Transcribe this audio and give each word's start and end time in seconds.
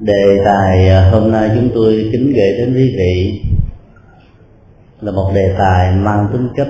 đề 0.00 0.42
tài 0.44 0.88
à, 0.88 1.10
hôm 1.10 1.32
nay 1.32 1.50
chúng 1.54 1.70
tôi 1.74 2.08
kính 2.12 2.32
gửi 2.36 2.52
đến 2.58 2.74
quý 2.74 2.94
vị 2.98 3.42
là 5.00 5.12
một 5.12 5.30
đề 5.34 5.54
tài 5.58 5.92
mang 5.92 6.28
tính 6.32 6.48
cách 6.56 6.68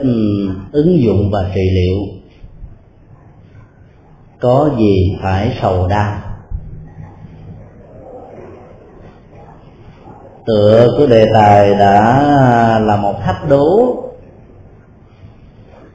ứng 0.72 1.00
dụng 1.00 1.30
và 1.32 1.50
trị 1.54 1.70
liệu. 1.74 1.98
Có 4.40 4.70
gì 4.78 5.16
phải 5.22 5.58
sầu 5.62 5.88
đau? 5.88 6.14
Tựa 10.46 10.88
của 10.98 11.06
đề 11.06 11.26
tài 11.34 11.74
đã 11.74 12.78
là 12.78 12.96
một 12.96 13.14
thách 13.24 13.48
đố 13.48 13.96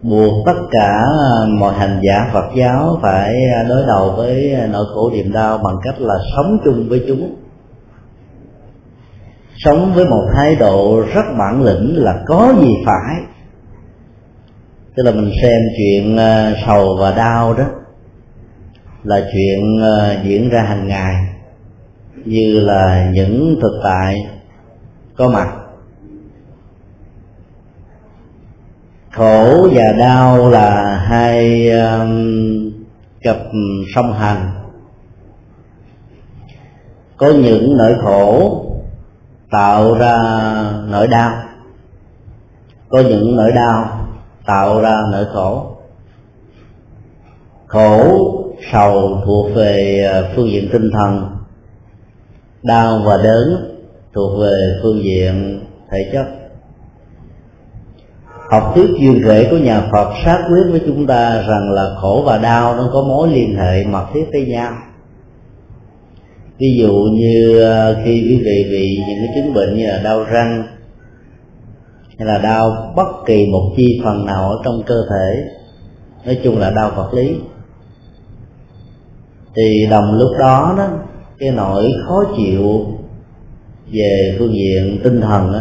buộc 0.04 0.46
tất 0.46 0.62
cả 0.72 0.92
à, 1.32 1.46
mọi 1.60 1.74
hành 1.74 2.02
giả 2.04 2.30
Phật 2.34 2.46
giáo 2.56 3.00
phải 3.02 3.34
à, 3.56 3.64
đối 3.70 3.86
đầu 3.88 4.14
với 4.18 4.54
à, 4.54 4.68
nỗi 4.72 4.86
khổ 4.94 5.12
niềm 5.14 5.32
đau 5.32 5.58
bằng 5.58 5.76
cách 5.84 5.96
là 6.00 6.16
sống 6.36 6.58
chung 6.66 6.90
với 6.90 7.06
chúng. 7.08 7.36
Sống 9.58 9.94
với 9.96 10.06
một 10.06 10.28
thái 10.36 10.56
độ 10.56 11.04
rất 11.14 11.26
bản 11.38 11.64
lĩnh 11.64 12.04
là 12.04 12.24
có 12.26 12.54
gì 12.62 12.70
phải. 12.86 13.16
Tức 14.96 15.04
là 15.04 15.12
mình 15.12 15.32
xem 15.42 15.62
chuyện 15.78 16.18
sầu 16.66 16.98
và 17.00 17.12
đau 17.12 17.54
đó 17.54 17.64
là 19.04 19.22
chuyện 19.34 19.60
diễn 20.24 20.50
ra 20.50 20.62
hàng 20.62 20.88
ngày, 20.88 21.16
như 22.26 22.60
là 22.60 23.10
những 23.14 23.56
thực 23.62 23.80
tại 23.84 24.16
có 25.18 25.30
mặt 25.30 25.63
khổ 29.14 29.68
và 29.74 29.92
đau 30.00 30.50
là 30.50 30.98
hai 30.98 31.70
um, 31.72 32.72
cặp 33.22 33.38
song 33.96 34.14
hành. 34.14 34.52
Có 37.18 37.32
những 37.32 37.78
nỗi 37.78 37.96
khổ 38.02 38.60
tạo 39.52 39.94
ra 39.94 40.18
nỗi 40.88 41.08
đau. 41.08 41.32
Có 42.90 43.00
những 43.00 43.36
nỗi 43.36 43.52
đau 43.52 44.08
tạo 44.46 44.82
ra 44.82 45.02
nỗi 45.12 45.26
khổ. 45.34 45.76
Khổ 47.68 48.20
sầu 48.72 49.22
thuộc 49.26 49.56
về 49.56 50.08
uh, 50.20 50.36
phương 50.36 50.52
diện 50.52 50.70
tinh 50.72 50.92
thần. 50.94 51.38
Đau 52.64 53.02
và 53.06 53.18
đớn 53.24 53.74
thuộc 54.14 54.40
về 54.42 54.80
phương 54.84 55.04
diện 55.04 55.66
thể 55.92 56.10
chất 56.14 56.43
học 58.54 58.72
thuyết 58.76 58.88
duyên 59.00 59.22
rễ 59.28 59.48
của 59.52 59.58
nhà 59.58 59.82
Phật 59.92 60.14
xác 60.26 60.46
quyết 60.50 60.64
với 60.72 60.82
chúng 60.86 61.08
ta 61.08 61.44
rằng 61.48 61.72
là 61.72 61.96
khổ 62.02 62.24
và 62.26 62.38
đau 62.38 62.76
nó 62.76 62.90
có 62.94 63.04
mối 63.04 63.30
liên 63.30 63.56
hệ 63.56 63.84
mật 63.84 64.06
thiết 64.14 64.26
với 64.32 64.46
nhau 64.46 64.74
ví 66.60 66.78
dụ 66.80 66.94
như 67.14 67.60
ờ, 67.60 68.02
khi 68.06 68.22
quý 68.22 68.42
vị 68.46 68.68
bị 68.72 68.98
những 69.08 69.18
cái 69.18 69.36
chứng 69.36 69.54
bệnh 69.54 69.78
như 69.78 69.88
là 69.88 70.02
đau 70.04 70.24
răng 70.24 70.68
hay 72.18 72.28
là 72.28 72.38
đau 72.38 72.94
bất 72.96 73.08
kỳ 73.26 73.46
một 73.52 73.74
chi 73.78 74.02
phần 74.04 74.26
nào 74.26 74.50
ở 74.50 74.62
trong 74.66 74.84
cơ 74.86 74.96
thể 75.10 75.44
nói 76.26 76.40
chung 76.44 76.58
là 76.58 76.70
đau 76.70 76.92
vật 76.96 77.14
lý 77.14 77.36
thì 79.56 79.88
đồng 79.90 80.14
lúc 80.14 80.30
đó 80.40 80.76
đó 80.78 80.88
cái 81.40 81.52
nỗi 81.52 81.92
khó 82.08 82.24
chịu 82.38 82.86
về 83.92 84.36
phương 84.40 84.54
diện 84.54 85.00
tinh 85.04 85.22
thần 85.22 85.54
đó, 85.54 85.60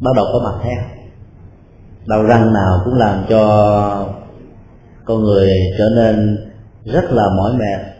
bắt 0.00 0.10
đầu 0.16 0.26
có 0.32 0.40
mặt 0.44 0.64
theo 0.64 0.91
đau 2.06 2.22
răng 2.22 2.52
nào 2.52 2.80
cũng 2.84 2.94
làm 2.94 3.24
cho 3.28 4.14
con 5.04 5.22
người 5.22 5.50
trở 5.78 5.84
nên 5.96 6.38
rất 6.84 7.12
là 7.12 7.24
mỏi 7.36 7.52
mệt 7.52 7.92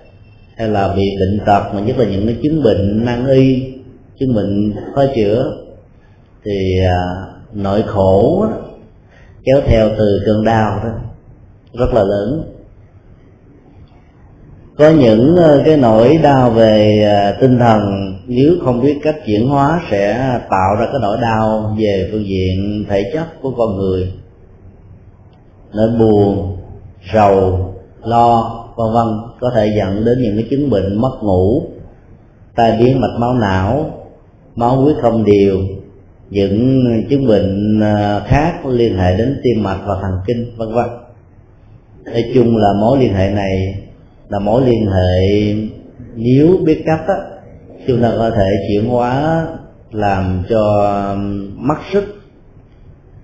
hay 0.56 0.68
là 0.68 0.94
bị 0.96 1.16
bệnh 1.20 1.46
tật 1.46 1.74
mà 1.74 1.80
nhất 1.80 1.98
là 1.98 2.04
những 2.04 2.26
cái 2.26 2.36
chứng 2.42 2.62
bệnh 2.62 3.04
nan 3.04 3.26
y 3.26 3.72
chứng 4.20 4.34
bệnh 4.34 4.72
khó 4.94 5.02
chữa 5.14 5.52
thì 6.44 6.78
à, 6.86 7.00
nỗi 7.52 7.82
khổ 7.86 8.46
đó, 8.50 8.56
kéo 9.44 9.60
theo 9.66 9.88
từ 9.98 10.22
cơn 10.26 10.44
đau 10.44 10.80
đó 10.84 10.90
rất 11.74 11.94
là 11.94 12.02
lớn. 12.02 12.42
Có 14.78 14.90
những 14.90 15.36
ờ, 15.36 15.62
cái 15.64 15.76
nỗi 15.76 16.18
đau 16.22 16.50
về 16.50 17.04
à, 17.04 17.36
tinh 17.40 17.58
thần 17.58 17.80
nếu 18.34 18.54
không 18.64 18.80
biết 18.80 18.98
cách 19.02 19.16
chuyển 19.26 19.48
hóa 19.48 19.82
sẽ 19.90 20.16
tạo 20.50 20.76
ra 20.80 20.86
cái 20.86 21.00
nỗi 21.02 21.18
đau 21.22 21.76
về 21.78 22.08
phương 22.12 22.26
diện 22.26 22.84
thể 22.88 23.10
chất 23.14 23.42
của 23.42 23.50
con 23.50 23.76
người 23.76 24.12
nỗi 25.74 25.88
buồn, 25.98 26.56
rầu, 27.14 27.74
lo, 28.04 28.64
vân 28.76 28.92
vân 28.92 29.06
có 29.40 29.50
thể 29.54 29.74
dẫn 29.76 30.04
đến 30.04 30.22
những 30.22 30.36
cái 30.36 30.46
chứng 30.50 30.70
bệnh 30.70 31.00
mất 31.00 31.18
ngủ, 31.22 31.62
tai 32.56 32.76
biến 32.78 33.00
mạch 33.00 33.18
máu 33.18 33.34
não, 33.34 33.90
máu 34.56 34.76
huyết 34.76 34.96
không 35.02 35.24
đều, 35.24 35.58
những 36.30 36.84
chứng 37.10 37.26
bệnh 37.28 37.80
à, 37.80 38.20
khác 38.26 38.66
liên 38.66 38.98
hệ 38.98 39.16
đến 39.16 39.40
tim 39.42 39.62
mạch 39.62 39.80
và 39.86 39.94
thần 40.02 40.12
kinh, 40.26 40.56
vân 40.56 40.68
vân 40.74 40.86
nói 42.04 42.24
chung 42.34 42.56
là 42.56 42.68
mối 42.80 42.98
liên 42.98 43.14
hệ 43.14 43.30
này 43.30 43.74
là 44.28 44.38
mối 44.38 44.62
liên 44.66 44.86
hệ 44.86 45.54
nếu 46.14 46.56
biết 46.64 46.82
cách 46.86 47.00
đó 47.08 47.14
chúng 47.86 48.02
ta 48.02 48.12
có 48.18 48.30
thể 48.30 48.46
chuyển 48.68 48.88
hóa, 48.88 49.46
làm 49.90 50.42
cho 50.50 50.64
mất 51.54 51.78
sức 51.92 52.04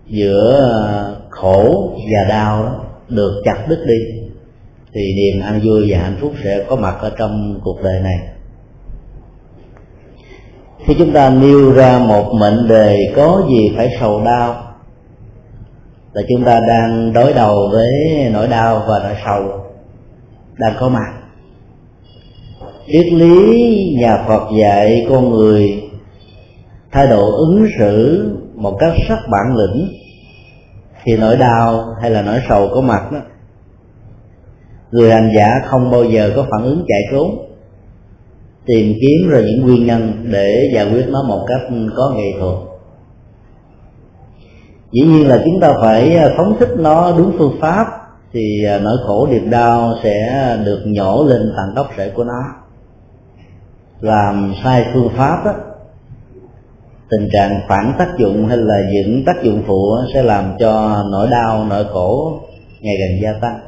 giữa 0.06 1.14
khổ 1.30 1.92
và 1.96 2.28
đau 2.28 2.84
được 3.08 3.42
chặt 3.44 3.64
đứt 3.68 3.84
đi, 3.86 3.98
thì 4.92 5.00
niềm 5.16 5.42
an 5.42 5.60
vui 5.64 5.86
và 5.88 5.98
hạnh 5.98 6.16
phúc 6.20 6.32
sẽ 6.44 6.64
có 6.68 6.76
mặt 6.76 6.96
ở 7.00 7.10
trong 7.18 7.60
cuộc 7.64 7.82
đời 7.82 8.00
này. 8.00 8.18
Khi 10.86 10.94
chúng 10.98 11.12
ta 11.12 11.30
nêu 11.30 11.72
ra 11.72 11.98
một 11.98 12.32
mệnh 12.34 12.68
đề 12.68 13.12
có 13.16 13.42
gì 13.48 13.72
phải 13.76 13.96
sầu 14.00 14.24
đau, 14.24 14.64
là 16.12 16.22
chúng 16.28 16.44
ta 16.44 16.60
đang 16.68 17.12
đối 17.12 17.32
đầu 17.32 17.68
với 17.72 17.90
nỗi 18.32 18.48
đau 18.48 18.84
và 18.88 18.98
nỗi 19.02 19.16
sầu 19.24 19.64
đang 20.58 20.74
có 20.80 20.88
mặt 20.88 21.17
triết 22.92 23.12
lý 23.12 23.96
nhà 24.00 24.24
phật 24.28 24.42
dạy 24.60 25.06
con 25.08 25.30
người 25.30 25.82
thái 26.92 27.06
độ 27.06 27.30
ứng 27.36 27.66
xử 27.78 28.24
một 28.54 28.76
cách 28.80 28.92
rất 29.08 29.18
bản 29.30 29.56
lĩnh, 29.56 29.88
thì 31.04 31.16
nỗi 31.16 31.36
đau 31.36 31.94
hay 32.00 32.10
là 32.10 32.22
nỗi 32.22 32.38
sầu 32.48 32.68
có 32.74 32.80
mặt 32.80 33.12
đó, 33.12 33.18
người 34.90 35.10
hành 35.10 35.30
giả 35.36 35.48
không 35.66 35.90
bao 35.90 36.04
giờ 36.04 36.32
có 36.36 36.46
phản 36.50 36.64
ứng 36.64 36.84
chạy 36.88 37.00
trốn, 37.12 37.30
tìm 38.66 38.94
kiếm 39.00 39.30
ra 39.30 39.40
những 39.40 39.62
nguyên 39.62 39.86
nhân 39.86 40.24
để 40.32 40.70
giải 40.74 40.90
quyết 40.92 41.08
nó 41.08 41.22
một 41.22 41.44
cách 41.48 41.60
có 41.96 42.12
nghệ 42.16 42.32
thuật. 42.40 42.56
Dĩ 44.92 45.00
nhiên 45.00 45.28
là 45.28 45.42
chúng 45.44 45.60
ta 45.60 45.72
phải 45.80 46.16
à, 46.16 46.28
phóng 46.36 46.56
thích 46.60 46.70
nó 46.78 47.14
đúng 47.18 47.32
phương 47.38 47.58
pháp, 47.60 47.86
thì 48.32 48.64
à, 48.64 48.78
nỗi 48.78 48.96
khổ 49.06 49.28
niềm 49.30 49.50
đau 49.50 49.94
sẽ 50.02 50.56
được 50.64 50.82
nhổ 50.86 51.24
lên 51.24 51.52
tận 51.56 51.74
gốc 51.74 51.86
rễ 51.96 52.10
của 52.10 52.24
nó 52.24 52.42
làm 54.00 54.54
sai 54.64 54.86
phương 54.94 55.08
pháp 55.16 55.44
đó, 55.44 55.52
tình 57.10 57.28
trạng 57.32 57.60
phản 57.68 57.92
tác 57.98 58.08
dụng 58.18 58.46
hay 58.46 58.56
là 58.56 58.76
những 58.92 59.24
tác 59.24 59.42
dụng 59.42 59.62
phụ 59.66 59.96
sẽ 60.14 60.22
làm 60.22 60.52
cho 60.58 61.02
nỗi 61.10 61.28
đau 61.30 61.64
nỗi 61.64 61.84
khổ 61.92 62.40
ngày 62.80 62.94
càng 62.98 63.22
gia 63.22 63.32
tăng. 63.40 63.60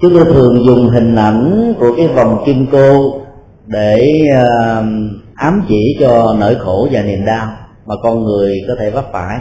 Chúng 0.00 0.14
tôi 0.14 0.24
thường 0.24 0.64
dùng 0.66 0.88
hình 0.88 1.16
ảnh 1.16 1.74
của 1.80 1.94
cái 1.96 2.08
vòng 2.08 2.42
kim 2.46 2.66
cô 2.72 3.20
để 3.66 4.22
uh, 4.32 4.84
ám 5.34 5.64
chỉ 5.68 5.96
cho 6.00 6.36
nỗi 6.40 6.54
khổ 6.54 6.88
và 6.92 7.02
niềm 7.02 7.24
đau 7.24 7.46
mà 7.86 7.94
con 8.02 8.24
người 8.24 8.52
có 8.68 8.74
thể 8.78 8.90
vấp 8.90 9.04
phải. 9.12 9.38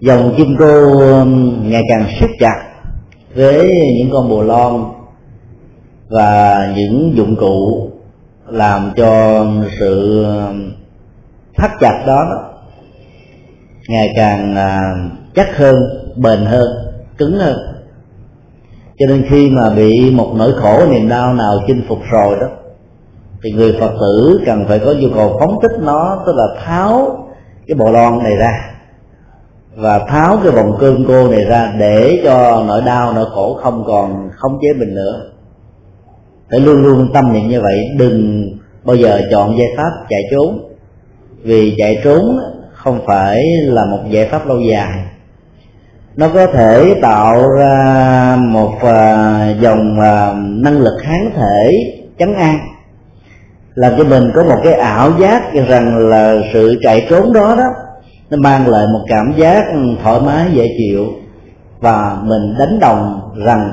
Dòng 0.00 0.34
kim 0.36 0.56
cô 0.58 0.94
ngày 1.62 1.82
càng 1.88 2.06
siết 2.20 2.30
chặt 2.40 2.66
với 3.34 3.74
những 3.98 4.10
con 4.12 4.28
bồ 4.28 4.42
lon 4.42 4.84
và 6.08 6.72
những 6.76 7.12
dụng 7.16 7.36
cụ 7.36 7.90
làm 8.48 8.92
cho 8.96 9.44
sự 9.80 10.24
thắt 11.56 11.70
chặt 11.80 12.04
đó 12.06 12.24
ngày 13.88 14.08
càng 14.16 14.56
à, 14.56 14.80
chắc 15.34 15.56
hơn, 15.56 15.76
bền 16.16 16.44
hơn, 16.44 16.68
cứng 17.18 17.32
hơn. 17.38 17.58
Cho 18.98 19.06
nên 19.06 19.24
khi 19.28 19.50
mà 19.50 19.70
bị 19.70 20.10
một 20.10 20.32
nỗi 20.36 20.52
khổ, 20.52 20.86
niềm 20.90 21.08
đau 21.08 21.34
nào 21.34 21.58
chinh 21.66 21.82
phục 21.88 21.98
rồi 22.10 22.36
đó, 22.40 22.46
thì 23.42 23.52
người 23.52 23.76
phật 23.80 23.90
tử 24.00 24.40
cần 24.46 24.64
phải 24.68 24.78
có 24.78 24.94
nhu 24.98 25.08
cầu 25.14 25.36
phóng 25.40 25.58
thích 25.62 25.80
nó, 25.80 26.22
tức 26.26 26.32
là 26.36 26.44
tháo 26.64 27.18
cái 27.66 27.74
bộ 27.74 27.90
lon 27.92 28.18
này 28.18 28.36
ra 28.36 28.52
và 29.76 29.98
tháo 29.98 30.38
cái 30.42 30.52
vòng 30.52 30.76
cơm 30.80 31.04
cô 31.08 31.28
này 31.28 31.44
ra 31.44 31.72
để 31.78 32.20
cho 32.24 32.64
nỗi 32.66 32.82
đau, 32.86 33.12
nỗi 33.12 33.26
khổ 33.34 33.58
không 33.62 33.84
còn 33.86 34.30
khống 34.36 34.58
chế 34.62 34.68
mình 34.78 34.94
nữa 34.94 35.30
phải 36.50 36.60
luôn 36.60 36.82
luôn 36.82 37.10
tâm 37.14 37.32
niệm 37.32 37.48
như 37.48 37.60
vậy. 37.60 37.88
Đừng 37.98 38.48
bao 38.84 38.96
giờ 38.96 39.20
chọn 39.30 39.58
giải 39.58 39.68
pháp 39.76 39.90
chạy 40.08 40.22
trốn. 40.30 40.58
Vì 41.42 41.74
chạy 41.78 42.00
trốn 42.04 42.38
không 42.72 43.00
phải 43.06 43.44
là 43.62 43.84
một 43.84 44.00
giải 44.10 44.26
pháp 44.26 44.46
lâu 44.46 44.60
dài. 44.60 45.04
Nó 46.16 46.28
có 46.28 46.46
thể 46.46 46.94
tạo 47.02 47.50
ra 47.50 48.36
một 48.40 48.72
à, 48.82 49.54
dòng 49.60 50.00
à, 50.00 50.34
năng 50.36 50.80
lực 50.80 50.98
kháng 51.02 51.30
thể 51.36 51.92
chấn 52.18 52.34
an, 52.34 52.58
làm 53.74 53.92
cho 53.98 54.04
mình 54.04 54.30
có 54.34 54.44
một 54.44 54.60
cái 54.64 54.72
ảo 54.72 55.12
giác 55.20 55.54
rằng 55.68 56.08
là 56.08 56.34
sự 56.52 56.78
chạy 56.82 57.06
trốn 57.10 57.32
đó 57.32 57.54
đó, 57.56 57.64
nó 58.30 58.36
mang 58.36 58.68
lại 58.68 58.84
một 58.92 59.04
cảm 59.08 59.32
giác 59.36 59.64
thoải 60.02 60.20
mái, 60.20 60.46
dễ 60.52 60.66
chịu 60.78 61.06
và 61.80 62.16
mình 62.22 62.54
đánh 62.58 62.78
đồng 62.80 63.20
rằng 63.44 63.72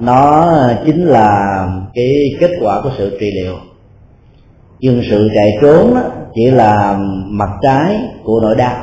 nó 0.00 0.52
chính 0.86 1.04
là 1.04 1.66
cái 1.94 2.14
kết 2.40 2.50
quả 2.60 2.80
của 2.82 2.90
sự 2.98 3.16
trị 3.20 3.30
liệu. 3.34 3.54
Nhưng 4.80 5.02
sự 5.10 5.28
chạy 5.34 5.50
trốn 5.62 5.94
đó 5.94 6.02
chỉ 6.34 6.50
là 6.50 6.98
mặt 7.26 7.50
trái 7.62 7.96
của 8.24 8.40
nỗi 8.42 8.54
đau. 8.56 8.76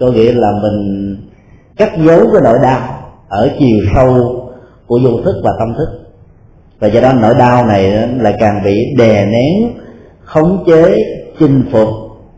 Có 0.00 0.06
nghĩa 0.06 0.32
là 0.32 0.48
mình 0.62 1.16
cắt 1.76 1.92
giấu 1.98 2.18
cái 2.32 2.42
nỗi 2.44 2.58
đau 2.62 2.80
ở 3.28 3.50
chiều 3.58 3.78
sâu 3.94 4.42
của 4.86 5.00
vô 5.04 5.20
thức 5.24 5.34
và 5.44 5.50
tâm 5.58 5.74
thức. 5.78 5.88
Và 6.78 6.88
do 6.88 7.00
đó 7.00 7.12
nỗi 7.12 7.34
đau 7.34 7.66
này 7.66 8.08
lại 8.20 8.34
càng 8.38 8.60
bị 8.64 8.94
đè 8.98 9.26
nén, 9.26 9.72
khống 10.24 10.64
chế, 10.66 10.96
chinh 11.38 11.64
phục, 11.72 11.88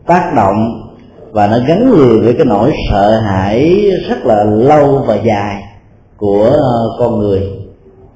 tác 0.07 0.31
động 0.35 0.85
và 1.31 1.47
nó 1.47 1.57
gắn 1.67 1.91
liền 1.91 2.23
với 2.23 2.33
cái 2.33 2.45
nỗi 2.45 2.71
sợ 2.91 3.19
hãi 3.19 3.91
rất 4.09 4.25
là 4.25 4.43
lâu 4.43 5.03
và 5.07 5.15
dài 5.15 5.63
của 6.17 6.51
con 6.99 7.19
người 7.19 7.58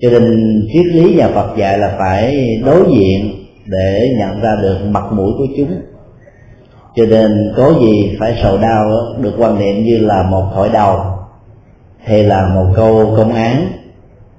cho 0.03 0.09
nên 0.09 0.67
triết 0.73 0.85
lý 0.85 1.15
nhà 1.15 1.27
Phật 1.27 1.57
dạy 1.57 1.77
là 1.77 1.95
phải 2.00 2.47
đối 2.65 2.83
diện 2.89 3.45
để 3.65 4.09
nhận 4.19 4.41
ra 4.41 4.55
được 4.61 4.77
mặt 4.89 5.03
mũi 5.11 5.31
của 5.38 5.45
chúng. 5.57 5.81
Cho 6.95 7.05
nên 7.05 7.53
có 7.57 7.73
gì 7.79 8.17
phải 8.19 8.39
sầu 8.44 8.57
đau, 8.57 8.91
được 9.21 9.33
quan 9.38 9.59
niệm 9.59 9.83
như 9.83 9.97
là 9.97 10.23
một 10.23 10.51
khỏi 10.55 10.69
đầu, 10.73 11.00
hay 12.03 12.23
là 12.23 12.47
một 12.55 12.65
câu 12.75 13.13
công 13.17 13.33
án, 13.33 13.67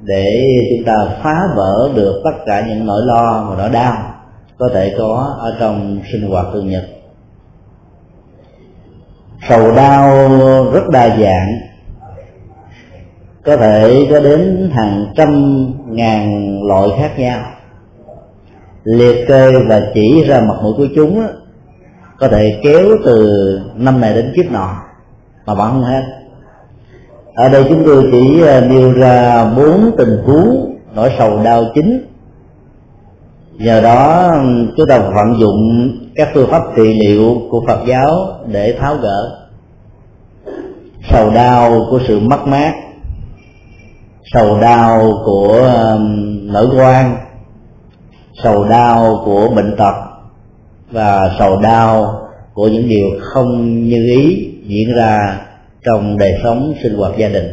để 0.01 0.47
chúng 0.71 0.87
ta 0.87 0.95
phá 1.23 1.35
vỡ 1.57 1.91
được 1.95 2.23
tất 2.25 2.45
cả 2.47 2.67
những 2.69 2.87
nỗi 2.87 3.03
lo 3.07 3.47
và 3.51 3.57
nỗi 3.59 3.71
đau 3.71 3.95
có 4.59 4.71
thể 4.75 4.95
có 4.99 5.37
ở 5.39 5.57
trong 5.61 6.01
sinh 6.13 6.31
hoạt 6.31 6.47
thường 6.53 6.69
nhật. 6.69 6.85
Sầu 9.49 9.75
đau 9.75 10.29
rất 10.73 10.89
đa 10.93 11.17
dạng 11.17 11.49
có 13.45 13.57
thể 13.57 14.07
có 14.11 14.21
đến 14.21 14.71
hàng 14.75 15.07
trăm 15.17 15.67
ngàn 15.87 16.59
loại 16.63 16.89
khác 16.97 17.19
nhau. 17.19 17.41
Liệt 18.85 19.29
kê 19.29 19.53
và 19.69 19.83
chỉ 19.95 20.25
ra 20.25 20.41
mặt 20.41 20.55
mũi 20.63 20.73
của 20.77 20.87
chúng 20.95 21.27
có 22.19 22.29
thể 22.29 22.61
kéo 22.63 22.89
từ 23.05 23.29
năm 23.75 24.01
này 24.01 24.15
đến 24.15 24.33
kiếp 24.37 24.53
nọ, 24.53 24.77
mà 25.47 25.55
vẫn 25.55 25.71
không 25.71 25.83
hết. 25.83 26.03
Ở 27.35 27.49
đây 27.49 27.65
chúng 27.69 27.83
tôi 27.85 28.09
chỉ 28.13 28.43
à, 28.43 28.61
nêu 28.61 28.93
ra 28.93 29.45
bốn 29.57 29.91
tình 29.99 30.19
huống 30.25 30.77
nỗi 30.95 31.11
sầu 31.19 31.43
đau 31.45 31.65
chính. 31.75 32.07
Nhờ 33.53 33.81
đó, 33.81 34.33
chúng 34.77 34.87
ta 34.89 34.99
vận 34.99 35.41
dụng 35.41 35.91
các 36.15 36.29
phương 36.35 36.51
pháp 36.51 36.63
trị 36.77 36.99
liệu 37.01 37.37
của 37.51 37.65
Phật 37.67 37.81
giáo 37.87 38.27
để 38.47 38.77
tháo 38.81 38.97
gỡ. 38.97 39.39
Sầu 41.11 41.31
đau 41.31 41.87
của 41.91 42.01
sự 42.09 42.21
mất 42.21 42.47
mát 42.47 42.73
sầu 44.35 44.61
đau 44.61 45.23
của 45.25 45.71
um, 45.93 46.39
nỗi 46.53 46.67
quan, 46.77 47.17
sầu 48.43 48.65
đau 48.65 49.23
của 49.25 49.49
bệnh 49.57 49.77
tật, 49.77 49.95
và 50.91 51.31
sầu 51.39 51.61
đau 51.61 52.21
của 52.55 52.69
những 52.69 52.89
điều 52.89 53.07
không 53.21 53.83
như 53.89 54.07
ý 54.17 54.53
diễn 54.67 54.95
ra 54.97 55.41
trong 55.85 56.19
đời 56.19 56.35
sống 56.43 56.75
sinh 56.83 56.97
hoạt 56.97 57.17
gia 57.17 57.29
đình. 57.29 57.49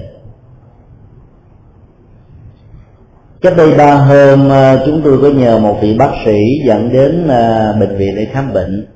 Cách 3.42 3.54
đây 3.58 3.78
ba 3.78 3.96
hôm 3.96 4.48
uh, 4.48 4.80
chúng 4.86 5.02
tôi 5.04 5.20
có 5.22 5.30
nhờ 5.30 5.60
một 5.60 5.78
vị 5.82 5.98
bác 5.98 6.12
sĩ 6.26 6.38
dẫn 6.66 6.90
đến 6.94 7.24
uh, 7.24 7.80
bệnh 7.80 7.98
viện 7.98 8.16
để 8.16 8.26
khám 8.32 8.54
bệnh. 8.54 8.88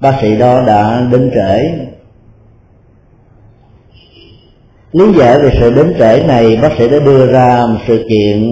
Bác 0.00 0.18
sĩ 0.20 0.36
đó 0.36 0.62
đã 0.66 1.06
đến 1.12 1.30
trễ 1.34 1.70
lý 4.92 5.04
giải 5.18 5.38
về 5.38 5.50
sự 5.60 5.74
đến 5.74 5.94
trễ 5.98 6.24
này 6.26 6.58
bác 6.62 6.72
sĩ 6.78 6.88
đã 6.88 6.98
đưa 6.98 7.32
ra 7.32 7.66
một 7.66 7.78
sự 7.86 8.06
kiện 8.08 8.44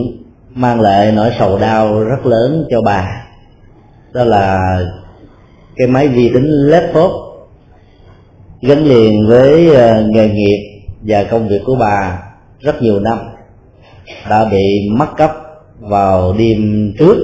mang 0.55 0.81
lại 0.81 1.13
nỗi 1.13 1.31
sầu 1.39 1.59
đau 1.59 2.05
rất 2.05 2.27
lớn 2.27 2.67
cho 2.71 2.81
bà. 2.83 3.27
Đó 4.13 4.25
là 4.25 4.59
cái 5.77 5.89
máy 5.89 6.09
vi 6.09 6.31
tính 6.35 6.47
laptop 6.47 7.11
gắn 8.63 8.85
liền 8.85 9.27
với 9.29 9.75
ờ, 9.75 10.07
nghề 10.11 10.29
nghiệp 10.29 10.83
và 11.03 11.25
công 11.25 11.49
việc 11.49 11.61
của 11.65 11.77
bà 11.81 12.23
rất 12.61 12.83
nhiều 12.83 13.01
năm. 13.01 13.19
Đã 14.31 14.45
bị 14.45 14.89
mất 14.97 15.17
cấp 15.17 15.31
vào 15.81 16.35
đêm 16.39 16.93
trước 16.99 17.17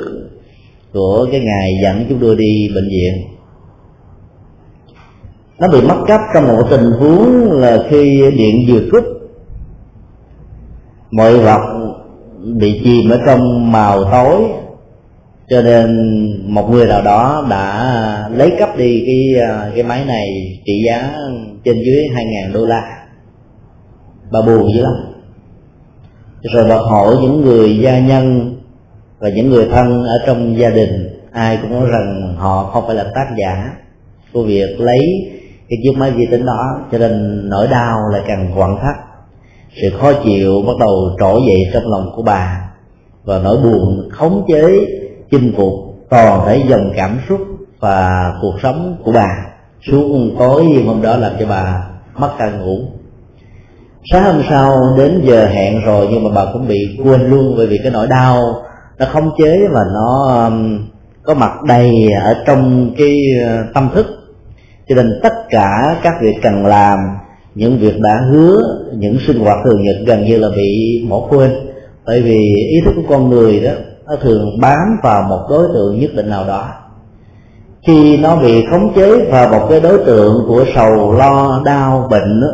của 0.93 1.29
cái 1.33 1.41
ngày 1.41 1.73
dẫn 1.83 2.07
chúng 2.09 2.19
tôi 2.21 2.37
đi 2.37 2.71
bệnh 2.75 2.89
viện 2.89 3.36
nó 5.59 5.69
bị 5.69 5.81
mất 5.81 5.97
cấp 6.07 6.21
trong 6.35 6.49
một 6.49 6.63
tình 6.71 6.91
huống 6.91 7.51
là 7.53 7.79
khi 7.91 8.31
điện 8.37 8.67
vừa 8.69 8.81
cúp, 8.91 9.05
mọi 11.11 11.39
vật 11.39 11.61
bị 12.55 12.81
chìm 12.85 13.11
ở 13.11 13.21
trong 13.27 13.73
màu 13.73 14.05
tối. 14.05 14.43
Cho 15.49 15.63
nên 15.63 15.89
một 16.55 16.71
người 16.71 16.87
nào 16.87 17.03
đó 17.03 17.47
đã 17.51 18.29
lấy 18.35 18.53
cắp 18.59 18.77
đi 18.77 19.05
cái 19.07 19.43
à, 19.43 19.71
cái 19.75 19.85
máy 19.85 20.05
này 20.07 20.29
trị 20.65 20.83
giá 20.87 21.13
trên 21.65 21.77
dưới 21.87 22.07
hai 22.15 22.25
ngàn 22.25 22.53
đô 22.53 22.67
la. 22.67 23.07
Bà 24.33 24.41
buồn 24.43 24.73
dữ 24.75 24.83
lắm. 24.83 24.93
Rồi 26.43 26.65
bà 26.69 26.77
hỏi 26.77 27.17
những 27.23 27.41
người 27.45 27.79
gia 27.79 27.99
nhân 27.99 28.57
và 29.19 29.29
những 29.29 29.51
người 29.51 29.69
thân 29.71 30.05
ở 30.05 30.19
trong 30.27 30.59
gia 30.59 30.71
đình, 30.71 31.21
ai 31.33 31.59
cũng 31.63 31.71
nói 31.71 31.91
rằng 31.91 32.37
họ 32.37 32.65
không 32.65 32.85
phải 32.87 32.97
là 32.97 33.05
tác 33.15 33.27
giả 33.39 33.73
của 34.33 34.43
việc 34.43 34.81
lấy 34.81 34.99
cái 35.69 35.79
chiếc 35.83 35.99
máy 35.99 36.11
vi 36.11 36.27
tính 36.31 36.47
đó, 36.47 36.81
cho 36.93 36.99
nên 36.99 37.41
nỗi 37.49 37.69
đau 37.69 37.99
lại 38.13 38.23
càng 38.27 38.53
quặn 38.57 38.77
thắt. 38.83 38.97
Sự 39.83 39.91
khó 40.01 40.13
chịu 40.25 40.63
bắt 40.67 40.73
đầu 40.81 40.91
trỗi 41.19 41.41
dậy 41.47 41.57
trong 41.73 41.93
lòng 41.93 42.13
của 42.17 42.23
bà. 42.23 42.71
Và 43.25 43.39
nỗi 43.39 43.57
buồn 43.57 44.09
khống 44.13 44.45
chế, 44.49 44.87
chinh 45.31 45.53
phục 45.57 45.73
toàn 46.11 46.47
thể 46.47 46.63
dòng 46.69 46.91
cảm 46.97 47.19
xúc 47.29 47.41
và 47.81 48.33
cuộc 48.43 48.55
sống 48.63 48.97
của 49.05 49.13
bà. 49.13 49.29
Xuống 49.83 50.37
tối 50.39 50.65
hôm 50.87 51.03
đó 51.03 51.17
làm 51.17 51.33
cho 51.41 51.47
bà 51.47 51.85
mất 52.19 52.31
cả 52.39 52.51
ngủ. 52.51 52.79
Sáng 54.13 54.25
hôm 54.25 54.43
sau, 54.51 54.75
đến 54.99 55.23
giờ 55.25 55.47
hẹn 55.47 55.85
rồi 55.85 56.09
nhưng 56.11 56.25
mà 56.25 56.31
bà 56.35 56.53
cũng 56.53 56.69
bị 56.69 56.99
quên 57.05 57.31
luôn 57.31 57.55
bởi 57.57 57.67
vì 57.67 57.79
cái 57.83 57.93
nỗi 57.93 58.07
đau 58.07 58.43
nó 58.99 59.07
khống 59.13 59.31
chế 59.39 59.69
và 59.73 59.81
nó 59.95 60.51
có 61.23 61.35
mặt 61.35 61.53
đầy 61.69 62.09
ở 62.25 62.35
trong 62.47 62.91
cái 62.99 63.17
ờ, 63.47 63.65
tâm 63.75 63.89
thức 63.95 64.07
cho 64.89 64.95
nên 64.95 65.21
tất 65.23 65.33
cả 65.51 65.97
các 66.03 66.15
việc 66.21 66.35
cần 66.43 66.67
làm 66.67 66.99
những 67.55 67.79
việc 67.79 68.01
đã 68.01 68.21
hứa 68.31 68.57
những 68.93 69.19
sinh 69.27 69.39
hoạt 69.39 69.59
thường 69.65 69.83
nhật 69.83 69.97
gần 70.07 70.25
như 70.25 70.39
là 70.39 70.49
bị 70.57 71.03
bỏ 71.11 71.21
quên. 71.31 71.51
Bởi 72.07 72.23
vì 72.23 72.39
ý 72.71 72.81
thức 72.85 72.93
của 72.97 73.03
con 73.09 73.31
người 73.31 73.61
đó 73.61 73.71
nó 74.07 74.17
thường 74.17 74.61
bám 74.61 74.99
vào 75.03 75.23
một 75.23 75.47
đối 75.51 75.69
tượng 75.75 76.01
nhất 76.01 76.11
định 76.15 76.31
nào 76.31 76.45
đó. 76.47 76.69
Khi 77.87 78.17
nó 78.17 78.37
bị 78.37 78.67
khống 78.71 78.95
chế 78.95 79.31
vào 79.31 79.49
một 79.49 79.67
cái 79.71 79.81
đối 79.81 79.99
tượng 80.05 80.45
của 80.49 80.65
sầu 80.75 81.13
lo 81.13 81.63
đau 81.65 82.09
bệnh 82.11 82.41
đó, 82.41 82.49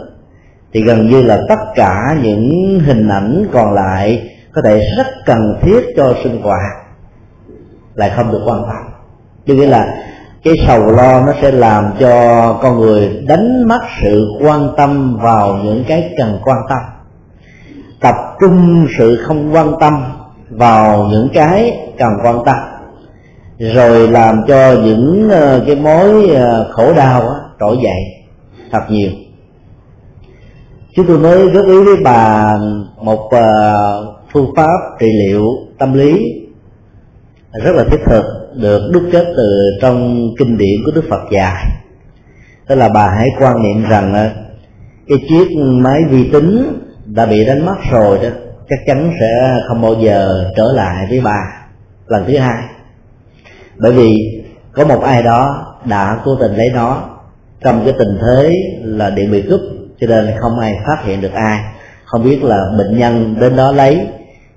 thì 0.73 0.83
gần 0.83 1.11
như 1.11 1.23
là 1.23 1.41
tất 1.49 1.59
cả 1.75 2.19
những 2.23 2.81
hình 2.87 3.09
ảnh 3.09 3.47
còn 3.53 3.75
lại 3.75 4.29
có 4.55 4.62
thể 4.62 4.81
rất 4.97 5.07
cần 5.27 5.55
thiết 5.62 5.81
cho 5.97 6.15
sinh 6.25 6.43
hoạt 6.43 6.73
lại 7.95 8.11
không 8.17 8.33
được 8.33 8.41
quan 8.47 8.62
tâm 8.62 8.93
tức 9.47 9.55
nghĩa 9.55 9.67
là 9.67 9.95
cái 10.44 10.54
sầu 10.66 10.87
lo 10.87 11.20
nó 11.26 11.32
sẽ 11.42 11.50
làm 11.50 11.92
cho 12.00 12.12
con 12.62 12.80
người 12.80 13.22
đánh 13.26 13.68
mất 13.68 13.80
sự 14.02 14.26
quan 14.40 14.68
tâm 14.76 15.18
vào 15.22 15.58
những 15.64 15.84
cái 15.88 16.14
cần 16.18 16.38
quan 16.44 16.58
tâm. 16.68 16.78
Tập 18.00 18.14
trung 18.40 18.87
sự 18.99 19.16
không 19.22 19.54
quan 19.54 19.72
tâm 19.80 20.04
vào 20.50 21.08
những 21.11 21.28
cái 21.34 21.78
cần 21.99 22.11
quan 22.25 22.44
tâm. 22.44 22.56
Rồi 23.58 24.08
làm 24.08 24.37
cho 24.49 24.72
những 24.84 25.28
ờ, 25.30 25.62
cái 25.66 25.76
mối 25.76 26.28
ờ, 26.28 26.70
khổ 26.72 26.92
đau 26.96 27.22
trỗi 27.61 27.76
dậy 27.84 28.02
thật 28.70 28.82
nhiều. 28.88 29.11
Chúng 30.96 31.06
tôi 31.06 31.18
mới 31.18 31.49
góp 31.49 31.66
ý 31.66 31.82
với 31.82 31.96
bà 32.04 32.52
một 32.96 33.28
ờ, 33.30 34.04
phương 34.32 34.52
pháp 34.56 34.78
trị 35.00 35.06
liệu 35.26 35.42
tâm 35.78 35.92
lý 35.92 36.18
rất 37.64 37.72
là 37.75 37.84
thiết 37.90 38.00
thực 38.06 38.41
được 38.54 38.90
đúc 38.92 39.02
kết 39.12 39.25
từ 39.37 39.71
trong 39.80 40.28
kinh 40.38 40.59
điển 40.59 40.80
của 40.85 40.92
đức 40.94 41.04
phật 41.11 41.23
dạy. 41.32 41.64
Tức 42.68 42.75
là 42.75 42.88
bà 42.88 43.11
hãy 43.11 43.28
quan 43.40 43.62
niệm 43.62 43.85
rằng 43.88 44.14
ờ, 44.14 44.30
cái 45.09 45.18
chiếc 45.28 45.49
máy 45.56 46.00
vi 46.11 46.30
tính 46.32 46.80
đã 47.06 47.26
bị 47.26 47.44
đánh 47.44 47.66
mất 47.66 47.76
rồi 47.90 48.18
đó, 48.23 48.28
chắc 48.68 48.78
chắn 48.87 49.12
sẽ 49.21 49.61
không 49.68 49.82
bao 49.82 49.94
giờ 49.94 50.50
trở 50.56 50.73
lại 50.73 51.06
với 51.11 51.21
bà 51.21 51.38
lần 52.06 52.25
thứ 52.26 52.38
hai. 52.38 52.62
Bởi 53.76 53.92
vì 53.92 54.14
có 54.73 54.85
một 54.85 55.02
ai 55.02 55.23
đó 55.23 55.66
đã 55.85 56.21
cố 56.25 56.37
tình 56.37 56.52
lấy 56.52 56.71
nó 56.75 57.02
trong 57.64 57.85
cái 57.85 57.94
tình 57.99 58.18
thế 58.21 58.54
là 58.82 59.11
điện 59.11 59.30
bị 59.30 59.42
cúp 59.50 59.61
cho 60.00 60.06
nên 60.06 60.30
không 60.40 60.59
ai 60.59 60.75
phát 60.87 61.04
hiện 61.04 61.21
được 61.21 61.32
ai. 61.32 61.61
Không 62.04 62.25
biết 62.25 62.42
là 62.42 62.64
bệnh 62.78 62.99
nhân 62.99 63.37
đến 63.40 63.56
đó 63.56 63.73
lấy, 63.73 64.06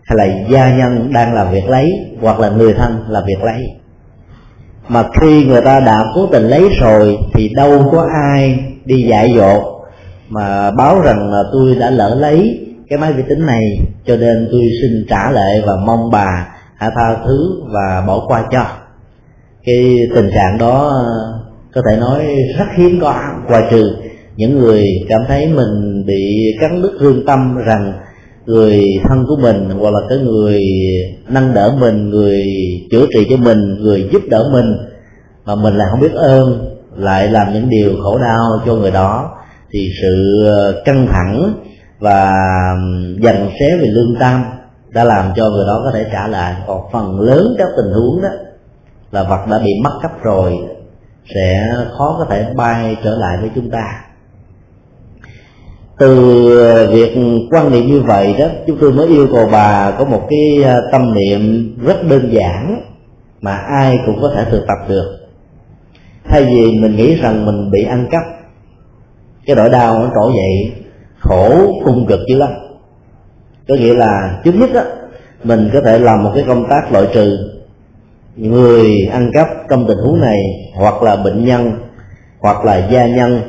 hay 0.04 0.18
là 0.18 0.26
gia 0.50 0.78
nhân 0.78 1.14
đang 1.14 1.34
làm 1.34 1.52
việc 1.52 1.70
lấy, 1.70 1.92
hoặc 2.22 2.40
là 2.40 2.50
người 2.50 2.74
thân 2.74 3.06
làm 3.10 3.24
việc 3.28 3.44
lấy 3.44 3.64
mà 4.88 5.04
khi 5.22 5.46
người 5.46 5.62
ta 5.62 5.80
đã 5.80 6.04
cố 6.16 6.28
tình 6.32 6.44
lấy 6.44 6.70
rồi 6.82 7.18
thì 7.34 7.50
đâu 7.56 7.90
có 7.92 8.08
ai 8.32 8.60
đi 8.86 9.02
dạy 9.02 9.34
dột. 9.36 9.64
Mà 10.30 10.72
báo 10.72 11.02
rằng 11.02 11.32
là 11.32 11.44
tôi 11.54 11.76
đã 11.80 11.90
lỡ 11.90 12.16
lấy 12.20 12.60
cái 12.90 13.00
máy 13.00 13.14
vi 13.14 13.24
tính 13.30 13.46
này, 13.46 13.62
cho 14.06 14.16
nên 14.16 14.48
tôi 14.52 14.62
xin 14.82 15.06
trả 15.10 15.32
lại 15.32 15.62
và 15.66 15.74
mong 15.86 16.12
bà 16.12 16.48
hãy 16.76 16.90
tha 16.96 17.16
thứ 17.26 17.50
và 17.74 18.04
bỏ 18.08 18.26
qua 18.28 18.44
cho. 18.52 18.66
Cái 19.66 20.00
tình 20.16 20.30
trạng 20.34 20.58
đó, 20.58 21.04
có 21.74 21.82
thể 21.90 21.98
nói 21.98 22.26
rất 22.58 22.66
hiếm 22.78 23.00
có. 23.02 23.22
Ngoài 23.48 23.64
trừ 23.72 23.96
những 24.36 24.60
người 24.60 24.86
cảm 25.10 25.22
thấy 25.28 25.48
mình 25.48 26.04
bị 26.08 26.54
cắn 26.62 26.82
đứt 26.82 26.92
lương 27.00 27.26
tâm 27.26 27.58
rằng 27.66 27.94
người 28.46 28.84
thân 29.10 29.26
của 29.28 29.36
mình, 29.36 29.70
hoặc 29.80 29.94
là 29.94 30.00
cái 30.10 30.18
người 30.18 30.62
nâng 31.30 31.54
đỡ 31.54 31.76
mình, 31.80 32.10
người 32.10 32.42
chữa 32.92 33.06
trị 33.14 33.28
cho 33.30 33.38
mình, 33.38 33.78
người 33.82 34.10
giúp 34.12 34.22
đỡ 34.30 34.50
mình, 34.52 34.78
mà 35.46 35.56
mình 35.56 35.76
lại 35.76 35.88
không 35.92 36.00
biết 36.00 36.14
ơn, 36.14 36.76
lại 36.96 37.28
làm 37.28 37.54
những 37.54 37.70
điều 37.70 37.92
khổ 38.04 38.18
đau 38.18 38.62
cho 38.66 38.76
người 38.76 38.92
đó, 38.92 39.32
thì 39.72 39.90
sự 40.02 40.46
ờ, 40.48 40.82
căng 40.86 41.08
thẳng 41.12 41.54
và 42.00 42.34
dần 43.22 43.50
xé 43.60 43.78
về 43.82 43.88
lương 43.88 44.16
tâm 44.20 44.44
đã 44.90 45.04
làm 45.04 45.32
cho 45.36 45.50
người 45.50 45.66
đó 45.68 45.82
có 45.84 45.92
thể 45.92 46.06
trả 46.12 46.28
lại. 46.28 46.56
Còn 46.68 46.82
phần 46.94 47.20
lớn 47.20 47.56
các 47.58 47.68
tình 47.78 47.94
huống 47.94 48.22
đó 48.22 48.30
là 49.12 49.24
vật 49.24 49.46
đã 49.52 49.60
bị 49.60 49.72
mất 49.84 50.00
cấp 50.02 50.12
rồi, 50.24 50.54
sẽ 51.36 51.74
khó 51.98 52.16
có 52.20 52.26
thể 52.30 52.54
bay 52.56 52.98
trở 53.04 53.16
lại 53.16 53.38
với 53.42 53.50
chúng 53.56 53.70
ta 53.70 54.06
từ 55.98 56.50
ờ, 56.58 56.92
việc 56.92 57.18
quan 57.52 57.72
niệm 57.72 57.88
như 57.88 58.02
vậy 58.02 58.36
đó, 58.40 58.46
chúng 58.68 58.78
tôi 58.82 58.92
mới 58.92 59.08
yêu 59.08 59.28
cầu 59.32 59.50
bà 59.52 59.92
có 59.92 60.06
một 60.06 60.28
cái 60.30 60.64
ờ, 60.64 60.90
tâm 60.92 61.14
niệm 61.14 61.74
rất 61.86 62.04
đơn 62.10 62.30
giản 62.32 62.82
mà 63.42 63.52
ai 63.52 64.00
cũng 64.06 64.22
có 64.22 64.32
thể 64.36 64.46
thực 64.52 64.68
tập 64.68 64.78
được. 64.88 65.18
Thay 66.26 66.46
vì 66.46 66.80
mình 66.80 66.96
nghĩ 66.96 67.16
rằng 67.16 67.46
mình 67.46 67.72
bị 67.72 67.84
ăn 67.84 68.08
cắp, 68.12 68.24
cái 69.46 69.56
nỗi 69.56 69.70
đau 69.70 70.00
nó 70.00 70.10
trỗi 70.16 70.32
dậy, 70.36 70.74
khổ 71.20 71.52
cung 71.86 72.06
cực 72.08 72.20
dữ 72.30 72.36
lắm. 72.38 72.50
Có 73.68 73.76
nghĩa 73.76 73.94
là 73.94 74.42
trước 74.44 74.52
nhất 74.56 74.70
á, 74.74 74.84
mình 75.44 75.70
có 75.74 75.82
thể 75.82 76.00
làm 76.00 76.24
một 76.24 76.32
cái 76.36 76.44
công 76.48 76.70
tác 76.70 76.92
loại 76.92 77.08
trừ. 77.14 77.38
Người 78.36 79.10
ăn 79.12 79.32
cắp 79.34 79.48
trong 79.70 79.86
tình 79.88 79.98
huống 79.98 80.22
này, 80.22 80.38
hoặc 80.76 81.04
là 81.04 81.16
bệnh 81.16 81.46
nhân, 81.46 81.72
hoặc 82.40 82.66
là 82.66 82.88
gia 82.92 83.08
nhân, 83.08 83.42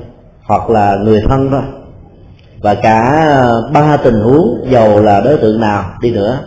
hoặc 0.43 0.71
là 0.71 0.97
người 1.05 1.21
thân 1.29 1.49
thôi 1.51 1.63
và 2.61 2.75
cả 2.75 3.27
ờ, 3.27 3.71
ba 3.75 3.97
tình 3.97 4.21
huống 4.21 4.67
dầu 4.71 5.03
là 5.03 5.21
đối 5.21 5.37
tượng 5.37 5.61
nào 5.61 5.85
đi 6.01 6.11
nữa 6.11 6.39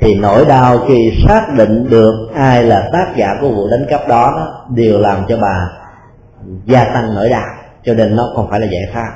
thì 0.00 0.14
nỗi 0.14 0.44
đau 0.44 0.78
khi 0.88 1.12
xác 1.28 1.46
định 1.56 1.90
được 1.90 2.28
ai 2.34 2.64
là 2.64 2.90
tác 2.92 3.16
giả 3.16 3.28
của 3.40 3.48
vụ 3.48 3.68
đánh 3.70 3.86
cắp 3.90 4.08
đó, 4.08 4.32
đó 4.36 4.64
đều 4.74 4.98
làm 4.98 5.18
cho 5.28 5.36
bà 5.36 5.70
gia 6.66 6.84
tăng 6.84 7.14
nỗi 7.14 7.28
đau 7.28 7.46
cho 7.84 7.94
nên 7.94 8.16
nó 8.16 8.32
không 8.34 8.46
phải 8.50 8.60
là 8.60 8.66
giải 8.66 8.82
pháp. 8.94 9.10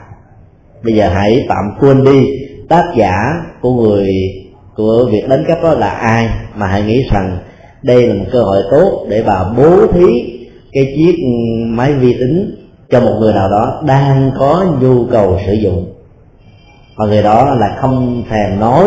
Bây 0.85 0.95
giờ 0.95 1.09
hãy 1.09 1.47
tạm 1.49 1.65
quên 1.81 2.05
đi 2.05 2.27
tác 2.69 2.85
giả 2.97 3.15
của 3.61 3.75
người 3.75 4.09
của 4.77 5.09
việc 5.13 5.29
đánh 5.29 5.45
cắp 5.49 5.63
đó 5.63 5.75
là 5.75 5.91
ai 5.91 6.31
mà 6.55 6.67
hãy 6.67 6.83
nghĩ 6.83 7.03
rằng 7.13 7.39
đây 7.83 8.07
là 8.07 8.15
một 8.15 8.25
cơ 8.33 8.43
hội 8.43 8.63
tốt 8.71 9.07
để 9.09 9.23
bà 9.27 9.45
bố 9.57 9.87
thí 9.87 10.07
cái 10.73 10.95
chiếc 10.97 11.17
máy 11.67 11.93
vi 11.93 12.13
tính 12.13 12.55
cho 12.91 13.01
một 13.01 13.17
người 13.21 13.33
nào 13.33 13.51
đó 13.51 13.83
đang 13.87 14.31
có 14.39 14.67
nhu 14.81 15.05
cầu 15.05 15.39
sử 15.47 15.53
dụng 15.53 15.93
và 16.97 17.07
người 17.07 17.23
đó 17.23 17.55
là 17.59 17.77
không 17.81 18.25
thèm 18.31 18.61
nói 18.61 18.85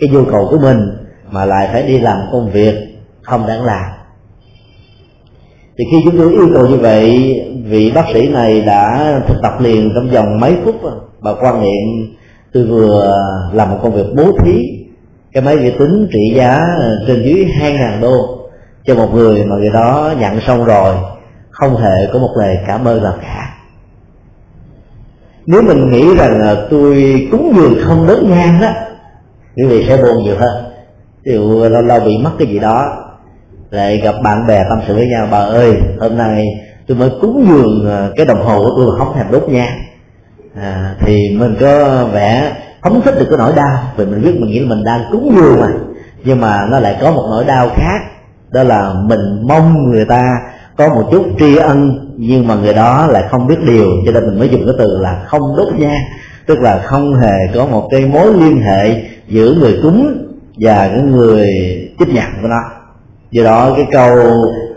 cái 0.00 0.10
nhu 0.12 0.24
cầu 0.24 0.48
của 0.50 0.58
mình, 0.58 0.90
mà 1.30 1.44
lại 1.44 1.68
phải 1.72 1.82
đi 1.82 1.98
làm 1.98 2.18
công 2.32 2.50
việc 2.50 2.74
không 3.22 3.46
đáng 3.46 3.64
làm. 3.64 3.84
Thì 5.78 5.84
khi 5.90 5.96
chúng 6.04 6.18
tôi 6.18 6.32
yêu 6.32 6.48
cầu 6.54 6.66
như 6.66 6.76
vậy, 6.76 7.34
vị 7.64 7.92
bác 7.94 8.04
sĩ 8.12 8.28
này 8.28 8.60
đã 8.60 9.14
thực 9.28 9.42
tập 9.42 9.52
liền 9.60 9.92
trong 9.94 10.10
vòng 10.10 10.40
mấy 10.40 10.56
phút. 10.64 10.74
Và 11.20 11.34
quan 11.34 11.62
niệm, 11.62 12.14
tôi 12.52 12.64
vừa 12.64 13.16
làm 13.52 13.70
một 13.70 13.78
công 13.82 13.92
việc 13.92 14.06
bố 14.16 14.24
thí, 14.38 14.62
cái 15.32 15.42
máy 15.42 15.56
vi 15.56 15.70
tính 15.78 16.08
trị 16.12 16.32
giá 16.34 16.60
trên 17.06 17.22
dưới 17.22 17.46
hai 17.60 17.72
ngàn 17.72 18.00
đô 18.00 18.38
cho 18.84 18.94
một 18.94 19.14
người 19.14 19.44
mà 19.44 19.56
người 19.56 19.70
đó 19.70 20.14
nhận 20.20 20.40
xong 20.40 20.64
rồi, 20.64 20.94
không 21.50 21.76
hề 21.76 22.06
có 22.12 22.18
một 22.18 22.30
lời 22.36 22.56
cảm 22.66 22.84
ơn 22.84 23.02
nào 23.02 23.14
cả 23.22 23.43
nếu 25.46 25.62
mình 25.62 25.90
nghĩ 25.90 26.14
rằng 26.14 26.40
là 26.40 26.56
tôi 26.70 27.26
cúng 27.30 27.52
dường 27.56 27.74
không 27.84 28.06
đốt 28.06 28.22
ngang 28.22 28.60
đó 28.60 28.68
quý 29.56 29.64
vị 29.66 29.84
sẽ 29.88 29.96
buồn 29.96 30.24
nhiều 30.24 30.36
hơn. 30.38 30.64
Điều 31.24 31.68
lâu 31.68 31.82
lâu 31.82 32.00
bị 32.00 32.18
mất 32.24 32.30
cái 32.38 32.48
gì 32.48 32.58
đó 32.58 32.84
lại 33.70 34.00
gặp 34.04 34.14
bạn 34.24 34.46
bè 34.46 34.64
tâm 34.68 34.78
sự 34.86 34.94
với 34.94 35.06
nhau 35.06 35.28
bà 35.30 35.38
ơi 35.38 35.72
hôm 36.00 36.16
nay 36.16 36.44
tôi 36.88 36.96
mới 36.96 37.10
cúng 37.20 37.46
dường 37.48 37.90
à, 37.90 38.08
cái 38.16 38.26
đồng 38.26 38.42
hồ 38.42 38.58
của 38.58 38.70
tôi 38.76 38.86
mà 38.86 39.04
không 39.04 39.14
thèm 39.16 39.26
đốt 39.30 39.48
nha. 39.48 39.68
À, 40.60 40.94
thì 41.00 41.36
mình 41.38 41.56
có 41.60 42.04
vẻ 42.12 42.52
không 42.80 43.00
thích 43.00 43.14
được 43.18 43.26
cái 43.30 43.38
nỗi 43.38 43.52
đau 43.56 43.78
vì 43.96 44.06
mình 44.06 44.22
biết 44.22 44.34
mình 44.40 44.50
nghĩ 44.50 44.58
là 44.58 44.68
mình 44.68 44.84
đang 44.84 45.00
cúng 45.12 45.34
dường 45.36 45.60
mà. 45.60 45.68
Nhưng 46.24 46.40
mà 46.40 46.66
nó 46.70 46.80
lại 46.80 46.96
có 47.00 47.10
một 47.10 47.26
nỗi 47.30 47.44
đau 47.44 47.68
khác 47.68 48.00
đó 48.50 48.62
là 48.62 48.94
mình 49.04 49.20
mong 49.48 49.90
người 49.90 50.04
ta 50.04 50.22
có 50.76 50.88
một 50.88 51.08
chút 51.10 51.26
tri 51.38 51.56
ân, 51.56 52.08
nhưng 52.16 52.46
mà 52.46 52.54
người 52.54 52.74
đó 52.74 53.06
lại 53.06 53.24
không 53.30 53.46
biết 53.46 53.58
điều, 53.66 53.86
cho 54.06 54.12
nên 54.12 54.26
mình 54.26 54.38
mới 54.38 54.48
dùng 54.48 54.62
cái 54.64 54.74
từ 54.78 54.98
là 55.00 55.24
không 55.26 55.56
đốt 55.56 55.68
nhang. 55.78 56.00
Tức 56.46 56.60
là 56.60 56.82
không 56.84 57.14
hề 57.14 57.32
có 57.54 57.66
một 57.66 57.88
cái 57.90 58.06
mối 58.06 58.34
liên 58.34 58.60
hệ 58.60 59.02
giữa 59.28 59.54
người 59.54 59.78
cúng 59.82 60.26
và 60.60 60.88
cái 60.88 61.02
người 61.02 61.46
tiếp 61.98 62.08
nhận 62.08 62.26
của 62.42 62.48
nó. 62.48 62.60
Do 63.30 63.44
đó 63.44 63.72
cái 63.76 63.86
câu 63.92 64.16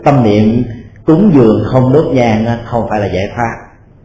tâm 0.04 0.24
niệm 0.24 0.62
cúng 1.06 1.30
dường 1.34 1.64
không 1.66 1.92
đốt 1.92 2.06
nhang 2.06 2.46
không 2.64 2.86
phải 2.90 3.00
là 3.00 3.06
giải 3.06 3.28
pháp 3.36 3.54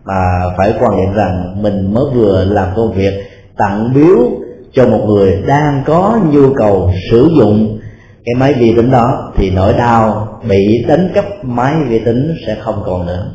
mà 0.06 0.24
phải 0.58 0.74
quan 0.80 0.98
niệm 0.98 1.14
rằng 1.14 1.62
mình 1.62 1.94
mới 1.94 2.04
vừa 2.14 2.46
làm 2.46 2.68
công 2.76 2.94
việc 2.94 3.14
tặng 3.58 3.94
biếu 3.96 4.18
cho 4.74 4.88
một 4.88 5.06
người 5.08 5.44
đang 5.48 5.84
có 5.86 6.20
nhu 6.32 6.54
cầu 6.54 6.92
sử 7.12 7.30
dụng. 7.38 7.80
Cái 8.26 8.36
máy 8.40 8.54
vi 8.54 8.76
tính 8.76 8.92
đó 8.92 9.32
thì 9.36 9.52
nỗi 9.52 9.74
đau 9.74 10.23
bị 10.50 10.86
đánh 10.88 11.12
cắp 11.16 11.26
máy 11.46 11.76
vi 11.88 12.00
tính 12.00 12.36
sẽ 12.48 12.58
không 12.62 12.84
còn 12.86 13.06
nữa. 13.06 13.32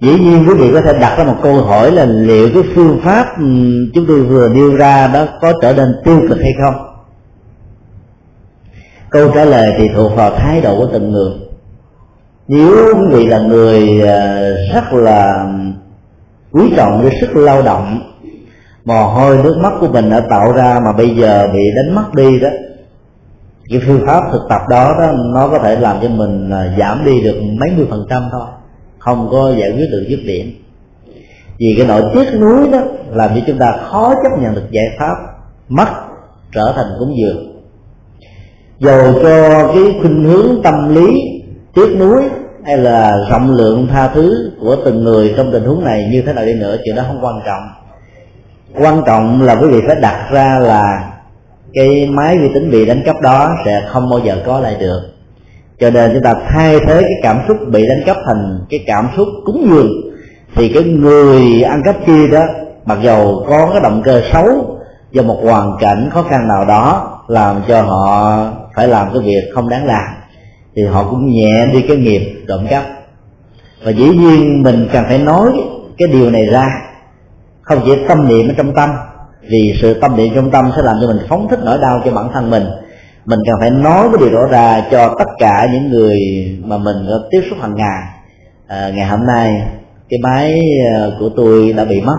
Dĩ 0.00 0.18
nhiên 0.18 0.44
quý 0.48 0.54
vị 0.54 0.70
có 0.72 0.80
thể 0.80 0.98
đặt 1.00 1.16
ra 1.18 1.24
một 1.24 1.36
câu 1.42 1.54
hỏi 1.54 1.92
là 1.92 2.04
liệu 2.04 2.48
cái 2.54 2.62
phương 2.74 3.00
pháp 3.04 3.26
ừ, 3.38 3.44
chúng 3.94 4.06
tôi 4.08 4.22
vừa 4.22 4.48
nêu 4.48 4.76
ra 4.76 5.08
đó 5.08 5.26
có 5.40 5.52
trở 5.62 5.72
nên 5.72 5.96
tiêu 6.04 6.20
cực 6.28 6.38
hay 6.40 6.54
không? 6.62 6.74
Câu 9.10 9.30
trả 9.34 9.44
lời 9.44 9.74
thì 9.78 9.88
thuộc 9.94 10.16
vào 10.16 10.30
thái 10.30 10.60
độ 10.60 10.76
của 10.76 10.88
từng 10.92 11.12
người. 11.12 11.32
Nếu 12.48 12.94
quý 12.94 13.06
vị 13.10 13.26
là 13.26 13.38
người 13.38 14.00
ờ, 14.00 14.54
rất 14.74 14.92
là 14.92 15.46
quý 16.52 16.72
trọng 16.76 17.02
cái 17.02 17.18
sức 17.20 17.36
lao 17.36 17.62
động, 17.62 18.12
mồ 18.84 19.06
hôi 19.06 19.36
nước 19.36 19.58
mắt 19.62 19.72
của 19.80 19.88
mình 19.88 20.10
đã 20.10 20.20
tạo 20.20 20.52
ra 20.52 20.80
mà 20.84 20.92
bây 20.92 21.16
giờ 21.16 21.48
bị 21.52 21.60
đánh 21.76 21.94
mất 21.94 22.14
đi 22.14 22.40
đó 22.40 22.48
cái 23.70 23.80
phương 23.86 24.06
pháp 24.06 24.22
thực 24.32 24.42
tập 24.48 24.60
đó, 24.70 24.94
đó 24.98 25.12
nó 25.34 25.48
có 25.48 25.58
thể 25.58 25.76
làm 25.80 25.96
cho 26.02 26.08
mình 26.08 26.50
à, 26.50 26.74
giảm 26.78 27.04
đi 27.04 27.20
được 27.20 27.40
mấy 27.60 27.70
mươi 27.76 27.86
phần 27.90 28.06
trăm 28.10 28.22
thôi. 28.32 28.46
Không 28.98 29.28
có 29.30 29.52
giải 29.58 29.72
quyết 29.72 29.86
được 29.90 30.06
dứt 30.08 30.20
điểm. 30.26 30.52
Vì 31.58 31.74
cái 31.76 31.86
nỗi 31.86 32.02
tiếc 32.14 32.40
nuối 32.40 32.68
đó 32.72 32.78
làm 33.10 33.30
cho 33.34 33.40
chúng 33.46 33.58
ta 33.58 33.72
khó 33.90 34.14
chấp 34.22 34.42
nhận 34.42 34.54
được 34.54 34.70
giải 34.70 34.86
pháp 34.98 35.14
mất 35.68 35.86
trở 36.52 36.72
thành 36.76 36.86
cúng 36.98 37.14
dường. 37.18 37.62
Dầu 38.78 39.12
cho 39.22 39.66
cái 39.74 39.94
khuynh 40.00 40.24
hướng 40.24 40.62
tâm 40.62 40.94
lý 40.94 41.06
tiếc 41.74 41.96
nuối 41.98 42.22
hay 42.64 42.78
là 42.78 43.26
rộng 43.30 43.50
lượng 43.50 43.88
tha 43.92 44.08
thứ 44.08 44.52
của 44.60 44.76
từng 44.84 45.04
người 45.04 45.34
trong 45.36 45.52
tình 45.52 45.64
huống 45.64 45.84
này 45.84 46.08
như 46.12 46.22
thế 46.26 46.32
nào 46.32 46.44
đi 46.44 46.54
nữa 46.54 46.76
chuyện 46.84 46.96
đó 46.96 47.02
không 47.06 47.24
quan 47.24 47.40
trọng. 47.46 47.62
Quan 48.74 49.02
trọng 49.06 49.42
là 49.42 49.54
quý 49.54 49.68
vị 49.68 49.80
phải 49.86 49.96
đặt 50.02 50.28
ra 50.30 50.58
là 50.58 51.12
cái 51.76 52.08
máy 52.12 52.38
vi 52.38 52.48
tính 52.54 52.70
bị 52.70 52.86
đánh 52.86 53.02
cắp 53.06 53.20
đó 53.22 53.50
sẽ 53.64 53.82
không 53.88 54.10
bao 54.10 54.20
giờ 54.24 54.36
có 54.46 54.60
lại 54.60 54.76
được. 54.80 55.00
Cho 55.80 55.90
nên 55.90 56.10
chúng 56.14 56.22
ta 56.22 56.34
thay 56.48 56.80
thế 56.86 57.02
cái 57.02 57.14
cảm 57.22 57.38
xúc 57.48 57.56
bị 57.68 57.82
đánh 57.88 58.02
cắp 58.06 58.16
thành 58.26 58.60
cái 58.70 58.84
cảm 58.86 59.08
xúc 59.16 59.28
cúng 59.44 59.66
dường, 59.70 59.90
thì 60.54 60.68
cái 60.68 60.82
người 60.82 61.62
ăn 61.62 61.82
cắp 61.84 62.06
kia 62.06 62.28
đó, 62.28 62.42
mặc 62.84 62.98
dầu 63.02 63.44
có 63.48 63.70
cái 63.72 63.80
động 63.80 64.02
cơ 64.04 64.22
xấu 64.32 64.78
do 65.12 65.22
một 65.22 65.38
hoàn 65.42 65.76
cảnh 65.80 66.10
khó 66.12 66.22
khăn 66.22 66.48
nào 66.48 66.64
đó 66.64 67.12
làm 67.28 67.62
cho 67.68 67.82
họ 67.82 68.38
phải 68.76 68.88
làm 68.88 69.08
cái 69.12 69.22
việc 69.22 69.42
không 69.54 69.68
đáng 69.68 69.86
làm, 69.86 70.08
thì 70.76 70.82
họ 70.82 71.04
cũng 71.10 71.30
nhẹ 71.30 71.66
đi 71.72 71.82
cái 71.88 71.96
nghiệp 71.96 72.44
trộm 72.48 72.66
cắp. 72.70 72.84
Và 73.84 73.90
dĩ 73.90 74.08
nhiên 74.08 74.62
mình 74.62 74.88
cần 74.92 75.04
phải 75.08 75.18
nói 75.18 75.52
cái 75.98 76.08
điều 76.08 76.30
này 76.30 76.46
ra, 76.46 76.66
không 77.62 77.80
chỉ 77.84 77.92
tâm 78.08 78.28
niệm 78.28 78.48
ở 78.48 78.54
trong 78.56 78.74
tâm 78.74 78.90
vì 79.40 79.78
sự 79.82 79.94
tâm 80.00 80.16
niệm 80.16 80.32
trong 80.34 80.50
tâm 80.50 80.72
sẽ 80.76 80.82
làm 80.82 80.96
cho 81.00 81.06
mình 81.06 81.26
phóng 81.28 81.48
thích 81.50 81.58
nỗi 81.64 81.78
đau 81.82 82.00
cho 82.04 82.12
bản 82.12 82.28
thân 82.32 82.50
mình. 82.50 82.64
Mình 83.24 83.38
cần 83.46 83.56
phải 83.60 83.70
nói 83.70 84.08
cái 84.12 84.20
điều 84.20 84.40
đó 84.40 84.46
ra 84.46 84.82
cho 84.90 85.14
tất 85.18 85.28
cả 85.38 85.66
những 85.72 85.90
người 85.90 86.18
mà 86.64 86.78
mình 86.78 86.96
có 87.08 87.20
tiếp 87.30 87.40
xúc 87.50 87.58
hàng 87.60 87.76
ngày. 87.76 88.02
À, 88.66 88.90
ngày 88.94 89.06
hôm 89.06 89.26
nay 89.26 89.62
cái 90.08 90.18
máy 90.22 90.60
ờ, 90.94 91.16
của 91.20 91.28
tôi 91.36 91.72
đã 91.72 91.84
bị 91.84 92.00
mất. 92.00 92.16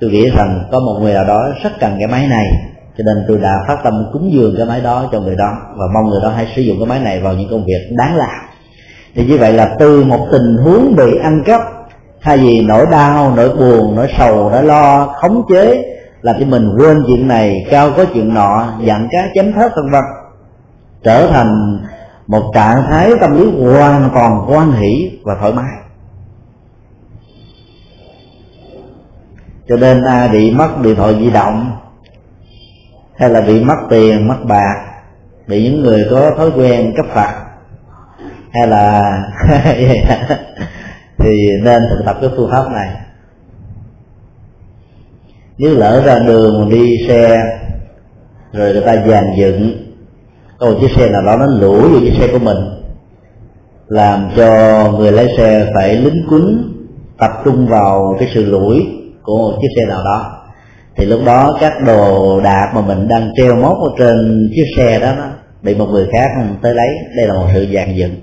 Tôi 0.00 0.10
nghĩ 0.10 0.30
rằng 0.30 0.64
có 0.72 0.80
một 0.80 0.98
người 1.00 1.14
nào 1.14 1.24
đó 1.24 1.48
rất 1.62 1.70
cần 1.80 1.96
cái 1.98 2.08
máy 2.08 2.26
này 2.26 2.46
cho 2.98 3.04
nên 3.04 3.24
tôi 3.28 3.38
đã 3.38 3.64
phát 3.68 3.76
tâm 3.84 3.94
cúng 4.12 4.30
dường 4.32 4.54
cái 4.56 4.66
máy 4.66 4.80
đó 4.80 5.08
cho 5.12 5.20
người 5.20 5.36
đó 5.36 5.52
và 5.76 5.84
mong 5.94 6.10
người 6.10 6.20
đó 6.22 6.28
hãy 6.28 6.46
sử 6.56 6.62
dụng 6.62 6.76
cái 6.78 6.86
máy 6.86 7.00
này 7.00 7.20
vào 7.20 7.34
những 7.34 7.50
công 7.50 7.64
việc 7.64 7.96
đáng 7.96 8.16
làm. 8.16 8.40
Thì 9.14 9.24
như 9.24 9.38
vậy 9.38 9.52
là 9.52 9.76
từ 9.78 10.04
một 10.04 10.26
tình 10.32 10.56
huống 10.64 10.96
bị 10.96 11.18
ăn 11.22 11.42
cắp 11.46 11.60
hay 12.20 12.38
vì 12.38 12.60
nỗi 12.60 12.86
đau 12.90 13.32
nỗi 13.36 13.48
buồn 13.48 13.96
nỗi 13.96 14.08
sầu 14.18 14.50
nỗi 14.50 14.62
lo 14.62 15.06
khống 15.06 15.42
chế 15.50 15.84
làm 16.22 16.36
cho 16.40 16.46
mình 16.46 16.68
quên 16.78 17.04
chuyện 17.06 17.28
này 17.28 17.66
cao 17.70 17.90
có 17.96 18.04
chuyện 18.14 18.34
nọ 18.34 18.72
giận 18.80 19.08
cá 19.10 19.28
chém 19.34 19.52
thớt 19.52 19.72
vân 19.76 19.90
vân. 19.90 20.04
Trở 21.02 21.28
thành 21.32 21.78
một 22.26 22.50
trạng 22.54 22.82
thái 22.88 23.10
tâm 23.20 23.36
lý 23.36 23.62
hoàn 23.62 24.10
toàn 24.14 24.44
quan 24.48 24.72
hỷ 24.72 25.18
và 25.24 25.34
thoải 25.40 25.52
mái. 25.52 25.72
Cho 29.68 29.76
nên 29.76 30.04
ai 30.04 30.28
bị 30.28 30.54
mất 30.54 30.68
điện 30.82 30.96
thoại 30.96 31.16
di 31.20 31.30
động, 31.30 31.76
hay 33.16 33.30
là 33.30 33.40
bị 33.40 33.64
mất 33.64 33.76
tiền, 33.90 34.28
mất 34.28 34.38
bạc, 34.44 34.84
bị 35.46 35.62
những 35.62 35.82
người 35.82 36.06
có 36.10 36.30
thói 36.36 36.50
quen 36.56 36.92
cấp 36.96 37.06
phạt, 37.08 37.44
hay 38.52 38.66
là 38.66 39.02
thì 41.18 41.30
nên 41.62 41.82
thực 41.90 42.02
tập 42.06 42.16
cái 42.20 42.30
phương 42.36 42.50
pháp 42.50 42.64
này 42.72 42.88
nếu 45.62 45.74
lỡ 45.74 46.02
ra 46.06 46.18
đường 46.18 46.70
đi 46.70 46.96
xe, 47.08 47.42
rồi 48.52 48.72
người 48.72 48.82
ta 48.82 48.96
dàn 49.06 49.24
dựng 49.38 49.72
có 50.58 50.66
một 50.66 50.78
chiếc 50.80 50.90
xe 50.96 51.10
nào 51.10 51.22
đó 51.22 51.36
nó 51.36 51.46
lủi 51.46 51.88
vào 51.88 52.00
chiếc 52.00 52.14
xe 52.20 52.28
của 52.32 52.38
mình, 52.38 52.56
làm 53.88 54.28
cho 54.36 54.48
người 54.98 55.12
lái 55.12 55.28
xe 55.36 55.70
phải 55.74 55.96
lính 55.96 56.26
quýnh 56.30 56.72
tập 57.18 57.30
trung 57.44 57.66
vào 57.66 58.16
cái 58.18 58.28
sự 58.34 58.44
lủi 58.44 58.86
của 59.22 59.38
một 59.38 59.58
chiếc 59.62 59.68
xe 59.76 59.86
nào 59.88 60.04
đó. 60.04 60.38
Thì 60.96 61.04
lúc 61.04 61.20
đó 61.26 61.58
các 61.60 61.72
đồ 61.86 62.40
đạc 62.40 62.72
mà 62.74 62.80
mình 62.80 63.08
đang 63.08 63.30
treo 63.36 63.56
móc 63.56 63.78
ở 63.78 63.88
trên 63.98 64.48
chiếc 64.54 64.66
xe 64.76 65.00
đó, 65.00 65.12
nó 65.18 65.24
bị 65.62 65.74
một 65.74 65.86
người 65.90 66.06
khác 66.12 66.28
tới 66.62 66.74
lấy. 66.74 66.88
Đây 67.16 67.26
là 67.26 67.34
một 67.34 67.46
sự 67.54 67.66
dàn 67.74 67.96
dựng 67.96 68.14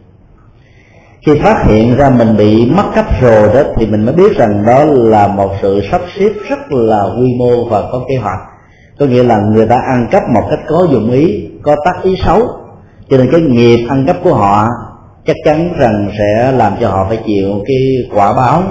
khi 1.26 1.40
phát 1.40 1.64
hiện 1.66 1.98
ra 1.98 2.10
mình 2.10 2.38
bị 2.38 2.66
mất 2.66 2.84
cấp 2.96 3.06
rồi 3.22 3.50
đó 3.54 3.62
thì 3.76 3.86
mình 3.86 4.06
mới 4.06 4.16
biết 4.16 4.38
rằng 4.38 4.66
đó 4.66 4.84
là 4.86 5.28
một 5.28 5.52
sự 5.62 5.82
sắp 5.92 6.02
xếp 6.20 6.30
rất 6.50 6.72
là 6.72 7.04
quy 7.04 7.34
mô 7.40 7.66
và 7.70 7.82
có 7.92 8.02
kế 8.10 8.16
hoạch. 8.16 8.40
Có 9.00 9.06
nghĩa 9.06 9.24
là 9.24 9.40
người 9.54 9.68
ta 9.68 9.76
ăn 9.76 10.08
cắp 10.12 10.24
một 10.34 10.48
cách 10.50 10.60
có 10.68 10.88
dụng 10.92 11.12
ý 11.12 11.50
có 11.64 11.76
tác 11.86 12.04
ý 12.04 12.16
xấu. 12.26 12.42
Cho 13.10 13.18
nên 13.18 13.32
cái 13.32 13.42
nghiệp 13.42 13.86
ăn 13.90 14.06
cắp 14.08 14.18
của 14.24 14.34
họ 14.34 14.68
chắc 15.26 15.36
chắn 15.46 15.74
rằng 15.78 16.12
sẽ 16.18 16.52
làm 16.52 16.74
cho 16.82 16.90
họ 16.90 17.06
phải 17.08 17.20
chịu 17.26 17.50
cái 17.68 17.78
quả 18.14 18.34
báo 18.34 18.64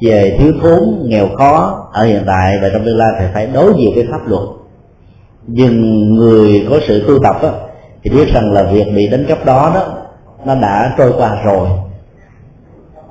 về 0.00 0.36
thiếu 0.38 0.52
thốn 0.62 0.78
nghèo 1.04 1.28
khó 1.38 1.84
ở 1.92 2.04
hiện 2.04 2.22
tại 2.26 2.58
và 2.62 2.68
trong 2.72 2.84
tương 2.84 2.98
lai 2.98 3.08
thì 3.18 3.24
phải 3.34 3.46
đối 3.46 3.72
diện 3.78 3.94
với 3.94 4.06
pháp 4.10 4.28
luật. 4.28 4.42
Nhưng 5.46 6.08
người 6.14 6.66
có 6.70 6.78
sự 6.88 7.04
tu 7.08 7.22
tập 7.22 7.36
đó, 7.42 7.50
thì 8.04 8.10
biết 8.10 8.28
rằng 8.34 8.52
là 8.52 8.62
việc 8.62 8.84
bị 8.94 9.08
đánh 9.08 9.24
cắp 9.28 9.44
đó 9.44 9.72
đó 9.74 9.84
nó 10.44 10.54
đã 10.54 10.94
trôi 10.98 11.12
qua 11.18 11.42
rồi 11.44 11.68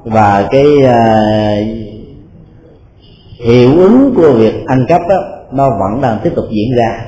và 0.06 0.48
cái 0.52 0.66
uh, 0.84 1.68
hiệu 3.46 3.70
ứng 3.78 4.14
của 4.16 4.32
việc 4.32 4.66
ăn 4.66 4.86
cắp 4.88 5.02
đó 5.10 5.16
nó 5.52 5.70
vẫn 5.70 6.02
đang 6.02 6.20
tiếp 6.24 6.32
tục 6.36 6.46
diễn 6.50 6.78
ra. 6.78 7.06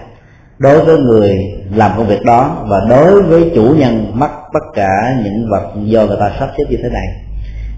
Đối 0.57 0.85
với 0.85 0.97
người 0.97 1.37
làm 1.75 1.91
công 1.97 2.07
việc 2.07 2.23
đó 2.25 2.65
và 2.69 2.81
đối 2.89 3.21
với 3.21 3.51
chủ 3.55 3.75
nhân 3.77 4.11
mất 4.13 4.29
tất 4.53 4.65
cả 4.73 5.15
những 5.23 5.49
vật 5.49 5.71
do 5.83 6.05
người 6.05 6.17
ta 6.19 6.31
sắp 6.39 6.49
xếp 6.57 6.63
như 6.69 6.77
thế 6.83 6.89
này 6.89 7.07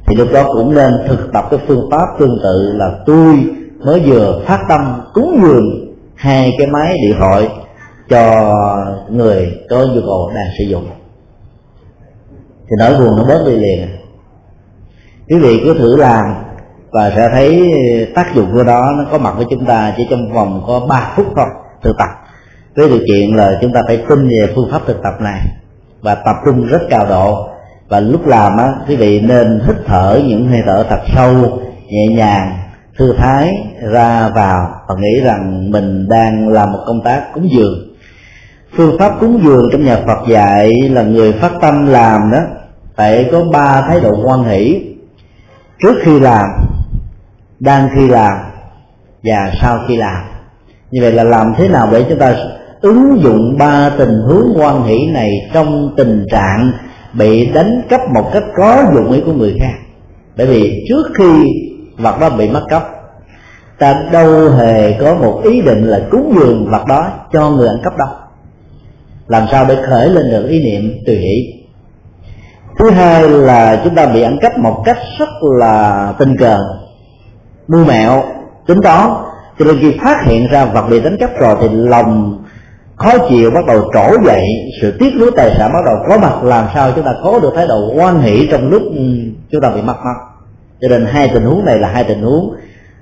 thì 0.06 0.16
lúc 0.16 0.28
đó 0.34 0.44
cũng 0.54 0.76
nên 0.76 0.94
thực 1.08 1.34
tập 1.34 1.46
cái 1.52 1.60
phương 1.68 1.90
pháp 1.92 2.06
tương 2.20 2.40
tự 2.44 2.74
là 2.76 2.92
tôi 3.06 3.36
mới 3.80 4.00
vừa 4.00 4.42
phát 4.46 4.60
tâm 4.70 5.02
cúng 5.14 5.40
dường 5.44 5.96
hai 6.16 6.52
cái 6.58 6.68
máy 6.68 6.98
điện 7.04 7.16
thoại 7.20 7.50
cho 8.10 8.54
người 9.10 9.52
có 9.70 9.78
nhu 9.78 10.02
cầu 10.02 10.32
đang 10.36 10.48
sử 10.58 10.64
dụng. 10.64 10.88
Thì 12.62 12.76
nỗi 12.80 13.00
buồn 13.00 13.18
nó 13.18 13.24
bớt 13.28 13.44
đi 13.46 13.56
liền 13.56 13.88
quý 15.30 15.38
vị 15.38 15.62
cứ 15.64 15.74
thử 15.74 15.96
làm 15.96 16.26
và 16.92 17.12
sẽ 17.16 17.30
thấy 17.32 17.72
tác 18.16 18.36
dụng 18.36 18.50
của 18.54 18.64
đó 18.64 18.90
nó 18.98 19.06
có 19.12 19.18
mặt 19.18 19.34
với 19.38 19.46
chúng 19.50 19.66
ta 19.66 19.94
chỉ 19.98 20.08
trong 20.10 20.34
vòng 20.34 20.64
có 20.68 20.80
3 20.90 21.12
phút 21.16 21.26
thôi, 21.36 21.46
thực 21.84 21.98
tập. 21.98 22.08
Với 22.76 22.90
điều 22.90 23.00
kiện 23.08 23.36
là 23.36 23.58
chúng 23.62 23.74
ta 23.74 23.82
phải 23.88 24.04
tin 24.10 24.30
về 24.30 24.54
phương 24.56 24.70
pháp 24.72 24.82
thực 24.88 25.04
tập 25.04 25.14
này 25.22 25.42
và 26.02 26.16
tập 26.16 26.36
trung 26.46 26.66
rất 26.66 26.82
cao 26.90 27.06
độ. 27.10 27.50
Và 27.90 28.00
lúc 28.00 28.28
làm 28.28 28.58
á, 28.58 28.74
quý 28.88 28.96
vị 28.96 29.22
nên 29.22 29.62
hít 29.68 29.76
thở 29.86 30.22
những 30.28 30.48
hơi 30.48 30.62
thở 30.66 30.86
thật 30.90 31.00
sâu, 31.16 31.60
nhẹ 31.90 32.08
nhàng, 32.08 32.58
thư 32.98 33.14
thái 33.18 33.54
ra 33.92 34.30
vào 34.30 34.70
và 34.88 34.96
nghĩ 35.00 35.22
rằng 35.24 35.72
mình 35.72 36.10
đang 36.10 36.50
làm 36.50 36.72
một 36.72 36.80
công 36.88 37.02
tác 37.04 37.34
cúng 37.34 37.50
dường. 37.52 37.96
Phương 38.78 39.00
pháp 39.00 39.12
cúng 39.20 39.42
dường 39.44 39.70
trong 39.72 39.86
nhà 39.86 39.98
Phật 40.08 40.28
dạy 40.28 40.72
là 40.72 41.02
người 41.02 41.34
phát 41.34 41.52
tâm 41.62 41.88
làm 41.88 42.22
đó, 42.32 42.40
phải 42.96 43.30
có 43.32 43.44
ba 43.54 43.82
thái 43.82 44.00
độ 44.00 44.16
quan 44.26 44.44
hỷ 44.44 44.86
trước 45.82 45.96
khi 46.02 46.20
làm, 46.20 46.46
đang 47.60 47.90
khi 47.96 48.08
làm, 48.08 48.38
và 49.24 49.52
sau 49.62 49.80
khi 49.88 49.98
làm. 49.98 50.24
Như 50.92 51.02
vậy 51.02 51.12
là 51.12 51.24
làm 51.24 51.54
thế 51.58 51.68
nào 51.68 51.90
để 51.92 52.06
chúng 52.10 52.20
ta 52.20 52.36
ứng 52.82 53.20
dụng 53.24 53.58
ba 53.58 53.90
tình 53.98 54.22
huống 54.28 54.54
quan 54.56 54.84
hỷ 54.84 55.08
này 55.12 55.32
trong 55.54 55.94
tình 55.98 56.26
trạng 56.32 56.72
bị 57.14 57.46
đánh 57.46 57.82
cắp 57.90 58.02
một 58.14 58.30
cách 58.34 58.44
có 58.58 58.84
dụng 58.94 59.12
ý 59.12 59.22
của 59.26 59.34
người 59.34 59.58
khác? 59.60 59.74
Bởi 60.38 60.48
vì 60.48 60.86
trước 60.90 61.04
khi 61.16 61.44
vật 61.98 62.20
đó 62.20 62.30
bị 62.30 62.50
mất 62.50 62.66
cắp, 62.70 62.84
ta 63.80 64.04
đâu 64.12 64.50
hề 64.50 64.94
có 65.00 65.16
một 65.16 65.42
ý 65.44 65.62
định 65.62 65.84
là 65.84 66.02
cúng 66.12 66.34
dường 66.40 66.70
vật 66.72 66.86
đó 66.88 67.08
cho 67.34 67.50
người 67.50 67.68
ăn 67.68 67.78
cắp 67.84 67.98
đâu. 67.98 68.10
Làm 69.28 69.44
sao 69.52 69.66
để 69.66 69.76
khởi 69.90 70.10
lên 70.10 70.32
được 70.32 70.48
ý 70.48 70.64
niệm 70.64 70.94
tùy 71.06 71.16
hỷ? 71.16 71.59
Thứ 72.80 72.90
hai 72.90 73.30
là 73.30 73.82
chúng 73.84 73.96
ta 73.96 74.06
bị 74.06 74.22
ăn 74.22 74.38
cắp 74.42 74.58
một 74.58 74.82
cách 74.86 74.98
rất 75.20 75.30
là 75.60 76.14
tình 76.20 76.38
cờ 76.38 76.58
mưu 77.68 77.86
mẹo 77.86 78.24
tính 78.68 78.82
toán. 78.84 79.10
Cho 79.60 79.66
nên 79.66 79.78
khi 79.82 79.98
phát 80.02 80.18
hiện 80.26 80.48
ra 80.48 80.66
vật 80.66 80.90
bị 80.90 81.00
đánh 81.00 81.18
cắp 81.20 81.40
rồi 81.40 81.56
thì 81.62 81.68
lòng 81.72 82.44
khó 82.96 83.12
chịu 83.30 83.52
bắt 83.52 83.66
đầu 83.66 83.92
trỗi 83.94 84.18
dậy 84.26 84.44
sự 84.82 84.98
tiếc 85.00 85.16
nuối 85.20 85.32
tài 85.36 85.56
sản 85.58 85.72
bắt 85.74 85.80
đầu 85.86 85.96
có 86.10 86.18
mặt. 86.18 86.44
Làm 86.44 86.66
sao 86.74 86.92
chúng 86.96 87.06
ta 87.06 87.12
có 87.24 87.40
được 87.40 87.54
thái 87.56 87.68
độ 87.68 87.94
quan 87.96 88.22
hỷ 88.22 88.48
trong 88.52 88.70
lúc 88.70 88.82
ừ, 88.96 89.04
chúng 89.52 89.62
ta 89.62 89.70
bị 89.70 89.82
mất 89.82 89.96
mất 90.06 90.30
cho 90.82 90.88
nên 90.88 91.06
hai 91.06 91.30
tình 91.34 91.44
huống 91.44 91.66
này 91.66 91.80
là 91.80 91.88
hai 91.88 92.04
tình 92.04 92.22
huống 92.22 92.50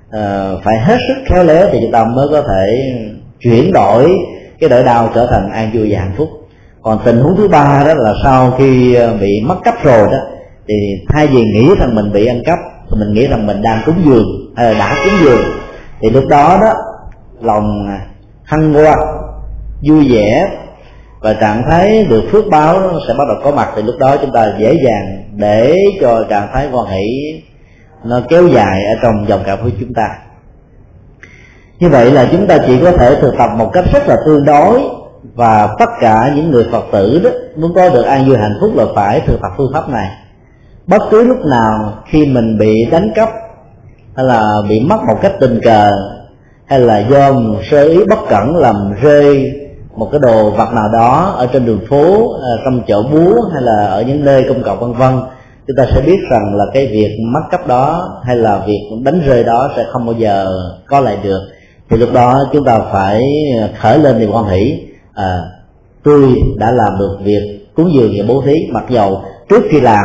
uh, 0.08 0.64
phải 0.64 0.78
hết 0.80 0.96
sức 1.08 1.14
khéo 1.26 1.44
léo 1.44 1.68
thì 1.72 1.78
chúng 1.82 1.92
ta 1.92 2.04
mới 2.04 2.26
có 2.30 2.42
thể 2.42 2.92
chuyển 3.40 3.72
đổi 3.72 4.16
cái 4.60 4.70
nỗi 4.70 4.84
đau 4.84 5.10
trở 5.14 5.26
thành 5.26 5.50
an 5.50 5.70
vui 5.74 5.88
và 5.92 5.98
hạnh 5.98 6.14
phúc 6.16 6.28
còn 6.88 6.98
tình 7.04 7.20
huống 7.20 7.36
thứ 7.36 7.48
ba 7.48 7.84
đó 7.86 7.94
là 7.94 8.12
sau 8.24 8.54
khi 8.58 8.94
ờ, 8.94 9.16
bị 9.20 9.42
mất 9.46 9.54
cấp 9.64 9.74
rồi 9.82 10.06
đó, 10.06 10.18
thì 10.68 10.74
thay 11.08 11.26
vì 11.26 11.44
nghĩ 11.44 11.68
rằng 11.78 11.94
mình 11.94 12.12
bị 12.12 12.26
ăn 12.26 12.42
cắp, 12.44 12.58
thì 12.90 12.96
mình 13.00 13.12
nghĩ 13.12 13.26
rằng 13.26 13.46
mình 13.46 13.62
đang 13.62 13.82
cúng 13.86 13.94
dường 14.04 14.26
hay 14.56 14.74
là 14.74 14.78
đã 14.78 14.96
cúng 15.04 15.14
dường. 15.24 15.40
Thì 16.00 16.10
lúc 16.10 16.24
đó 16.28 16.58
đó, 16.60 16.72
lòng 17.40 17.86
à, 17.88 17.98
hăng 18.44 18.74
hoa, 18.74 18.96
vui 19.88 20.12
vẻ 20.12 20.48
và 21.20 21.34
trạng 21.34 21.62
thái 21.70 22.04
được 22.04 22.22
phước 22.32 22.44
báo 22.50 22.80
sẽ 23.08 23.14
bắt 23.18 23.24
đầu 23.28 23.36
có 23.44 23.50
mặt. 23.50 23.68
Thì 23.76 23.82
lúc 23.82 23.94
đó 23.98 24.16
chúng 24.20 24.32
ta 24.32 24.52
dễ 24.58 24.74
dàng 24.84 25.22
để 25.36 25.76
cho 26.00 26.24
trạng 26.30 26.48
thái 26.52 26.68
quan 26.72 26.86
hỷ 26.86 27.40
nó 28.04 28.20
kéo 28.28 28.48
dài 28.48 28.84
ở 28.84 28.94
trong 29.02 29.28
dòng 29.28 29.42
cảm 29.46 29.58
của 29.62 29.70
chúng 29.80 29.94
ta. 29.94 30.08
Như 31.78 31.88
vậy 31.88 32.10
là 32.10 32.28
chúng 32.32 32.46
ta 32.46 32.58
chỉ 32.66 32.78
có 32.82 32.92
thể 32.92 33.16
thực 33.20 33.34
tập 33.38 33.50
một 33.56 33.70
cách 33.72 33.84
rất 33.92 34.08
là 34.08 34.16
tương 34.26 34.44
đối 34.44 34.97
và 35.34 35.76
tất 35.78 35.90
cả 36.00 36.32
những 36.36 36.50
người 36.50 36.66
phật 36.72 36.84
tử 36.92 37.20
đó, 37.24 37.30
muốn 37.56 37.74
có 37.74 37.88
được 37.88 38.02
an 38.02 38.28
vui 38.28 38.36
hạnh 38.36 38.58
phúc 38.60 38.70
là 38.74 38.84
phải 38.94 39.20
thực 39.26 39.40
tập 39.42 39.50
phương 39.56 39.72
pháp 39.74 39.88
này. 39.88 40.08
Bất 40.86 41.02
cứ 41.10 41.22
lúc 41.22 41.38
nào 41.44 41.92
khi 42.06 42.26
mình 42.26 42.58
bị 42.58 42.84
đánh 42.90 43.10
cắp, 43.14 43.28
hay 44.16 44.26
là 44.26 44.42
bị 44.68 44.80
mất 44.80 44.96
một 45.06 45.18
cách 45.22 45.32
tình 45.40 45.60
cờ, 45.64 45.92
hay 46.66 46.80
là 46.80 46.98
do 46.98 47.32
một 47.32 47.58
sơ 47.70 47.82
ý 47.82 48.04
bất 48.04 48.18
cẩn 48.28 48.56
làm 48.56 48.94
rơi 49.02 49.52
một 49.96 50.08
cái 50.12 50.20
đồ 50.20 50.50
vật 50.50 50.72
nào 50.74 50.88
đó 50.92 51.34
ở 51.36 51.46
trên 51.46 51.66
đường 51.66 51.80
phố 51.88 52.32
trong 52.64 52.82
chợ 52.86 53.02
búa, 53.12 53.34
hay 53.52 53.62
là 53.62 53.86
ở 53.86 54.02
những 54.02 54.24
nơi 54.24 54.44
công 54.48 54.62
cộng, 54.62 54.80
vân 54.80 54.92
vân, 54.92 55.20
chúng 55.66 55.76
ta 55.76 55.84
sẽ 55.94 56.00
biết 56.00 56.18
rằng 56.30 56.54
là 56.54 56.64
cái 56.74 56.86
việc 56.86 57.16
mất 57.32 57.42
cắp 57.50 57.66
đó, 57.66 58.08
hay 58.24 58.36
là 58.36 58.62
việc 58.66 58.80
đánh 59.04 59.20
rơi 59.26 59.44
đó 59.44 59.70
sẽ 59.76 59.84
không 59.92 60.06
bao 60.06 60.14
giờ 60.14 60.46
có 60.86 61.00
lại 61.00 61.18
được. 61.22 61.40
Thì 61.90 61.96
lúc 61.96 62.12
đó 62.12 62.40
chúng 62.52 62.64
ta 62.64 62.78
phải 62.92 63.22
khởi 63.80 63.98
lên 63.98 64.18
niềm 64.18 64.30
quan 64.32 64.44
hỷ 64.44 64.87
à, 65.18 65.42
tôi 66.02 66.42
đã 66.56 66.70
làm 66.70 66.98
được 66.98 67.18
việc 67.22 67.66
cúng 67.76 67.90
dường 67.94 68.12
và 68.18 68.24
bố 68.28 68.42
thí 68.46 68.54
mặc 68.72 68.84
dầu 68.88 69.22
trước 69.48 69.64
khi 69.70 69.80
làm 69.80 70.04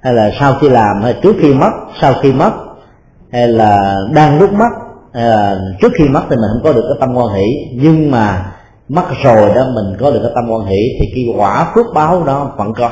hay 0.00 0.14
là 0.14 0.30
sau 0.38 0.54
khi 0.60 0.68
làm 0.68 1.02
hay 1.02 1.14
trước 1.22 1.36
khi 1.40 1.54
mất 1.54 1.70
sau 2.00 2.14
khi 2.22 2.32
mất 2.32 2.52
hay 3.32 3.48
là 3.48 3.96
đang 4.14 4.40
lúc 4.40 4.52
mất 4.52 4.70
hay 5.14 5.24
là 5.24 5.60
trước 5.80 5.92
khi 5.94 6.08
mất 6.08 6.22
thì 6.30 6.36
mình 6.36 6.50
không 6.52 6.62
có 6.64 6.72
được 6.72 6.84
cái 6.88 6.98
tâm 7.00 7.14
quan 7.14 7.34
hỷ. 7.34 7.46
Nhưng 7.74 8.10
mà 8.10 8.52
mất 8.88 9.04
rồi 9.22 9.50
đó 9.54 9.66
mình 9.74 9.96
có 10.00 10.10
được 10.10 10.20
cái 10.22 10.32
tâm 10.34 10.44
quan 10.50 10.66
hỷ 10.66 10.78
thì 11.00 11.06
cái 11.14 11.34
quả 11.36 11.72
phước 11.74 11.86
báo 11.94 12.24
đó 12.24 12.54
vẫn 12.56 12.72
có. 12.76 12.90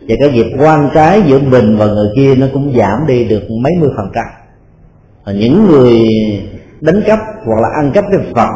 Và 0.00 0.14
cái 0.20 0.30
nghiệp 0.30 0.46
quan 0.58 0.90
trái 0.94 1.22
giữa 1.26 1.38
mình 1.38 1.76
và 1.76 1.86
người 1.86 2.08
kia 2.16 2.34
nó 2.34 2.46
cũng 2.52 2.74
giảm 2.76 3.06
đi 3.06 3.24
được 3.24 3.42
mấy 3.62 3.72
mươi 3.80 3.90
phần 3.96 4.10
trăm. 4.14 4.24
Và 5.24 5.32
những 5.32 5.66
người 5.66 5.98
đánh 6.80 7.02
cắp 7.06 7.18
hoặc 7.46 7.60
là 7.62 7.68
ăn 7.82 7.92
cắp 7.92 8.04
cái 8.10 8.20
vật 8.34 8.48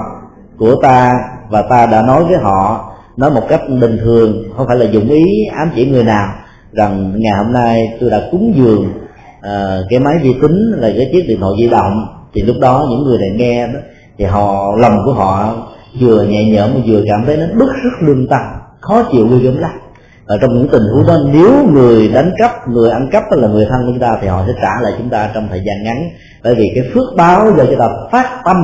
của 0.59 0.75
ta 0.83 1.12
và 1.51 1.63
ta 1.63 1.87
đã 1.87 2.03
nói 2.03 2.25
với 2.25 2.37
họ 2.37 2.93
nói 3.17 3.31
một 3.31 3.43
cách 3.49 3.61
bình 3.81 3.99
thường 4.05 4.43
không 4.57 4.67
phải 4.67 4.77
là 4.77 4.85
dụng 4.85 5.09
ý 5.09 5.25
ám 5.57 5.71
chỉ 5.77 5.87
người 5.87 6.05
nào 6.05 6.29
rằng 6.73 7.13
ngày 7.17 7.33
hôm 7.45 7.53
nay 7.53 7.97
tôi 8.01 8.11
đã 8.11 8.21
cúng 8.31 8.53
dường 8.57 8.93
uh, 9.39 9.87
cái 9.91 9.99
máy 9.99 10.15
vi 10.23 10.35
tính 10.43 10.73
là 10.77 10.91
cái 10.97 11.11
chiếc 11.13 11.25
điện 11.29 11.41
thoại 11.41 11.53
di 11.59 11.69
động. 11.69 12.07
Thì 12.35 12.43
lúc 12.43 12.57
đó 12.61 12.87
những 12.91 13.05
người 13.05 13.19
này 13.19 13.31
nghe 13.37 13.67
đó 13.67 13.79
thì 14.19 14.25
họ 14.25 14.77
lòng 14.79 14.97
của 15.05 15.13
họ 15.13 15.55
vừa 16.01 16.23
nhẹ 16.23 16.45
nhõm 16.45 16.71
vừa 16.87 17.03
cảm 17.09 17.27
thấy 17.27 17.37
nó 17.37 17.47
bức 17.59 17.69
rất 17.85 18.09
lương 18.09 18.27
tâm 18.29 18.41
khó 18.81 19.03
chịu 19.13 19.27
ghê 19.27 19.39
gớm 19.39 19.59
lắm. 19.59 19.71
Và 20.27 20.37
trong 20.41 20.55
những 20.55 20.69
tình 20.69 20.83
huống 20.95 21.07
đó 21.07 21.17
nếu 21.33 21.53
người 21.73 22.09
đánh 22.09 22.31
cắp 22.39 22.69
người 22.69 22.91
ăn 22.91 23.09
cắp 23.13 23.23
là 23.31 23.49
người 23.49 23.67
thân 23.71 23.81
của 23.81 23.93
chúng 23.93 24.01
ta 24.01 24.19
thì 24.21 24.29
họ 24.29 24.43
sẽ 24.47 24.53
trả 24.63 24.71
lại 24.83 24.93
chúng 24.99 25.09
ta 25.09 25.31
trong 25.35 25.49
thời 25.51 25.63
gian 25.67 25.83
ngắn. 25.85 25.97
Bởi 26.45 26.55
vì 26.55 26.73
cái 26.75 26.85
phước 26.95 27.17
báo 27.17 27.53
do 27.57 27.65
chúng 27.65 27.79
ta 27.79 27.89
phát 28.13 28.43
tâm 28.45 28.57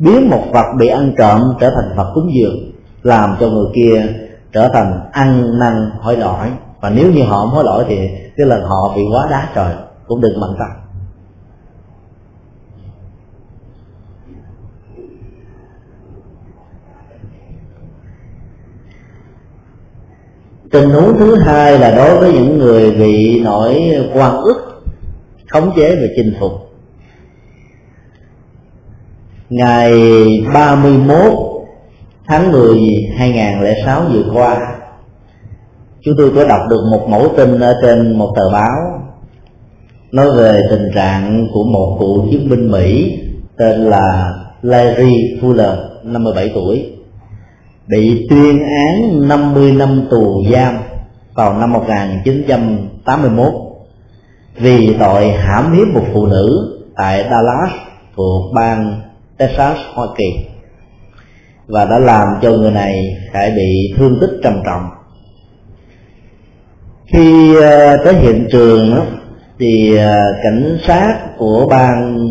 biến 0.00 0.30
một 0.30 0.44
vật 0.52 0.66
bị 0.78 0.88
ăn 0.88 1.12
trộm 1.18 1.40
trở 1.60 1.70
thành 1.70 1.96
vật 1.96 2.12
cúng 2.14 2.30
dường, 2.34 2.72
làm 3.02 3.36
cho 3.40 3.48
người 3.48 3.66
kia 3.74 4.06
trở 4.52 4.68
thành 4.72 5.00
ăn 5.12 5.58
năn 5.58 5.90
hối 6.00 6.16
lỗi. 6.16 6.46
Và 6.80 6.90
nếu 6.90 7.12
như 7.12 7.22
họ 7.22 7.36
không 7.36 7.50
hối 7.50 7.64
lỗi 7.64 7.84
thì 7.88 7.96
cái 8.36 8.46
lần 8.46 8.62
họ 8.62 8.92
bị 8.96 9.02
quá 9.14 9.28
đá 9.30 9.48
trời, 9.54 9.74
cũng 10.06 10.20
đừng 10.20 10.40
mặn 10.40 10.50
tâm. 10.58 10.68
Tình 20.70 20.90
huống 20.90 21.18
thứ 21.18 21.36
hai 21.36 21.78
là 21.78 21.90
đối 21.96 22.20
với 22.20 22.32
những 22.32 22.58
người 22.58 22.90
bị 22.90 23.40
nổi 23.40 23.80
quan 24.14 24.36
ức, 24.36 24.82
khống 25.48 25.72
chế 25.76 25.96
và 25.96 26.06
chinh 26.16 26.34
phục 26.40 26.69
ngày 29.50 29.92
31 30.54 31.16
tháng 32.26 32.52
10 32.52 32.78
2006 33.16 34.02
vừa 34.12 34.32
qua, 34.34 34.58
chúng 36.04 36.14
tôi 36.18 36.32
có 36.34 36.44
đọc 36.48 36.60
được 36.70 36.80
một 36.90 37.08
mẫu 37.08 37.28
tin 37.36 37.60
ở 37.60 37.78
trên 37.82 38.18
một 38.18 38.32
tờ 38.36 38.50
báo 38.50 39.00
nói 40.12 40.26
về 40.36 40.62
tình 40.70 40.90
trạng 40.94 41.48
của 41.54 41.64
một 41.64 41.96
cựu 42.00 42.30
chiến 42.30 42.48
binh 42.50 42.70
Mỹ 42.70 43.18
tên 43.56 43.80
là 43.80 44.34
Larry 44.62 45.14
Fuller 45.40 45.76
57 46.04 46.50
tuổi, 46.54 46.92
bị 47.86 48.26
tuyên 48.30 48.62
án 48.62 49.28
50 49.28 49.72
năm 49.72 50.06
tù 50.10 50.44
giam 50.52 50.74
vào 51.34 51.58
năm 51.58 51.72
1981 51.72 53.52
vì 54.56 54.96
tội 54.98 55.28
hãm 55.28 55.72
hiếp 55.72 55.88
một 55.88 56.04
phụ 56.12 56.26
nữ 56.26 56.76
tại 56.96 57.22
Dallas 57.30 57.70
thuộc 58.16 58.54
bang 58.54 59.09
Texas, 59.40 59.76
Hoa 59.94 60.06
Kỳ. 60.16 60.24
Và 61.66 61.84
đã 61.84 61.98
làm 61.98 62.26
cho 62.42 62.50
người 62.50 62.70
này 62.70 62.94
phải 63.32 63.50
bị 63.50 63.94
thương 63.96 64.18
tích 64.20 64.30
trầm 64.42 64.62
trọng. 64.66 64.88
Khi 67.06 67.56
ờ, 67.56 67.96
tới 68.04 68.14
hiện 68.14 68.48
trường 68.52 69.06
thì 69.58 69.96
ờ, 69.96 70.20
cảnh 70.42 70.78
sát 70.86 71.18
của 71.38 71.66
bang 71.70 72.28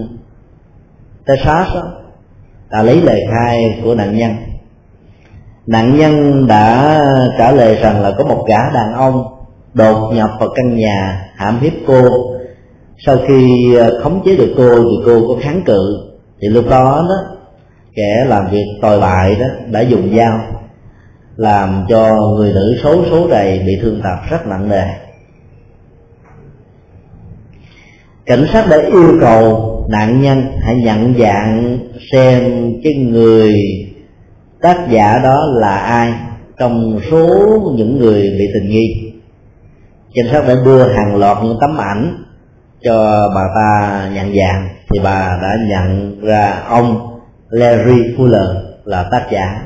Texas 1.25 1.67
đã 2.71 2.83
lấy 2.83 3.01
lời 3.01 3.21
khai 3.31 3.81
của 3.83 3.95
nạn 3.95 4.17
nhân. 4.17 4.35
Nạn 5.67 5.97
nhân 5.97 6.47
đã 6.47 6.99
trả 7.37 7.51
lời 7.51 7.77
rằng 7.81 8.01
là 8.01 8.11
có 8.17 8.25
một 8.25 8.45
gã 8.47 8.69
đàn 8.73 8.93
ông 8.93 9.23
đột 9.73 10.11
nhập 10.13 10.29
vào 10.39 10.49
căn 10.55 10.75
nhà 10.75 11.25
hãm 11.35 11.59
hiếp 11.59 11.73
cô. 11.87 12.09
Sau 13.05 13.17
khi 13.27 13.73
ờ, 13.75 13.99
khống 14.03 14.21
chế 14.25 14.35
được 14.35 14.53
cô 14.57 14.75
thì 14.75 15.03
cô 15.05 15.27
có 15.27 15.41
kháng 15.41 15.61
cự 15.65 16.08
thì 16.41 16.47
lúc 16.47 16.65
đó 16.69 17.05
đó, 17.09 17.37
kẻ 17.95 18.25
làm 18.27 18.49
việc 18.51 18.65
tồi 18.81 18.99
bại 18.99 19.35
đó 19.39 19.45
đã 19.71 19.81
dùng 19.81 20.15
dao 20.17 20.39
làm 21.35 21.85
cho 21.89 22.15
người 22.37 22.53
nữ 22.53 22.77
xấu 22.83 23.05
số 23.09 23.27
đầy 23.27 23.59
bị 23.59 23.77
thương 23.81 24.01
tật 24.03 24.29
rất 24.29 24.47
nặng 24.47 24.69
nề. 24.69 24.83
Cảnh 28.25 28.45
sát 28.53 28.65
đã 28.69 28.77
yêu 28.77 29.17
cầu 29.21 29.75
nạn 29.89 30.21
nhân 30.21 30.43
hãy 30.61 30.75
nhận 30.75 31.13
dạng 31.19 31.79
xem 32.11 32.41
cái 32.83 32.93
người 32.93 33.53
tác 34.61 34.87
giả 34.89 35.19
đó 35.23 35.41
là 35.55 35.77
ai 35.77 36.13
trong 36.59 36.99
số 37.11 37.27
những 37.75 37.99
người 37.99 38.21
bị 38.21 38.45
tình 38.53 38.69
nghi. 38.69 39.13
Cảnh 40.13 40.25
sát 40.31 40.47
đã 40.47 40.55
đưa 40.65 40.83
hàng 40.83 41.15
loạt 41.15 41.37
những 41.43 41.57
tấm 41.61 41.77
ảnh 41.77 42.23
cho 42.83 43.27
bà 43.35 43.43
ta 43.55 44.09
nhận 44.13 44.35
dạng 44.35 44.69
thì 44.89 44.99
bà 45.03 45.39
đã 45.41 45.57
nhận 45.69 46.19
ra 46.21 46.63
ông 46.67 47.19
Larry 47.49 48.15
Fuller 48.17 48.55
là 48.85 49.03
tác 49.11 49.27
giả. 49.31 49.61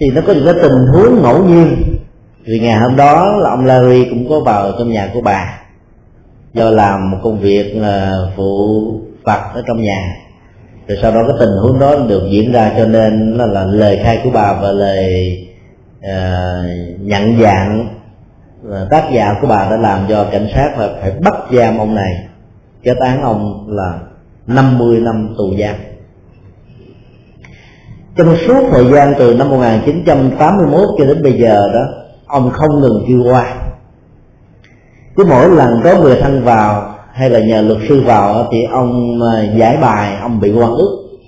Thì 0.00 0.10
nó 0.10 0.20
có 0.26 0.32
những 0.32 0.44
cái 0.44 0.54
tình 0.62 0.86
huống 0.92 1.22
ngẫu 1.22 1.44
nhiên. 1.44 1.96
Vì 2.44 2.60
ngày 2.60 2.76
hôm 2.76 2.96
đó 2.96 3.36
là 3.36 3.50
ông 3.50 3.64
Larry 3.64 4.04
cũng 4.10 4.28
có 4.28 4.40
vào 4.40 4.72
trong 4.78 4.92
nhà 4.92 5.10
của 5.14 5.20
bà. 5.20 5.60
Do 6.54 6.70
làm 6.70 7.10
một 7.10 7.18
công 7.22 7.40
việc 7.40 7.74
ờ, 7.82 8.30
phụ 8.36 8.82
vặt 9.22 9.40
ở 9.54 9.62
trong 9.66 9.82
nhà. 9.82 10.16
Rồi 10.88 10.98
sau 11.02 11.12
đó 11.12 11.20
cái 11.28 11.36
tình 11.40 11.56
huống 11.62 11.78
đó 11.78 11.96
được 12.08 12.22
diễn 12.30 12.52
ra 12.52 12.72
cho 12.76 12.84
nên 12.84 13.32
là, 13.38 13.46
là 13.46 13.64
lời 13.64 14.00
khai 14.02 14.20
của 14.24 14.30
bà 14.30 14.52
và 14.52 14.72
lời 14.72 15.38
uh, 15.98 17.00
nhận 17.00 17.40
dạng 17.40 17.88
uh, 18.68 18.90
tác 18.90 19.04
giả 19.12 19.34
của 19.40 19.46
bà 19.46 19.66
đã 19.70 19.76
làm 19.76 20.00
cho 20.08 20.26
cảnh 20.32 20.48
sát 20.54 20.78
là 20.78 20.88
phải 21.00 21.10
bắt 21.10 21.34
giam 21.52 21.78
ông 21.78 21.94
này 21.94 22.27
kết 22.82 22.96
án 22.96 23.22
ông 23.22 23.66
là 23.68 23.98
50 24.46 25.00
năm 25.00 25.34
tù 25.38 25.44
giam. 25.58 25.74
Trong 28.16 28.36
suốt 28.46 28.68
thời 28.70 28.84
gian 28.92 29.14
từ 29.18 29.34
năm 29.34 29.50
1981 29.50 30.88
cho 30.98 31.04
đến 31.04 31.22
bây 31.22 31.32
giờ 31.32 31.68
đó, 31.74 31.80
ông 32.26 32.50
không 32.50 32.80
ngừng 32.80 33.04
kêu 33.08 33.22
qua. 33.32 33.54
Cứ 35.16 35.24
mỗi 35.24 35.48
lần 35.48 35.80
có 35.84 36.00
người 36.02 36.16
thân 36.20 36.44
vào 36.44 36.94
hay 37.12 37.30
là 37.30 37.40
nhờ 37.40 37.62
luật 37.62 37.78
sư 37.88 38.00
vào 38.00 38.46
thì 38.52 38.64
ông 38.64 39.20
à, 39.32 39.42
giải 39.56 39.76
bài, 39.76 40.16
ông 40.20 40.40
bị 40.40 40.52
quan 40.52 40.70
ức. 40.70 41.18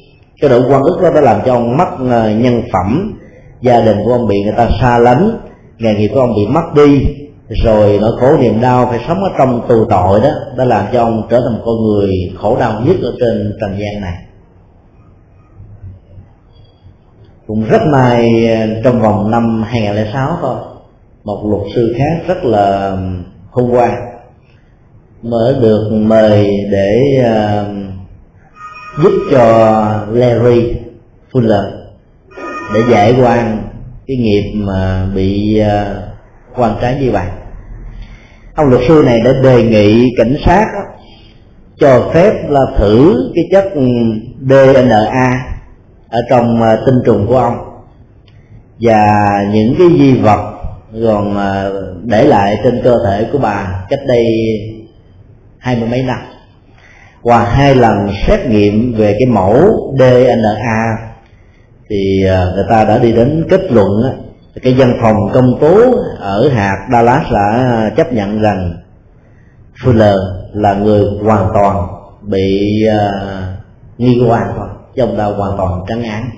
Cái 0.41 0.51
độ 0.51 0.61
quan 0.71 0.83
ức 0.83 1.03
đó 1.03 1.11
đã 1.15 1.21
làm 1.21 1.41
cho 1.47 1.55
ông 1.55 1.77
mất 1.77 1.89
à, 2.11 2.33
nhân 2.33 2.63
phẩm. 2.73 3.19
Gia 3.61 3.81
đình 3.81 3.97
của 4.05 4.13
ông 4.13 4.27
bị 4.29 4.43
người 4.43 4.55
ta 4.57 4.69
xa 4.81 4.99
lánh, 4.99 5.31
nghề 5.79 5.95
nghiệp 5.95 6.11
của 6.15 6.21
ông 6.21 6.35
bị 6.37 6.47
mất 6.47 6.75
đi 6.75 7.07
rồi 7.51 7.99
nỗi 8.01 8.11
khổ 8.21 8.37
niềm 8.41 8.61
đau 8.61 8.87
phải 8.87 9.01
sống 9.09 9.19
ở 9.25 9.31
trong 9.39 9.69
tù 9.69 9.85
tội 9.85 10.21
đó 10.21 10.31
đã 10.57 10.65
làm 10.65 10.85
cho 10.93 11.01
ông 11.01 11.27
trở 11.31 11.41
thành 11.41 11.53
một 11.53 11.63
con 11.65 11.77
người 11.83 12.11
khổ 12.39 12.57
đau 12.61 12.81
nhất 12.81 12.97
ở 13.03 13.13
trên 13.21 13.57
trần 13.61 13.79
gian 13.79 14.01
này. 14.01 14.15
Cũng 17.47 17.65
rất 17.65 17.83
may 17.93 18.31
trong 18.85 19.01
vòng 19.01 19.31
năm 19.31 19.63
2006 19.63 20.37
thôi 20.41 20.57
một 21.25 21.47
luật 21.51 21.63
sư 21.75 21.95
khác 21.99 22.23
rất 22.27 22.45
là 22.45 22.91
um, 22.91 23.23
hôm 23.51 23.71
qua 23.71 23.99
mới 25.23 25.55
được 25.61 25.91
mời 25.93 26.51
để 26.73 27.01
uh, 27.21 27.67
giúp 29.03 29.13
cho 29.31 29.45
Larry 30.11 30.73
Fuller 31.33 31.71
để 32.75 32.81
giải 32.91 33.15
quan 33.21 33.63
cái 34.07 34.17
nghiệp 34.17 34.53
mà 34.55 35.07
bị 35.15 35.63
uh, 35.63 36.59
quan 36.59 36.77
trái 36.81 36.99
như 37.01 37.11
vậy 37.11 37.27
ông 38.55 38.69
luật 38.69 38.83
sư 38.89 39.03
này 39.07 39.21
đã 39.21 39.33
đề 39.43 39.63
nghị 39.63 40.09
cảnh 40.17 40.37
sát 40.45 40.67
đó, 40.75 40.81
cho 41.79 42.11
phép 42.15 42.33
là 42.49 42.61
thử 42.79 43.31
cái 43.35 43.45
chất 43.53 43.73
ừ, 43.75 43.87
DNA 44.41 45.45
ở 46.09 46.21
trong 46.31 46.63
ờ, 46.63 46.83
tinh 46.87 46.97
trùng 47.07 47.27
của 47.27 47.39
ông. 47.39 47.57
Và 48.81 49.31
những 49.53 49.75
cái 49.79 49.89
di 49.99 50.13
vật 50.13 50.53
còn 51.05 51.37
ờ, 51.37 51.73
để 52.05 52.25
lại 52.25 52.57
trên 52.65 52.81
cơ 52.85 52.95
thể 53.07 53.27
của 53.33 53.39
bà 53.39 53.85
cách 53.91 54.01
đây 54.07 54.25
hai 55.59 55.77
mươi 55.77 55.89
mấy 55.89 56.03
năm. 56.03 56.19
Qua 57.23 57.45
hai 57.45 57.75
lần 57.75 58.11
xét 58.27 58.47
nghiệm 58.47 58.95
về 58.97 59.17
cái 59.19 59.27
mẫu 59.27 59.55
DNA 59.99 61.11
thì 61.91 62.25
ờ, 62.25 62.53
người 62.55 62.65
ta 62.71 62.85
đã 62.85 62.99
đi 62.99 63.13
đến 63.13 63.47
kết 63.51 63.61
luận 63.73 63.91
cái 64.63 64.75
văn 64.79 64.99
phòng 65.03 65.17
công 65.35 65.59
tố 65.61 65.95
ở 66.19 66.49
hạt 66.49 66.89
Dallas 66.93 67.33
đã 67.33 67.91
chấp 67.97 68.13
nhận 68.13 68.41
rằng 68.41 68.73
Fuller 69.85 70.19
là 70.53 70.75
người 70.75 71.05
hoàn 71.25 71.51
toàn 71.55 71.87
bị 72.23 72.83
uh, 72.89 73.39
nghi 73.99 74.23
quan 74.29 74.43
thôi 74.57 74.69
chứ 74.97 75.03
ông 75.03 75.17
ta 75.17 75.25
hoàn 75.25 75.57
toàn 75.57 75.85
trắng 75.89 76.03
án. 76.03 76.31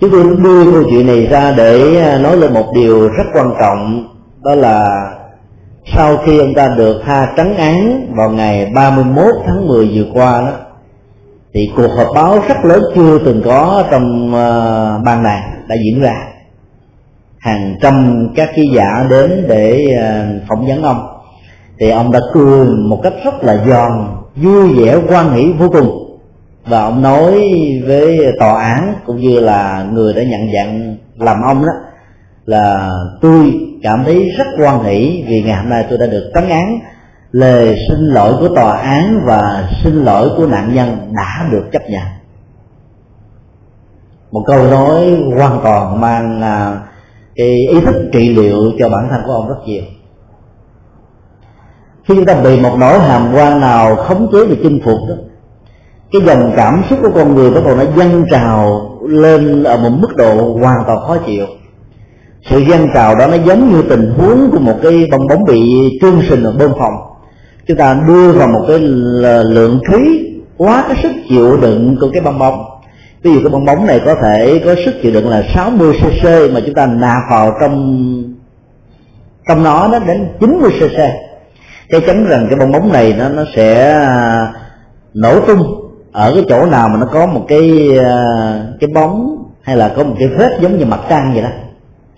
Chúng 0.00 0.10
tôi 0.10 0.36
đưa 0.42 0.72
câu 0.72 0.82
chuyện 0.90 1.06
này 1.06 1.26
ra 1.26 1.54
để 1.56 2.02
ờ, 2.02 2.18
nói 2.18 2.36
lên 2.36 2.52
một 2.54 2.66
điều 2.74 3.08
rất 3.08 3.24
quan 3.32 3.54
trọng 3.60 4.08
đó 4.44 4.54
là 4.54 5.10
sau 5.94 6.16
khi 6.16 6.38
ông 6.38 6.54
ta 6.54 6.68
được 6.76 7.02
tha 7.04 7.32
trắng 7.36 7.56
án 7.56 8.06
vào 8.16 8.30
ngày 8.30 8.72
31 8.74 9.24
tháng 9.46 9.68
10 9.68 9.90
vừa 9.94 10.10
qua 10.14 10.40
đó 10.40 10.52
thì 11.54 11.70
cuộc 11.76 11.88
họp 11.96 12.06
báo 12.14 12.38
rất 12.48 12.64
lớn 12.64 12.82
chưa 12.94 13.18
từng 13.18 13.42
có 13.44 13.84
trong 13.90 14.34
ờ, 14.34 14.96
uh, 14.98 15.04
ban 15.04 15.22
này 15.22 15.42
đã 15.72 15.78
diễn 15.84 16.00
ra. 16.00 16.14
Hàng 17.38 17.76
trăm 17.82 18.28
các 18.36 18.50
ký 18.54 18.70
giả 18.74 19.06
đến 19.10 19.44
để 19.48 19.94
ờ, 19.98 20.24
phỏng 20.48 20.66
vấn 20.66 20.82
ông. 20.82 21.08
Thì 21.78 21.90
ông 21.90 22.12
đã 22.12 22.20
cười 22.32 22.66
một 22.66 23.00
cách 23.02 23.12
rất 23.24 23.44
là 23.44 23.64
giòn, 23.66 24.06
vui 24.36 24.74
vẻ 24.74 24.96
quan 25.08 25.32
hỷ 25.32 25.52
vô 25.52 25.68
cùng. 25.68 26.18
Và 26.66 26.82
ông 26.82 27.02
nói 27.02 27.42
với 27.86 28.18
tòa 28.38 28.62
án 28.62 28.94
cũng 29.06 29.16
như 29.16 29.40
là 29.40 29.86
người 29.92 30.14
đã 30.14 30.22
nhận 30.22 30.52
dạng 30.54 30.96
làm 31.18 31.42
ông 31.42 31.62
đó, 31.66 31.72
là 32.46 32.90
tôi 33.20 33.60
cảm 33.82 34.02
thấy 34.04 34.30
rất 34.38 34.46
quan 34.58 34.84
hỷ 34.84 35.24
vì 35.28 35.42
ngày 35.42 35.56
hôm 35.56 35.68
nay 35.68 35.84
tôi 35.88 35.98
đã 35.98 36.06
được 36.06 36.30
tấn 36.34 36.48
án. 36.48 36.78
Lời 37.32 37.76
xin 37.88 37.98
lỗi 37.98 38.34
của 38.40 38.48
tòa 38.54 38.78
án 38.78 39.20
và 39.24 39.68
xin 39.84 40.04
lỗi 40.04 40.28
của 40.36 40.46
nạn 40.46 40.74
nhân 40.74 41.12
đã 41.16 41.48
được 41.52 41.64
chấp 41.72 41.82
nhận 41.90 42.21
một 44.32 44.42
câu 44.46 44.66
nói 44.66 45.16
hoàn 45.36 45.60
toàn 45.62 46.00
mang 46.00 46.40
là 46.40 46.80
cái 47.36 47.66
ý 47.70 47.80
thức 47.80 47.94
trị 48.12 48.34
liệu 48.34 48.72
cho 48.78 48.88
bản 48.88 49.08
thân 49.10 49.20
của 49.26 49.32
ông 49.32 49.48
rất 49.48 49.56
nhiều. 49.66 49.82
Khi 52.04 52.14
chúng 52.14 52.24
ta 52.24 52.34
bị 52.34 52.60
một 52.60 52.76
nỗi 52.78 52.98
hàm 52.98 53.34
quan 53.34 53.60
nào 53.60 53.96
khống 53.96 54.28
chế 54.32 54.44
và 54.44 54.54
chinh 54.62 54.80
phục 54.84 54.98
đó, 55.08 55.14
cái 56.12 56.22
dòng 56.26 56.52
cảm 56.56 56.82
xúc 56.90 56.98
của 57.02 57.10
con 57.14 57.34
người 57.34 57.50
bắt 57.50 57.60
đầu 57.64 57.76
nó 57.76 57.84
dâng 57.96 58.24
trào 58.30 58.90
lên 59.08 59.62
ở 59.62 59.76
một 59.76 59.90
mức 59.98 60.16
độ 60.16 60.58
hoàn 60.60 60.84
toàn 60.86 60.98
khó 61.06 61.16
chịu. 61.26 61.46
Sự 62.50 62.58
dâng 62.58 62.88
trào 62.94 63.14
đó 63.14 63.26
nó 63.26 63.34
giống 63.34 63.72
như 63.72 63.82
tình 63.82 64.14
huống 64.18 64.50
của 64.52 64.58
một 64.58 64.76
cái 64.82 65.08
bong 65.10 65.26
bóng 65.28 65.44
bị 65.44 65.60
trương 66.00 66.22
sình 66.28 66.44
ở 66.44 66.52
bên 66.58 66.70
phòng. 66.78 66.94
Chúng 67.68 67.76
ta 67.76 68.02
đưa 68.08 68.32
vào 68.32 68.48
một 68.48 68.64
cái 68.68 68.78
lượng 69.44 69.80
khí, 69.88 70.28
quá 70.56 70.84
cái 70.88 70.96
sức 71.02 71.12
chịu 71.28 71.56
đựng 71.56 71.96
của 72.00 72.08
cái 72.12 72.22
bong 72.22 72.38
bóng 72.38 72.64
ví 73.22 73.34
dụ 73.34 73.40
cái 73.40 73.48
bong 73.48 73.64
bóng 73.64 73.86
này 73.86 74.00
có 74.04 74.14
thể 74.22 74.62
có 74.64 74.74
sức 74.84 74.94
chịu 75.02 75.12
đựng 75.12 75.28
là 75.28 75.42
60 75.54 75.98
cc 76.00 76.54
mà 76.54 76.60
chúng 76.66 76.74
ta 76.74 76.86
nạp 76.86 77.22
vào 77.30 77.56
trong 77.60 78.34
trong 79.48 79.62
nó 79.62 79.88
nó 79.88 79.98
đến 79.98 80.28
90 80.40 80.70
cc 80.80 80.96
cái 81.88 82.00
chắn 82.06 82.26
rằng 82.26 82.46
cái 82.50 82.58
bong 82.58 82.72
bóng 82.72 82.92
này 82.92 83.14
nó 83.18 83.28
nó 83.28 83.44
sẽ 83.56 83.92
à, 83.92 84.52
nổ 85.14 85.40
tung 85.40 85.62
ở 86.12 86.32
cái 86.34 86.44
chỗ 86.48 86.66
nào 86.66 86.88
mà 86.88 86.96
nó 87.00 87.06
có 87.06 87.26
một 87.26 87.44
cái 87.48 87.88
à, 87.98 88.64
cái 88.80 88.90
bóng 88.94 89.44
hay 89.62 89.76
là 89.76 89.92
có 89.96 90.04
một 90.04 90.14
cái 90.18 90.28
vết 90.28 90.58
giống 90.60 90.78
như 90.78 90.84
mặt 90.84 91.00
trăng 91.08 91.32
vậy 91.32 91.42
đó. 91.42 91.50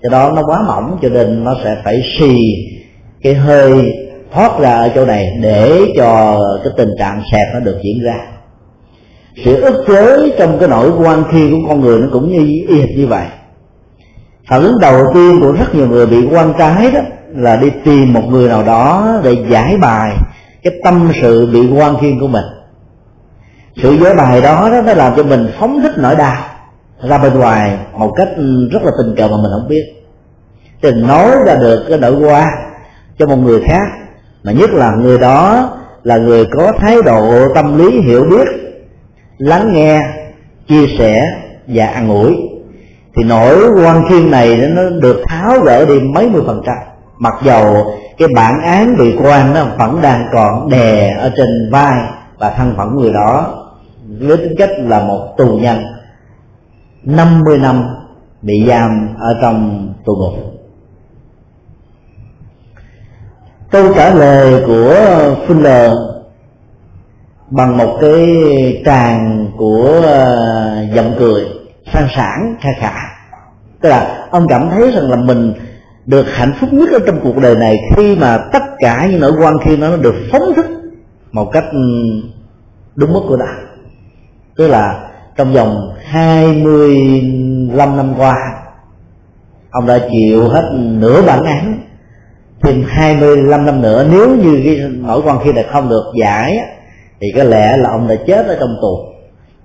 Do 0.03 0.11
đó 0.11 0.33
nó 0.37 0.43
quá 0.47 0.63
mỏng 0.67 0.99
cho 1.03 1.09
nên 1.09 1.45
nó 1.45 1.55
sẽ 1.65 1.77
phải 1.85 2.03
xì 2.19 2.37
cái 3.23 3.35
hơi 3.35 3.93
thoát 4.33 4.59
ra 4.61 4.75
ở 4.75 4.91
chỗ 4.95 5.05
này 5.05 5.39
để 5.43 5.81
cho 5.97 6.39
cái 6.65 6.73
tình 6.77 6.91
trạng 6.99 7.23
sẹt 7.33 7.47
nó 7.55 7.61
được 7.61 7.79
diễn 7.83 8.05
ra 8.05 8.34
sự 9.45 9.61
ức 9.61 9.85
chế 9.87 10.35
trong 10.39 10.59
cái 10.59 10.69
nỗi 10.69 10.91
quan 10.91 11.25
khi 11.31 11.51
của 11.51 11.69
con 11.69 11.81
người 11.81 12.01
nó 12.01 12.07
cũng 12.13 12.33
như 12.33 12.39
y 12.69 12.81
hệt 12.81 12.89
như 12.97 13.07
vậy. 13.07 13.27
Phản 14.49 14.63
ứng 14.63 14.81
đầu 14.81 15.05
tiên 15.15 15.41
của 15.41 15.53
rất 15.53 15.75
nhiều 15.75 15.89
người 15.89 16.07
bị 16.07 16.27
quan 16.31 16.53
trái 16.59 16.91
đó 16.91 17.01
là 17.29 17.57
đi 17.57 17.71
tìm 17.85 18.13
một 18.13 18.23
người 18.31 18.49
nào 18.49 18.63
đó 18.63 19.09
để 19.25 19.37
giải 19.49 19.77
bài 19.77 20.17
cái 20.63 20.73
tâm 20.85 21.13
sự 21.23 21.51
bị 21.53 21.69
quan 21.79 21.97
khiên 22.01 22.21
của 22.21 22.29
mình. 22.29 22.45
Sự 23.77 23.97
giải 24.05 24.15
bài 24.15 24.41
đó, 24.41 24.71
đó 24.71 24.83
nó 24.83 24.95
làm 24.95 25.13
cho 25.17 25.23
mình 25.23 25.49
phóng 25.59 25.81
thích 25.83 25.93
nỗi 25.97 26.17
đau 26.17 26.37
ra 27.03 27.19
bên 27.19 27.35
ngoài 27.35 27.79
một 27.99 28.13
cách 28.17 28.29
rất 28.73 28.83
là 28.83 28.91
tình 28.99 29.15
cờ 29.17 29.29
mà 29.29 29.37
mình 29.37 29.51
không 29.53 29.69
biết. 29.69 29.85
Thì 30.83 30.91
nói 30.91 31.31
ra 31.47 31.55
được 31.55 31.85
cái 31.89 31.99
nỗi 31.99 32.15
qua 32.15 32.47
cho 33.19 33.27
một 33.27 33.37
người 33.37 33.63
khác 33.67 33.87
mà 34.45 34.53
nhất 34.53 34.71
là 34.71 34.91
người 34.91 35.19
đó 35.19 35.71
là 36.03 36.17
người 36.17 36.47
có 36.57 36.73
thái 36.79 37.03
độ 37.03 37.55
tâm 37.55 37.79
lý 37.79 38.01
hiểu 38.01 38.25
biết 38.31 38.49
lắng 39.39 39.73
nghe, 39.73 40.03
chia 40.69 40.87
sẻ 40.99 41.25
và 41.67 41.87
ăn 41.87 42.09
ủi 42.09 42.37
thì 43.17 43.25
nỗi 43.25 43.57
quan 43.83 44.05
khiên 44.09 44.31
này 44.31 44.57
nó 44.57 44.83
được 45.03 45.23
tháo 45.29 45.61
gỡ 45.61 45.87
đi 45.87 46.01
mấy 46.01 46.31
mươi 46.31 46.43
phần 46.47 46.63
trăm. 46.67 46.77
Mặc 47.19 47.35
dầu 47.45 47.95
cái 48.19 48.29
bản 48.37 48.63
án 48.63 48.97
bị 48.97 49.17
quan 49.23 49.55
nó 49.55 49.65
vẫn 49.79 49.99
đang 50.03 50.25
còn 50.33 50.69
đè 50.71 51.17
ở 51.19 51.33
trên 51.37 51.71
vai 51.73 51.95
và 52.39 52.51
thân 52.51 52.75
phận 52.77 52.97
người 52.97 53.13
đó, 53.13 53.61
với 54.21 54.37
tính 54.37 54.55
cách 54.59 54.71
là 54.79 55.01
một 55.01 55.35
tù 55.37 55.59
nhân 55.63 55.85
50 57.05 57.59
năm 57.59 57.85
bị 58.43 58.65
giam 58.69 59.09
ở 59.19 59.39
trong 59.43 59.89
tù 60.05 60.13
ngục. 60.17 60.35
Câu 63.71 63.95
trả 63.95 64.15
lời 64.15 64.63
của 64.67 64.95
Fuller 65.47 66.14
bằng 67.57 67.79
một 67.79 67.99
cái 68.01 68.37
tràng 68.85 69.47
của 69.57 70.01
ờ, 70.05 70.87
giọng 70.95 71.15
cười 71.19 71.45
sang 71.93 72.09
sản 72.17 72.57
kha 72.61 72.71
khả. 72.79 72.95
Tức 73.83 73.89
là 73.89 74.27
ông 74.31 74.47
cảm 74.49 74.69
thấy 74.71 74.91
rằng 74.91 75.11
là 75.11 75.17
mình 75.17 75.53
được 76.07 76.27
hạnh 76.35 76.53
phúc 76.61 76.73
nhất 76.73 76.89
ở 76.93 76.99
trong 77.07 77.21
cuộc 77.23 77.39
đời 77.39 77.55
này 77.55 77.77
khi 77.97 78.17
mà 78.17 78.39
tất 78.53 78.63
cả 78.79 79.07
những 79.11 79.21
nỗi 79.21 79.33
quan 79.41 79.55
khi 79.65 79.77
nó 79.77 79.97
được 79.97 80.15
phóng 80.33 80.53
thích 80.57 80.67
một 81.33 81.51
cách 81.53 81.65
ừ, 81.73 81.79
đúng 82.95 83.13
mức 83.13 83.21
của 83.29 83.37
đạo 83.37 83.65
tức 84.57 84.69
là 84.69 85.11
trong 85.37 85.53
vòng 85.53 85.95
25 86.05 87.97
năm 87.97 88.15
qua, 88.19 88.35
ông 89.71 89.87
đã 89.87 89.99
chịu 90.11 90.49
hết 90.49 90.71
nửa 90.75 91.23
bản 91.23 91.45
án, 91.45 91.81
thêm 92.63 92.85
25 92.89 93.67
năm 93.67 93.83
nữa. 93.83 94.07
Nếu 94.11 94.37
như 94.37 94.61
cái 94.65 94.81
nỗi 94.91 95.23
quan 95.25 95.39
khi 95.45 95.53
này 95.53 95.65
không 95.73 95.89
được 95.89 96.13
giải 96.21 96.59
thì 97.25 97.33
có 97.37 97.45
lẽ 97.45 97.77
là 97.77 97.91
ông 97.91 98.09
đã 98.09 98.15
chết 98.27 98.47
ở 98.47 98.57
trong 98.61 98.77
tù. 98.83 98.99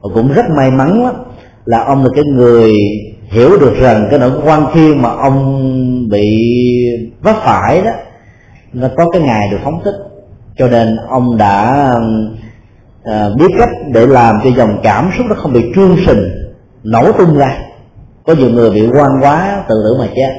Và 0.01 0.09
cũng 0.13 0.33
rất 0.33 0.45
may 0.57 0.71
mắn 0.71 1.03
lắm 1.03 1.13
là 1.65 1.83
ông 1.83 2.03
là 2.03 2.09
cái 2.15 2.23
người 2.35 2.73
hiểu 3.31 3.49
được 3.59 3.75
rằng 3.79 4.07
cái 4.09 4.19
nỗi 4.19 4.31
quan 4.45 4.65
khi 4.73 4.95
mà 4.95 5.09
ông 5.09 5.63
bị 6.09 6.37
vấp 7.21 7.35
phải 7.43 7.81
đó 7.81 7.91
nó 8.73 8.87
có 8.97 9.09
cái 9.11 9.21
ngày 9.21 9.47
được 9.51 9.57
phóng 9.63 9.81
thích. 9.83 9.95
Cho 10.57 10.67
nên 10.67 10.97
ông 11.09 11.37
đã 11.37 11.89
à, 13.03 13.29
biết 13.39 13.47
cách 13.59 13.69
để 13.93 14.07
làm 14.07 14.35
cho 14.43 14.49
dòng 14.49 14.79
cảm 14.83 15.09
xúc 15.17 15.27
nó 15.29 15.35
không 15.35 15.53
bị 15.53 15.61
trương 15.75 15.97
sình 16.07 16.23
nổ 16.83 17.11
tung 17.11 17.37
ra. 17.37 17.57
Có 18.25 18.33
nhiều 18.33 18.49
người 18.49 18.71
bị 18.71 18.87
quan 18.87 19.11
quá 19.21 19.63
tự 19.69 19.75
tử 19.83 19.95
mà 19.99 20.07
chết. 20.15 20.31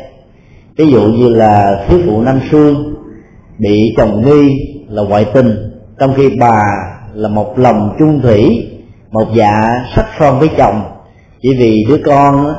Ví 0.76 0.90
dụ 0.90 1.00
như 1.00 1.28
là 1.28 1.84
thiếu 1.88 1.98
phụ 2.06 2.22
nam 2.22 2.40
sương 2.50 2.94
bị 3.58 3.94
chồng 3.96 4.22
nghi 4.26 4.50
là 4.88 5.02
ngoại 5.02 5.26
tình 5.34 5.70
trong 5.98 6.14
khi 6.16 6.30
bà 6.40 6.62
là 7.14 7.28
một 7.28 7.58
lòng 7.58 7.96
chung 7.98 8.20
thủy, 8.22 8.68
một 9.10 9.26
dạ 9.34 9.84
sách 9.96 10.06
son 10.18 10.38
với 10.38 10.50
chồng. 10.58 10.82
Chỉ 11.42 11.56
vì 11.58 11.84
đứa 11.88 11.98
con 12.06 12.54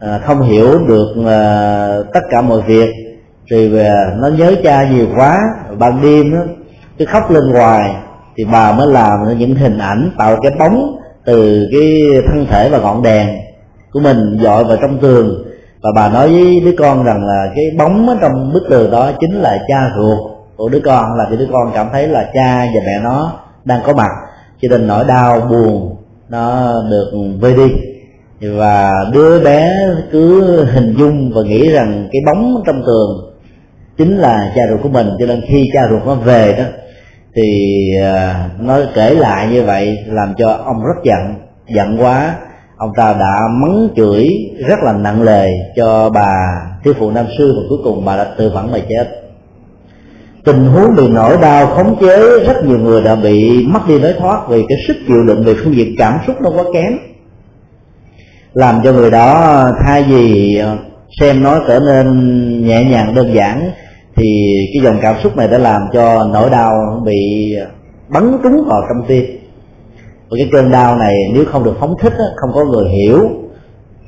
à, 0.00 0.18
không 0.18 0.42
hiểu 0.42 0.78
được 0.78 1.14
à, 1.26 1.40
tất 2.14 2.20
cả 2.30 2.42
mọi 2.42 2.60
việc 2.62 2.90
rồi 3.46 3.80
à, 3.80 3.94
nó 4.18 4.28
nhớ 4.28 4.54
cha 4.64 4.88
nhiều 4.90 5.06
quá. 5.16 5.38
Ban 5.78 6.02
đêm 6.02 6.34
cứ 6.98 7.04
khóc 7.04 7.30
lên 7.30 7.44
hoài, 7.52 7.94
thì 8.36 8.44
bà 8.52 8.72
mới 8.72 8.86
làm 8.86 9.38
những 9.38 9.54
hình 9.54 9.78
ảnh, 9.78 10.10
tạo 10.18 10.36
cái 10.42 10.52
bóng 10.58 10.96
từ 11.24 11.68
cái 11.72 12.02
thân 12.26 12.46
thể 12.50 12.68
và 12.68 12.78
ngọn 12.78 13.02
đèn 13.02 13.28
của 13.92 14.00
mình 14.00 14.38
dọi 14.42 14.64
vào 14.64 14.76
trong 14.76 14.98
tường. 14.98 15.44
Và 15.82 15.90
bà 15.94 16.08
nói 16.08 16.28
với 16.28 16.60
đứa 16.64 16.74
con 16.78 17.04
rằng 17.04 17.26
là 17.26 17.46
cái 17.54 17.64
bóng 17.78 18.08
ở 18.08 18.16
trong 18.20 18.52
bức 18.52 18.62
tường 18.70 18.90
đó 18.90 19.10
chính 19.20 19.32
là 19.32 19.58
cha 19.68 19.90
ruột 19.96 20.18
của 20.56 20.68
đứa 20.68 20.80
con, 20.84 21.04
là 21.18 21.26
thì 21.30 21.36
đứa 21.36 21.48
con 21.52 21.70
cảm 21.74 21.86
thấy 21.92 22.08
là 22.08 22.30
cha 22.34 22.66
và 22.74 22.80
mẹ 22.86 23.00
nó 23.04 23.32
đang 23.66 23.80
có 23.86 23.92
mặt. 23.92 24.10
Cho 24.62 24.68
nên 24.68 24.86
nỗi 24.86 25.04
đau, 25.04 25.40
buồn, 25.40 25.96
nó 26.28 26.72
được 26.90 27.12
vơi 27.40 27.54
đi. 27.56 27.74
Và 28.40 28.92
đứa 29.12 29.40
bé 29.40 29.70
cứ 30.12 30.64
hình 30.64 30.94
dung 30.98 31.32
và 31.34 31.42
nghĩ 31.42 31.68
rằng 31.68 32.08
cái 32.12 32.22
bóng 32.26 32.62
trong 32.66 32.82
tường 32.86 33.34
chính 33.98 34.18
là 34.18 34.52
cha 34.56 34.62
ruột 34.70 34.82
của 34.82 34.88
mình. 34.88 35.10
Cho 35.18 35.26
nên 35.26 35.40
khi 35.48 35.64
cha 35.72 35.88
ruột 35.88 36.06
nó 36.06 36.14
về 36.14 36.54
đó, 36.58 36.64
thì 37.36 37.70
à, 38.02 38.48
nó 38.60 38.78
kể 38.94 39.14
lại 39.14 39.48
như 39.52 39.62
vậy 39.62 39.98
làm 40.06 40.34
cho 40.38 40.48
ông 40.64 40.76
rất 40.86 41.04
giận 41.04 41.34
giận 41.74 41.96
quá. 42.00 42.34
Ông 42.76 42.90
ta 42.96 43.12
đã 43.12 43.40
mắng 43.62 43.88
chửi 43.96 44.28
rất 44.68 44.78
là 44.82 44.92
nặng 44.92 45.22
lời 45.22 45.50
cho 45.76 46.10
bà 46.10 46.32
thiếu 46.84 46.94
phụ 46.98 47.10
nam 47.10 47.26
sư 47.38 47.54
và 47.56 47.62
cuối 47.68 47.78
cùng 47.84 48.04
bà 48.04 48.16
đã 48.16 48.24
tự 48.38 48.50
vẫn 48.50 48.72
mà 48.72 48.78
chết 48.88 49.25
tình 50.46 50.64
huống 50.64 50.96
bị 50.96 51.08
nỗi 51.08 51.36
đau, 51.42 51.66
khống 51.66 51.96
chế, 52.00 52.44
rất 52.46 52.64
nhiều 52.64 52.78
người 52.78 53.02
đã 53.02 53.16
bị 53.16 53.66
mất 53.66 53.80
đi 53.88 53.98
lối 53.98 54.14
thoát 54.18 54.48
vì 54.48 54.64
cái 54.68 54.78
sức 54.88 54.96
chịu 55.08 55.24
đựng 55.26 55.44
về 55.44 55.54
phương 55.54 55.76
diện 55.76 55.94
cảm 55.98 56.18
xúc 56.26 56.36
nó 56.40 56.50
quá 56.50 56.64
kém. 56.74 56.98
Làm 58.52 58.80
cho 58.84 58.92
người 58.92 59.10
đó 59.10 59.62
thay 59.84 60.02
vì 60.02 60.56
ờ, 60.56 60.76
xem 61.20 61.42
nó 61.42 61.58
trở 61.68 61.80
nên 61.80 62.66
nhẹ 62.66 62.84
nhàng, 62.84 63.14
đơn 63.14 63.34
giản, 63.34 63.70
thì 64.16 64.24
cái 64.74 64.84
dòng 64.84 64.98
cảm 65.02 65.16
xúc 65.22 65.36
này 65.36 65.48
đã 65.48 65.58
làm 65.58 65.82
cho 65.92 66.24
nỗi 66.32 66.50
đau 66.50 67.02
bị 67.04 67.52
bắn 68.08 68.38
trúng 68.42 68.64
vào 68.68 68.82
trong 68.88 69.06
tim. 69.08 69.24
Và 70.30 70.36
cái 70.36 70.48
cơn 70.52 70.70
đau 70.70 70.96
này 70.96 71.14
nếu 71.34 71.44
không 71.44 71.64
được 71.64 71.74
phóng 71.80 71.94
thích 72.00 72.14
không 72.36 72.50
có 72.54 72.64
người 72.64 72.88
hiểu, 72.88 73.30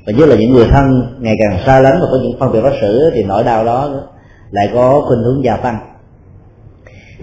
và 0.07 0.13
nhất 0.13 0.29
là 0.29 0.37
những 0.37 0.53
người 0.53 0.67
thân 0.71 1.17
ngày 1.21 1.35
càng 1.39 1.61
xa 1.67 1.81
lánh 1.81 1.99
và 2.01 2.07
có 2.11 2.19
những 2.23 2.39
phân 2.41 2.53
biệt 2.53 2.61
đối 2.63 2.73
xử 2.81 3.11
thì 3.15 3.23
nỗi 3.23 3.45
đau 3.45 3.65
đó 3.65 3.91
lại 4.51 4.71
có 4.75 5.05
khuynh 5.09 5.23
hướng 5.23 5.45
gia 5.45 5.57
tăng 5.57 5.79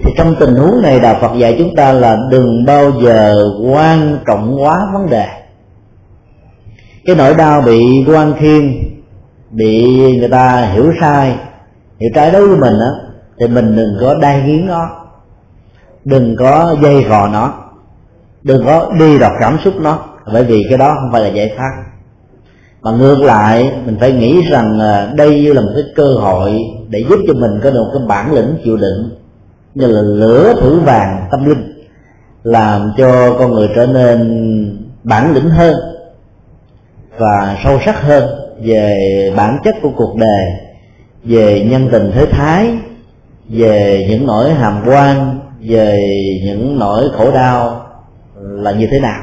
thì 0.04 0.12
trong 0.18 0.36
tình 0.40 0.56
huống 0.56 0.82
này 0.82 1.00
đạo 1.00 1.18
phật 1.22 1.38
dạy 1.38 1.56
chúng 1.58 1.76
ta 1.76 1.92
là 1.92 2.18
đừng 2.32 2.66
bao 2.66 2.92
giờ 3.02 3.36
quan 3.74 4.18
trọng 4.28 4.64
quá 4.64 4.88
vấn 4.94 5.10
đề. 5.10 5.28
Cái 7.06 7.16
nỗi 7.16 7.34
đau 7.34 7.62
bị 7.62 8.06
quan 8.08 8.34
thiên, 8.40 8.84
bị 9.52 9.98
người 10.20 10.30
ta 10.30 10.66
hiểu 10.74 10.94
sai, 11.02 11.36
hiểu 12.00 12.10
trái 12.16 12.32
đối 12.32 12.48
với 12.48 12.58
mình 12.58 12.80
á, 12.80 12.92
thì 13.40 13.48
mình 13.48 13.76
đừng 13.76 13.98
có 14.02 14.16
đai 14.22 14.42
nghiến 14.42 14.68
nó. 14.68 14.90
Đừng 16.06 16.36
có 16.40 16.76
dây 16.82 17.04
vò 17.04 17.28
nó. 17.28 17.54
Đừng 18.44 18.66
có 18.66 18.92
đi 19.00 19.20
đọc 19.20 19.32
cảm 19.40 19.58
xúc 19.64 19.74
nó. 19.82 20.00
Bởi 20.34 20.44
vì 20.44 20.66
cái 20.70 20.78
đó 20.78 20.96
không 21.02 21.12
phải 21.12 21.22
là 21.22 21.28
giải 21.28 21.54
pháp 21.58 21.72
mà 22.86 22.92
ngược 22.92 23.22
lại, 23.22 23.72
mình 23.86 23.98
phải 24.00 24.12
nghĩ 24.12 24.42
rằng 24.42 24.80
à, 24.80 25.14
đây 25.16 25.42
như 25.42 25.54
là 25.54 25.62
một 25.62 25.72
cái 25.74 25.84
cơ 25.96 26.04
hội 26.20 26.58
để 26.90 27.04
giúp 27.10 27.20
cho 27.28 27.34
mình 27.34 27.60
có 27.64 27.72
được 27.72 27.86
cái 27.94 28.02
bản 28.08 28.34
lĩnh 28.34 28.58
chịu 28.64 28.78
đựng 28.78 29.25
như 29.76 29.88
là 29.88 30.02
lửa 30.02 30.54
thử 30.62 30.80
vàng 30.80 31.28
tâm 31.32 31.46
linh, 31.46 31.84
làm 32.44 32.92
cho 32.98 33.36
con 33.40 33.52
người 33.52 33.70
trở 33.76 33.86
nên 33.86 34.88
bản 35.04 35.34
lĩnh 35.34 35.50
hơn 35.50 35.74
và 37.18 37.58
sâu 37.64 37.80
sắc 37.86 38.02
hơn 38.02 38.24
về 38.64 38.98
bản 39.38 39.58
chất 39.64 39.76
của 39.82 39.92
cuộc 39.96 40.16
đời, 40.16 40.46
về 41.24 41.68
nhân 41.70 41.90
tình 41.92 42.12
thế 42.14 42.26
thái, 42.26 42.70
về 43.50 44.08
những 44.10 44.28
nỗi 44.28 44.54
hàm 44.54 44.84
quan, 44.86 45.40
về 45.62 46.00
những 46.46 46.80
nỗi 46.80 47.04
khổ 47.18 47.32
đau 47.32 47.86
là 48.42 48.72
như 48.72 48.88
thế 48.92 49.00
nào. 49.00 49.22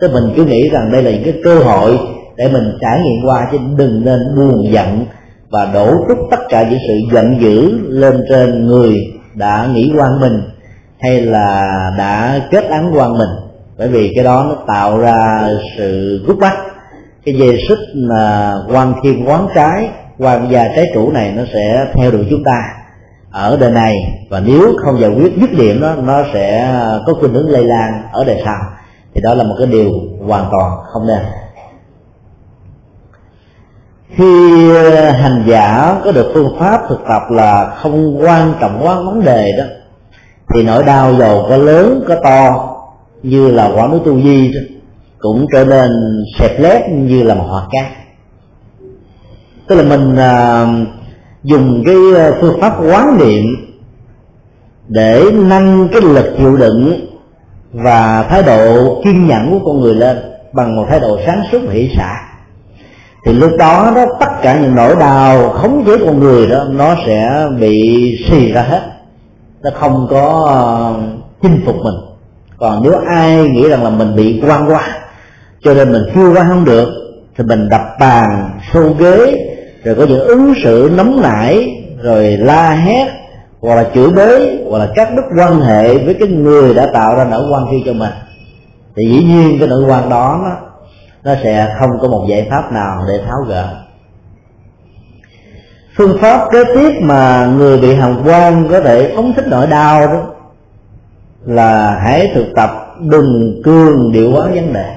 Tức 0.00 0.10
mình 0.12 0.32
cứ 0.36 0.44
nghĩ 0.44 0.68
rằng 0.68 0.92
đây 0.92 1.02
là 1.02 1.10
những 1.10 1.24
cái 1.24 1.34
cơ 1.44 1.58
hội 1.58 1.98
để 2.36 2.48
mình 2.52 2.78
trải 2.80 3.00
nghiệm 3.04 3.28
qua, 3.28 3.48
chứ 3.52 3.58
đừng 3.76 4.04
nên 4.04 4.20
buồn 4.36 4.72
giận 4.72 5.04
và 5.50 5.70
đổ 5.74 5.94
trút 6.08 6.18
tất 6.30 6.40
cả 6.48 6.68
những 6.70 6.78
sự 6.88 6.94
giận 7.12 7.40
dữ 7.40 7.78
lên 7.88 8.24
trên 8.28 8.66
người 8.66 8.94
đã 9.34 9.68
nghĩ 9.72 9.92
quan 9.98 10.20
mình 10.20 10.42
hay 11.00 11.20
là 11.20 11.90
đã 11.98 12.40
kết 12.50 12.64
án 12.64 12.92
quan 12.94 13.18
mình? 13.18 13.28
Bởi 13.78 13.88
vì 13.88 14.12
cái 14.14 14.24
đó 14.24 14.46
nó 14.48 14.54
tạo 14.66 14.98
ra 14.98 15.48
sự 15.78 16.22
gút 16.26 16.38
bắt 16.38 16.54
cái 17.24 17.34
dây 17.34 17.64
xích 17.68 17.78
là 17.94 18.54
quan 18.72 18.94
thiên 19.02 19.28
quán 19.28 19.48
trái 19.54 19.88
quan 20.18 20.50
gia 20.50 20.68
trái 20.76 20.90
chủ 20.94 21.12
này 21.12 21.32
nó 21.36 21.42
sẽ 21.52 21.86
theo 21.94 22.10
đuổi 22.10 22.26
chúng 22.30 22.44
ta 22.44 22.62
ở 23.32 23.56
đời 23.60 23.70
này. 23.70 23.96
Và 24.30 24.40
nếu 24.40 24.72
không 24.82 25.00
giải 25.00 25.10
quyết 25.10 25.32
dứt 25.40 25.50
điểm 25.58 25.80
đó, 25.80 25.94
nó 26.04 26.22
sẽ 26.32 26.74
có 27.06 27.14
khuynh 27.14 27.32
hướng 27.32 27.48
lây 27.48 27.64
lan 27.64 28.02
ở 28.12 28.24
đời 28.24 28.42
sau. 28.44 28.58
Thì 29.14 29.20
đó 29.20 29.34
là 29.34 29.44
một 29.44 29.54
cái 29.58 29.66
điều 29.66 29.90
hoàn 30.26 30.44
toàn 30.50 30.72
không 30.92 31.06
nên 31.06 31.18
khi 34.16 34.70
ờ, 34.74 35.10
hành 35.10 35.44
giả 35.46 35.96
có 36.04 36.12
được 36.12 36.30
phương 36.34 36.56
pháp 36.58 36.80
thực 36.88 37.00
tập 37.08 37.22
là 37.30 37.74
không 37.76 38.22
quan 38.22 38.54
trọng 38.60 38.80
quá 38.82 38.96
vấn 38.96 39.24
đề 39.24 39.52
đó 39.58 39.64
thì 40.54 40.62
nỗi 40.62 40.84
đau 40.84 41.14
dầu 41.14 41.46
có 41.48 41.56
lớn 41.56 42.04
có 42.08 42.16
to 42.22 42.70
như 43.22 43.50
là 43.50 43.70
quả 43.74 43.88
núi 43.88 44.00
tu 44.04 44.20
di 44.20 44.52
đó, 44.52 44.60
cũng 45.18 45.46
trở 45.52 45.64
nên 45.64 45.90
xẹp 46.38 46.60
lép 46.60 46.88
như 46.90 47.22
là 47.22 47.34
một 47.34 47.46
hạt 47.54 47.66
cát. 47.72 47.86
Tức 49.68 49.74
là 49.76 49.82
mình 49.82 50.16
à, 50.16 50.66
dùng 51.42 51.82
cái 51.86 51.96
ờ, 52.16 52.34
phương 52.40 52.60
pháp 52.60 52.74
quán 52.80 53.18
niệm 53.18 53.44
để 54.88 55.24
nâng 55.32 55.88
cái 55.92 56.00
lực 56.00 56.34
chịu 56.38 56.56
đựng 56.56 57.08
và 57.72 58.22
thái 58.22 58.42
độ 58.42 58.94
kiên 59.04 59.26
nhẫn 59.26 59.50
của 59.50 59.66
con 59.66 59.80
người 59.80 59.94
lên 59.94 60.18
bằng 60.52 60.76
một 60.76 60.86
thái 60.88 61.00
độ 61.00 61.18
sáng 61.26 61.42
suốt 61.52 61.60
hỷ 61.70 61.88
xả 61.96 62.29
thì 63.24 63.32
lúc 63.32 63.50
đó 63.58 63.92
đó 63.94 64.04
tất 64.20 64.30
cả 64.42 64.60
những 64.60 64.74
nỗi 64.74 64.96
đau 65.00 65.50
khống 65.50 65.84
chế 65.86 65.92
con 66.06 66.20
người 66.20 66.46
đó 66.46 66.64
nó 66.70 66.94
sẽ 67.06 67.48
bị 67.60 68.18
xì 68.28 68.52
ra 68.52 68.62
hết. 68.62 68.82
Nó 69.62 69.70
không 69.74 70.06
có 70.10 70.46
ờ, 70.48 70.94
chinh 71.42 71.62
phục 71.66 71.76
mình. 71.76 71.94
Còn 72.58 72.82
nếu 72.82 72.92
ai 73.06 73.48
nghĩ 73.48 73.68
rằng 73.68 73.84
là 73.84 73.90
mình 73.90 74.16
bị 74.16 74.42
quan 74.46 74.70
qua 74.70 74.82
cho 75.64 75.74
nên 75.74 75.92
mình 75.92 76.02
chưa 76.14 76.32
qua 76.34 76.44
không 76.48 76.64
được 76.64 76.88
thì 77.36 77.44
mình 77.44 77.68
đập 77.68 77.80
bàn 78.00 78.50
xô 78.72 78.82
ghế 78.98 79.46
rồi 79.84 79.94
có 79.94 80.06
những 80.08 80.20
ứng 80.20 80.54
xử 80.64 80.90
nóng 80.96 81.22
nảy 81.22 81.82
rồi 82.02 82.36
la 82.36 82.70
hét 82.70 83.08
hoặc 83.60 83.74
là 83.74 83.90
chửi 83.94 84.10
bới 84.10 84.64
hoặc 84.70 84.78
là 84.78 84.88
cắt 84.94 85.08
đứt 85.16 85.22
quan 85.38 85.60
hệ 85.60 85.98
với 85.98 86.14
cái 86.14 86.28
người 86.28 86.74
đã 86.74 86.86
tạo 86.92 87.16
ra 87.16 87.26
nỗi 87.30 87.42
quan 87.52 87.66
khi 87.70 87.82
cho 87.86 87.92
mình. 87.92 88.10
Thì 88.96 89.04
dĩ 89.04 89.24
nhiên 89.24 89.56
cái 89.58 89.68
nỗi 89.68 89.82
quan 89.88 90.08
đó 90.08 90.40
nó, 90.42 90.69
nó 91.24 91.34
sẽ 91.42 91.74
không 91.78 91.90
có 92.00 92.08
một 92.08 92.26
giải 92.28 92.46
pháp 92.50 92.72
nào 92.72 93.04
để 93.08 93.20
tháo 93.26 93.38
gỡ. 93.48 93.76
Phương 95.96 96.18
pháp 96.20 96.48
kế 96.52 96.64
tiếp 96.74 97.00
mà 97.02 97.46
người 97.56 97.78
bị 97.78 97.94
hồng 97.94 98.22
quan 98.24 98.68
có 98.70 98.80
thể 98.80 99.12
phóng 99.16 99.32
thích 99.36 99.44
nỗi 99.48 99.66
đau 99.66 100.06
đó 100.06 100.26
là 101.46 101.98
hãy 102.04 102.30
thực 102.34 102.46
tập 102.56 102.70
đừng 103.00 103.60
cương 103.64 104.12
điệu 104.12 104.30
hóa 104.30 104.48
vấn 104.54 104.72
đề. 104.72 104.96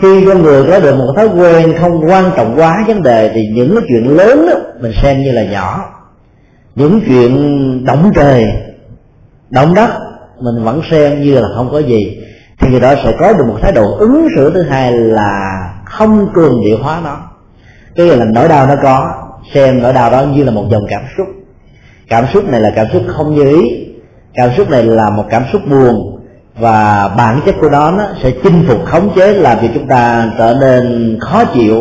Khi 0.00 0.26
con 0.26 0.42
người 0.42 0.64
có 0.70 0.80
được 0.80 0.96
một 0.96 1.12
thói 1.16 1.28
quen 1.28 1.74
không 1.80 2.00
quan 2.08 2.30
trọng 2.36 2.54
quá 2.56 2.84
vấn 2.86 3.02
đề 3.02 3.30
thì 3.34 3.40
những 3.54 3.74
cái 3.74 3.84
chuyện 3.88 4.16
lớn 4.16 4.46
đó 4.50 4.58
mình 4.80 4.92
xem 5.02 5.18
như 5.18 5.32
là 5.32 5.44
nhỏ. 5.44 5.84
Những 6.74 7.00
chuyện 7.06 7.84
động 7.84 8.12
trời, 8.14 8.44
động 9.50 9.74
đất 9.74 9.90
mình 10.40 10.64
vẫn 10.64 10.82
xem 10.90 11.22
như 11.22 11.34
là 11.34 11.48
không 11.56 11.68
có 11.72 11.78
gì 11.78 12.20
thì 12.66 12.72
người 12.72 12.80
đó 12.80 12.94
sẽ 13.04 13.12
có 13.20 13.32
được 13.32 13.44
một 13.46 13.58
thái 13.62 13.72
độ 13.72 13.96
ứng 13.98 14.28
xử. 14.36 14.50
Thứ 14.54 14.62
hai 14.62 14.92
là 14.92 15.60
không 15.84 16.28
cường 16.34 16.64
điệu 16.64 16.78
hóa 16.82 17.00
nó. 17.04 17.16
Cái 17.96 18.06
là 18.06 18.24
nỗi 18.24 18.48
đau 18.48 18.66
nó 18.66 18.76
có, 18.82 19.14
xem 19.54 19.82
nỗi 19.82 19.92
đau 19.92 20.10
đó 20.10 20.22
như 20.22 20.44
là 20.44 20.50
một 20.50 20.64
dòng 20.70 20.86
cảm 20.88 21.02
xúc. 21.16 21.26
Cảm 22.08 22.24
xúc 22.32 22.48
này 22.48 22.60
là 22.60 22.72
cảm 22.76 22.86
xúc 22.92 23.02
không 23.16 23.34
như 23.34 23.42
ý. 23.42 23.86
Cảm 24.34 24.50
xúc 24.56 24.70
này 24.70 24.82
là 24.82 25.10
một 25.10 25.24
cảm 25.30 25.42
xúc 25.52 25.62
buồn. 25.70 26.20
Và 26.58 27.08
bản 27.16 27.40
chất 27.46 27.54
của 27.60 27.68
đó 27.68 27.94
nó 27.98 28.04
sẽ 28.22 28.30
chinh 28.42 28.64
phục, 28.68 28.84
khống 28.84 29.10
chế, 29.16 29.32
làm 29.32 29.58
cho 29.62 29.68
chúng 29.74 29.86
ta 29.86 30.32
trở 30.38 30.56
nên 30.60 31.16
khó 31.20 31.44
chịu, 31.44 31.76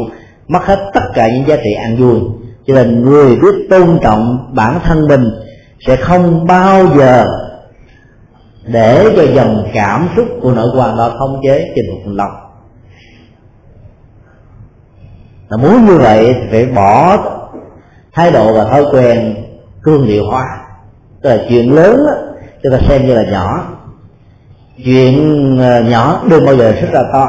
mất 0.47 0.65
hết 0.65 0.79
tất 0.93 1.03
cả 1.13 1.27
những 1.27 1.47
giá 1.47 1.55
trị 1.55 1.73
an 1.73 1.95
vui. 1.97 2.19
Cho 2.67 2.73
nên 2.73 3.03
người 3.03 3.35
biết 3.35 3.67
tôn 3.69 3.99
trọng 4.03 4.51
bản 4.55 4.79
thân 4.83 5.07
mình 5.07 5.29
sẽ 5.87 5.95
không 5.95 6.47
bao 6.47 6.85
giờ 6.97 7.25
để 8.67 9.13
cho 9.15 9.23
dòng 9.23 9.67
cảm 9.73 10.09
xúc 10.15 10.27
của 10.41 10.51
nội 10.51 10.67
quan 10.77 10.97
đó 10.97 11.11
thông 11.19 11.41
chế 11.43 11.73
trên 11.75 11.85
một 11.89 12.01
lòng. 12.05 12.31
Là 15.49 15.57
muốn 15.57 15.85
như 15.85 15.97
vậy 15.97 16.33
thì 16.33 16.47
phải 16.51 16.65
bỏ 16.65 17.17
thái 18.13 18.31
độ 18.31 18.53
và 18.53 18.65
thói 18.65 18.85
quen 18.91 19.35
cương 19.83 20.07
điệu 20.07 20.23
hóa. 20.25 20.43
Tức 21.21 21.29
là 21.29 21.37
chuyện 21.49 21.75
lớn 21.75 22.05
chúng 22.63 22.71
ta 22.71 22.79
xem 22.87 23.07
như 23.07 23.13
là 23.13 23.23
nhỏ. 23.31 23.63
Chuyện 24.85 25.57
ờ, 25.59 25.81
nhỏ 25.81 26.23
đừng 26.29 26.45
bao 26.45 26.55
giờ 26.55 26.73
xuất 26.81 26.91
ra 26.91 27.01
to. 27.13 27.25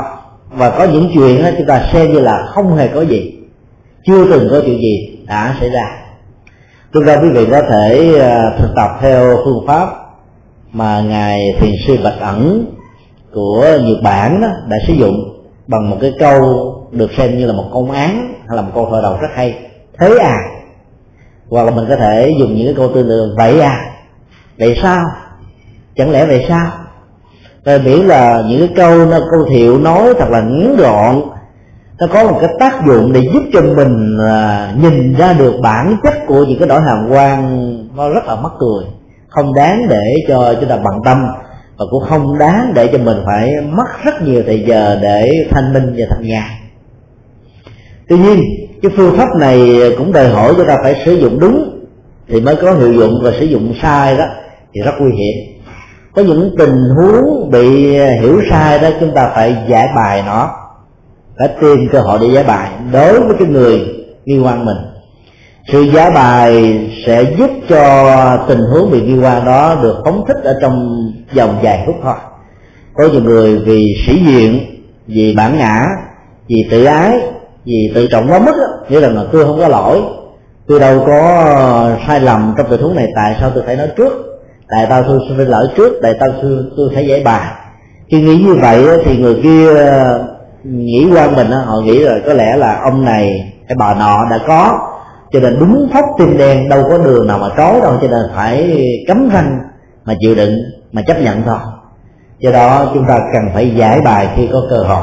Và 0.50 0.70
có 0.70 0.84
những 0.84 1.10
chuyện 1.14 1.42
đó 1.42 1.48
chúng 1.58 1.66
ta 1.66 1.88
xem 1.92 2.12
như 2.12 2.20
là 2.20 2.46
không 2.48 2.76
hề 2.76 2.88
có 2.88 3.00
gì. 3.00 3.38
Chưa 4.06 4.30
từng 4.30 4.48
có 4.50 4.60
chuyện 4.60 4.78
gì 4.78 5.24
đã 5.26 5.56
xảy 5.60 5.70
ra. 5.70 5.84
Chúng 6.92 7.06
ta 7.06 7.16
quý 7.22 7.28
vị 7.28 7.46
có 7.50 7.62
thể 7.62 8.14
ờ, 8.18 8.56
thực 8.58 8.72
tập 8.76 8.90
theo 9.00 9.36
phương 9.44 9.66
pháp 9.66 10.05
mà 10.76 11.00
ngài 11.00 11.40
thiền 11.60 11.72
sư 11.86 11.96
bạch 12.04 12.20
ẩn 12.20 12.66
của 13.32 13.66
nhật 13.82 14.02
bản 14.02 14.40
đó 14.40 14.48
đã 14.68 14.76
sử 14.86 14.92
dụng 14.92 15.14
bằng 15.66 15.90
một 15.90 15.96
cái 16.00 16.12
câu 16.18 16.40
được 16.92 17.10
xem 17.16 17.38
như 17.38 17.46
là 17.46 17.52
một 17.52 17.64
công 17.72 17.90
án 17.90 18.34
hay 18.48 18.56
là 18.56 18.62
một 18.62 18.70
câu 18.74 18.86
thoại 18.90 19.02
đầu 19.02 19.16
rất 19.20 19.28
hay. 19.34 19.58
Thế 19.98 20.18
à? 20.18 20.36
Hoặc 21.50 21.62
là 21.62 21.70
mình 21.70 21.84
có 21.88 21.96
thể 21.96 22.32
dùng 22.40 22.54
những 22.54 22.66
cái 22.66 22.74
câu 22.76 22.88
tương 22.94 23.08
tự 23.08 23.34
vậy 23.36 23.60
à? 23.60 23.80
Vậy 24.58 24.78
sao? 24.82 25.04
Chẳng 25.96 26.10
lẽ 26.10 26.26
vậy 26.26 26.44
sao? 26.48 26.70
Tại 27.64 27.78
miễn 27.78 28.00
là 28.00 28.42
những 28.48 28.58
cái 28.58 28.76
câu 28.76 29.06
nó 29.06 29.18
câu 29.30 29.46
thiệu 29.50 29.78
nói 29.78 30.14
thật 30.18 30.28
là 30.30 30.40
ngắn 30.40 30.76
gọn. 30.76 31.22
Nó 32.00 32.06
có 32.06 32.24
một 32.24 32.38
cái 32.40 32.50
tác 32.58 32.86
dụng 32.86 33.12
để 33.12 33.20
giúp 33.34 33.42
cho 33.52 33.60
mình 33.62 34.18
à, 34.28 34.72
nhìn 34.82 35.14
ra 35.14 35.32
được 35.32 35.54
bản 35.62 35.96
chất 36.02 36.14
của 36.26 36.44
những 36.44 36.58
cái 36.58 36.68
đổi 36.68 36.80
hàm 36.80 37.08
quan 37.10 37.72
nó 37.96 38.08
rất 38.08 38.26
là 38.26 38.36
mắc 38.36 38.52
cười 38.58 38.84
không 39.36 39.54
đáng 39.54 39.88
để 39.88 40.14
cho 40.28 40.54
chúng 40.60 40.68
ta 40.68 40.76
bận 40.76 40.94
tâm 41.04 41.26
và 41.78 41.84
cũng 41.90 42.02
không 42.08 42.38
đáng 42.38 42.72
để 42.74 42.88
cho 42.92 42.98
mình 42.98 43.16
phải 43.26 43.50
mất 43.70 44.04
rất 44.04 44.22
nhiều 44.22 44.42
thời 44.46 44.64
giờ 44.66 44.98
để 45.02 45.46
thanh 45.50 45.72
minh 45.72 45.94
và 45.96 46.04
thanh 46.10 46.22
nhàn. 46.22 46.50
Tuy 48.08 48.18
nhiên, 48.18 48.40
cái 48.82 48.92
phương 48.96 49.16
pháp 49.16 49.28
này 49.36 49.80
cũng 49.98 50.12
đòi 50.12 50.28
hỏi 50.28 50.54
chúng 50.56 50.66
ta 50.66 50.76
phải 50.82 51.02
sử 51.04 51.14
dụng 51.14 51.40
đúng 51.40 51.86
thì 52.28 52.40
mới 52.40 52.56
có 52.56 52.74
hiệu 52.74 52.92
dụng 52.92 53.12
và 53.22 53.32
sử 53.38 53.44
dụng 53.44 53.74
sai 53.82 54.16
đó 54.16 54.24
thì 54.74 54.80
rất 54.80 54.92
nguy 54.98 55.12
hiểm. 55.12 55.62
Có 56.14 56.22
những 56.22 56.54
tình 56.58 56.74
huống 56.96 57.50
bị 57.50 57.98
hiểu 57.98 58.42
sai 58.50 58.78
đó, 58.78 58.88
chúng 59.00 59.14
ta 59.14 59.30
phải 59.34 59.56
giải 59.68 59.88
bài 59.96 60.22
nó, 60.26 60.50
phải 61.38 61.48
tìm 61.60 61.88
cơ 61.92 62.00
hội 62.00 62.18
để 62.22 62.28
giải 62.34 62.44
bài 62.44 62.70
đối 62.92 63.20
với 63.20 63.36
cái 63.38 63.48
người 63.48 63.80
nghi 64.24 64.38
quan 64.38 64.64
mình 64.64 64.76
sự 65.72 65.82
giả 65.82 66.10
bài 66.10 66.80
sẽ 67.06 67.24
giúp 67.38 67.50
cho 67.68 68.44
tình 68.48 68.60
huống 68.60 68.90
bị 68.90 69.00
ghi 69.00 69.18
qua 69.22 69.40
đó 69.40 69.76
được 69.82 69.96
phóng 70.04 70.24
thích 70.28 70.36
ở 70.44 70.58
trong 70.60 70.98
dòng 71.32 71.58
dài 71.62 71.82
phút 71.86 71.94
thôi. 72.02 72.14
Có 72.94 73.08
nhiều 73.12 73.22
người 73.22 73.58
vì 73.58 73.84
sĩ 74.06 74.22
diện 74.26 74.60
vì 75.06 75.34
bản 75.36 75.58
ngã 75.58 75.86
vì 76.48 76.68
tự 76.70 76.84
ái 76.84 77.18
vì 77.64 77.92
tự 77.94 78.06
trọng 78.06 78.28
quá 78.28 78.38
mức 78.38 78.52
đó, 78.56 78.66
nghĩa 78.88 79.00
là, 79.00 79.24
tôi 79.32 79.44
không 79.44 79.58
có 79.58 79.68
lỗi. 79.68 80.02
Tôi 80.68 80.80
đâu 80.80 81.04
có 81.06 81.46
sai 82.06 82.20
lầm 82.20 82.54
trong 82.56 82.66
tình 82.70 82.80
huống 82.80 82.94
này 82.94 83.06
tại 83.16 83.36
sao 83.40 83.50
tôi 83.54 83.62
phải 83.66 83.76
nói 83.76 83.88
trước? 83.96 84.12
Tại 84.68 84.86
tao 84.90 85.02
tôi 85.02 85.20
xin 85.28 85.38
lỡ 85.38 85.72
trước 85.76 85.92
tại 86.02 86.14
tao 86.20 86.28
tôi, 86.42 86.58
tôi 86.76 86.90
phải 86.94 87.06
giải 87.06 87.22
bài. 87.24 87.50
Khi 88.10 88.20
nghĩ 88.20 88.36
như 88.36 88.54
vậy 88.54 88.84
thì 89.04 89.16
người 89.16 89.40
kia 89.42 89.74
ừ, 89.74 90.18
nghĩ 90.64 91.08
quan 91.14 91.36
mình 91.36 91.50
họ 91.50 91.80
nghĩ 91.80 91.98
là 91.98 92.18
có 92.26 92.32
lẽ 92.32 92.56
là 92.56 92.80
ông 92.82 93.04
này 93.04 93.52
cái 93.68 93.76
bà 93.78 93.94
nọ 93.94 94.18
đã 94.30 94.38
có 94.46 94.78
cho 95.40 95.50
nên 95.50 95.58
đúng 95.60 95.88
thóc 95.92 96.04
tim 96.18 96.38
đen, 96.38 96.68
đâu 96.68 96.84
có 96.90 96.98
đường 96.98 97.26
nào 97.26 97.38
mà 97.38 97.48
trói 97.56 97.80
đâu. 97.80 97.98
Cho 98.02 98.08
nên 98.08 98.22
phải 98.34 98.82
cấm 99.08 99.28
răng 99.28 99.58
mà 100.04 100.14
chịu 100.20 100.34
đựng, 100.34 100.52
mà 100.92 101.02
chấp 101.02 101.20
nhận 101.20 101.42
thôi. 101.42 101.58
Do 102.38 102.50
đó 102.50 102.90
chúng 102.94 103.04
ta 103.08 103.18
cần 103.32 103.42
phải 103.54 103.74
giải 103.76 104.00
bài 104.00 104.28
khi 104.36 104.48
có 104.52 104.62
cơ 104.70 104.76
hội. 104.76 105.02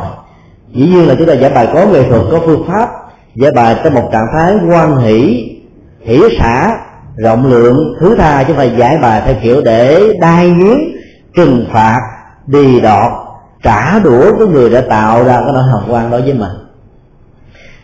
Dĩ 0.73 0.88
nhiên 0.88 1.07
là 1.07 1.15
chúng 1.17 1.27
ta 1.27 1.34
giải 1.34 1.51
bài 1.55 1.67
có 1.73 1.86
nghệ 1.86 2.09
thuật, 2.09 2.21
có 2.31 2.39
phương 2.45 2.63
pháp. 2.67 2.89
Giải 3.36 3.51
bài 3.51 3.75
trong 3.84 3.93
một 3.93 4.09
trạng 4.11 4.27
thái 4.34 4.53
quan 4.69 4.97
hỷ 4.97 5.49
hỷ 6.01 6.21
xả, 6.39 6.77
rộng 7.17 7.45
lượng, 7.45 7.93
thứ 7.99 8.15
tha. 8.15 8.43
Chứ 8.43 8.53
phải 8.57 8.71
giải 8.77 8.97
bài 8.97 9.21
theo 9.25 9.36
kiểu 9.43 9.61
để 9.61 10.13
đai 10.21 10.49
nghiến, 10.49 10.77
trừng 11.36 11.65
phạt, 11.71 11.99
đi 12.47 12.79
đọt, 12.79 13.11
trả 13.63 13.99
đũa 13.99 14.38
cái 14.39 14.47
người 14.47 14.69
đã 14.69 14.81
tạo 14.89 15.23
ra 15.23 15.34
cái 15.34 15.51
nỗi 15.53 15.63
hồng 15.71 15.84
quan 15.89 16.11
đối 16.11 16.21
với 16.21 16.34
mình 16.34 16.51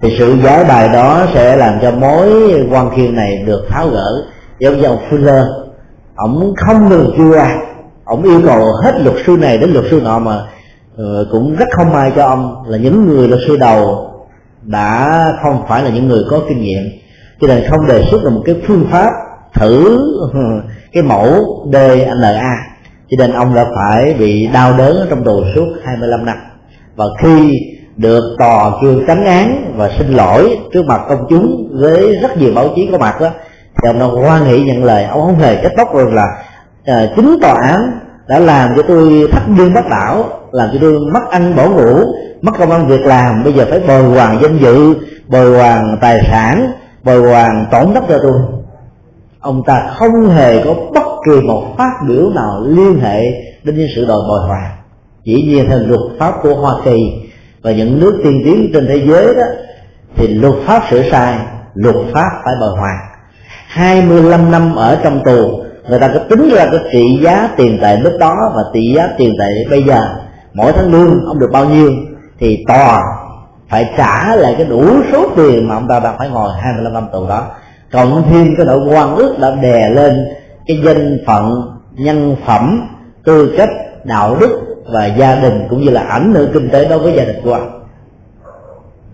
thì 0.01 0.15
sự 0.19 0.37
giải 0.43 0.63
bài 0.63 0.89
đó 0.93 1.25
sẽ 1.33 1.55
làm 1.55 1.73
cho 1.81 1.91
mối 1.91 2.53
quan 2.71 2.89
khiên 2.95 3.15
này 3.15 3.43
được 3.45 3.65
tháo 3.69 3.89
gỡ, 3.89 4.23
giống 4.59 4.77
như 4.77 4.83
ông 4.83 4.99
Fuller. 5.09 5.45
Ông 6.15 6.53
không 6.57 6.89
ngừng 6.89 7.13
kêu 7.17 7.31
ra 7.31 7.57
ông 8.05 8.23
yêu 8.23 8.41
cầu 8.45 8.65
hết 8.83 9.01
luật 9.03 9.15
sư 9.25 9.37
này 9.37 9.57
đến 9.57 9.71
luật 9.71 9.85
sư 9.91 10.01
nọ 10.03 10.19
mà 10.19 10.41
ờ, 10.97 11.27
cũng 11.31 11.55
rất 11.55 11.67
không 11.71 11.91
may 11.91 12.11
cho 12.15 12.23
ông 12.23 12.63
là 12.67 12.77
những 12.77 13.07
người 13.07 13.27
luật 13.27 13.41
sư 13.47 13.57
đầu 13.57 14.09
đã 14.61 15.23
không 15.43 15.63
phải 15.67 15.83
là 15.83 15.89
những 15.89 16.07
người 16.07 16.23
có 16.29 16.39
kinh 16.49 16.61
nghiệm. 16.61 16.83
Cho 17.41 17.47
nên 17.47 17.63
không 17.69 17.87
đề 17.87 18.05
xuất 18.11 18.23
được 18.23 18.29
một 18.29 18.41
cái 18.45 18.55
phương 18.67 18.85
pháp 18.91 19.11
thử 19.53 19.97
ừ, 20.33 20.39
cái 20.93 21.03
mẫu 21.03 21.27
DNA 21.71 22.69
cho 23.09 23.15
nên 23.19 23.31
ông 23.31 23.55
đã 23.55 23.65
phải 23.75 24.13
bị 24.19 24.47
đau 24.47 24.77
đớn 24.77 25.07
trong 25.09 25.23
tù 25.23 25.43
suốt 25.55 25.67
25 25.83 26.25
năm. 26.25 26.37
Và 26.95 27.05
khi 27.21 27.59
được 27.99 28.35
tòa 28.37 28.71
kêu 28.81 29.01
tránh 29.07 29.25
án 29.25 29.73
và 29.75 29.89
xin 29.97 30.07
lỗi 30.07 30.59
trước 30.73 30.85
mặt 30.85 31.01
công 31.09 31.25
chúng 31.29 31.69
với 31.81 32.15
rất 32.21 32.37
nhiều 32.37 32.51
báo 32.55 32.67
chí 32.75 32.89
có 32.91 32.97
mặt 32.97 33.21
đó. 33.21 33.29
Thì 33.81 33.89
ông 33.89 33.99
đã 33.99 34.05
hoan 34.05 34.45
hỷ 34.45 34.63
nhận 34.63 34.83
lời. 34.83 35.03
Ông 35.03 35.21
không 35.21 35.39
hề 35.39 35.63
trách 35.63 35.77
móc 35.77 35.95
rằng 35.95 36.13
là 36.13 36.25
à, 36.85 37.09
chính 37.15 37.37
tòa 37.41 37.53
án 37.61 37.91
đã 38.27 38.39
làm 38.39 38.69
cho 38.75 38.81
tôi 38.81 39.27
thất 39.31 39.41
điên 39.57 39.73
bất 39.73 39.89
đảo 39.89 40.25
làm 40.51 40.69
cho 40.73 40.77
tôi 40.81 40.99
mất 41.13 41.29
ăn 41.31 41.55
bỏ 41.55 41.69
ngủ 41.69 42.03
mất 42.41 42.51
công 42.59 42.71
ăn 42.71 42.87
việc 42.87 43.01
làm. 43.01 43.43
Bây 43.43 43.53
giờ 43.53 43.65
phải 43.69 43.79
bồi 43.87 44.03
hoàn 44.03 44.41
danh 44.41 44.57
dự 44.57 44.95
bồi 45.27 45.57
hoàn 45.57 45.97
tài 46.01 46.21
sản 46.31 46.71
bồi 47.03 47.21
hoàn 47.21 47.65
tổn 47.71 47.93
thất 47.93 48.03
cho 48.09 48.19
tôi. 48.23 48.33
Ông 49.39 49.63
ta 49.65 49.93
không 49.97 50.29
hề 50.29 50.63
có 50.63 50.73
bất 50.93 51.05
kỳ 51.25 51.41
một 51.47 51.63
phát 51.77 51.91
biểu 52.07 52.29
nào 52.29 52.63
liên 52.65 52.99
hệ 52.99 53.31
đến 53.63 53.77
những 53.77 53.87
sự 53.95 54.05
đòi 54.05 54.19
bồi 54.27 54.47
hoàn. 54.47 54.71
Chỉ 55.25 55.41
nhiên 55.47 55.65
theo 55.69 55.79
luật 55.79 56.19
pháp 56.19 56.33
của 56.43 56.55
hoa 56.55 56.73
kỳ 56.85 57.28
và 57.61 57.71
những 57.71 57.99
nước 57.99 58.21
tiên 58.23 58.41
tiến 58.45 58.69
trên 58.73 58.87
thế 58.87 59.05
giới 59.07 59.35
đó, 59.35 59.45
thì 60.15 60.27
luật 60.27 60.53
pháp 60.65 60.83
sửa 60.89 61.03
sai, 61.11 61.37
luật 61.73 61.95
pháp 62.13 62.29
phải 62.45 62.53
bồi 62.59 62.79
hoàn. 62.79 62.97
25 63.67 64.51
năm 64.51 64.75
ở 64.75 64.99
trong 65.03 65.21
tù, 65.25 65.63
người 65.89 65.99
ta 65.99 66.07
có 66.07 66.19
tính 66.29 66.49
ra 66.55 66.65
cái 66.71 66.79
trị 66.91 67.19
giá 67.23 67.49
tiền 67.57 67.79
tệ 67.81 67.97
lúc 67.97 68.13
đó 68.19 68.35
và 68.55 68.61
trị 68.73 68.93
giá 68.95 69.09
tiền 69.17 69.33
tệ 69.39 69.69
bây 69.69 69.83
giờ. 69.83 70.01
Mỗi 70.53 70.71
tháng 70.73 70.91
lương 70.91 71.25
ông 71.25 71.39
được 71.39 71.49
bao 71.51 71.65
nhiêu, 71.65 71.91
thì 72.39 72.63
tòa 72.67 73.01
phải 73.69 73.89
trả 73.97 74.35
lại 74.35 74.55
cái 74.57 74.67
đủ 74.67 74.85
số 75.11 75.29
tiền 75.35 75.67
mà 75.67 75.75
ông 75.75 75.87
ta 75.87 75.99
đang 75.99 76.17
phải 76.17 76.29
ngồi 76.29 76.49
25 76.61 76.93
năm 76.93 77.07
tù 77.13 77.27
đó. 77.27 77.47
Cộng 77.91 78.23
thêm 78.29 78.55
cái 78.57 78.65
độ 78.65 78.89
quan 78.89 79.15
ước 79.15 79.39
đã 79.39 79.51
đè 79.61 79.89
lên 79.89 80.27
cái 80.67 80.81
danh 80.85 81.17
phận, 81.27 81.61
nhân 81.95 82.35
phẩm, 82.45 82.89
tư 83.25 83.53
cách, 83.57 83.69
đạo 84.03 84.37
đức 84.39 84.68
và 84.93 85.05
gia 85.05 85.41
đình 85.41 85.67
cũng 85.69 85.81
như 85.81 85.89
là 85.89 86.01
ảnh 86.01 86.33
hưởng 86.33 86.51
kinh 86.53 86.69
tế 86.69 86.89
đối 86.89 86.99
với 86.99 87.13
gia 87.13 87.23
đình 87.23 87.41
của 87.43 87.53
ông 87.53 87.79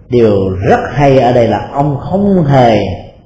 điều 0.09 0.49
rất 0.69 0.79
hay 0.91 1.19
ở 1.19 1.33
đây 1.33 1.47
là 1.47 1.69
ông 1.73 1.97
không 1.97 2.45
hề 2.45 2.77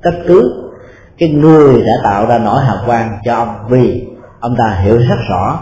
trách 0.04 0.16
cứ 0.28 0.70
cái 1.18 1.30
người 1.30 1.82
đã 1.82 1.94
tạo 2.04 2.26
ra 2.26 2.38
nỗi 2.38 2.66
hào 2.66 2.78
quang 2.86 3.18
cho 3.26 3.36
ông, 3.36 3.56
vì 3.70 4.08
ông 4.40 4.56
ta 4.58 4.80
hiểu 4.84 4.98
rất 4.98 5.16
rõ 5.30 5.60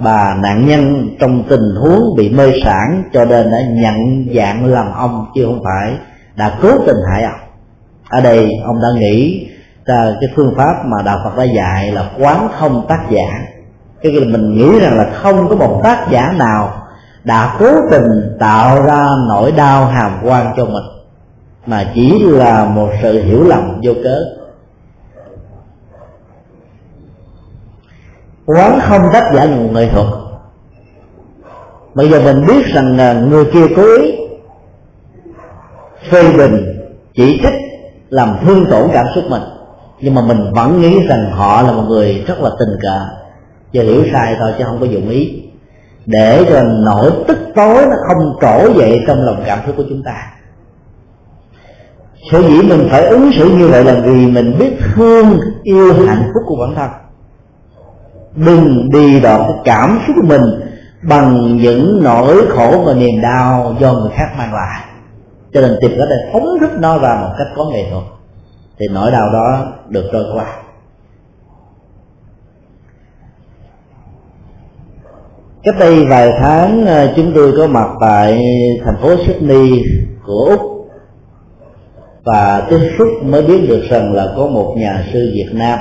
bà 0.00 0.34
nạn 0.34 0.66
nhân 0.66 1.08
trong 1.20 1.42
tình 1.48 1.74
huống 1.80 2.16
bị 2.16 2.30
mê 2.30 2.52
sản 2.64 3.02
cho 3.12 3.24
nên 3.24 3.50
đã 3.50 3.58
nhận 3.70 4.26
dạng 4.34 4.66
làm 4.66 4.92
ông 4.92 5.26
chứ 5.34 5.44
không 5.46 5.60
phải 5.64 5.94
đã 6.36 6.58
cố 6.62 6.68
tình 6.86 6.96
hại 7.10 7.22
ông. 7.22 7.40
Ở 8.08 8.20
đây 8.20 8.50
ông 8.64 8.80
đã 8.82 8.88
nghĩ 9.00 9.48
ra 9.86 10.12
cái 10.20 10.30
phương 10.36 10.54
pháp 10.56 10.74
mà 10.84 11.02
đạo 11.02 11.18
phật 11.24 11.36
đã 11.36 11.44
dạy 11.44 11.92
là 11.92 12.10
quán 12.18 12.48
không 12.58 12.86
tác 12.88 13.00
giả 13.10 13.28
cái 14.02 14.12
là 14.12 14.38
mình 14.38 14.58
nghĩ 14.58 14.80
rằng 14.80 14.98
là 14.98 15.10
không 15.22 15.48
có 15.48 15.56
một 15.56 15.80
tác 15.84 16.06
giả 16.10 16.34
nào 16.38 16.86
đã 17.24 17.56
cố 17.58 17.66
tình 17.90 18.36
tạo 18.40 18.82
ra 18.82 19.08
nỗi 19.28 19.52
đau 19.52 19.86
hàm 19.86 20.12
quan 20.24 20.54
cho 20.56 20.64
mình, 20.64 20.84
mà 21.66 21.90
chỉ 21.94 22.18
là 22.22 22.64
một 22.64 22.88
sự 23.02 23.22
hiểu 23.22 23.44
lầm 23.44 23.80
vô 23.82 23.92
cớ. 24.04 24.20
Quán 28.46 28.78
không 28.82 29.08
tác 29.12 29.32
giả 29.34 29.44
là 29.44 29.56
một 29.56 29.68
nghệ 29.72 29.88
thuật. 29.88 30.06
Bây 31.94 32.10
giờ 32.10 32.20
mình 32.24 32.46
biết 32.46 32.66
rằng 32.66 32.96
là 32.96 33.12
người 33.12 33.44
kia 33.44 33.66
cố 33.76 33.82
ý 33.82 34.12
phê 36.10 36.32
bình, 36.36 36.80
chỉ 37.14 37.40
trích, 37.42 37.54
làm 38.10 38.36
thương 38.42 38.66
tổn 38.70 38.88
cảm 38.92 39.06
xúc 39.14 39.24
mình. 39.28 39.42
Nhưng 40.00 40.14
mà 40.14 40.22
mình 40.22 40.52
vẫn 40.52 40.80
nghĩ 40.80 41.06
rằng 41.06 41.30
họ 41.30 41.62
là 41.62 41.72
một 41.72 41.82
người 41.88 42.24
rất 42.26 42.40
là 42.40 42.50
tình 42.58 42.78
cờ 42.82 43.06
và 43.72 43.82
hiểu 43.82 44.04
sai 44.12 44.36
thôi 44.38 44.52
chứ 44.58 44.64
không 44.64 44.80
có 44.80 44.86
dụng 44.86 45.08
ý. 45.08 45.42
Để 46.06 46.44
cho 46.48 46.62
nỗi 46.62 47.12
tức 47.28 47.38
tối 47.54 47.86
nó 47.86 47.96
không 48.08 48.36
trỗi 48.40 48.74
dậy 48.78 49.00
trong 49.06 49.24
lòng 49.24 49.42
cảm 49.46 49.58
xúc 49.66 49.74
của 49.76 49.84
chúng 49.88 50.02
ta. 50.02 50.32
Sở 52.32 52.42
dĩ 52.42 52.62
mình 52.62 52.88
phải 52.90 53.06
ứng 53.06 53.30
xử 53.32 53.50
như 53.50 53.68
vậy 53.68 53.84
là 53.84 53.94
vì 54.04 54.26
mình 54.26 54.58
biết 54.58 54.70
thương, 54.94 55.40
yêu 55.62 56.06
hạnh 56.06 56.30
phúc 56.34 56.42
của 56.46 56.56
bản 56.60 56.74
thân. 56.74 56.90
Đừng 58.34 58.90
đi 58.92 59.20
đọt 59.20 59.40
cái 59.48 59.56
cảm 59.64 59.98
xúc 60.06 60.16
của 60.16 60.26
mình 60.26 60.42
bằng 61.02 61.56
những 61.56 62.00
nỗi 62.02 62.46
khổ 62.48 62.82
và 62.86 62.94
niềm 62.94 63.20
đau 63.22 63.76
do 63.80 63.92
người 63.92 64.10
khác 64.14 64.28
mang 64.38 64.54
lại. 64.54 64.80
Cho 65.52 65.60
nên 65.60 65.78
tìm 65.80 65.90
cách 65.98 66.08
để 66.10 66.16
phóng 66.32 66.58
thích 66.60 66.70
nó 66.78 66.98
ra 66.98 67.18
một 67.22 67.34
cách 67.38 67.46
có 67.56 67.64
nghệ 67.72 67.90
thuật. 67.90 68.04
Thì 68.78 68.86
nỗi 68.92 69.10
đau 69.10 69.32
đó 69.32 69.66
được 69.88 70.04
trôi 70.12 70.24
qua. 70.34 70.46
Cách 75.68 75.78
đây 75.78 76.04
vài 76.04 76.30
tháng 76.40 76.86
ờ, 76.86 77.12
chúng 77.16 77.32
tôi 77.34 77.52
có 77.56 77.66
mặt 77.66 77.88
tại 78.00 78.42
thành 78.84 78.96
phố 79.02 79.16
Sydney 79.26 79.84
của 80.26 80.44
úc. 80.44 80.60
Và 82.24 82.66
tiếp 82.70 82.78
xúc 82.98 83.08
mới 83.22 83.42
biết 83.42 83.68
được 83.68 83.82
rằng 83.90 84.12
là 84.12 84.32
có 84.36 84.46
một 84.46 84.74
nhà 84.76 85.04
sư 85.12 85.30
Việt 85.34 85.48
Nam 85.52 85.78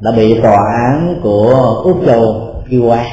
đã 0.00 0.12
bị 0.16 0.40
tòa 0.40 0.58
án 0.88 1.20
của 1.22 1.80
úc 1.84 2.06
châu 2.06 2.48
kêu 2.70 2.82
qua. 2.84 3.06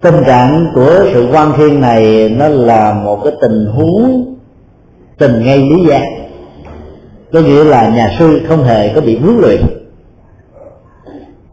Tình 0.00 0.24
trạng 0.26 0.66
của 0.74 1.06
sự 1.12 1.28
quan 1.32 1.52
thiên 1.56 1.80
này 1.80 2.28
nó 2.28 2.48
là 2.48 2.94
một 2.94 3.20
cái 3.24 3.32
tình 3.40 3.66
huống, 3.66 4.34
tình 5.18 5.44
ngay 5.44 5.58
lý 5.58 5.86
giác 5.88 6.04
có 7.32 7.40
nghĩa 7.40 7.64
là 7.64 7.88
nhà 7.88 8.16
sư 8.18 8.40
không 8.48 8.64
hề 8.64 8.94
có 8.94 9.00
bị 9.00 9.18
huấn 9.18 9.38
luyện 9.38 9.83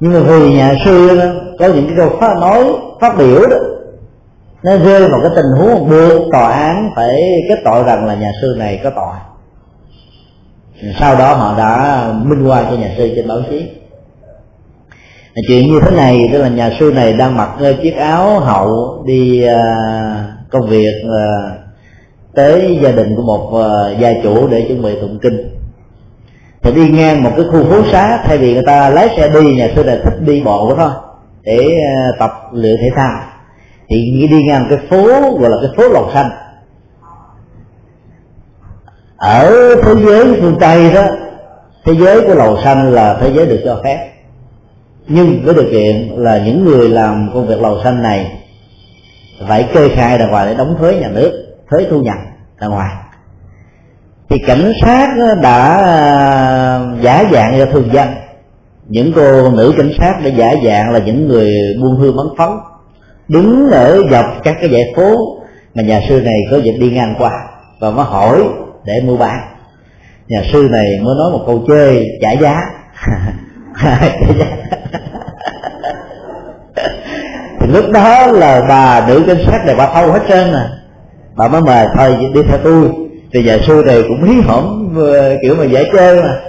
nhưng 0.02 0.14
mà 0.14 0.20
vì 0.20 0.54
nhà 0.54 0.76
sư 0.86 1.18
đó, 1.18 1.26
có 1.60 1.68
những 1.68 1.86
cái 1.88 1.96
câu 1.98 2.10
phát 2.20 2.38
nói 2.38 2.64
phát 3.02 3.18
biểu 3.18 3.42
đó 3.50 3.58
nó 4.64 4.78
rơi 4.78 5.10
vào 5.10 5.22
cái 5.22 5.32
tình 5.36 5.46
huống 5.58 5.90
buộc 5.90 6.32
tòa 6.32 6.52
án 6.52 6.92
phải 6.96 7.22
kết 7.50 7.62
tội 7.64 7.84
rằng 7.84 8.06
là 8.06 8.16
nhà 8.16 8.32
sư 8.42 8.56
này 8.58 8.80
có 8.84 8.90
tội. 8.90 9.16
Sau 11.00 11.16
đó 11.16 11.34
họ 11.34 11.58
đã 11.58 12.06
minh 12.24 12.48
oan 12.48 12.66
cho 12.70 12.78
nhà 12.78 12.94
sư 12.98 13.12
trên 13.16 13.28
báo 13.28 13.42
chí. 13.50 13.70
Chuyện 15.48 15.68
như 15.68 15.80
thế 15.86 15.92
này 15.96 16.30
tức 16.32 16.42
là 16.42 16.48
nhà 16.48 16.72
sư 16.80 16.92
này 16.96 17.14
đang 17.14 17.38
mặc 17.38 17.50
chiếc 17.84 17.96
áo 17.96 18.40
hậu 18.40 19.04
đi 19.06 19.44
à, 19.44 19.62
công 20.50 20.68
việc 20.68 20.94
à, 21.04 21.28
tới 22.36 22.80
gia 22.84 22.92
đình 22.92 23.16
của 23.16 23.24
một 23.24 23.62
à, 23.64 23.92
gia 24.00 24.14
chủ 24.24 24.48
để 24.48 24.66
chuẩn 24.68 24.82
bị 24.82 24.96
tụng 25.02 25.20
kinh 25.22 25.61
thì 26.64 26.72
đi 26.72 26.90
ngang 26.90 27.24
một 27.24 27.32
cái 27.36 27.46
khu 27.52 27.64
phố 27.64 27.84
xá, 27.92 28.18
thay 28.24 28.38
vì 28.38 28.54
người 28.54 28.64
ta 28.66 28.90
lái 28.90 29.10
xe 29.18 29.30
đi, 29.30 29.56
nhà 29.56 29.68
sư 29.76 29.84
là 29.84 29.98
thích 30.04 30.22
đi 30.22 30.42
bộ 30.42 30.76
thôi, 30.78 30.90
để 31.44 31.58
ờ, 31.58 32.18
tập 32.20 32.32
luyện 32.54 32.76
thể 32.82 32.90
thao. 32.96 33.22
Thì 33.90 34.28
đi 34.32 34.44
ngang 34.44 34.66
cái 34.70 34.80
phố, 34.90 35.08
gọi 35.38 35.50
là 35.50 35.58
cái 35.62 35.72
phố 35.78 35.94
lầu 35.94 36.10
xanh. 36.14 36.30
Ở 39.18 39.76
thế 39.84 39.94
giới 40.06 40.42
phương 40.42 40.58
tây 40.60 40.94
đó, 40.94 41.04
thế 41.86 41.94
giới 41.94 42.22
của 42.22 42.34
lầu 42.34 42.58
xanh 42.64 42.92
là 42.92 43.18
thế 43.22 43.32
giới 43.34 43.46
được 43.46 43.62
cho 43.66 43.82
phép. 43.84 44.12
Nhưng 45.08 45.42
với 45.44 45.54
điều 45.54 45.72
kiện 45.72 46.10
là 46.16 46.38
những 46.46 46.66
người 46.66 46.90
làm 46.90 47.30
công 47.34 47.48
việc 47.48 47.62
lầu 47.62 47.84
xanh 47.84 48.02
này 48.02 48.32
phải 49.48 49.70
kê 49.74 49.90
khai 49.90 50.18
đàng 50.18 50.30
hoàng 50.32 50.48
để 50.48 50.56
đóng 50.58 50.76
thuế 50.80 50.96
nhà 50.96 51.10
nước, 51.10 51.56
thuế 51.70 51.86
thu 51.90 52.02
nhập 52.02 52.18
đàng 52.60 52.72
hoàng 52.72 52.98
thì 54.32 54.40
cảnh 54.48 54.72
sát 54.82 55.08
đã 55.42 55.78
à, 55.78 56.80
giả 57.02 57.24
dạng 57.32 57.56
cho 57.58 57.66
thường 57.66 57.90
dân. 57.94 58.08
Những 58.88 59.12
cô 59.16 59.50
nữ 59.50 59.74
cảnh 59.78 59.92
sát 59.98 60.14
để 60.24 60.34
giả 60.36 60.54
dạng 60.66 60.92
là 60.92 61.00
những 61.00 61.28
người 61.28 61.54
buôn 61.82 61.96
hương 62.00 62.18
bắn 62.18 62.26
phấn. 62.38 62.50
Đứng 63.28 63.72
ở 63.72 64.02
dọc 64.12 64.26
các 64.44 64.58
cái 64.62 64.70
dãy 64.70 64.94
phố 64.96 65.16
mà 65.76 65.84
nhà 65.84 66.02
sư 66.10 66.22
này 66.22 66.40
có 66.52 66.58
dịp 66.58 66.78
đi 66.80 66.92
ngang 66.92 67.16
qua 67.18 67.32
và 67.80 67.92
mới 67.92 68.06
hỏi 68.06 68.44
để 68.86 69.02
mua 69.06 69.18
bán. 69.18 69.40
Nhà 70.28 70.42
sư 70.54 70.68
này 70.72 71.00
mới 71.04 71.16
nói 71.18 71.32
một 71.32 71.44
câu 71.46 71.64
chơi 71.68 72.08
trả 72.22 72.32
giá. 72.32 72.62
Thì 77.60 77.68
lúc 77.68 77.86
đó 77.94 78.28
là 78.28 78.62
bà 78.70 79.08
nữ 79.08 79.24
cảnh 79.28 79.44
sát 79.46 79.66
này 79.66 79.76
bà 79.76 79.94
thâu 79.94 80.12
hết 80.12 80.22
trơn 80.30 80.54
à. 80.54 80.70
Bà 81.36 81.48
mới 81.48 81.62
mời 81.62 81.88
thôi, 81.96 82.18
đi 82.34 82.42
theo 82.50 82.58
tôi 82.64 82.92
thì 83.34 83.44
nhà 83.44 83.58
sư 83.68 83.84
thì 83.88 84.04
cũng 84.08 84.24
hí 84.24 84.42
hổm 84.42 84.96
kiểu 85.42 85.56
mà 85.56 85.64
dễ 85.64 85.90
chơi 85.94 86.22
mà. 86.22 86.40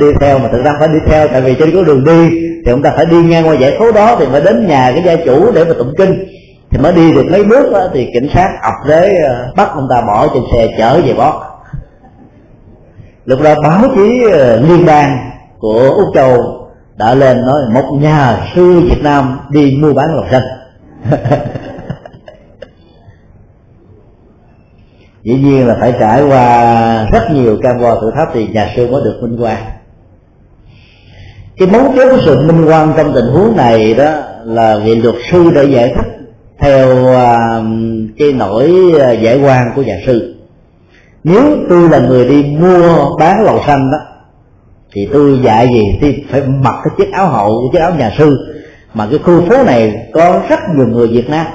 Đi 0.00 0.06
theo 0.20 0.38
mà 0.38 0.48
thực 0.48 0.64
ra 0.64 0.74
phải 0.78 0.88
đi 0.88 0.98
theo 1.06 1.28
tại 1.28 1.40
vì 1.40 1.54
trên 1.54 1.74
có 1.74 1.82
đường 1.82 2.04
đi 2.04 2.30
thì 2.66 2.72
ông 2.72 2.82
ta 2.82 2.92
phải 2.96 3.06
đi 3.06 3.22
ngang 3.22 3.48
qua 3.48 3.54
giải 3.54 3.76
phố 3.78 3.92
đó 3.92 4.16
thì 4.18 4.26
mới 4.26 4.40
đến 4.40 4.68
nhà 4.68 4.92
cái 4.94 5.02
gia 5.04 5.24
chủ 5.24 5.52
để 5.52 5.64
mà 5.64 5.74
tụng 5.78 5.92
kinh. 5.98 6.24
Thì 6.70 6.78
mới 6.78 6.92
đi 6.92 7.12
được 7.12 7.24
mấy 7.30 7.44
bước 7.44 7.72
đó, 7.72 7.88
thì 7.94 8.10
cảnh 8.14 8.28
sát 8.34 8.48
ập 8.62 8.74
tới 8.88 9.16
ờ, 9.16 9.52
bắt 9.56 9.68
ông 9.74 9.86
ta 9.90 10.00
bỏ 10.00 10.26
trên 10.34 10.42
xe 10.52 10.74
chở 10.78 11.00
về 11.06 11.14
bót. 11.14 11.34
Lúc 13.24 13.40
đó 13.42 13.54
báo 13.62 13.82
chí 13.96 14.22
ờ, 14.32 14.56
liên 14.56 14.86
bang 14.86 15.30
của 15.58 15.94
úc 15.96 16.14
châu 16.14 16.64
đã 16.96 17.14
lên 17.14 17.46
nói 17.46 17.60
một 17.74 17.98
nhà 18.00 18.36
sư 18.54 18.80
việt 18.80 19.02
nam 19.02 19.38
đi 19.50 19.78
mua 19.80 19.92
bán 19.92 20.16
lộc 20.16 20.24
xanh 20.30 20.42
dĩ 25.24 25.34
nhiên 25.34 25.66
là 25.66 25.76
phải 25.80 25.94
trải 26.00 26.22
qua 26.22 27.08
rất 27.12 27.30
nhiều 27.30 27.58
cam 27.62 27.78
go 27.78 28.00
thử 28.00 28.10
thách 28.16 28.28
thì 28.32 28.46
nhà 28.46 28.72
sư 28.76 28.90
mới 28.90 29.02
được 29.04 29.18
minh 29.22 29.36
quan. 29.40 29.58
cái 31.56 31.68
mấu 31.68 31.92
chốt 31.96 32.08
của 32.10 32.22
sự 32.24 32.40
minh 32.46 32.64
quan 32.64 32.92
trong 32.96 33.12
tình 33.14 33.26
huống 33.26 33.56
này 33.56 33.94
đó 33.94 34.12
là 34.44 34.78
vị 34.78 34.94
luật 34.94 35.14
sư 35.30 35.50
đã 35.54 35.62
giải 35.62 35.92
thích 35.96 36.06
theo 36.58 37.06
à, 37.08 37.62
cái 38.18 38.32
nỗi 38.32 38.92
à, 39.00 39.12
giải 39.12 39.40
quan 39.42 39.72
của 39.76 39.82
nhà 39.82 39.96
sư. 40.06 40.34
Nếu 41.24 41.56
tôi 41.68 41.88
là 41.88 41.98
người 41.98 42.28
đi 42.28 42.42
mua 42.42 43.16
bán 43.18 43.44
lầu 43.44 43.60
xanh 43.66 43.90
đó, 43.92 43.98
thì 44.92 45.08
tôi 45.12 45.40
dạy 45.42 45.68
gì? 45.68 45.98
Thì 46.00 46.24
phải 46.30 46.42
mặc 46.42 46.74
cái 46.84 46.94
chiếc 46.98 47.12
áo 47.12 47.28
hậu, 47.28 47.70
chiếc 47.72 47.78
áo 47.78 47.92
nhà 47.98 48.12
sư. 48.18 48.38
Mà 48.94 49.06
cái 49.10 49.18
khu 49.18 49.40
phố 49.48 49.64
này 49.64 49.94
có 50.14 50.42
rất 50.48 50.58
nhiều 50.76 50.86
người 50.86 51.06
việt 51.06 51.30
nam. 51.30 51.46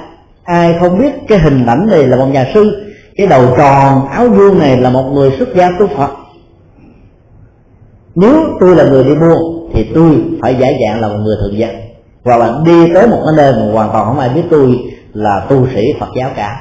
Ai 0.44 0.74
không 0.80 0.98
biết 0.98 1.12
cái 1.28 1.38
hình 1.38 1.66
ảnh 1.66 1.86
này 1.90 2.02
là 2.02 2.16
một 2.16 2.26
nhà 2.32 2.46
sư 2.54 2.89
cái 3.16 3.26
đầu 3.26 3.44
tròn, 3.56 4.08
áo 4.08 4.28
vuông 4.28 4.58
này 4.58 4.76
là 4.76 4.90
một 4.90 5.10
người 5.14 5.30
xuất 5.38 5.48
gia 5.54 5.70
tu 5.78 5.86
phật. 5.86 6.10
Nếu 8.14 8.34
tôi 8.60 8.76
là 8.76 8.84
người 8.84 9.04
đi 9.04 9.14
mua, 9.14 9.36
thì 9.74 9.90
tôi 9.94 10.22
phải 10.42 10.54
giải 10.54 10.78
dạng 10.84 11.00
là 11.00 11.08
một 11.08 11.18
người 11.22 11.36
thường 11.40 11.58
dân 11.58 11.70
hoặc 12.24 12.36
là 12.36 12.52
đi 12.66 12.92
tới 12.94 13.06
một 13.06 13.22
cái 13.24 13.34
nơi 13.36 13.52
mà 13.52 13.72
hoàn 13.72 13.90
toàn 13.92 14.06
không 14.06 14.18
ai 14.18 14.28
biết 14.28 14.42
tôi 14.50 14.78
là 15.12 15.46
tu 15.48 15.66
sĩ 15.74 15.92
phật 16.00 16.08
giáo 16.16 16.30
cả. 16.36 16.56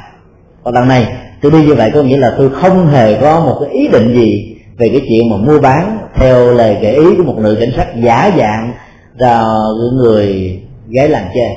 Còn 0.63 0.73
lần 0.73 0.87
này, 0.87 1.07
tôi 1.41 1.51
đi 1.51 1.65
như 1.65 1.75
vậy 1.75 1.91
có 1.93 2.01
nghĩa 2.01 2.17
là 2.17 2.33
tôi 2.37 2.49
không 2.49 2.87
hề 2.87 3.21
có 3.21 3.39
một 3.39 3.57
cái 3.61 3.69
ý 3.69 3.87
định 3.87 4.13
gì 4.13 4.55
về 4.77 4.89
cái 4.89 5.01
chuyện 5.09 5.29
mà 5.29 5.37
mua 5.37 5.59
bán 5.59 5.97
theo 6.15 6.51
lời 6.51 6.77
gợi 6.81 6.95
ý 6.95 7.15
của 7.17 7.23
một 7.23 7.35
nữ 7.37 7.57
cảnh 7.59 7.71
sát 7.77 7.87
giả 7.95 8.31
dạng 8.37 8.73
là 9.17 9.45
người 9.93 10.59
gái 10.87 11.09
làm 11.09 11.23
chơi 11.33 11.49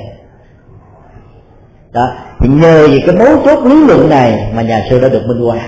đó 1.93 2.11
thì 2.43 2.49
nhờ 2.49 2.87
vì 2.87 3.01
cái 3.05 3.15
mấu 3.15 3.41
chốt 3.45 3.65
lý 3.65 3.85
luận 3.87 4.09
này 4.09 4.51
mà 4.55 4.61
nhà 4.61 4.85
sư 4.89 4.99
đã 4.99 5.09
được 5.09 5.21
minh 5.27 5.41
hoa 5.41 5.59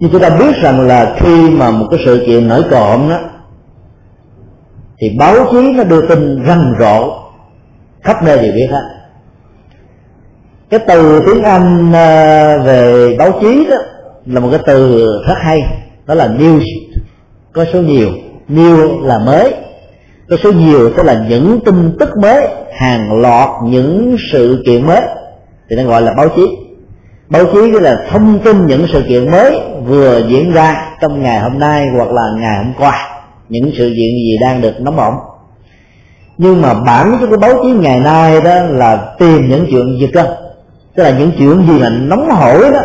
nhưng 0.00 0.10
chúng 0.10 0.20
ta 0.20 0.30
biết 0.30 0.56
rằng 0.62 0.86
là 0.86 1.16
khi 1.18 1.50
mà 1.50 1.70
một 1.70 1.86
cái 1.90 2.00
sự 2.04 2.24
kiện 2.26 2.48
nổi 2.48 2.62
cộm 2.70 3.08
đó, 3.08 3.18
thì 5.00 5.16
báo 5.18 5.34
chí 5.52 5.72
nó 5.76 5.84
đưa 5.84 6.06
tin 6.06 6.44
rầm 6.46 6.74
rộ 6.80 7.18
khắp 8.02 8.22
nơi 8.22 8.38
đều 8.38 8.52
biết 8.52 8.66
hết. 8.70 8.82
Cái 10.70 10.80
từ 10.88 11.22
tiếng 11.26 11.42
anh 11.42 11.92
à, 11.92 12.58
về 12.58 13.16
báo 13.18 13.32
chí 13.40 13.66
đó 13.70 13.76
là 14.26 14.40
một 14.40 14.48
cái 14.50 14.60
từ 14.66 15.06
rất 15.28 15.38
hay. 15.38 15.62
Đó 16.06 16.14
là 16.14 16.28
news. 16.28 16.64
Có 17.52 17.64
số 17.72 17.82
nhiều. 17.82 18.08
New 18.48 19.04
là 19.04 19.18
mới. 19.18 19.54
Có 20.30 20.36
số 20.42 20.52
nhiều 20.52 20.90
tức 20.96 21.02
là 21.02 21.26
những 21.28 21.60
tin 21.64 21.96
tức 22.00 22.08
mới, 22.22 22.48
hàng 22.78 23.20
loạt 23.20 23.48
những 23.64 24.16
sự 24.32 24.62
kiện 24.66 24.86
mới 24.86 25.00
thì 25.70 25.76
nó 25.76 25.82
gọi 25.82 26.02
là 26.02 26.14
báo 26.16 26.28
chí. 26.36 26.42
Báo 27.28 27.44
chí 27.44 27.72
tức 27.72 27.80
là 27.80 27.96
thông 28.10 28.38
tin 28.38 28.66
những 28.66 28.86
sự 28.92 29.04
kiện 29.08 29.30
mới 29.30 29.60
vừa 29.84 30.22
diễn 30.28 30.52
ra 30.52 30.96
trong 31.00 31.22
ngày 31.22 31.40
hôm 31.40 31.58
nay 31.58 31.86
hoặc 31.96 32.08
là 32.12 32.22
ngày 32.38 32.64
hôm 32.64 32.72
qua. 32.78 33.08
Những 33.48 33.70
sự 33.76 33.84
kiện 33.84 33.96
gì 33.96 34.36
đang 34.40 34.60
được 34.60 34.80
nóng 34.80 34.96
bỏng. 34.96 35.14
Nhưng 36.38 36.62
mà 36.62 36.74
bản 36.74 37.16
chất 37.20 37.26
của 37.26 37.36
báo 37.36 37.52
chí 37.62 37.70
ngày 37.70 38.00
nay 38.00 38.40
đó 38.40 38.54
là 38.62 39.14
tìm 39.18 39.48
những 39.48 39.66
chuyện 39.70 39.98
gì 40.00 40.06
cơ? 40.12 40.36
Tức 40.96 41.02
là 41.02 41.10
những 41.18 41.30
chuyện 41.38 41.66
gì 41.68 41.78
mà 41.80 41.88
nóng 41.88 42.30
hổi 42.30 42.70
đó. 42.72 42.80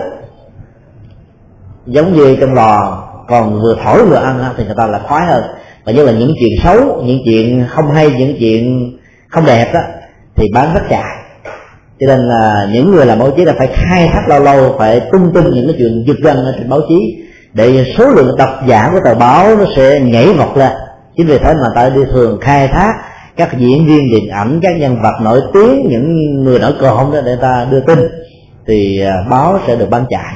Giống 1.86 2.14
như 2.14 2.36
trong 2.36 2.54
lò 2.54 3.04
còn 3.28 3.62
vừa 3.62 3.76
thổi 3.84 4.06
vừa 4.06 4.16
ăn 4.16 4.44
thì 4.58 4.66
người 4.66 4.76
ta 4.78 4.88
là 4.88 5.00
khoái 5.00 5.26
hơn. 5.26 5.44
Và 5.86 5.92
như 5.92 6.06
là 6.06 6.12
những 6.12 6.34
chuyện 6.40 6.52
xấu, 6.64 7.04
những 7.06 7.20
chuyện 7.26 7.66
không 7.70 7.92
hay, 7.92 8.12
những 8.18 8.36
chuyện 8.40 8.92
không 9.30 9.46
đẹp 9.46 9.72
đó, 9.74 9.80
thì 10.36 10.48
bán 10.54 10.74
rất 10.74 10.82
chạy 10.90 11.23
cho 12.00 12.08
nên 12.08 12.20
là 12.20 12.68
những 12.74 12.92
người 12.92 13.06
làm 13.06 13.20
báo 13.20 13.32
chí 13.32 13.46
là 13.46 13.54
phải 13.58 13.68
khai 13.68 14.10
thác 14.14 14.22
lâu 14.28 14.40
lâu 14.40 14.76
phải 14.78 15.02
tung 15.12 15.32
tin 15.34 15.44
những 15.44 15.68
cái 15.68 15.76
chuyện 15.78 16.04
giật 16.08 16.18
gân 16.24 16.38
trên 16.58 16.70
báo 16.70 16.80
chí 16.90 17.24
để 17.54 17.86
số 17.98 18.10
lượng 18.10 18.38
độc 18.38 18.50
giả 18.68 18.90
của 18.94 19.00
tờ 19.04 19.16
báo 19.16 19.56
nó 19.56 19.66
sẽ 19.76 20.00
nhảy 20.00 20.34
vọt 20.34 20.58
lên. 20.58 20.72
Chính 21.18 21.28
vì 21.28 21.38
thế 21.38 21.54
mà 21.54 21.68
ta 21.76 21.90
đi 21.90 22.02
thường 22.12 22.40
khai 22.42 22.68
thác 22.68 22.94
các 23.38 23.58
diễn 23.58 23.86
viên 23.86 24.12
điện 24.12 24.30
ảnh 24.30 24.60
các 24.62 24.78
nhân 24.80 25.02
vật 25.02 25.14
nổi 25.24 25.42
tiếng 25.54 25.88
những 25.90 26.44
người 26.44 26.60
nổi 26.60 26.72
cộm 26.82 27.12
đó 27.12 27.20
để 27.26 27.36
ta 27.42 27.68
đưa 27.72 27.80
tin 27.80 28.00
thì 28.68 29.02
à, 29.02 29.14
báo 29.30 29.60
sẽ 29.68 29.76
được 29.76 29.90
bán 29.90 30.06
chạy. 30.10 30.34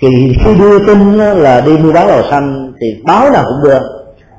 Thì 0.00 0.36
khi 0.44 0.54
đưa 0.58 0.86
tin 0.86 1.18
là 1.18 1.60
đi 1.60 1.76
mua 1.76 1.92
bán 1.92 2.08
đầu 2.08 2.22
xanh 2.30 2.72
thì 2.80 2.86
báo 3.04 3.30
nào 3.30 3.44
cũng 3.44 3.70
được 3.70 3.82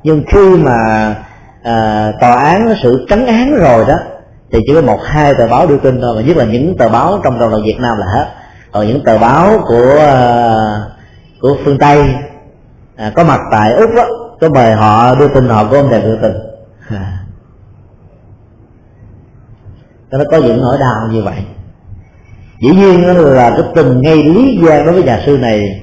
nhưng 0.03 0.23
khi 0.27 0.49
mà 0.49 1.15
à, 1.63 2.11
tòa 2.21 2.35
án 2.35 2.73
sự 2.83 3.05
trắng 3.09 3.27
án 3.27 3.55
rồi 3.55 3.85
đó 3.87 3.95
thì 4.51 4.59
chỉ 4.67 4.73
có 4.73 4.81
một 4.81 4.99
hai 5.03 5.33
tờ 5.33 5.47
báo 5.47 5.67
đưa 5.67 5.77
tin 5.77 6.01
thôi 6.01 6.15
và 6.15 6.21
nhất 6.21 6.37
là 6.37 6.45
những 6.45 6.77
tờ 6.77 6.89
báo 6.89 7.19
trong 7.23 7.39
cộng 7.39 7.51
đồng 7.51 7.63
Việt 7.65 7.77
Nam 7.79 7.97
là 7.97 8.05
hết. 8.13 8.25
Còn 8.71 8.87
những 8.87 9.03
tờ 9.03 9.17
báo 9.17 9.59
của 9.67 9.95
ờ, 9.99 10.91
của 11.41 11.57
phương 11.65 11.77
Tây 11.77 12.05
à, 12.95 13.11
có 13.15 13.23
mặt 13.23 13.39
tại 13.51 13.73
úc 13.73 13.89
đó, 13.95 14.03
có 14.41 14.49
mời 14.49 14.71
họ 14.71 15.15
đưa 15.15 15.27
tin 15.27 15.49
họ 15.49 15.63
có 15.71 15.77
ông 15.77 15.89
thèm 15.89 16.01
đưa 16.01 16.15
tin 16.21 16.31
nó 20.17 20.23
có 20.31 20.37
những 20.37 20.61
nỗi 20.61 20.77
đau 20.79 21.07
như 21.11 21.21
vậy. 21.21 21.37
Dĩ 22.61 22.69
nhiên 22.69 23.07
là 23.17 23.49
cái 23.49 23.63
tình 23.75 24.01
ngay 24.01 24.23
lý 24.23 24.59
gian 24.67 24.85
đối 24.85 24.93
với 24.93 25.03
nhà 25.03 25.23
sư 25.25 25.37
này 25.37 25.81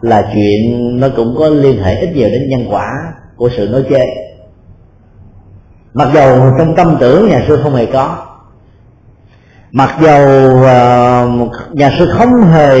là 0.00 0.30
chuyện 0.34 1.00
nó 1.00 1.08
cũng 1.16 1.36
có 1.38 1.48
liên 1.48 1.82
hệ 1.82 2.00
ít 2.00 2.10
nhiều 2.14 2.28
đến 2.28 2.48
nhân 2.48 2.66
quả 2.70 2.90
của 3.36 3.50
sự 3.56 3.68
nói 3.68 3.84
chê 3.90 4.00
mặc 5.96 6.08
dầu 6.14 6.54
trong 6.58 6.74
tâm 6.76 6.96
tưởng 7.00 7.28
nhà 7.28 7.44
sư 7.48 7.60
không 7.62 7.74
hề 7.74 7.86
có. 7.86 8.16
Mặc 9.72 9.96
dầu 10.00 10.26
ờ, 10.62 11.28
nhà 11.72 11.92
sư 11.98 12.08
không 12.18 12.42
hề 12.42 12.78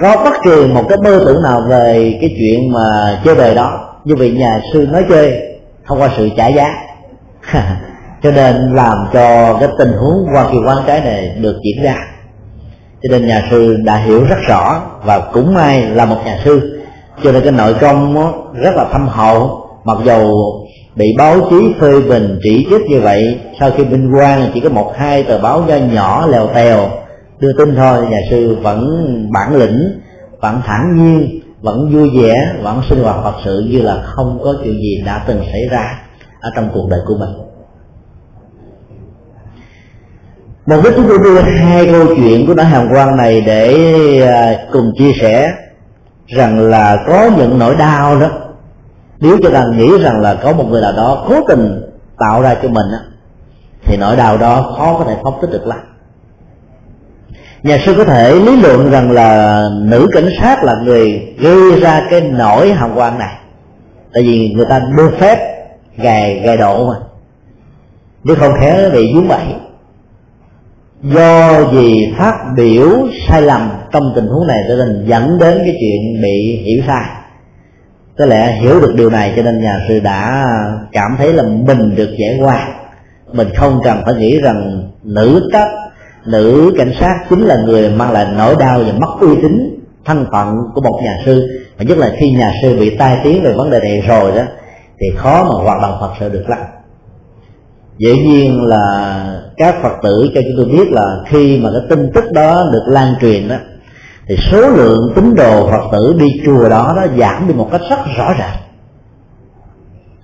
có 0.00 0.16
bất 0.24 0.34
kỳ 0.44 0.66
một 0.66 0.84
cái 0.88 0.98
mơ 1.04 1.22
tưởng 1.26 1.42
nào 1.42 1.62
về 1.68 2.18
cái 2.20 2.36
chuyện 2.38 2.72
mà 2.72 3.18
chơi 3.24 3.34
bời 3.34 3.54
đó. 3.54 3.80
Như 4.04 4.16
vậy 4.16 4.30
nhà 4.30 4.60
sư 4.72 4.88
nói 4.92 5.04
chơi, 5.08 5.42
không 5.84 6.00
qua 6.00 6.10
sự 6.16 6.28
trả 6.36 6.48
giá. 6.48 6.74
Cho 8.22 8.30
nên 8.30 8.74
làm 8.74 8.96
cho 9.12 9.56
cái 9.60 9.68
tình 9.78 9.92
huống 9.92 10.26
qua 10.34 10.46
kỳ 10.52 10.58
quan 10.66 10.78
trái 10.86 11.00
này 11.00 11.36
được 11.40 11.56
diễn 11.64 11.84
ra. 11.84 11.96
Cho 13.02 13.08
nên 13.10 13.26
nhà 13.26 13.42
sư 13.50 13.76
đã 13.84 13.96
hiểu 13.96 14.24
rất 14.24 14.38
rõ 14.48 14.82
và 15.04 15.20
cũng 15.32 15.54
may 15.54 15.82
là 15.82 16.04
một 16.04 16.18
nhà 16.24 16.38
sư. 16.44 16.82
Cho 17.24 17.32
nên 17.32 17.42
cái 17.42 17.52
nội 17.52 17.74
công 17.80 18.14
rất 18.54 18.74
là 18.76 18.84
thâm 18.92 19.08
hậu. 19.08 19.66
Mặc 19.84 19.98
dầu 20.04 20.32
bị 20.96 21.14
báo 21.18 21.36
chí 21.50 21.74
phê 21.80 22.00
bình 22.00 22.38
chỉ 22.42 22.66
trích 22.70 22.82
như 22.88 23.00
vậy, 23.00 23.40
sau 23.60 23.70
khi 23.70 23.84
minh 23.84 24.12
quan 24.14 24.50
chỉ 24.54 24.60
có 24.60 24.68
một 24.68 24.92
hai 24.96 25.22
tờ 25.22 25.38
báo 25.38 25.64
nho 25.68 25.76
nhỏ 25.76 26.26
lèo 26.26 26.46
tèo, 26.46 26.90
đưa 27.38 27.52
tin 27.52 27.76
thôi, 27.76 28.06
nhà 28.10 28.18
sư 28.30 28.56
vẫn 28.62 29.06
bản 29.32 29.56
lĩnh, 29.56 30.00
vẫn 30.40 30.60
thản 30.66 30.96
nhiên, 30.96 31.40
vẫn 31.60 31.90
vui 31.94 32.10
vẻ, 32.22 32.52
vẫn 32.62 32.82
sinh 32.88 33.02
hoạt 33.02 33.16
phật 33.24 33.34
sự 33.44 33.68
như 33.70 33.82
là 33.82 34.02
không 34.02 34.40
có 34.44 34.54
chuyện 34.64 34.74
gì 34.74 35.02
đã 35.06 35.24
từng 35.26 35.42
xảy 35.52 35.68
ra 35.70 36.02
ở 36.40 36.50
trong 36.56 36.68
cuộc 36.74 36.88
đời 36.90 37.00
của 37.06 37.14
mình. 37.14 37.30
Một 40.66 40.80
đích 40.84 40.92
chúng 40.96 41.08
tôi 41.08 41.18
đưa 41.18 41.40
hai 41.40 41.86
câu 41.86 42.06
chuyện 42.16 42.46
của 42.46 42.54
đạo 42.54 42.66
hàm 42.66 42.88
quan 42.92 43.16
này 43.16 43.40
để 43.40 43.72
à, 44.26 44.56
cùng 44.72 44.92
chia 44.98 45.12
sẻ 45.20 45.52
rằng 46.26 46.60
là 46.60 47.04
có 47.06 47.30
những 47.38 47.58
nỗi 47.58 47.76
đau 47.76 48.20
đó 48.20 48.28
nếu 49.20 49.38
cho 49.42 49.50
ta 49.50 49.64
nghĩ 49.76 49.98
rằng 50.02 50.20
là 50.20 50.34
có 50.34 50.52
một 50.52 50.64
người 50.68 50.82
nào 50.82 50.92
đó 50.92 51.24
cố 51.28 51.34
tình 51.48 51.82
tạo 52.18 52.42
ra 52.42 52.54
cho 52.62 52.68
mình 52.68 52.86
á, 52.92 52.98
thì 53.84 53.96
nỗi 53.96 54.16
đau 54.16 54.38
đó 54.38 54.74
khó 54.76 54.98
có 54.98 55.04
thể 55.04 55.16
phóng 55.22 55.38
tích 55.42 55.50
được 55.50 55.66
lắm. 55.66 55.78
Nhà 57.62 57.78
sư 57.86 57.94
có 57.96 58.04
thể 58.04 58.34
lý 58.34 58.56
luận 58.56 58.90
rằng 58.90 59.10
là 59.10 59.62
nữ 59.82 60.08
cảnh 60.12 60.28
sát 60.40 60.64
là 60.64 60.74
người 60.84 61.34
gây 61.38 61.80
ra 61.80 62.06
cái 62.10 62.20
nỗi 62.20 62.72
hàm 62.72 62.90
quan 62.94 63.18
này. 63.18 63.34
Tại 64.12 64.22
vì 64.22 64.52
người 64.56 64.66
ta 64.66 64.82
đưa 64.96 65.10
phép, 65.10 65.38
gài 65.96 66.40
gài 66.44 66.56
độ 66.56 66.86
mà. 66.88 66.94
Nếu 68.24 68.36
không 68.36 68.52
khéo 68.60 68.90
bị 68.90 69.12
dướng 69.14 69.28
bẫy, 69.28 69.44
do 71.02 71.64
vì 71.64 72.14
phát 72.18 72.34
biểu 72.56 72.88
sai 73.28 73.42
lầm 73.42 73.70
trong 73.92 74.12
tình 74.14 74.26
huống 74.26 74.46
này, 74.46 74.58
cho 74.68 74.74
nên 74.74 75.06
dẫn 75.06 75.38
đến 75.38 75.58
cái 75.58 75.76
chuyện 75.80 76.22
bị 76.22 76.62
hiểu 76.64 76.82
sai 76.86 77.19
có 78.18 78.26
lẽ 78.26 78.52
hiểu 78.52 78.80
được 78.80 78.94
điều 78.96 79.10
này 79.10 79.32
cho 79.36 79.42
nên 79.42 79.60
nhà 79.60 79.80
sư 79.88 80.00
đã 80.00 80.46
cảm 80.92 81.14
thấy 81.18 81.32
là 81.32 81.42
mình 81.42 81.94
được 81.96 82.10
giải 82.18 82.38
qua 82.40 82.68
mình 83.32 83.48
không 83.56 83.80
cần 83.84 84.02
phải 84.04 84.14
nghĩ 84.14 84.40
rằng 84.40 84.90
nữ 85.02 85.48
cấp, 85.52 85.68
nữ 86.26 86.74
cảnh 86.78 86.92
sát 87.00 87.24
chính 87.30 87.40
là 87.40 87.56
người 87.66 87.90
mang 87.90 88.12
lại 88.12 88.26
nỗi 88.36 88.54
đau 88.58 88.78
và 88.78 88.92
mất 88.92 89.16
uy 89.20 89.36
tín, 89.42 89.80
thân 90.04 90.26
phận 90.32 90.56
của 90.74 90.80
một 90.80 91.00
nhà 91.02 91.18
sư. 91.24 91.48
Và 91.78 91.84
nhất 91.84 91.98
là 91.98 92.12
khi 92.16 92.30
nhà 92.30 92.52
sư 92.62 92.76
bị 92.78 92.96
tai 92.96 93.18
tiếng 93.24 93.42
về 93.42 93.52
vấn 93.52 93.70
đề 93.70 93.80
này 93.80 94.00
rồi 94.08 94.32
đó, 94.36 94.42
thì 95.00 95.06
khó 95.16 95.44
mà 95.44 95.64
hoạt 95.64 95.82
động 95.82 95.96
phật 96.00 96.10
sự 96.20 96.28
được 96.28 96.44
lắm. 96.48 96.58
Dĩ 97.98 98.18
nhiên 98.18 98.64
là 98.64 99.24
các 99.56 99.74
phật 99.82 99.92
tử, 100.02 100.30
cho 100.34 100.40
chúng 100.40 100.52
tôi 100.56 100.66
biết 100.78 100.92
là 100.92 101.16
khi 101.26 101.60
mà 101.62 101.70
cái 101.72 101.82
tin 101.88 102.10
tức 102.14 102.24
đó 102.32 102.62
được 102.72 102.84
lan 102.86 103.14
truyền 103.20 103.48
đó 103.48 103.56
thì 104.30 104.36
số 104.50 104.68
lượng 104.68 105.12
tín 105.14 105.34
đồ 105.34 105.70
phật 105.70 105.82
tử 105.92 106.14
đi 106.18 106.26
chùa 106.46 106.68
đó 106.68 106.92
nó 106.96 107.02
giảm 107.18 107.48
đi 107.48 107.54
một 107.54 107.68
cách 107.72 107.80
rất 107.90 107.96
rõ 108.18 108.32
ràng. 108.38 108.56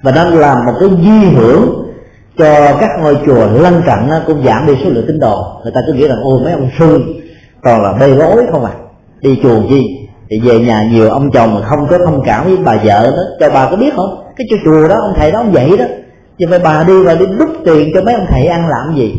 Và 0.02 0.10
đang 0.10 0.38
làm 0.38 0.66
một 0.66 0.72
cái 0.80 0.88
di 0.88 1.28
hưởng 1.36 1.86
cho 2.38 2.76
các 2.80 2.90
ngôi 3.00 3.18
chùa 3.26 3.46
lân 3.46 3.82
cận 3.86 3.98
cũng 4.26 4.44
giảm 4.44 4.66
đi 4.66 4.74
số 4.84 4.90
lượng 4.90 5.04
tín 5.06 5.18
đồ. 5.18 5.60
Người 5.62 5.72
ta 5.74 5.80
cứ 5.86 5.92
nghĩ 5.92 6.08
rằng 6.08 6.18
ôi 6.22 6.40
mấy 6.44 6.52
ông 6.52 6.68
sư 6.78 7.04
toàn 7.62 7.82
là 7.82 7.92
bê 7.92 8.14
bối 8.18 8.42
không 8.52 8.64
à. 8.64 8.72
Đi 9.20 9.40
chùa 9.42 9.60
chi? 9.68 9.82
Thì 10.30 10.40
về 10.40 10.58
nhà 10.58 10.88
nhiều 10.92 11.10
ông 11.10 11.30
chồng 11.30 11.54
mà 11.54 11.60
không 11.68 11.86
có 11.90 11.98
thông 11.98 12.22
cảm 12.24 12.44
với 12.44 12.56
bà 12.56 12.76
vợ 12.84 13.10
đó. 13.16 13.22
Cho 13.40 13.50
bà 13.50 13.70
có 13.70 13.76
biết 13.76 13.94
không? 13.96 14.24
Cái 14.36 14.46
chùa 14.64 14.88
đó, 14.88 14.96
ông 15.00 15.14
thầy 15.16 15.32
đó, 15.32 15.38
ông 15.38 15.54
dạy 15.54 15.70
đó. 15.78 15.84
Nhưng 16.38 16.50
mà 16.50 16.58
bà 16.58 16.84
đi 16.84 17.02
và 17.02 17.14
đi 17.14 17.26
đút 17.38 17.48
tiền 17.64 17.90
cho 17.94 18.02
mấy 18.02 18.14
ông 18.14 18.26
thầy 18.30 18.46
ăn 18.46 18.68
làm 18.68 18.96
gì? 18.96 19.14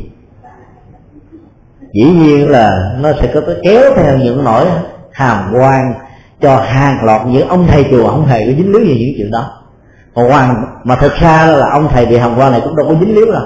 Dĩ 1.97 2.03
nhiên 2.03 2.49
là 2.49 2.95
nó 2.99 3.11
sẽ 3.21 3.31
có 3.33 3.41
cái 3.41 3.55
kéo 3.63 3.81
theo 3.95 4.17
những 4.17 4.43
nỗi 4.43 4.65
hàm 5.11 5.53
quan 5.53 5.93
cho 6.41 6.57
hàng 6.57 7.05
loạt 7.05 7.21
những 7.27 7.47
ông 7.47 7.67
thầy 7.67 7.85
chùa, 7.91 8.07
ông 8.07 8.25
thầy 8.29 8.39
có 8.39 8.51
dính 8.57 8.71
líu 8.71 8.85
gì 8.85 8.95
những 8.99 9.15
chuyện 9.17 9.31
đó. 9.31 9.51
Mà 10.15 10.23
hoàng 10.23 10.65
mà 10.83 10.95
thực 10.95 11.13
ra 11.15 11.45
là 11.45 11.69
ông 11.71 11.87
thầy 11.93 12.05
bị 12.05 12.17
hàm 12.17 12.37
quan 12.37 12.51
này 12.51 12.61
cũng 12.63 12.75
đâu 12.75 12.87
có 12.87 12.93
dính 12.99 13.15
líu 13.15 13.31
đâu. 13.31 13.43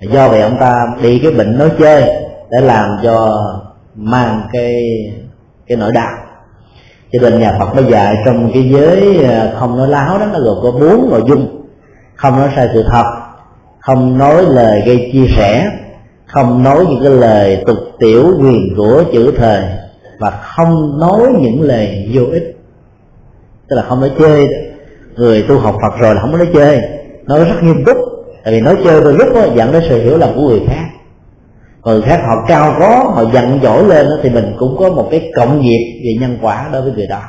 Do 0.00 0.28
vậy 0.28 0.40
ông 0.40 0.56
ta 0.60 0.86
bị 1.02 1.18
cái 1.18 1.32
bệnh 1.32 1.58
nói 1.58 1.70
chơi 1.78 2.02
để 2.50 2.60
làm 2.60 2.98
cho 3.02 3.42
mang 3.94 4.42
cái 4.52 4.72
cái 5.66 5.76
nỗi 5.76 5.92
đau. 5.92 6.10
Cho 7.12 7.18
nên 7.22 7.40
nhà 7.40 7.56
Phật 7.58 7.74
mới 7.74 7.84
dạy 7.84 8.16
trong 8.24 8.50
cái 8.54 8.70
giới 8.72 9.24
à, 9.24 9.52
không 9.58 9.78
nói 9.78 9.88
láo 9.88 10.18
đó, 10.18 10.26
nó 10.32 10.38
gồm 10.38 10.58
có 10.62 10.70
bốn 10.70 11.10
nội 11.10 11.22
dung. 11.28 11.66
Không 12.16 12.36
nói 12.36 12.48
sai 12.56 12.68
sự 12.74 12.84
thật, 12.90 13.04
không 13.80 14.18
nói 14.18 14.44
lời 14.48 14.82
gây 14.86 15.10
chia 15.12 15.26
sẻ 15.36 15.70
không 16.32 16.62
nói 16.62 16.86
những 16.88 17.00
cái 17.02 17.10
lời 17.10 17.62
tục 17.66 17.78
tiểu 17.98 18.34
quyền 18.40 18.74
của 18.76 19.04
chữ 19.12 19.32
thời 19.36 19.64
và 20.18 20.30
không 20.30 21.00
nói 21.00 21.20
những 21.40 21.62
lời 21.62 22.10
vô 22.14 22.22
ích. 22.32 22.56
Tức 23.68 23.76
là 23.76 23.82
không 23.82 24.00
nói 24.00 24.10
chơi 24.18 24.48
người 25.16 25.42
tu 25.42 25.58
học 25.58 25.76
Phật 25.82 25.98
rồi 26.00 26.14
là 26.14 26.20
không 26.20 26.32
có 26.32 26.38
nói 26.38 26.48
chơi. 26.54 26.80
Nói 27.24 27.44
rất 27.44 27.62
nghiêm 27.62 27.84
túc. 27.84 27.96
Tại 28.44 28.54
vì 28.54 28.60
nói 28.60 28.76
chơi 28.84 29.00
đôi 29.00 29.12
lúc 29.12 29.28
đó, 29.34 29.44
dẫn 29.54 29.72
đến 29.72 29.82
sự 29.88 30.02
hiểu 30.02 30.18
lầm 30.18 30.34
của 30.34 30.48
người 30.48 30.60
khác. 30.66 30.86
Người 31.84 32.02
khác 32.02 32.20
họ 32.26 32.44
cao 32.48 32.74
có 32.80 33.12
họ 33.14 33.24
giận 33.32 33.60
dỗi 33.62 33.84
lên 33.84 34.06
đó, 34.06 34.16
thì 34.22 34.30
mình 34.30 34.56
cũng 34.58 34.76
có 34.78 34.90
một 34.90 35.08
cái 35.10 35.32
cộng 35.36 35.60
nghiệp 35.60 36.00
về 36.04 36.16
nhân 36.20 36.38
quả 36.42 36.68
đối 36.72 36.82
với 36.82 36.92
người 36.92 37.06
đó. 37.06 37.22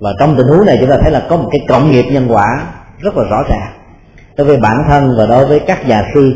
Và 0.00 0.10
trong 0.18 0.36
tình 0.36 0.46
huống 0.46 0.66
này 0.66 0.76
chúng 0.80 0.90
ta 0.90 0.98
thấy 1.02 1.10
là 1.10 1.26
có 1.28 1.36
một 1.36 1.48
cái 1.52 1.60
cộng 1.68 1.90
nghiệp 1.90 2.04
nhân 2.12 2.26
quả 2.30 2.66
rất 2.98 3.16
là 3.16 3.24
rõ 3.30 3.42
ràng. 3.48 3.72
Đối 4.36 4.46
với 4.46 4.56
bản 4.56 4.84
thân 4.88 5.14
và 5.18 5.26
đối 5.26 5.46
với 5.46 5.60
các 5.60 5.88
nhà 5.88 6.10
sư 6.14 6.32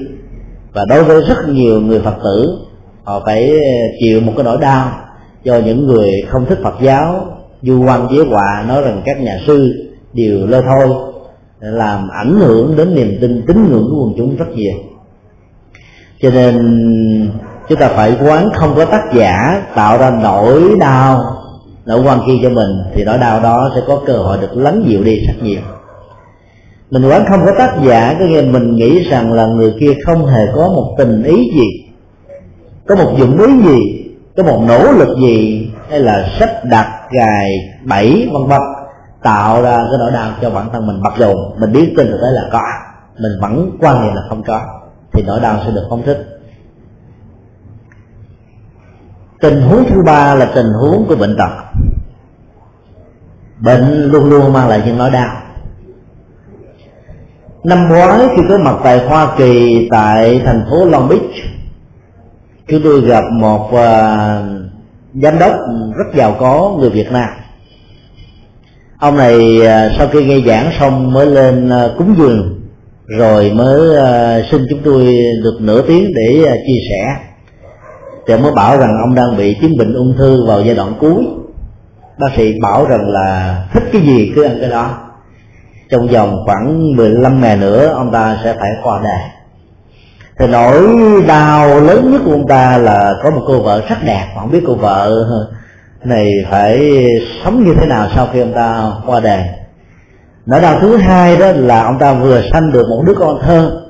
và 0.77 0.85
đối 0.89 1.05
với 1.05 1.23
rất 1.29 1.49
nhiều 1.49 1.81
người 1.81 2.01
phật 2.01 2.15
tử, 2.25 2.59
họ 3.05 3.23
phải 3.27 3.49
ờ, 3.49 3.97
chịu 4.01 4.21
một 4.21 4.33
cái 4.37 4.45
nỗi 4.45 4.59
đau 4.61 4.91
do 5.45 5.59
những 5.59 5.87
người 5.87 6.11
không 6.29 6.47
thích 6.47 6.59
phật 6.63 6.75
giáo 6.81 7.27
du 7.63 7.85
quan 7.85 8.09
giới 8.11 8.25
họa 8.27 8.65
nói 8.69 8.83
rằng 8.83 9.03
các 9.05 9.21
nhà 9.21 9.39
sư 9.47 9.73
đều 10.13 10.47
lơ 10.47 10.63
thôi, 10.63 10.89
làm 11.61 12.09
ảnh 12.09 12.39
hưởng 12.39 12.77
đến 12.77 12.95
niềm 12.95 13.19
tin, 13.21 13.43
tín 13.47 13.57
ngưỡng 13.71 13.89
của 13.91 14.05
quần 14.05 14.15
chúng 14.17 14.37
rất 14.37 14.49
nhiều. 14.55 14.75
Cho 16.23 16.31
nên, 16.31 16.57
chúng 17.69 17.79
ta 17.79 17.89
phải 17.89 18.17
quán 18.21 18.49
không 18.55 18.75
có 18.77 18.85
tác 18.85 19.03
giả 19.15 19.63
tạo 19.75 19.99
ra 19.99 20.19
nỗi 20.23 20.63
đau, 20.81 21.25
nỗi 21.87 22.03
quan 22.03 22.21
khi 22.27 22.41
cho 22.43 22.49
mình, 22.49 22.83
thì 22.95 23.05
nỗi 23.05 23.19
đau 23.19 23.41
đó 23.41 23.71
sẽ 23.75 23.81
có 23.87 24.01
cơ 24.07 24.17
hội 24.17 24.39
được 24.41 24.57
lắng 24.57 24.85
dịu 24.87 25.05
đi 25.05 25.27
rất 25.27 25.43
nhiều 25.43 25.61
mình 26.91 27.09
quán 27.09 27.25
không 27.29 27.41
có 27.47 27.53
tác 27.59 27.77
giả, 27.85 28.17
có 28.19 28.25
nghĩa 28.25 28.43
mình 28.43 28.77
nghĩ 28.77 29.05
rằng 29.11 29.33
là 29.33 29.47
người 29.47 29.75
kia 29.81 29.95
không 30.07 30.27
hề 30.27 30.47
có 30.55 30.69
một 30.69 30.95
tình 30.99 31.23
ý 31.23 31.37
gì. 31.55 31.93
Có 32.87 32.97
một 32.97 33.13
dụng 33.19 33.39
ý 33.39 33.69
gì, 33.69 34.05
có 34.37 34.43
một 34.43 34.63
nỗ 34.69 34.93
lực 34.93 35.19
gì, 35.23 35.71
hay 35.91 36.01
là 36.01 36.29
sắp 36.39 36.51
đặt 36.65 36.89
gài 37.11 37.51
bẫy, 37.85 38.31
vân 38.33 38.47
vân, 38.49 38.61
tạo 39.23 39.63
ra 39.63 39.77
cái 39.77 39.99
nỗi 39.99 40.11
đau 40.13 40.31
cho 40.43 40.51
bản 40.51 40.69
thân 40.73 40.87
mình. 40.87 41.01
Mặc 41.01 41.13
dù 41.19 41.33
mình 41.59 41.73
biết 41.73 41.95
tin 41.97 42.07
thực 42.07 42.19
tế 42.23 42.31
là 42.31 42.49
có, 42.53 42.63
mình 43.19 43.33
vẫn 43.41 43.77
quan 43.81 44.03
niệm 44.03 44.15
là 44.15 44.23
không 44.29 44.43
có, 44.43 44.61
thì 45.13 45.23
nỗi 45.27 45.41
đau 45.41 45.59
sẽ 45.65 45.71
được 45.71 45.87
phóng 45.91 46.03
thích. 46.03 46.27
Tình 49.41 49.63
huống 49.63 49.85
thứ 49.89 50.03
ba 50.03 50.35
là 50.35 50.53
tình 50.55 50.73
huống 50.81 51.07
của 51.09 51.17
bệnh 51.17 51.37
tật. 51.37 51.51
Bệnh 53.61 54.11
luôn 54.11 54.31
luôn 54.31 54.53
mang 54.53 54.69
lại 54.69 54.83
những 54.87 54.99
nỗi 54.99 55.11
đau 55.11 55.46
năm 57.67 57.89
ngoái 57.89 58.29
khi 58.37 58.43
có 58.49 58.59
mặt 58.59 58.77
tại 58.85 59.07
hoa 59.07 59.35
kỳ 59.39 59.89
tại 59.91 60.41
thành 60.45 60.65
phố 60.71 60.85
long 60.85 61.09
beach 61.09 61.33
chúng 62.69 62.81
tôi 62.85 63.01
gặp 63.01 63.25
một 63.33 63.67
uh, 63.67 63.77
giám 65.23 65.39
đốc 65.39 65.53
rất 65.97 66.15
giàu 66.15 66.37
có 66.41 66.77
người 66.79 66.91
việt 66.91 67.13
nam. 67.13 67.29
Ông 68.99 69.17
này 69.17 69.59
uh, 69.61 69.93
sau 69.99 70.09
khi 70.13 70.25
nghe 70.25 70.41
giảng 70.47 70.71
xong 70.81 71.13
mới 71.13 71.27
lên 71.27 71.69
uh, 71.69 71.99
cúng 71.99 72.15
dường 72.19 72.61
rồi 73.07 73.53
mới 73.55 73.81
uh, 73.81 74.45
xin 74.51 74.67
chúng 74.71 74.81
tôi 74.85 75.05
được 75.43 75.59
nửa 75.61 75.83
tiếng 75.83 76.13
để 76.15 76.43
uh, 76.43 76.49
chia 76.67 76.81
sẻ. 76.91 77.17
Thì 78.29 78.37
mới 78.37 78.53
bảo 78.53 78.79
rằng 78.79 78.91
ông 79.07 79.15
đang 79.15 79.37
bị 79.37 79.57
chứng 79.61 79.79
bệnh 79.79 79.95
ung 79.95 80.15
thư 80.19 80.47
vào 80.47 80.63
giai 80.63 80.75
đoạn 80.75 80.93
cuối. 81.01 81.25
Bác 82.19 82.29
sĩ 82.37 82.53
bảo 82.63 82.87
rằng 82.87 83.09
là 83.09 83.63
thích 83.73 83.85
cái 83.93 84.03
gì 84.03 84.33
cứ 84.37 84.43
ăn 84.43 84.57
cái 84.61 84.71
đó 84.71 85.06
trong 85.91 86.09
vòng 86.09 86.37
khoảng 86.47 86.97
15 86.97 87.41
ngày 87.41 87.57
nữa, 87.57 87.87
ông 87.87 88.13
ta 88.13 88.39
sẽ 88.45 88.55
phải 88.61 88.71
qua 88.83 89.01
đời 89.05 89.21
thì 90.39 90.47
nỗi 90.47 90.83
đau 91.27 91.81
lớn 91.81 92.13
nhất 92.13 92.21
của 92.25 92.33
ông 92.33 92.49
ta 92.49 92.79
là 92.79 93.15
có 93.23 93.31
một 93.31 93.43
cô 93.47 93.63
vợ 93.63 93.83
rất 93.89 93.97
đẹp, 94.05 94.27
mà 94.35 94.41
không 94.41 94.51
biết 94.51 94.63
cô 94.67 94.75
vợ 94.75 95.13
này 96.05 96.31
phải 96.51 97.05
sống 97.45 97.65
như 97.65 97.75
thế 97.75 97.87
nào 97.87 98.09
sau 98.15 98.29
khi 98.33 98.41
ông 98.41 98.53
ta 98.55 98.93
qua 99.07 99.21
đời 99.21 99.43
nỗi 100.47 100.61
đau 100.61 100.81
thứ 100.81 100.97
hai 100.97 101.37
đó 101.37 101.47
là 101.55 101.85
ông 101.85 101.99
ta 101.99 102.13
vừa 102.13 102.43
sanh 102.53 102.73
được 102.73 102.87
một 102.89 103.03
đứa 103.07 103.15
con 103.15 103.39
thơ. 103.43 103.83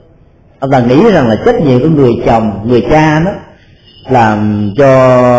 Ông 0.60 0.70
ta 0.70 0.80
nghĩ 0.80 1.10
rằng 1.12 1.28
là 1.28 1.36
trách 1.46 1.60
nhiệm 1.60 1.82
của 1.82 1.88
người 1.88 2.12
chồng, 2.26 2.60
người 2.64 2.86
cha 2.90 3.20
đó 3.20 3.30
làm 4.08 4.70
cho 4.78 4.88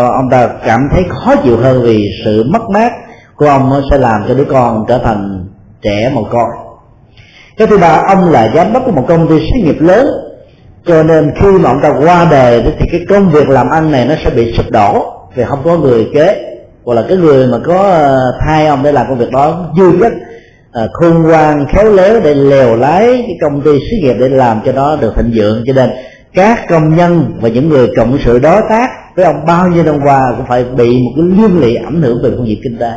ông 0.08 0.30
ta 0.30 0.48
cảm 0.64 0.88
thấy 0.92 1.04
khó 1.08 1.36
chịu 1.36 1.56
hơn 1.56 1.82
vì 1.82 2.08
sự 2.24 2.44
mất 2.50 2.62
mát 2.72 2.92
của 3.36 3.46
ông 3.46 3.82
sẽ 3.90 3.98
làm 3.98 4.24
cho 4.28 4.34
đứa 4.34 4.44
con 4.44 4.84
trở 4.88 4.98
thành 4.98 5.37
trẻ 5.82 6.10
mồ 6.14 6.22
côi. 6.22 6.50
Cái 7.56 7.66
thứ 7.66 7.78
ba 7.78 8.02
ông 8.08 8.30
là 8.30 8.52
giám 8.54 8.72
đốc 8.72 8.82
của 8.86 8.92
một 8.92 9.04
công 9.08 9.28
ty 9.28 9.38
xí 9.38 9.60
nghiệp 9.60 9.80
lớn. 9.80 10.06
Cho 10.86 11.02
nên 11.02 11.32
khi 11.40 11.50
mà 11.50 11.70
ông 11.70 11.80
ta 11.82 11.92
qua 12.04 12.26
đời 12.30 12.62
thì 12.78 12.86
cái 12.92 13.00
công 13.08 13.30
việc 13.30 13.48
làm 13.48 13.70
ăn 13.70 13.92
này 13.92 14.06
nó 14.06 14.14
sẽ 14.24 14.30
bị 14.30 14.54
sụp 14.56 14.70
đổ 14.70 15.12
vì 15.34 15.44
không 15.44 15.60
có 15.64 15.76
người 15.76 16.08
kế. 16.14 16.44
Hoặc 16.84 16.94
là 16.94 17.04
cái 17.08 17.16
người 17.16 17.46
mà 17.46 17.58
có 17.64 17.82
ờ, 17.82 18.18
thay 18.46 18.66
ông 18.66 18.82
để 18.82 18.92
làm 18.92 19.06
công 19.08 19.18
việc 19.18 19.30
đó 19.32 19.72
dư 19.78 19.92
nhất 19.92 20.12
uh, 20.12 20.72
ờ, 20.72 20.88
khôn 20.92 21.22
ngoan 21.22 21.66
khéo 21.66 21.92
léo 21.92 22.20
để 22.20 22.34
lèo 22.34 22.76
lái 22.76 23.06
cái 23.06 23.36
công 23.42 23.62
ty 23.62 23.70
xí 23.72 23.96
nghiệp 24.02 24.14
để 24.20 24.28
làm 24.28 24.60
cho 24.66 24.72
nó 24.72 24.96
được 24.96 25.12
thịnh 25.16 25.30
vượng. 25.34 25.64
Cho 25.66 25.72
nên 25.72 25.90
các 26.34 26.68
công 26.68 26.96
nhân 26.96 27.38
và 27.40 27.48
những 27.48 27.68
người 27.68 27.88
cộng 27.96 28.18
sự 28.24 28.38
đối 28.38 28.62
tác 28.68 28.88
với 29.16 29.24
ông 29.24 29.46
bao 29.46 29.68
nhiêu 29.68 29.84
năm 29.84 30.00
qua 30.04 30.22
cũng 30.36 30.46
phải 30.46 30.64
bị 30.64 31.02
một 31.02 31.10
cái 31.16 31.24
liên 31.24 31.60
lụy 31.60 31.76
ảnh 31.76 32.02
hưởng 32.02 32.22
về 32.22 32.30
công 32.30 32.44
việc 32.44 32.60
kinh 32.62 32.78
tế 32.78 32.92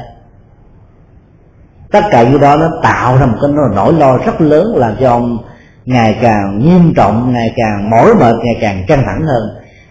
tất 1.92 2.04
cả 2.12 2.24
những 2.24 2.42
đó 2.42 2.58
nó 2.58 2.70
tạo 2.84 3.18
ra 3.18 3.26
một 3.26 3.38
cái 3.42 3.52
nỗi 3.76 3.94
lo 3.94 4.18
rất 4.18 4.42
lớn 4.42 4.76
làm 4.76 4.96
cho 5.00 5.10
ông 5.10 5.38
ngày 5.86 6.18
càng 6.22 6.60
nghiêm 6.60 6.94
trọng, 6.96 7.34
ngày 7.34 7.54
càng 7.56 7.90
mỏi 7.90 8.16
mệt, 8.20 8.36
ngày 8.44 8.58
càng 8.62 8.84
căng 8.88 9.04
thẳng 9.06 9.22
hơn. 9.28 9.44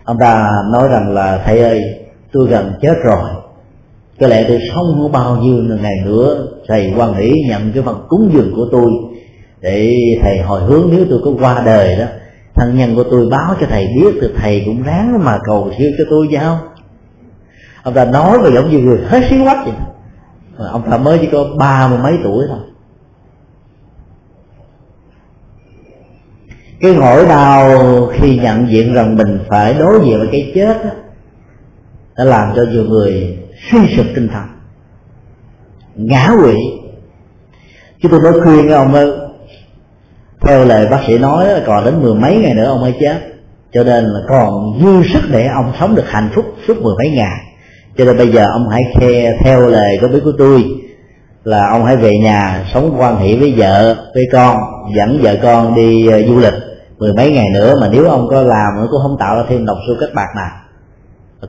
Ông 0.05 0.19
ta 0.19 0.51
nói 0.73 0.89
rằng 0.89 1.15
là, 1.15 1.41
thầy 1.45 1.59
ơi, 1.63 1.83
tôi 2.33 2.47
gần 2.47 2.73
chết 2.83 2.95
rồi. 3.05 3.31
Có 4.21 4.27
lẽ 4.27 4.45
tôi 4.49 4.59
sống 4.69 4.85
không 5.03 5.13
bao 5.13 5.37
nhiêu 5.37 5.55
ngày 5.83 5.97
nữa, 6.05 6.47
thầy 6.69 6.95
quan 6.97 7.15
hỷ 7.15 7.33
nhận 7.49 7.73
cái 7.73 7.83
phần 7.83 8.07
cúng 8.09 8.31
dường 8.35 8.53
của 8.57 8.67
tôi 8.73 8.91
để 9.61 9.97
thầy 10.23 10.39
hồi 10.39 10.61
hướng 10.63 10.89
nếu 10.91 11.05
tôi 11.11 11.21
có 11.25 11.31
qua 11.41 11.63
đời 11.65 11.97
đó. 11.97 12.05
Thân 12.55 12.79
nhân 12.79 12.97
của 12.97 13.05
tôi 13.11 13.29
báo 13.31 13.55
cho 13.61 13.67
thầy 13.71 13.87
biết, 13.97 14.19
thì 14.21 14.29
thầy 14.37 14.63
cũng 14.67 14.83
ráng 14.83 15.25
mà 15.25 15.39
cầu 15.45 15.73
siêu 15.79 15.91
cho 15.99 16.05
tôi 16.11 16.29
giao 16.33 16.59
ông 17.83 17.95
ta 17.95 18.05
nói 18.05 18.39
mà 18.39 18.51
giống 18.55 18.71
như 18.71 18.79
người 18.79 18.99
hết 19.09 19.21
xí 19.31 19.37
quách 19.45 19.65
vậy 19.65 19.75
ông 20.67 20.91
ta 20.91 20.97
mới 20.97 21.19
chỉ 21.19 21.29
có 21.33 21.45
ba 21.59 21.89
mươi 21.89 21.99
mấy 21.99 22.19
tuổi 22.25 22.45
thôi. 22.49 22.59
Cái 26.81 26.95
nỗi 26.95 27.27
đau 27.27 28.07
khi 28.13 28.39
nhận 28.39 28.71
diện 28.71 28.95
rằng 28.95 29.17
mình 29.17 29.39
phải 29.49 29.75
đối 29.75 30.01
diện 30.05 30.19
với 30.19 30.29
cái 30.33 30.53
chết 30.55 30.85
đó, 30.85 30.91
đã 32.17 32.25
làm 32.25 32.53
cho 32.57 32.63
nhiều 32.71 32.85
người 32.85 33.39
suy 33.71 33.79
sụp 33.97 34.07
tinh 34.15 34.29
thần 34.29 34.45
ngã 35.95 36.31
quỵ. 36.43 36.55
Chứ 38.03 38.09
tôi 38.11 38.21
nói 38.21 38.33
khuyên 38.41 38.69
ông 38.69 38.95
ơi 38.95 39.13
theo 40.41 40.65
lời 40.65 40.89
bác 40.91 41.01
sĩ 41.07 41.19
nói 41.19 41.47
còn 41.67 41.85
đến 41.85 42.03
mười 42.03 42.15
mấy 42.15 42.37
ngày 42.37 42.55
nữa 42.55 42.65
ông 42.65 42.81
mới 42.81 42.95
chết 43.01 43.21
cho 43.73 43.85
nên 43.85 44.05
là 44.05 44.21
còn 44.29 44.81
dư 44.83 45.03
sức 45.13 45.29
để 45.31 45.47
ông 45.47 45.73
sống 45.81 45.95
được 45.95 46.05
hạnh 46.07 46.31
phúc 46.35 46.45
suốt 46.69 46.83
mười 46.83 46.95
mấy 46.99 47.11
ngày 47.11 47.50
cho 47.99 48.05
nên 48.05 48.19
bây 48.19 48.29
giờ 48.29 48.47
ông 48.53 48.69
hãy 48.69 48.83
khe, 49.01 49.37
theo 49.45 49.61
lời 49.61 49.99
có 50.03 50.09
biết 50.09 50.21
của 50.25 50.33
tôi 50.39 50.65
là 51.45 51.71
ông 51.71 51.85
hãy 51.85 51.97
về 51.97 52.19
nhà 52.23 52.65
sống 52.75 52.95
quan 52.99 53.17
hệ 53.17 53.37
với 53.37 53.55
vợ, 53.57 53.97
với 54.15 54.25
con, 54.33 54.57
dẫn 54.97 55.19
vợ 55.23 55.37
con 55.43 55.75
đi 55.75 56.07
ờ, 56.07 56.23
du 56.23 56.39
lịch. 56.39 56.55
Mười 56.99 57.13
mấy 57.13 57.33
ngày 57.33 57.47
nữa 57.55 57.75
mà 57.81 57.89
nếu 57.93 58.05
ông 58.05 58.29
có 58.31 58.43
làm 58.43 58.69
nó 58.77 58.89
cũng 58.91 59.01
không 59.03 59.17
tạo 59.21 59.37
ra 59.37 59.43
thêm 59.49 59.67
đồng 59.67 59.79
xu 59.89 59.95
cách 60.01 60.11
bạc 60.15 60.29
nào. 60.37 60.51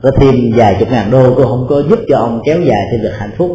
Có 0.02 0.10
thêm 0.20 0.34
vài 0.56 0.76
chục 0.78 0.90
ngàn 0.90 1.10
đô 1.10 1.34
cũng 1.34 1.46
không 1.46 1.66
có 1.68 1.82
giúp 1.90 1.98
cho 2.08 2.18
ông 2.18 2.40
kéo 2.44 2.60
dài 2.60 2.80
thêm 2.92 3.02
được 3.02 3.12
hạnh 3.18 3.30
phúc. 3.38 3.50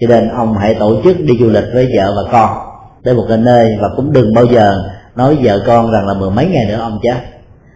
Cho 0.00 0.06
nên 0.08 0.28
ông 0.28 0.54
hãy 0.54 0.74
tổ 0.74 0.96
chức 1.04 1.20
đi 1.20 1.34
du 1.40 1.50
lịch 1.50 1.64
với 1.74 1.88
vợ 1.96 2.12
và 2.16 2.32
con 2.32 2.58
đến 3.04 3.16
một 3.16 3.24
cái 3.28 3.38
nơi 3.38 3.76
và 3.80 3.88
cũng 3.96 4.12
đừng 4.12 4.34
bao 4.34 4.44
giờ 4.44 4.74
nói 5.16 5.36
vợ 5.42 5.58
con 5.66 5.92
rằng 5.92 6.06
là 6.06 6.14
mười 6.14 6.30
mấy 6.30 6.46
ngày 6.46 6.66
nữa 6.68 6.78
ông 6.80 6.98
chết. 7.02 7.16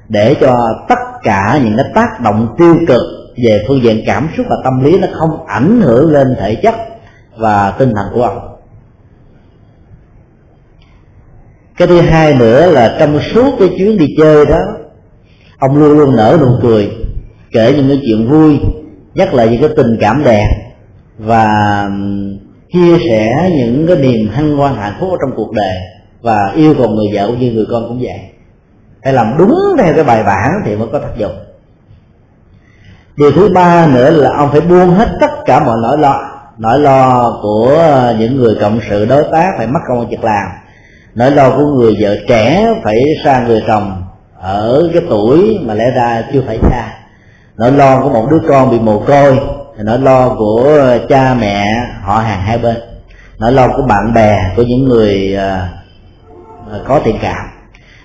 Để 0.09 0.35
cho 0.41 0.57
tất 0.89 0.99
cả 1.23 1.61
những 1.65 1.77
cái 1.77 1.87
tác 1.95 2.09
động 2.25 2.55
tiêu 2.59 2.75
cực 2.89 3.03
về 3.37 3.65
phương 3.69 3.83
diện 3.83 4.03
cảm 4.07 4.29
xúc 4.37 4.47
và 4.51 4.57
tâm 4.65 4.85
lý 4.85 4.99
nó 4.99 5.07
không 5.13 5.47
ảnh 5.47 5.81
hưởng 5.81 6.13
lên 6.13 6.37
thể 6.39 6.55
chất 6.55 6.75
và 7.37 7.71
tinh 7.71 7.93
thần 7.95 8.07
của 8.15 8.23
ông. 8.23 8.57
Cái 11.77 11.89
thứ 11.89 12.01
hai 12.01 12.35
nữa 12.35 12.73
là 12.73 12.97
trong 13.01 13.19
suốt 13.21 13.57
cái 13.59 13.69
chuyến 13.79 13.99
đi 13.99 14.07
chơi 14.19 14.47
đó, 14.47 14.61
ông 15.59 15.77
luôn 15.77 15.99
luôn 15.99 16.17
nở 16.17 16.39
nụ 16.41 16.49
cười, 16.63 16.91
kể 17.53 17.75
những 17.77 17.89
cái 17.89 18.01
chuyện 18.07 18.29
vui 18.29 18.61
nhắc 19.15 19.35
lại 19.35 19.49
những 19.49 19.61
cái 19.61 19.71
tình 19.77 19.97
cảm 20.01 20.25
đẹp 20.25 20.47
và 21.19 21.49
chia 22.73 22.99
sẻ 23.09 23.51
những 23.57 23.87
cái 23.87 23.97
niềm 23.97 24.29
hân 24.29 24.57
hoan 24.57 24.75
hạnh 24.75 24.95
phúc 25.01 25.11
ở 25.11 25.17
trong 25.21 25.37
cuộc 25.37 25.53
đời 25.53 25.77
và 26.23 26.53
yêu 26.55 26.75
cầu 26.79 26.89
người 26.89 27.07
vợ 27.15 27.27
cũng 27.27 27.41
như 27.41 27.53
người 27.53 27.67
con 27.71 27.89
cũng 27.89 27.99
vậy. 28.03 28.21
Phải 29.05 29.13
làm 29.13 29.35
đúng 29.39 29.55
theo 29.79 29.95
cái 29.95 30.05
bài 30.05 30.23
bản 30.23 30.51
thì 30.65 30.77
mới 30.77 30.89
có 30.93 30.99
tác 30.99 31.17
dụng 31.19 31.33
điều 33.17 33.33
thứ 33.33 33.49
ba 33.55 33.87
nữa 33.87 34.11
là 34.11 34.31
ông 34.37 34.49
phải 34.53 34.61
buông 34.61 34.91
hết 34.91 35.09
tất 35.21 35.31
cả 35.45 35.61
mọi 35.61 35.77
nỗi 35.83 35.99
lo 35.99 36.35
nỗi 36.59 36.79
lo 36.79 37.33
của 37.43 37.79
những 38.19 38.37
người 38.37 38.57
cộng 38.61 38.81
sự 38.91 39.07
đối 39.07 39.25
tác 39.33 39.53
phải 39.59 39.67
mất 39.67 39.81
công 39.89 40.09
việc 40.09 40.25
làm. 40.25 40.47
Nỗi 41.15 41.31
lo 41.31 41.51
của 41.51 41.67
người 41.67 41.97
vợ 42.01 42.17
trẻ 42.29 42.67
phải 42.85 42.97
xa 43.25 43.45
người 43.47 43.65
chồng 43.67 44.03
ở 44.41 44.91
cái 44.93 45.03
tuổi 45.09 45.59
mà 45.63 45.75
lẽ 45.75 45.91
ra 45.91 46.23
chưa 46.33 46.43
phải 46.47 46.59
xa. 46.71 46.95
Nỗi 47.57 47.73
lo 47.73 48.03
của 48.03 48.09
một 48.09 48.27
đứa 48.31 48.41
con 48.49 48.71
bị 48.71 48.79
mồ 48.79 48.99
côi, 48.99 49.41
nỗi 49.79 49.99
lo 49.99 50.29
của 50.29 50.81
cha 51.09 51.35
mẹ 51.35 51.67
họ 52.03 52.19
hàng 52.19 52.41
hai 52.41 52.59
bên. 52.59 52.77
Nỗi 53.39 53.53
lo 53.53 53.69
của 53.69 53.83
bạn 53.89 54.15
bè, 54.15 54.39
của 54.57 54.63
những 54.63 54.85
người 54.85 55.37
à, 55.37 55.69
có 56.87 57.01
thiện 57.05 57.17
cảm 57.23 57.54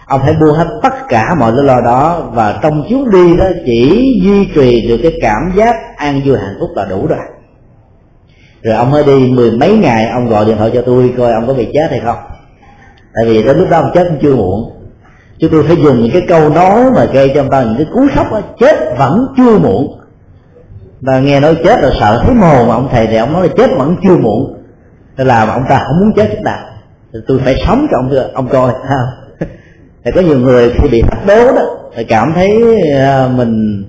ông 0.10 0.22
hãy 0.24 0.34
buông 0.40 0.54
hết 0.54 0.68
tất 0.84 0.94
cả 1.10 1.36
mọi 1.40 1.52
nỗi 1.52 1.64
lo 1.64 1.82
đó 1.82 2.30
và 2.34 2.60
trong 2.62 2.84
chuyến 2.90 3.12
đi 3.12 3.38
đó 3.38 3.46
chỉ 3.66 4.12
duy 4.24 4.46
trì 4.56 4.88
được 4.88 4.98
cái 5.04 5.20
cảm 5.22 5.52
giác 5.56 5.76
an 5.98 6.22
vui 6.26 6.38
hạnh 6.38 6.56
phúc 6.60 6.70
là 6.76 6.86
đủ 6.86 7.08
rồi. 7.08 7.20
Rồi 8.62 8.76
ông 8.76 8.92
mới 8.92 9.04
đi 9.04 9.32
mười 9.32 9.52
mấy 9.52 9.78
ngày 9.78 10.10
ông 10.10 10.30
gọi 10.30 10.46
điện 10.46 10.58
thoại 10.58 10.72
cho 10.74 10.82
tôi 10.86 11.14
coi 11.18 11.34
ông 11.34 11.48
có 11.48 11.54
bị 11.54 11.68
chết 11.74 11.88
hay 11.90 12.00
không. 12.00 12.18
Tại 13.14 13.26
vì 13.26 13.44
đến 13.44 13.58
lúc 13.58 13.70
đó 13.70 13.78
ông 13.78 13.92
chết 13.94 14.08
cũng 14.10 14.20
chưa 14.22 14.36
muộn. 14.36 14.72
Chứ 15.40 15.50
tôi 15.52 15.64
phải 15.64 15.76
dùng 15.76 16.02
những 16.02 16.12
cái 16.14 16.22
câu 16.28 16.50
nói 16.50 16.92
mà 16.96 17.06
gây 17.06 17.32
cho 17.36 17.42
ông 17.42 17.50
ta 17.50 17.64
những 17.64 17.78
cái 17.78 17.88
cú 17.94 18.08
sốc 18.16 18.32
đó, 18.32 18.42
chết 18.60 18.76
vẫn 18.98 19.28
chưa 19.38 19.58
muộn. 19.58 20.00
Và 21.02 21.20
nghe 21.20 21.40
nói 21.40 21.56
chết 21.64 21.82
là 21.82 21.92
sợ 22.00 22.22
thấy 22.26 22.36
mồ 22.36 22.66
mà 22.66 22.74
ông 22.74 22.90
thầy 22.92 23.08
thì 23.08 23.16
ông 23.16 23.34
nói 23.34 23.48
là 23.48 23.54
chết 23.58 23.70
vẫn 23.78 23.96
chưa 24.04 24.18
muộn. 24.18 24.54
Thế 25.18 25.24
là 25.24 25.46
ông 25.46 25.64
ta 25.70 25.78
không 25.88 26.00
muốn 26.00 26.14
chết 26.16 26.30
chút 26.32 26.42
nào. 26.44 26.60
Tôi 27.28 27.40
phải 27.46 27.56
sống 27.68 27.88
cho 27.92 27.98
ông 27.98 28.10
ông 28.34 28.48
coi 28.48 28.72
ha 28.90 28.98
thì 30.04 30.12
có 30.16 30.22
nhiều 30.22 30.40
người 30.40 30.70
khi 30.70 30.90
bị 30.90 31.02
thách 31.02 31.26
đố 31.28 31.52
đó 31.56 31.62
thì 31.96 32.04
cảm 32.04 32.32
thấy 32.36 32.82
à, 32.98 33.30
mình 33.36 33.84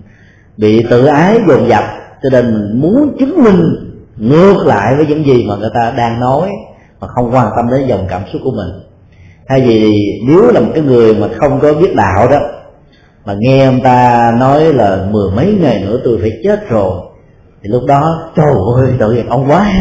bị 0.57 0.87
tự 0.91 1.07
ái, 1.07 1.39
dồn 1.49 1.69
dập, 1.69 1.85
cho 2.23 2.29
nên 2.33 2.45
mình 2.45 2.81
muốn 2.81 3.17
chứng 3.19 3.45
minh 3.45 3.63
ngược 4.17 4.67
lại 4.67 4.97
với 4.97 5.07
những 5.07 5.27
gì 5.27 5.45
mà 5.49 5.57
người 5.57 5.71
ta 5.75 5.93
đang 5.97 6.21
nói 6.21 6.49
mà 7.01 7.09
không 7.09 7.35
quan 7.35 7.47
tâm 7.57 7.71
đến 7.71 7.89
dòng 7.89 8.07
cảm 8.09 8.23
xúc 8.33 8.43
của 8.45 8.51
mình. 8.51 8.69
Hay 9.47 9.61
vì 9.61 9.95
nếu 10.29 10.51
là 10.53 10.61
một 10.61 10.71
cái 10.75 10.83
người 10.83 11.15
mà 11.15 11.29
không 11.37 11.61
có 11.61 11.75
biết 11.75 11.95
đạo 11.97 12.29
đó, 12.31 12.39
mà 13.25 13.35
nghe 13.39 13.67
ông 13.67 13.81
ta 13.81 14.33
nói 14.41 14.73
là 14.73 15.07
mười 15.11 15.31
mấy 15.37 15.57
ngày 15.61 15.83
nữa 15.87 16.01
tôi 16.05 16.19
phải 16.21 16.31
chết 16.45 16.69
rồi, 16.69 16.93
thì 17.63 17.69
lúc 17.69 17.83
đó 17.87 18.31
trời 18.37 18.55
ơi 18.77 18.89
tự 18.99 19.13
nhiên 19.13 19.29
ông 19.29 19.51
quá 19.51 19.73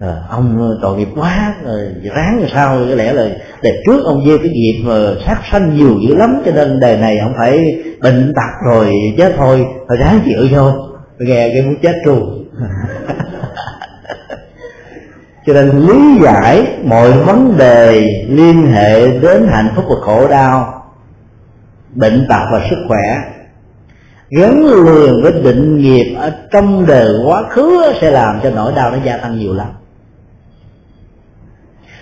à, 0.00 0.16
ông 0.28 0.58
ờ, 0.58 0.78
tội 0.82 0.98
nghiệp 0.98 1.08
quá 1.16 1.54
ờ, 1.64 1.76
rồi 1.78 1.92
ráng 2.16 2.38
rồi 2.38 2.48
sao 2.54 2.78
có 2.88 2.94
lẽ 2.94 3.12
là 3.12 3.28
đời 3.62 3.82
trước 3.86 4.04
ông 4.04 4.26
gieo 4.26 4.38
cái 4.38 4.48
nghiệp 4.48 4.82
mà 4.84 4.94
sát 5.26 5.40
sanh 5.52 5.76
nhiều 5.76 5.96
dữ 6.08 6.16
lắm 6.16 6.42
cho 6.44 6.52
nên 6.52 6.80
đời 6.80 6.96
này 6.96 7.18
ông 7.18 7.32
phải 7.36 7.82
bệnh 8.02 8.32
tật 8.36 8.66
rồi 8.66 8.92
chết 9.16 9.34
thôi 9.36 9.66
rồi 9.88 9.98
ráng 9.98 10.20
chịu 10.24 10.48
thôi 10.54 10.72
nghe 11.18 11.50
cái 11.52 11.62
muốn 11.62 11.76
chết 11.82 11.94
luôn. 12.04 12.48
Cho 15.46 15.54
nên 15.54 15.86
lý 15.86 16.18
giải 16.22 16.66
mọi 16.84 17.12
vấn 17.12 17.58
đề 17.58 18.06
liên 18.28 18.66
hệ 18.66 19.18
đến 19.18 19.46
hạnh 19.50 19.68
phúc 19.76 19.84
và 19.88 19.96
khổ 20.00 20.28
đau 20.28 20.84
bệnh 21.94 22.26
tật 22.28 22.44
và 22.52 22.66
sức 22.70 22.76
khỏe 22.88 23.18
gắn 24.30 24.64
liền 24.84 25.22
với 25.22 25.32
định 25.32 25.78
nghiệp 25.78 26.14
ở 26.18 26.32
trong 26.52 26.86
đời 26.86 27.08
quá 27.26 27.42
khứ 27.50 27.92
sẽ 28.00 28.10
làm 28.10 28.40
cho 28.42 28.50
nỗi 28.50 28.72
đau 28.76 28.90
nó 28.90 28.98
gia 29.04 29.16
tăng 29.16 29.38
nhiều 29.38 29.54
lắm 29.54 29.66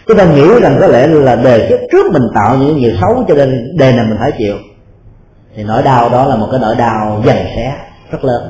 chúng 0.09 0.17
ta 0.17 0.25
nghĩ 0.25 0.61
rằng 0.63 0.77
có 0.81 0.87
lẽ 0.87 1.07
là 1.07 1.37
đề 1.37 1.67
kiếp 1.69 1.79
trước 1.93 2.13
mình 2.13 2.23
tạo 2.35 2.57
những 2.57 2.77
nghiệp 2.77 2.97
xấu 3.01 3.25
cho 3.29 3.35
nên 3.35 3.77
đề 3.77 3.93
này 3.93 4.07
mình 4.09 4.17
phải 4.21 4.33
chịu. 4.39 4.57
Thì 5.57 5.65
nỗi 5.65 5.83
đau 5.83 6.09
đó 6.09 6.27
là 6.27 6.37
một 6.37 6.49
cái 6.51 6.61
nỗi 6.61 6.75
đau 6.77 7.23
dày 7.27 7.53
xé, 7.57 7.75
rất 8.11 8.25
lớn. 8.25 8.43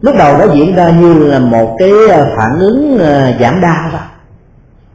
Lúc 0.00 0.14
đầu 0.18 0.38
nó 0.38 0.54
diễn 0.54 0.74
ra 0.74 0.90
như 0.90 1.14
là 1.14 1.38
một 1.38 1.76
cái 1.78 1.90
ờ, 2.10 2.26
phản 2.36 2.58
ứng 2.58 2.98
ờ, 2.98 3.32
giảm 3.40 3.60
đau 3.60 3.90
đó 3.92 4.00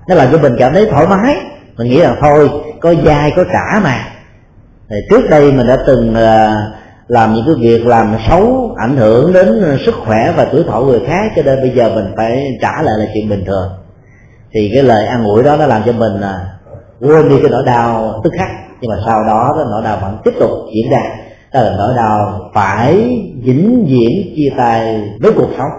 nó 0.07 0.15
làm 0.15 0.27
cho 0.31 0.37
mình 0.37 0.55
cảm 0.59 0.73
thấy 0.73 0.85
thoải 0.91 1.07
mái. 1.07 1.35
Mình 1.77 1.89
nghĩ 1.89 1.97
là 1.97 2.15
thôi, 2.21 2.49
có 2.81 2.93
dai, 3.05 3.33
có 3.35 3.43
trả 3.43 3.79
mà. 3.83 4.07
Thì 4.89 4.95
trước 5.09 5.29
đây 5.29 5.51
mình 5.51 5.67
đã 5.67 5.77
từng 5.87 6.15
ờ, 6.15 6.51
làm 7.07 7.33
những 7.33 7.45
cái 7.45 7.55
việc 7.59 7.87
làm 7.87 8.15
xấu, 8.29 8.75
ảnh 8.77 8.97
hưởng 8.97 9.33
đến 9.33 9.77
sức 9.85 9.95
khỏe 10.05 10.33
và 10.37 10.45
tuổi 10.51 10.63
thọ 10.67 10.79
người 10.79 10.99
khác 11.07 11.31
cho 11.35 11.41
nên 11.41 11.61
bây 11.61 11.69
giờ 11.69 11.91
mình 11.95 12.05
phải 12.17 12.57
trả 12.61 12.81
lại 12.81 12.93
là 12.97 13.05
chuyện 13.13 13.29
bình 13.29 13.43
thường 13.45 13.82
thì 14.53 14.71
cái 14.73 14.83
lời 14.83 15.05
an 15.05 15.23
ủi 15.23 15.43
đó 15.43 15.57
nó 15.57 15.65
làm 15.65 15.81
cho 15.85 15.91
mình 15.91 16.21
à, 16.21 16.47
quên 16.99 17.29
đi 17.29 17.35
cái 17.41 17.51
nỗi 17.51 17.63
đau 17.65 18.21
tức 18.23 18.33
khắc. 18.37 18.49
Nhưng 18.81 18.91
mà 18.91 18.97
sau 19.05 19.23
đó 19.23 19.53
cái 19.55 19.65
nỗi 19.71 19.83
đau 19.83 19.97
vẫn 20.01 20.17
tiếp 20.23 20.31
tục 20.39 20.51
diễn 20.75 20.91
ra. 20.91 21.01
Đó 21.53 21.61
là 21.61 21.75
nỗi 21.77 21.93
đau 21.95 22.39
phải 22.53 22.93
vĩnh 23.43 23.85
viễn 23.85 24.35
chia 24.35 24.49
tay 24.57 25.09
với 25.21 25.31
cuộc 25.35 25.49
sống. 25.57 25.69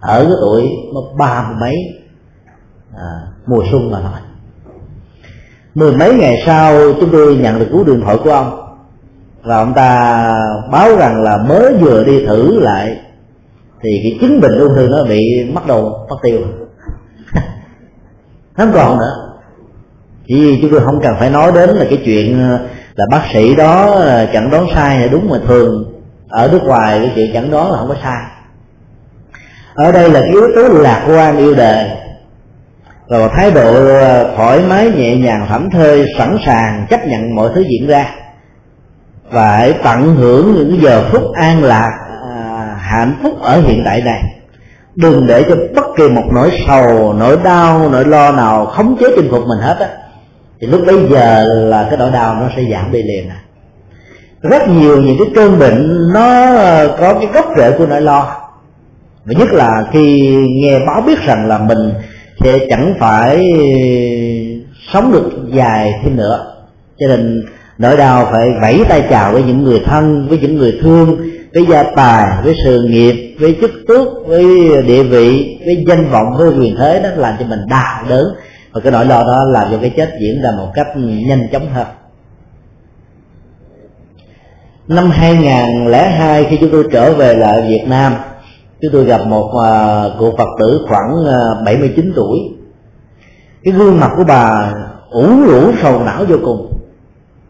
Ở 0.00 0.24
cái 0.24 0.34
tuổi 0.40 0.68
ba 1.18 1.48
mươi 1.48 1.56
mấy 1.60 1.76
à, 2.96 3.20
mùa 3.46 3.64
xuân 3.70 3.90
mà 3.90 3.98
thôi 4.02 4.20
mười 5.74 5.92
mấy 5.92 6.14
ngày 6.14 6.42
sau 6.46 6.92
chúng 7.00 7.10
tôi 7.12 7.36
nhận 7.36 7.58
được 7.58 7.66
cú 7.72 7.84
điện 7.84 8.00
thoại 8.00 8.16
của 8.24 8.30
ông. 8.30 8.50
Và 9.42 9.56
ông 9.56 9.72
ta 9.74 10.30
báo 10.72 10.96
rằng 10.96 11.22
là 11.22 11.36
mới 11.48 11.74
vừa 11.74 12.04
đi 12.04 12.26
thử 12.26 12.60
lại 12.60 12.96
thì 13.82 13.90
cái 14.02 14.18
chứng 14.20 14.40
bệnh 14.40 14.58
ung 14.58 14.74
thư 14.74 14.88
nó 14.88 15.04
bị 15.04 15.50
mất 15.52 15.66
đầu 15.66 16.06
mất 16.10 16.16
tiêu 16.22 16.40
không 18.56 18.72
còn 18.74 18.98
nữa 18.98 19.26
chỉ 20.28 20.34
vì 20.34 20.58
chúng 20.62 20.70
tôi 20.70 20.80
không 20.80 21.00
cần 21.02 21.16
phải 21.18 21.30
nói 21.30 21.52
đến 21.52 21.70
là 21.70 21.84
cái 21.90 22.02
chuyện 22.04 22.50
ờ, 22.50 22.58
là 22.94 23.04
bác 23.10 23.22
sĩ 23.32 23.54
đó 23.54 23.90
ờ, 23.90 24.26
chẳng 24.32 24.50
đoán 24.50 24.66
sai 24.74 24.96
hay 24.96 25.08
đúng 25.08 25.28
mà 25.30 25.36
thường 25.48 25.84
ở 26.28 26.48
nước 26.52 26.62
ngoài 26.64 26.98
cái 27.00 27.12
chuyện 27.14 27.30
chẳng 27.34 27.50
đoán 27.50 27.72
là 27.72 27.78
không 27.78 27.88
có 27.88 27.96
sai. 28.02 28.22
Ở 29.74 29.92
đây 29.92 30.10
là 30.10 30.20
cái 30.20 30.30
yếu 30.30 30.42
tố 30.54 30.62
lạc 30.68 31.06
quan 31.08 31.36
yêu 31.36 31.54
đời 31.54 31.90
và 33.08 33.18
một 33.18 33.28
thái 33.34 33.50
độ 33.50 33.74
ờ, 33.86 34.34
thoải 34.36 34.60
mái 34.68 34.90
nhẹ 34.90 35.16
nhàng 35.16 35.46
thảnh 35.48 35.70
thơi 35.70 36.06
sẵn 36.18 36.36
sàng 36.46 36.86
chấp 36.90 37.06
nhận 37.06 37.34
mọi 37.34 37.50
thứ 37.54 37.64
diễn 37.70 37.88
ra. 37.88 38.10
Và 39.30 39.56
hãy 39.56 39.74
tận 39.84 40.16
hưởng 40.16 40.54
những 40.54 40.82
giờ 40.82 41.04
phút 41.12 41.22
an 41.34 41.64
lạc 41.64 41.90
à, 42.28 42.76
hạnh 42.80 43.14
phúc 43.22 43.32
ở 43.42 43.60
hiện 43.60 43.82
tại 43.84 44.02
này 44.02 44.22
đừng 44.96 45.26
để 45.26 45.44
cho 45.48 45.56
bất 45.74 45.84
kỳ 45.96 46.08
một 46.08 46.24
nỗi 46.32 46.50
sầu, 46.66 47.12
nỗi 47.12 47.36
đau, 47.44 47.88
nỗi 47.88 48.04
lo 48.04 48.32
nào 48.32 48.66
khống 48.66 48.96
chế 49.00 49.06
chinh 49.16 49.28
phục 49.30 49.46
mình 49.46 49.58
hết 49.58 49.76
á, 49.80 49.88
thì 50.60 50.66
lúc 50.66 50.80
bấy 50.86 50.96
giờ 51.10 51.44
là 51.44 51.86
cái 51.90 51.98
nỗi 51.98 52.10
đau 52.10 52.34
nó 52.34 52.48
sẽ 52.56 52.62
giảm 52.72 52.92
đi 52.92 53.02
liền 53.02 53.28
à. 53.28 53.36
Rất 54.42 54.68
nhiều 54.68 55.02
những 55.02 55.16
cái 55.18 55.28
cơn 55.34 55.58
bệnh 55.58 56.08
nó 56.14 56.46
có 57.00 57.14
cái 57.14 57.26
gốc 57.34 57.46
rễ 57.56 57.70
của 57.78 57.86
nỗi 57.86 58.00
lo. 58.00 58.36
Và 59.24 59.34
nhất 59.38 59.48
là 59.52 59.84
khi 59.92 60.34
nghe 60.62 60.78
báo 60.86 61.02
biết 61.06 61.18
rằng 61.26 61.48
là 61.48 61.58
mình 61.58 61.92
sẽ 62.44 62.58
chẳng 62.70 62.94
phải 62.98 63.52
sống 64.92 65.12
được 65.12 65.30
dài 65.52 65.92
thêm 66.02 66.16
nữa. 66.16 66.54
Cho 66.98 67.06
nên 67.08 67.44
nỗi 67.78 67.96
đau 67.96 68.28
phải 68.32 68.48
vẫy 68.62 68.84
tay 68.88 69.04
chào 69.10 69.32
với 69.32 69.42
những 69.42 69.64
người 69.64 69.80
thân, 69.86 70.28
với 70.28 70.38
những 70.38 70.56
người 70.56 70.78
thương 70.82 71.16
với 71.56 71.66
gia 71.70 71.82
tài 71.82 72.42
với 72.44 72.54
sự 72.64 72.86
nghiệp 72.90 73.36
với 73.40 73.56
chức 73.60 73.70
tước 73.88 74.08
với 74.26 74.44
địa 74.82 75.02
vị 75.02 75.58
với 75.64 75.84
danh 75.88 76.10
vọng 76.10 76.26
với 76.38 76.50
quyền 76.58 76.76
thế 76.78 77.00
đó 77.02 77.08
làm 77.16 77.34
cho 77.38 77.46
mình 77.46 77.60
đau 77.68 78.04
đớn. 78.08 78.26
Và 78.72 78.80
cái 78.80 78.92
nỗi 78.92 79.06
lo 79.06 79.22
đó 79.22 79.44
làm 79.44 79.68
cho 79.70 79.78
cái 79.80 79.90
chết 79.96 80.08
diễn 80.20 80.42
ra 80.42 80.50
một 80.58 80.72
cách 80.74 80.86
nhanh 80.96 81.48
chóng 81.52 81.72
hơn. 81.74 81.86
Năm 84.88 85.10
2002 85.10 86.44
khi 86.44 86.58
chúng 86.60 86.70
tôi 86.72 86.84
trở 86.92 87.12
về 87.12 87.34
lại 87.34 87.64
Việt 87.68 87.84
Nam 87.86 88.14
chúng 88.82 88.92
tôi 88.92 89.04
gặp 89.04 89.20
một 89.26 89.46
uh, 89.46 90.18
cụ 90.18 90.34
Phật 90.38 90.48
tử 90.60 90.80
khoảng 90.88 91.26
à, 91.26 91.40
uh, 91.60 91.64
79 91.64 92.12
tuổi. 92.16 92.38
Cái 93.64 93.74
gương 93.74 94.00
mặt 94.00 94.10
của 94.16 94.24
bà 94.24 94.74
ủ 95.10 95.40
rũ 95.46 95.72
sầu 95.82 96.02
não 96.04 96.24
vô 96.28 96.36
cùng. 96.44 96.72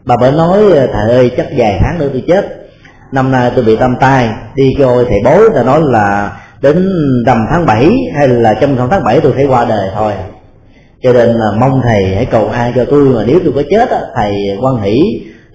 Bà 0.05 0.17
mới 0.17 0.31
nói 0.31 0.77
à, 0.77 0.87
thầy 0.93 1.15
ơi 1.15 1.31
chắc 1.37 1.47
vài 1.57 1.79
tháng 1.81 1.99
nữa 1.99 2.09
tôi 2.13 2.23
chết 2.27 2.66
năm 3.11 3.31
nay 3.31 3.51
tôi 3.55 3.65
bị 3.65 3.75
tâm 3.75 3.95
tai 3.99 4.29
đi 4.55 4.75
cho 4.79 5.03
thầy 5.09 5.19
bối 5.23 5.49
ta 5.55 5.63
nói 5.63 5.81
là 5.83 6.37
đến 6.61 6.89
rằm 7.25 7.37
tháng 7.51 7.65
7 7.65 7.91
hay 8.15 8.27
là 8.27 8.53
trong 8.53 8.77
tháng 8.89 9.03
7 9.03 9.19
tôi 9.19 9.31
phải 9.33 9.45
qua 9.45 9.65
đời 9.65 9.89
thôi. 9.95 10.13
Cho 11.03 11.13
nên 11.13 11.29
là 11.29 11.51
mong 11.59 11.81
thầy 11.83 12.15
hãy 12.15 12.25
cầu 12.25 12.47
an 12.47 12.73
cho 12.75 12.85
tôi 12.85 13.05
mà 13.05 13.23
nếu 13.27 13.39
tôi 13.43 13.53
có 13.55 13.61
chết 13.69 13.89
á, 13.89 13.99
thầy 14.15 14.57
quan 14.61 14.81
hỷ 14.81 15.01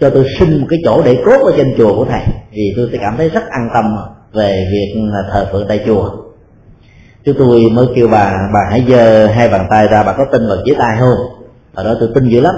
cho 0.00 0.10
tôi 0.10 0.26
xin 0.38 0.60
một 0.60 0.66
cái 0.70 0.78
chỗ 0.84 1.02
để 1.04 1.18
cốt 1.24 1.44
ở 1.44 1.52
trên 1.56 1.74
chùa 1.78 1.96
của 1.96 2.04
thầy. 2.04 2.22
Vì 2.52 2.72
tôi 2.76 2.88
sẽ 2.92 2.98
cảm 2.98 3.16
thấy 3.16 3.28
rất 3.28 3.42
an 3.50 3.68
tâm 3.74 3.96
về 4.32 4.66
việc 4.72 5.02
thờ 5.32 5.46
phượng 5.52 5.66
tại 5.68 5.80
chùa. 5.86 6.10
Chúng 7.24 7.36
tôi 7.38 7.70
mới 7.72 7.86
kêu 7.94 8.08
bà 8.08 8.32
bà 8.54 8.60
hãy 8.70 8.84
giơ 8.88 9.26
hai 9.26 9.48
bàn 9.48 9.66
tay 9.70 9.88
ra 9.88 10.02
bà 10.02 10.12
có 10.12 10.24
tin 10.32 10.48
vào 10.48 10.56
dưới 10.66 10.76
tay 10.78 10.96
không? 11.00 11.16
Ở 11.74 11.84
đó 11.84 11.94
tôi 12.00 12.08
tin 12.14 12.28
dữ 12.28 12.40
lắm. 12.40 12.54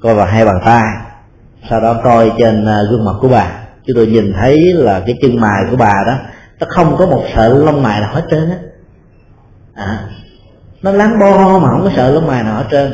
Coi 0.00 0.14
vào 0.14 0.26
hai 0.26 0.44
bàn 0.44 0.56
tay 0.64 0.82
sau 1.70 1.80
đó 1.80 2.00
coi 2.04 2.32
trên 2.38 2.66
à, 2.66 2.78
gương 2.90 3.04
mặt 3.04 3.12
của 3.20 3.28
bà 3.28 3.63
chúng 3.86 3.96
tôi 3.96 4.06
nhìn 4.06 4.32
thấy 4.40 4.72
là 4.74 5.02
cái 5.06 5.14
chân 5.22 5.40
mày 5.40 5.62
của 5.70 5.76
bà 5.76 5.94
đó 6.06 6.14
nó 6.60 6.66
không 6.70 6.96
có 6.98 7.06
một 7.06 7.24
sợi 7.34 7.50
lông 7.50 7.82
mày 7.82 8.00
nào 8.00 8.14
hết 8.14 8.22
trơn 8.30 8.50
á. 8.50 8.56
À, 9.74 9.98
nó 10.82 10.92
láng 10.92 11.18
bo 11.18 11.58
mà 11.58 11.68
không 11.70 11.82
có 11.84 11.90
sợi 11.96 12.12
lông 12.12 12.26
mày 12.26 12.42
nào 12.42 12.54
hết 12.54 12.66
trơn. 12.70 12.92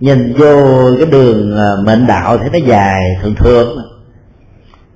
Nhìn 0.00 0.34
vô 0.38 0.56
cái 0.96 1.06
đường 1.06 1.58
à, 1.58 1.68
mệnh 1.84 2.06
đạo 2.06 2.38
thấy 2.38 2.50
nó 2.52 2.66
dài 2.66 3.02
thường 3.22 3.34
thường 3.34 3.78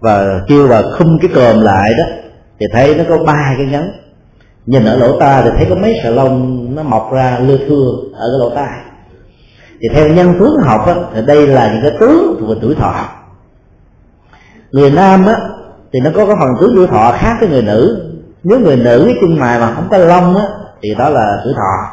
và 0.01 0.41
kêu 0.49 0.69
bà 0.69 0.83
khum 0.83 1.19
cái 1.19 1.31
còm 1.35 1.61
lại 1.61 1.93
đó 1.99 2.05
thì 2.61 2.67
thấy 2.73 2.95
nó 2.95 3.05
có 3.09 3.25
ba 3.25 3.55
cái 3.57 3.67
ngắn 3.67 3.93
nhìn 4.67 4.85
ở 4.85 4.97
lỗ 4.97 5.21
tai 5.21 5.43
thì 5.43 5.51
thấy 5.57 5.67
có 5.69 5.75
mấy 5.75 6.01
sợi 6.03 6.13
lông 6.13 6.67
nó 6.75 6.83
mọc 6.83 7.13
ra 7.13 7.39
lưa 7.39 7.57
thưa 7.57 7.91
ở 8.15 8.29
cái 8.33 8.39
lỗ 8.39 8.51
tai. 8.55 8.79
Thì 9.81 9.89
theo 9.95 10.09
nhân 10.09 10.35
tướng 10.39 10.57
học 10.65 10.87
á, 10.87 10.95
thì 11.15 11.21
đây 11.27 11.47
là 11.47 11.73
những 11.73 11.83
cái 11.83 11.93
tướng 12.01 12.37
thuộc 12.41 12.49
về 12.49 12.55
tuổi 12.63 12.75
thọ 12.75 13.09
người 14.73 14.91
nam 14.91 15.27
á, 15.27 15.35
thì 15.93 16.01
nó 16.01 16.11
có 16.15 16.27
cái 16.27 16.37
phần 16.41 16.49
tướng 16.61 16.73
tuổi 16.77 16.87
thọ 16.87 17.13
khác 17.19 17.37
với 17.41 17.49
người 17.49 17.63
nữ. 17.63 18.09
Nếu 18.45 18.61
người 18.61 18.77
nữ 18.77 19.03
cái 19.07 19.17
chân 19.21 19.39
mày 19.39 19.61
mà 19.61 19.75
không 19.75 19.89
có 19.91 19.99
lông 19.99 20.37
á, 20.37 20.45
thì 20.83 20.95
đó 20.99 21.09
là 21.09 21.41
tuổi 21.45 21.55
thọ. 21.57 21.89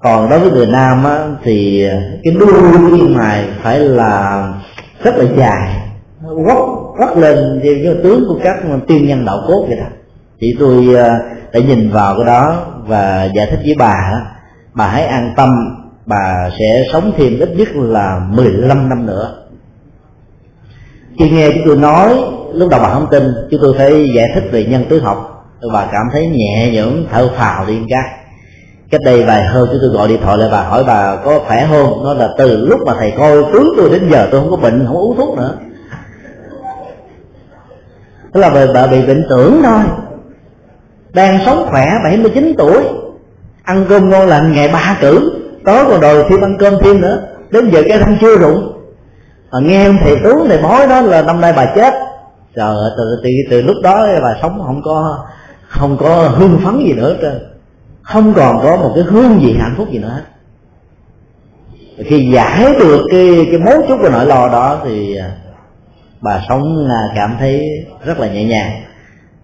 Còn 0.00 0.30
đối 0.30 0.38
với 0.38 0.50
người 0.50 0.66
nam 0.66 1.04
á, 1.04 1.18
thì 1.42 1.88
cái 2.24 2.34
đuôi 2.40 2.52
chân 2.72 3.14
mày 3.14 3.44
phải 3.62 3.78
là 3.78 4.44
rất 5.02 5.16
là 5.16 5.24
dài. 5.36 5.76
Quất 6.44 6.58
quất 6.98 7.16
lên 7.16 7.60
như 7.62 7.80
cái 7.84 7.94
tướng 8.02 8.24
của 8.28 8.38
các 8.44 8.56
tiên 8.88 9.08
nhân 9.08 9.24
đạo 9.24 9.38
cốt 9.48 9.64
vậy 9.68 9.76
đó. 9.76 9.86
Thì 10.40 10.56
tôi 10.60 10.94
à, 10.94 11.20
đã 11.52 11.60
nhìn 11.60 11.90
vào 11.90 12.14
cái 12.16 12.26
đó 12.26 12.66
và 12.86 13.24
giải 13.34 13.46
thích 13.50 13.60
với 13.64 13.74
bà 13.78 14.22
bà 14.74 14.86
hãy 14.86 15.04
an 15.04 15.34
tâm, 15.36 15.48
bà 16.06 16.50
sẽ 16.58 16.82
sống 16.92 17.12
thêm 17.16 17.38
ít 17.38 17.50
nhất 17.56 17.68
là 17.74 18.20
15 18.30 18.88
năm 18.88 19.06
nữa 19.06 19.41
khi 21.22 21.30
nghe 21.30 21.50
chúng 21.54 21.62
tôi 21.66 21.76
nói 21.76 22.14
lúc 22.54 22.68
đầu 22.68 22.80
bà 22.82 22.88
không 22.88 23.06
tin 23.10 23.22
chúng 23.50 23.60
tôi 23.62 23.74
phải 23.78 24.12
giải 24.14 24.28
thích 24.34 24.44
về 24.52 24.64
nhân 24.64 24.84
tứ 24.88 25.00
học. 25.00 25.28
Bà 25.72 25.86
cảm 25.92 26.02
thấy 26.12 26.26
nhẹ 26.26 26.70
nhõm 26.72 27.04
thở 27.12 27.28
phào 27.36 27.66
đi 27.66 27.82
cái 27.88 28.02
cách 28.90 29.00
đây 29.04 29.22
vài 29.22 29.46
hôm 29.46 29.68
chúng 29.72 29.78
tôi 29.82 29.90
gọi 29.90 30.08
điện 30.08 30.20
thoại 30.22 30.38
lại 30.38 30.48
bà 30.52 30.62
hỏi 30.62 30.84
bà 30.86 31.16
có 31.16 31.40
khỏe 31.46 31.66
không? 31.70 32.04
Nó 32.04 32.14
là 32.14 32.28
từ 32.38 32.66
lúc 32.66 32.80
mà 32.86 32.92
thầy 32.98 33.10
coi 33.10 33.42
tướng 33.52 33.72
tôi 33.76 33.90
đến 33.90 34.08
giờ 34.10 34.28
tôi 34.30 34.40
không 34.40 34.50
có 34.50 34.56
bệnh 34.56 34.84
không 34.86 34.96
uống 34.96 35.16
thuốc 35.16 35.36
nữa. 35.36 35.54
Tức 38.32 38.40
là 38.40 38.50
bà, 38.50 38.66
bà 38.74 38.86
bị 38.86 39.06
bệnh 39.06 39.26
tưởng 39.30 39.60
thôi. 39.64 39.80
Đang 41.12 41.38
sống 41.46 41.66
khỏe 41.70 41.92
79 42.04 42.54
tuổi. 42.58 42.82
Ăn 43.62 43.84
cơm 43.88 44.10
ngon 44.10 44.26
lành 44.26 44.52
ngày 44.52 44.68
ba 44.72 44.96
cử. 45.00 45.32
Tối 45.64 45.84
còn 45.88 46.00
đòi 46.00 46.24
thêm 46.28 46.40
ăn 46.40 46.56
cơm 46.58 46.74
thêm 46.80 47.00
nữa. 47.00 47.22
Đến 47.50 47.70
giờ 47.72 47.82
cái 47.88 47.98
răng 47.98 48.16
chưa 48.20 48.36
rụng 48.36 48.81
mà 49.52 49.58
nghe 49.60 49.86
ông 49.86 49.96
thầy 50.00 50.16
tướng 50.24 50.48
thầy 50.48 50.62
bói 50.62 50.86
đó 50.86 51.00
là 51.00 51.22
năm 51.22 51.40
nay 51.40 51.52
bà 51.56 51.66
chết. 51.74 51.94
Trời 52.56 52.76
ơi 52.76 52.90
từ, 52.96 53.20
từ, 53.22 53.30
từ 53.50 53.62
lúc 53.62 53.76
đó 53.82 54.06
bà 54.22 54.34
sống 54.42 54.62
không 54.66 54.82
có 54.84 55.26
không 55.68 55.96
có 55.96 56.28
hương 56.28 56.60
phấn 56.64 56.78
gì 56.78 56.92
nữa 56.92 57.16
trơn. 57.22 57.38
Không 58.02 58.34
còn 58.34 58.60
có 58.62 58.76
một 58.76 58.92
cái 58.94 59.04
hương 59.04 59.40
gì 59.42 59.56
hạnh 59.60 59.74
phúc 59.76 59.88
gì 59.90 59.98
nữa 59.98 60.08
hết. 60.08 60.22
Khi 62.04 62.30
giải 62.34 62.74
được 62.78 63.06
cái 63.10 63.46
cái 63.50 63.60
mấu 63.60 63.82
chốt 63.88 63.98
của 64.02 64.08
nỗi 64.08 64.26
lo 64.26 64.48
đó 64.48 64.80
thì 64.84 65.16
à, 65.16 65.30
bà 66.20 66.40
sống 66.48 66.88
à, 66.90 67.00
cảm 67.16 67.36
thấy 67.38 67.62
rất 68.04 68.18
là 68.18 68.26
nhẹ 68.26 68.44
nhàng. 68.44 68.82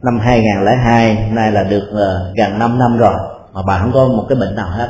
Năm 0.03 0.19
2002 0.19 1.31
nay 1.33 1.53
là 1.53 1.65
được 1.65 1.89
à, 1.99 2.11
gần 2.37 2.59
5 2.59 2.79
năm 2.79 2.99
rồi 2.99 3.15
mà 3.53 3.63
bà 3.67 3.79
không 3.79 3.93
có 3.93 4.09
một 4.09 4.27
cái 4.29 4.39
bệnh 4.39 4.55
nào 4.55 4.69
hết. 4.71 4.89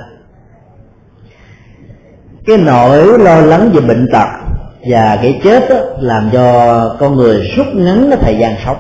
Cái 2.47 2.57
nỗi 2.57 3.19
lo 3.19 3.41
lắng 3.41 3.71
về 3.75 3.81
bệnh 3.81 4.09
tật 4.13 4.48
và 4.87 5.19
cái 5.23 5.41
chết 5.45 5.71
đó, 5.71 5.77
làm 6.01 6.31
cho 6.33 6.97
con 7.01 7.17
người 7.17 7.51
rút 7.57 7.67
ngắn 7.75 8.07
cái 8.11 8.19
thời 8.23 8.37
gian 8.39 8.55
sống. 8.65 8.77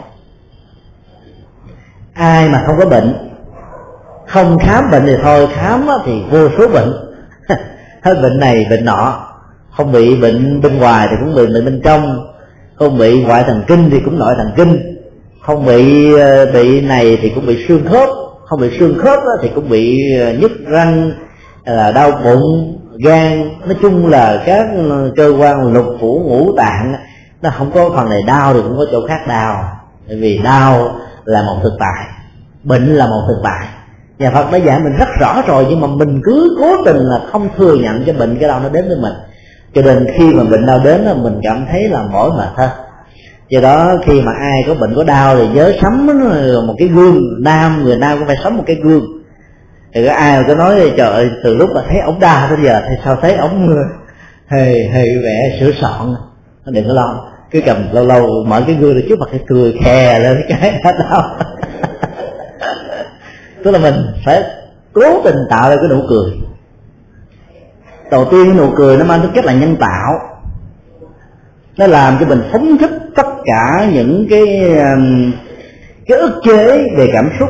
Ai 2.14 2.48
mà 2.48 2.62
không 2.66 2.76
có 2.78 2.86
bệnh 2.86 3.28
không 4.28 4.58
khám 4.58 4.90
bệnh 4.90 5.06
thì 5.06 5.16
thôi 5.22 5.48
khám 5.54 5.86
thì 6.04 6.12
vô 6.30 6.48
số 6.58 6.68
bệnh. 6.68 6.92
Hết 8.02 8.14
bệnh 8.22 8.40
này 8.40 8.66
bệnh 8.70 8.84
nọ. 8.84 9.26
Không 9.76 9.92
bị 9.92 10.16
bệnh 10.16 10.60
bên 10.60 10.78
ngoài 10.78 11.08
thì 11.10 11.16
cũng 11.20 11.34
bị 11.34 11.46
bệnh 11.46 11.64
bên 11.64 11.80
trong. 11.84 12.26
Không 12.74 12.98
bị 12.98 13.22
ngoại 13.22 13.44
thần 13.46 13.62
kinh 13.66 13.90
thì 13.90 14.00
cũng 14.04 14.18
nội 14.18 14.34
thần 14.36 14.50
kinh. 14.56 14.96
Không 15.42 15.66
bị 15.66 16.12
ờ, 16.14 16.46
bị 16.46 16.80
này 16.80 17.18
thì 17.22 17.28
cũng 17.28 17.46
bị 17.46 17.66
xương 17.68 17.86
khớp. 17.88 18.08
Không 18.44 18.60
bị 18.60 18.78
xương 18.78 18.98
khớp 18.98 19.20
thì 19.42 19.50
cũng 19.54 19.68
bị 19.68 19.98
ờ, 20.20 20.32
nhức 20.32 20.52
răng 20.66 21.12
là 21.64 21.92
đau 21.92 22.10
bụng 22.24 22.78
gan, 23.04 23.42
nói 23.66 23.76
chung 23.82 24.06
là 24.06 24.42
các 24.46 24.66
ờ, 24.90 25.12
cơ 25.16 25.32
quan 25.38 25.72
lục 25.72 25.86
phủ 26.00 26.22
ngũ 26.24 26.56
tạng, 26.56 26.94
nó 27.42 27.50
không 27.50 27.70
có 27.74 27.90
phần 27.96 28.08
này 28.08 28.22
đau 28.26 28.54
thì 28.54 28.60
cũng 28.62 28.76
có 28.78 28.84
chỗ 28.92 29.06
khác 29.08 29.20
đau. 29.28 29.64
Bởi 30.08 30.16
vì 30.16 30.40
đau 30.44 30.96
là 31.24 31.42
một 31.42 31.56
thực 31.62 31.72
tại, 31.80 32.06
bệnh 32.64 32.86
là 32.86 33.06
một 33.06 33.22
thực 33.28 33.40
tại. 33.44 33.66
Nhà 34.18 34.30
phật 34.30 34.52
đã 34.52 34.58
dạy 34.58 34.80
mình 34.80 34.96
rất 34.98 35.08
rõ 35.20 35.42
rồi, 35.46 35.66
nhưng 35.70 35.80
mà 35.80 35.86
mình 35.86 36.20
cứ 36.24 36.56
cố 36.60 36.84
tình 36.84 36.96
là 36.96 37.20
không 37.32 37.48
thừa 37.56 37.74
nhận 37.74 38.04
cho 38.06 38.12
bệnh 38.12 38.38
cái 38.40 38.48
đau 38.48 38.60
nó 38.60 38.68
đến 38.68 38.88
với 38.88 38.96
mình. 38.96 39.12
Cho 39.74 39.82
nên 39.82 40.06
khi 40.18 40.34
mà 40.34 40.44
bệnh 40.44 40.66
đau 40.66 40.80
đến 40.84 41.00
là 41.00 41.14
mình 41.14 41.40
cảm 41.42 41.66
thấy 41.70 41.88
là 41.88 42.02
mỏi 42.12 42.30
mệt 42.30 42.48
hơn. 42.54 42.70
Do 43.48 43.60
đó 43.60 43.94
khi 44.06 44.20
mà 44.20 44.32
ai 44.40 44.64
có 44.66 44.74
bệnh 44.74 44.94
có 44.96 45.04
đau 45.04 45.36
thì 45.36 45.48
nhớ 45.54 45.72
sắm 45.82 46.06
một 46.66 46.74
cái 46.78 46.88
gương, 46.88 47.20
nam, 47.40 47.84
người 47.84 47.96
nam 47.96 48.18
cũng 48.18 48.26
phải 48.26 48.36
sắm 48.44 48.56
một 48.56 48.64
cái 48.66 48.76
gương 48.76 49.17
thì 49.94 50.06
có 50.06 50.12
ai 50.12 50.44
có 50.48 50.54
nói, 50.54 50.92
trời 50.96 51.10
ơi, 51.10 51.30
từ 51.44 51.56
lúc 51.56 51.70
mà 51.74 51.80
thấy 51.88 51.98
ống 51.98 52.20
đa 52.20 52.46
tới 52.50 52.58
giờ 52.62 52.80
thì 52.88 52.94
sao 53.04 53.16
thấy 53.16 53.34
ống 53.34 53.68
hề 54.46 54.88
hề 54.92 55.04
vẻ 55.24 55.58
sửa 55.60 55.72
soạn, 55.80 56.14
nó 56.64 56.72
đừng 56.72 56.86
có 56.88 56.92
lo. 56.92 57.28
Cứ 57.50 57.60
cầm 57.66 57.92
lâu 57.92 58.04
lâu, 58.04 58.44
mở 58.46 58.62
cái 58.66 58.76
gương 58.76 59.00
trước 59.08 59.18
mặt 59.18 59.28
cái 59.30 59.40
cười 59.46 59.74
khè 59.84 60.18
lên 60.18 60.40
cái 60.48 60.58
hết 60.60 60.80
tức 63.64 63.70
là 63.70 63.78
mình 63.78 63.94
phải 64.24 64.42
cố 64.92 65.22
tình 65.24 65.36
tạo 65.50 65.70
ra 65.70 65.76
cái 65.76 65.88
nụ 65.88 66.02
cười. 66.08 66.32
Đầu 68.10 68.24
tiên 68.30 68.44
cái 68.44 68.54
nụ 68.54 68.72
cười 68.76 68.96
nó 68.96 69.04
mang 69.04 69.20
tính 69.22 69.30
chất 69.34 69.44
là 69.44 69.52
nhân 69.52 69.76
tạo. 69.76 70.12
Nó 71.76 71.86
làm 71.86 72.16
cho 72.20 72.26
mình 72.26 72.42
phóng 72.52 72.78
thích 72.78 72.90
tất 73.14 73.26
cả 73.44 73.90
những 73.92 74.26
cái 74.30 74.78
um, 74.78 75.32
cái 76.06 76.18
ức 76.18 76.40
chế 76.44 76.88
về 76.96 77.08
cảm 77.12 77.30
xúc, 77.38 77.48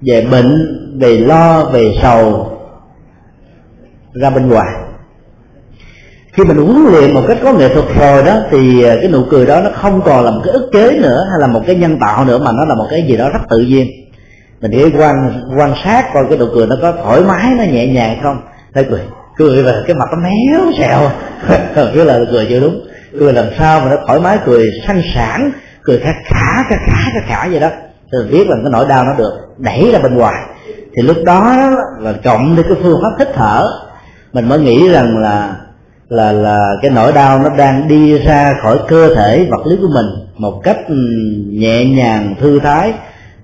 về 0.00 0.26
bệnh 0.30 0.78
về 1.00 1.16
lo, 1.18 1.64
về 1.64 1.94
sầu, 2.02 2.52
ra 4.14 4.30
bên 4.30 4.48
ngoài. 4.48 4.68
Khi 6.32 6.44
mình 6.44 6.56
huấn 6.56 6.86
luyện 6.92 7.14
một 7.14 7.22
cách 7.28 7.38
có 7.42 7.52
nghệ 7.52 7.74
thuật 7.74 7.86
rồi 7.98 8.24
đó, 8.24 8.36
thì 8.50 8.82
ờ, 8.82 8.96
cái 9.00 9.10
nụ 9.10 9.24
cười 9.30 9.46
đó 9.46 9.60
nó 9.60 9.70
không 9.74 10.02
còn 10.04 10.24
là 10.24 10.30
một 10.30 10.40
cái 10.44 10.52
ức 10.52 10.70
chế 10.72 10.98
nữa 11.00 11.26
hay 11.30 11.40
là 11.40 11.46
một 11.46 11.60
cái 11.66 11.76
nhân 11.76 11.98
tạo 12.00 12.24
nữa, 12.24 12.38
mà 12.38 12.52
nó 12.52 12.64
là 12.64 12.74
một 12.74 12.86
cái 12.90 13.04
gì 13.08 13.16
đó 13.16 13.28
rất 13.28 13.40
tự 13.50 13.58
nhiên. 13.58 13.86
Mình 14.60 14.70
chỉ 14.74 14.96
quan 14.98 15.14
quan 15.58 15.74
sát 15.84 16.10
coi 16.14 16.24
cái 16.28 16.38
nụ 16.38 16.46
cười 16.54 16.66
nó 16.66 16.76
có 16.82 16.92
thoải 16.92 17.20
mái, 17.20 17.54
nó 17.58 17.64
nhẹ 17.64 17.86
nhàng 17.86 18.18
không? 18.22 18.40
Thấy 18.74 18.84
cười 18.90 19.00
cười 19.38 19.62
là 19.62 19.82
cái 19.86 19.96
mặt 19.96 20.08
nó 20.12 20.18
méo 20.18 20.72
xẹo, 20.78 21.10
cứ 21.94 22.04
là 22.04 22.20
cười 22.30 22.46
chưa 22.48 22.60
đúng. 22.60 22.80
Cười 23.18 23.32
làm 23.32 23.46
sao 23.58 23.80
mà 23.80 23.90
nó 23.90 23.96
thoải 24.06 24.20
mái, 24.20 24.38
cười 24.46 24.66
sanh 24.86 25.02
sản, 25.14 25.50
cười 25.82 25.98
khả 25.98 26.10
khả 26.24 26.62
khả 26.68 26.76
khả 26.76 27.10
khả 27.14 27.20
khả 27.26 27.48
vậy 27.48 27.60
đó. 27.60 27.68
Thì 28.12 28.18
biết 28.32 28.48
là 28.48 28.56
cái 28.62 28.70
nỗi 28.72 28.86
đau 28.88 29.04
nó 29.04 29.14
được, 29.18 29.32
đẩy 29.58 29.90
ra 29.92 29.98
bên 29.98 30.14
ngoài 30.14 30.34
thì 30.98 31.06
lúc 31.06 31.16
đó 31.24 31.70
là 32.00 32.12
cộng 32.24 32.54
với 32.54 32.64
cái 32.64 32.78
phương 32.82 33.00
pháp 33.02 33.10
hít 33.18 33.28
thở, 33.34 33.68
mình 34.32 34.48
mới 34.48 34.58
nghĩ 34.58 34.88
rằng 34.88 35.18
là 35.18 35.56
là 36.08 36.32
là 36.32 36.58
cái 36.82 36.90
nỗi 36.90 37.12
đau 37.12 37.38
nó 37.38 37.48
đang 37.56 37.88
đi 37.88 38.18
ra 38.18 38.54
khỏi 38.62 38.78
cơ 38.88 39.14
thể 39.14 39.46
vật 39.50 39.66
lý 39.66 39.76
của 39.76 39.88
mình 39.94 40.06
một 40.36 40.60
cách 40.64 40.76
ừ, 40.88 40.94
nhẹ 41.50 41.84
nhàng, 41.84 42.34
thư 42.40 42.60
thái. 42.60 42.92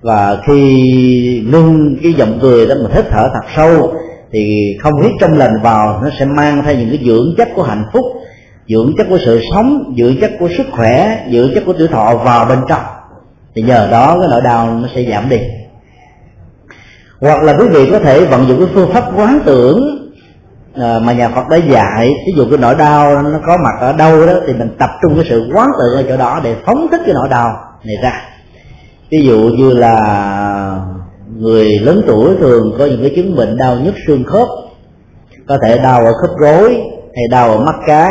Và 0.01 0.37
khi 0.47 1.43
ngưng 1.51 1.97
cái 2.03 2.13
giọng 2.13 2.39
cười 2.41 2.67
đó, 2.67 2.75
mình 2.75 2.91
hít 2.95 3.05
thở 3.09 3.29
thật 3.33 3.45
sâu, 3.55 3.93
thì 4.31 4.75
không 4.81 5.01
khí 5.01 5.09
trong 5.19 5.37
lành 5.37 5.61
vào 5.63 5.99
nó 6.03 6.09
sẽ 6.19 6.25
mang 6.25 6.63
theo 6.65 6.75
những 6.75 6.89
cái 6.89 6.99
dưỡng 7.05 7.35
chất 7.37 7.47
của 7.55 7.63
hạnh 7.63 7.85
phúc, 7.93 8.05
dưỡng 8.69 8.93
chất 8.97 9.07
của 9.09 9.17
sự 9.25 9.41
sống, 9.53 9.93
dưỡng 9.97 10.15
chất 10.21 10.31
của 10.39 10.49
sức 10.57 10.65
khỏe, 10.71 11.25
dưỡng 11.31 11.51
chất 11.55 11.63
của 11.65 11.73
tuổi 11.73 11.87
thọ 11.87 12.15
vào 12.15 12.45
bên 12.45 12.59
trong. 12.69 12.81
Thì 13.55 13.61
nhờ 13.61 13.87
đó 13.91 14.17
cái 14.19 14.29
nỗi 14.31 14.41
đau 14.41 14.79
nó 14.81 14.87
sẽ 14.95 15.05
giảm 15.11 15.29
đi 15.29 15.37
hoặc 17.19 17.43
là 17.43 17.57
quý 17.59 17.67
vị 17.67 17.89
có 17.91 17.99
thể 17.99 18.25
vận 18.25 18.47
dụng 18.47 18.59
cái 18.59 18.67
phương 18.73 18.91
pháp 18.93 19.03
quán 19.17 19.39
tưởng 19.45 20.11
à, 20.75 20.99
mà 20.99 21.13
nhà 21.13 21.29
Phật 21.29 21.47
đã 21.49 21.57
dạy. 21.57 22.13
Ví 22.27 22.33
dụ 22.37 22.45
cái 22.49 22.57
nỗi 22.57 22.75
đau 22.75 23.21
nó 23.21 23.39
có 23.45 23.57
mặt 23.57 23.73
ở 23.79 23.93
đâu 23.93 24.25
đó, 24.25 24.33
thì 24.47 24.53
mình 24.53 24.69
tập 24.79 24.89
trung 25.01 25.15
cái 25.15 25.25
sự 25.29 25.49
quán 25.55 25.67
tưởng 25.79 25.95
ở 25.95 26.03
chỗ 26.09 26.17
đó 26.17 26.39
để 26.43 26.55
phóng 26.65 26.87
thích 26.91 27.01
cái 27.05 27.13
nỗi 27.13 27.29
đau 27.29 27.47
này 27.83 27.95
ra. 28.03 28.21
Ví 29.11 29.25
dụ 29.25 29.37
như 29.37 29.73
là 29.73 30.79
người 31.37 31.79
lớn 31.79 32.01
tuổi 32.07 32.35
thường 32.39 32.75
có 32.79 32.85
những 32.85 33.01
cái 33.01 33.13
chứng 33.15 33.35
bệnh 33.35 33.57
đau 33.57 33.75
nhức 33.75 33.93
xương 34.07 34.23
khớp, 34.23 34.47
có 35.47 35.57
thể 35.63 35.77
đau 35.77 36.05
ở 36.05 36.13
khớp 36.13 36.29
gối 36.37 36.81
hay 37.15 37.27
đau 37.31 37.51
ở 37.51 37.57
mắt 37.57 37.75
cá, 37.87 38.09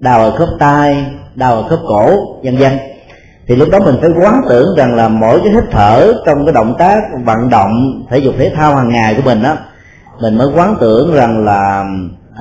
đau 0.00 0.20
ở 0.20 0.30
khớp 0.30 0.48
tai, 0.58 1.06
đau 1.34 1.54
ở 1.54 1.68
khớp 1.68 1.78
cổ, 1.88 2.10
vân 2.44 2.56
vân 2.56 2.72
thì 3.48 3.56
lúc 3.56 3.68
đó 3.70 3.78
mình 3.80 3.96
phải 4.00 4.10
quán 4.20 4.42
tưởng 4.48 4.76
rằng 4.76 4.94
là 4.94 5.08
mỗi 5.08 5.40
cái 5.44 5.52
hít 5.52 5.64
thở 5.70 6.12
trong 6.26 6.46
cái 6.46 6.52
động 6.52 6.74
tác 6.78 7.00
vận 7.24 7.50
động, 7.50 7.72
thể 8.10 8.18
dục, 8.18 8.34
thể 8.38 8.52
thao 8.56 8.76
hàng 8.76 8.88
ngày 8.88 9.14
của 9.14 9.22
mình 9.24 9.42
á, 9.42 9.56
mình 10.20 10.38
mới 10.38 10.48
quán 10.56 10.76
tưởng 10.80 11.14
rằng 11.14 11.44
là 11.44 11.84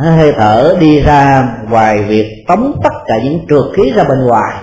à, 0.04 0.12
hơi 0.12 0.34
thở 0.38 0.76
đi 0.80 1.00
ra 1.00 1.50
ngoài 1.70 2.04
việc 2.04 2.46
tống 2.48 2.80
tất 2.84 2.94
cả 3.08 3.16
những 3.24 3.40
trượt 3.50 3.64
khí 3.76 3.92
ra 3.96 4.04
bên 4.04 4.26
ngoài. 4.26 4.54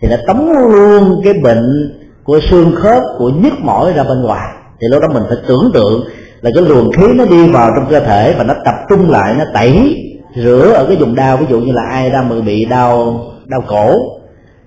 Thì 0.00 0.08
nó 0.08 0.16
tống 0.26 0.52
luôn 0.52 1.20
cái 1.24 1.34
bệnh 1.34 1.92
của 2.24 2.40
xương 2.50 2.74
khớp 2.76 3.02
của 3.18 3.30
nhức 3.30 3.60
mỏi 3.60 3.92
ra 3.92 4.02
bên 4.02 4.22
ngoài. 4.22 4.48
Thì 4.80 4.88
lúc 4.90 5.02
đó 5.02 5.08
mình 5.08 5.22
phải 5.28 5.38
tưởng 5.46 5.70
tượng 5.74 6.04
là 6.40 6.50
cái 6.54 6.64
luồng 6.64 6.92
khí 6.92 7.06
nó 7.14 7.24
đi 7.24 7.48
vào 7.48 7.70
trong 7.76 7.86
cơ 7.90 8.00
thể 8.00 8.34
và 8.38 8.44
nó 8.44 8.54
tập 8.64 8.74
trung 8.88 9.10
lại, 9.10 9.34
nó 9.38 9.44
tẩy 9.54 9.96
rửa 10.36 10.72
ở 10.74 10.86
cái 10.88 10.96
vùng 10.96 11.14
đau. 11.14 11.36
Ví 11.36 11.46
dụ 11.50 11.60
như 11.60 11.72
là 11.72 11.82
ai 11.82 12.10
đang 12.10 12.44
bị 12.44 12.64
đau 12.64 13.20
đau 13.46 13.60
cổ 13.66 13.94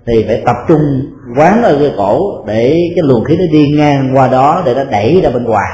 thì 0.07 0.25
phải 0.27 0.41
tập 0.45 0.55
trung 0.67 0.81
quán 1.37 1.63
ở 1.63 1.77
cái 1.79 1.91
cổ 1.97 2.43
để 2.47 2.77
cái 2.95 3.03
luồng 3.03 3.23
khí 3.23 3.35
nó 3.37 3.45
đi 3.51 3.65
ngang 3.77 4.11
qua 4.13 4.27
đó 4.27 4.63
để 4.65 4.73
nó 4.73 4.83
đẩy 4.83 5.21
ra 5.23 5.29
bên 5.29 5.43
ngoài. 5.43 5.69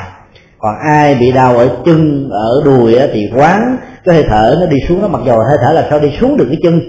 Còn 0.60 0.76
ai 0.90 1.16
bị 1.16 1.32
đau 1.32 1.58
ở 1.58 1.70
chân, 1.86 2.30
ở 2.32 2.62
đùi 2.66 2.96
thì 3.14 3.30
quán 3.36 3.78
cái 4.06 4.16
hơi 4.16 4.26
thở 4.30 4.58
nó 4.60 4.66
đi 4.66 4.78
xuống, 4.88 5.02
nó 5.02 5.08
mặc 5.08 5.22
dù 5.26 5.32
hơi 5.32 5.58
thở 5.64 5.74
là 5.74 5.88
sao 5.90 6.00
đi 6.00 6.12
xuống 6.22 6.38
được 6.38 6.46
cái 6.48 6.58
chân. 6.64 6.82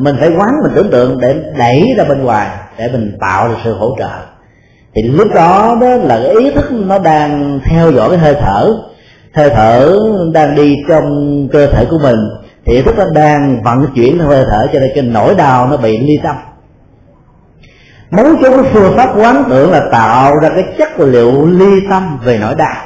Mình 0.00 0.16
phải 0.18 0.28
quán, 0.28 0.50
mình 0.62 0.72
tưởng 0.74 0.90
tượng 0.90 1.20
để 1.20 1.34
đẩy 1.58 1.94
ra 1.98 2.04
bên 2.04 2.24
ngoài, 2.24 2.48
để 2.78 2.88
mình 2.92 3.16
tạo 3.20 3.48
được 3.48 3.54
sự 3.64 3.74
hỗ 3.74 3.96
trợ. 3.98 4.10
Thì 4.94 5.02
lúc 5.02 5.28
đó 5.34 5.78
đó 5.80 5.94
là 5.94 6.20
cái 6.24 6.34
ý 6.44 6.50
thức 6.50 6.64
nó 6.72 6.98
đang 6.98 7.60
theo 7.64 7.92
dõi 7.92 8.08
cái 8.08 8.18
hơi 8.18 8.34
thở. 8.40 8.72
Hơi 9.34 9.50
thở 9.50 9.98
đang 10.34 10.54
đi 10.54 10.76
trong 10.88 11.48
cơ 11.52 11.66
thể 11.66 11.84
của 11.90 11.98
mình 12.02 12.16
thì 12.66 12.72
ý 12.72 12.82
thức 12.82 12.94
nó 12.98 13.04
đang 13.14 13.62
vận 13.62 13.86
chuyển 13.94 14.18
theo 14.18 14.28
hơi 14.28 14.44
thở 14.50 14.66
cho 14.72 14.80
nên 14.80 14.90
cái 14.94 15.04
nỗi 15.04 15.34
đau 15.34 15.68
nó 15.68 15.76
bị 15.76 15.98
ly 15.98 16.18
tâm. 16.22 16.36
Mấu 18.10 18.24
chốt 18.24 18.50
cái 18.62 18.72
phương 18.72 18.96
pháp 18.96 19.14
quán 19.16 19.44
tưởng 19.48 19.70
là 19.70 19.88
tạo 19.92 20.36
ra 20.36 20.48
cái 20.48 20.64
chất 20.78 21.00
liệu 21.00 21.46
ly 21.46 21.80
tâm 21.90 22.18
về 22.24 22.38
nỗi 22.38 22.54
đau. 22.54 22.76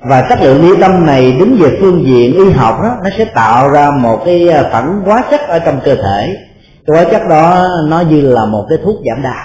Và 0.00 0.26
chất 0.28 0.38
liệu 0.42 0.54
ly 0.54 0.80
tâm 0.80 1.06
này 1.06 1.32
đứng 1.32 1.56
về 1.60 1.78
phương 1.80 2.04
diện 2.06 2.34
y 2.34 2.50
học 2.50 2.78
đó 2.82 2.96
nó 3.04 3.10
sẽ 3.18 3.24
tạo 3.24 3.68
ra 3.68 3.90
một 3.90 4.22
cái 4.24 4.48
à, 4.48 4.68
phản 4.72 5.00
hóa 5.04 5.24
chất 5.30 5.40
ở 5.48 5.58
trong 5.58 5.80
cơ 5.84 5.94
thể. 5.94 6.36
Cái 6.86 6.96
hóa 6.96 7.04
chất 7.10 7.28
đó 7.28 7.68
nó 7.88 8.00
như 8.00 8.20
là 8.20 8.44
một 8.44 8.66
cái 8.68 8.78
thuốc 8.84 8.96
giảm 9.10 9.22
đau. 9.22 9.44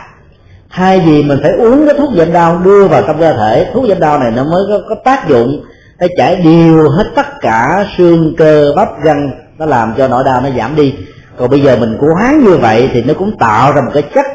Hai 0.67 1.01
gì 1.05 1.23
mình 1.23 1.39
phải 1.41 1.51
uống 1.51 1.87
cái 1.87 1.95
thuốc 1.97 2.09
giảm 2.17 2.33
đau 2.33 2.59
đưa 2.59 2.87
vào 2.87 3.01
trong 3.07 3.19
cơ 3.19 3.33
thể 3.33 3.69
thuốc 3.73 3.85
giảm 3.89 3.99
đau 3.99 4.19
này 4.19 4.31
nó 4.35 4.43
mới 4.43 4.63
có, 4.69 4.79
có 4.89 4.95
tác 5.05 5.27
dụng 5.29 5.63
nó 5.99 6.07
chảy 6.17 6.35
đều 6.35 6.89
hết 6.89 7.03
tất 7.15 7.41
cả 7.41 7.85
xương 7.97 8.35
cơ 8.37 8.73
bắp 8.75 8.87
gân 9.03 9.31
nó 9.57 9.65
làm 9.65 9.93
cho 9.97 10.07
nỗi 10.07 10.23
đau 10.23 10.41
nó 10.41 10.49
giảm 10.57 10.75
đi. 10.75 10.95
Còn 11.37 11.49
bây 11.49 11.59
giờ 11.59 11.77
mình 11.79 11.97
quán 11.99 12.43
như 12.43 12.57
vậy 12.57 12.89
thì 12.93 13.03
nó 13.03 13.13
cũng 13.13 13.37
tạo 13.37 13.73
ra 13.73 13.81
một 13.81 13.91
cái 13.93 14.03
chất, 14.15 14.25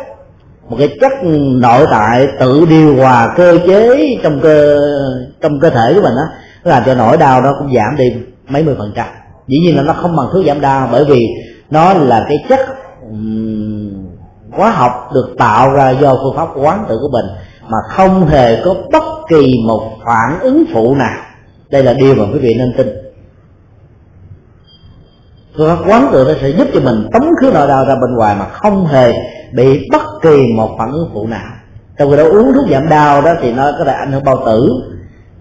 một 0.68 0.76
cái 0.78 0.96
chất 1.00 1.12
nội 1.60 1.86
tại 1.90 2.28
tự 2.40 2.66
điều 2.70 2.96
hòa 2.96 3.34
cơ 3.36 3.58
chế 3.66 4.08
trong 4.22 4.40
cơ 4.40 4.80
trong 5.40 5.60
cơ 5.60 5.70
thể 5.70 5.92
của 5.94 6.00
mình 6.00 6.16
đó 6.16 6.24
nó 6.64 6.70
làm 6.70 6.82
cho 6.86 6.94
nỗi 6.94 7.16
đau 7.16 7.42
nó 7.42 7.54
cũng 7.58 7.74
giảm 7.74 7.96
đi 7.96 8.14
mấy 8.48 8.62
mươi 8.62 8.74
phần 8.78 8.92
trăm. 8.96 9.06
Dĩ 9.46 9.56
nhiên 9.58 9.76
là 9.76 9.82
nó 9.82 9.92
không 9.92 10.16
bằng 10.16 10.26
thuốc 10.32 10.46
giảm 10.46 10.60
đau 10.60 10.88
bởi 10.92 11.04
vì 11.04 11.26
nó 11.70 11.94
là 11.94 12.26
cái 12.28 12.38
chất 12.48 12.60
hóa 14.52 14.70
học 14.70 15.10
được 15.14 15.34
tạo 15.38 15.72
ra 15.72 15.90
do 15.90 16.14
phương 16.14 16.36
pháp 16.36 16.48
quán 16.56 16.84
tự 16.88 16.98
của 17.00 17.10
mình 17.12 17.26
mà 17.68 17.78
không 17.88 18.26
hề 18.26 18.64
có 18.64 18.74
bất 18.92 19.04
kỳ 19.28 19.52
một 19.66 19.82
phản 20.06 20.40
ứng 20.40 20.64
phụ 20.72 20.94
nào 20.94 21.20
đây 21.70 21.82
là 21.82 21.92
điều 21.92 22.14
mà 22.14 22.24
quý 22.32 22.38
vị 22.38 22.54
nên 22.58 22.74
tin. 22.76 22.86
Phương 25.56 25.68
pháp 25.68 25.90
quán 25.90 26.08
tự 26.12 26.24
nó 26.24 26.40
sẽ 26.40 26.48
giúp 26.48 26.68
cho 26.74 26.80
mình 26.80 27.08
tống 27.12 27.28
khứ 27.40 27.50
nỗi 27.54 27.68
đau 27.68 27.84
ra 27.84 27.94
bên 27.94 28.14
ngoài 28.14 28.36
mà 28.38 28.44
không 28.48 28.86
hề 28.86 29.12
bị 29.52 29.88
bất 29.92 30.02
kỳ 30.22 30.52
một 30.56 30.76
phản 30.78 30.92
ứng 30.92 31.10
phụ 31.14 31.26
nào. 31.26 31.46
Trong 31.98 32.10
khi 32.10 32.16
đó 32.16 32.24
uống 32.24 32.52
thuốc 32.54 32.70
giảm 32.70 32.88
đau 32.88 33.22
đó 33.22 33.34
thì 33.40 33.52
nó 33.52 33.72
có 33.78 33.84
thể 33.84 33.92
ảnh 33.92 34.12
hưởng 34.12 34.24
bao 34.24 34.42
tử 34.46 34.68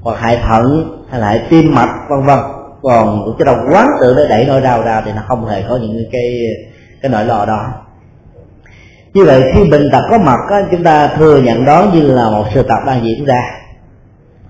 hoặc 0.02 0.20
hại 0.20 0.42
thận 0.48 0.92
hay 1.10 1.20
là 1.20 1.28
hại 1.28 1.42
tim 1.50 1.76
mạch 1.76 1.90
vân 2.10 2.26
vân. 2.26 2.40
Còn 2.82 3.36
cái 3.40 3.46
đầu 3.46 3.56
quán 3.72 3.88
tự 4.02 4.16
để 4.18 4.26
đẩy 4.30 4.46
nỗi 4.46 4.62
đau 4.62 4.84
ra 4.84 5.02
thì 5.06 5.12
nó 5.16 5.22
không 5.28 5.48
hề 5.48 5.64
có 5.70 5.78
những 5.82 6.04
cái 6.12 6.40
cái 7.02 7.12
nỗi 7.12 7.26
lo 7.26 7.46
đó. 7.46 7.60
Như 9.14 9.26
vậy 9.26 9.44
khi 9.54 9.70
bệnh 9.70 9.90
tật 9.92 10.02
có 10.10 10.18
mặt 10.18 10.40
á, 10.50 10.58
chúng 10.72 10.84
ta 10.84 11.08
thừa 11.08 11.42
nhận 11.42 11.66
đó 11.66 11.86
như 11.94 12.02
là 12.02 12.30
một 12.30 12.46
sự 12.54 12.64
tật 12.64 12.86
đang 12.86 13.06
diễn 13.06 13.26
ra. 13.26 13.42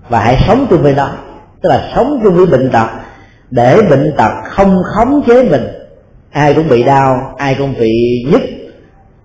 Và 0.10 0.20
hãy 0.20 0.38
sống 0.48 0.68
chung 0.70 0.82
với 0.84 0.94
nó 0.94 1.10
tức 1.68 1.74
là 1.74 1.91
sống 1.95 2.20
chung 2.24 2.36
với 2.36 2.45
bệnh 2.45 2.70
tật 2.72 2.88
để 3.51 3.82
bệnh 3.89 4.13
tật 4.18 4.32
không 4.43 4.84
khống 4.84 5.24
chế 5.28 5.43
mình 5.43 5.68
ai 6.32 6.53
cũng 6.53 6.70
bị 6.70 6.84
đau 6.84 7.34
ai 7.38 7.55
cũng 7.59 7.74
bị 7.80 8.26
nhức 8.32 8.41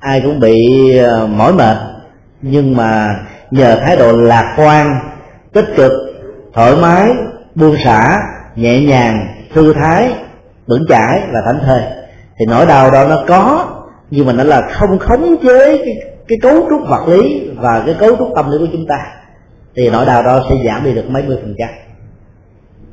ai 0.00 0.20
cũng 0.20 0.40
bị 0.40 0.56
ờ, 0.98 1.26
mỏi 1.26 1.52
mệt. 1.52 1.76
Nhưng 2.42 2.76
mà 2.76 3.16
nhờ 3.50 3.76
thái 3.82 3.96
độ 3.96 4.12
lạc 4.12 4.54
quan 4.56 5.00
tích 5.52 5.64
cực 5.76 5.92
thoải 6.54 6.76
mái 6.76 7.10
buông 7.54 7.76
xả 7.84 8.18
nhẹ 8.56 8.80
nhàng 8.80 9.26
thư 9.54 9.72
thái 9.72 10.10
vững 10.66 10.84
chãi 10.88 11.20
và 11.32 11.40
thảnh 11.46 11.60
thơi 11.66 11.82
thì 12.38 12.46
nỗi 12.48 12.66
đau 12.66 12.90
đó 12.90 13.08
nó 13.08 13.24
có 13.28 13.66
nhưng 14.10 14.26
mà 14.26 14.32
nó 14.32 14.44
là 14.44 14.68
không 14.72 14.98
khống 14.98 15.36
chế 15.42 15.78
cái, 15.84 15.94
cái 16.28 16.38
cấu 16.42 16.66
trúc 16.70 16.88
vật 16.88 17.08
lý 17.08 17.50
và 17.56 17.82
cái 17.86 17.94
cấu 17.98 18.16
trúc 18.16 18.28
tâm 18.36 18.50
lý 18.50 18.58
của 18.58 18.68
chúng 18.72 18.86
ta 18.88 19.06
thì 19.76 19.90
nỗi 19.90 20.06
đau 20.06 20.22
đó 20.22 20.40
sẽ 20.50 20.54
giảm 20.66 20.84
đi 20.84 20.94
được 20.94 21.10
mấy 21.10 21.22
mươi 21.22 21.38
phần 21.42 21.54
trăm 21.58 21.68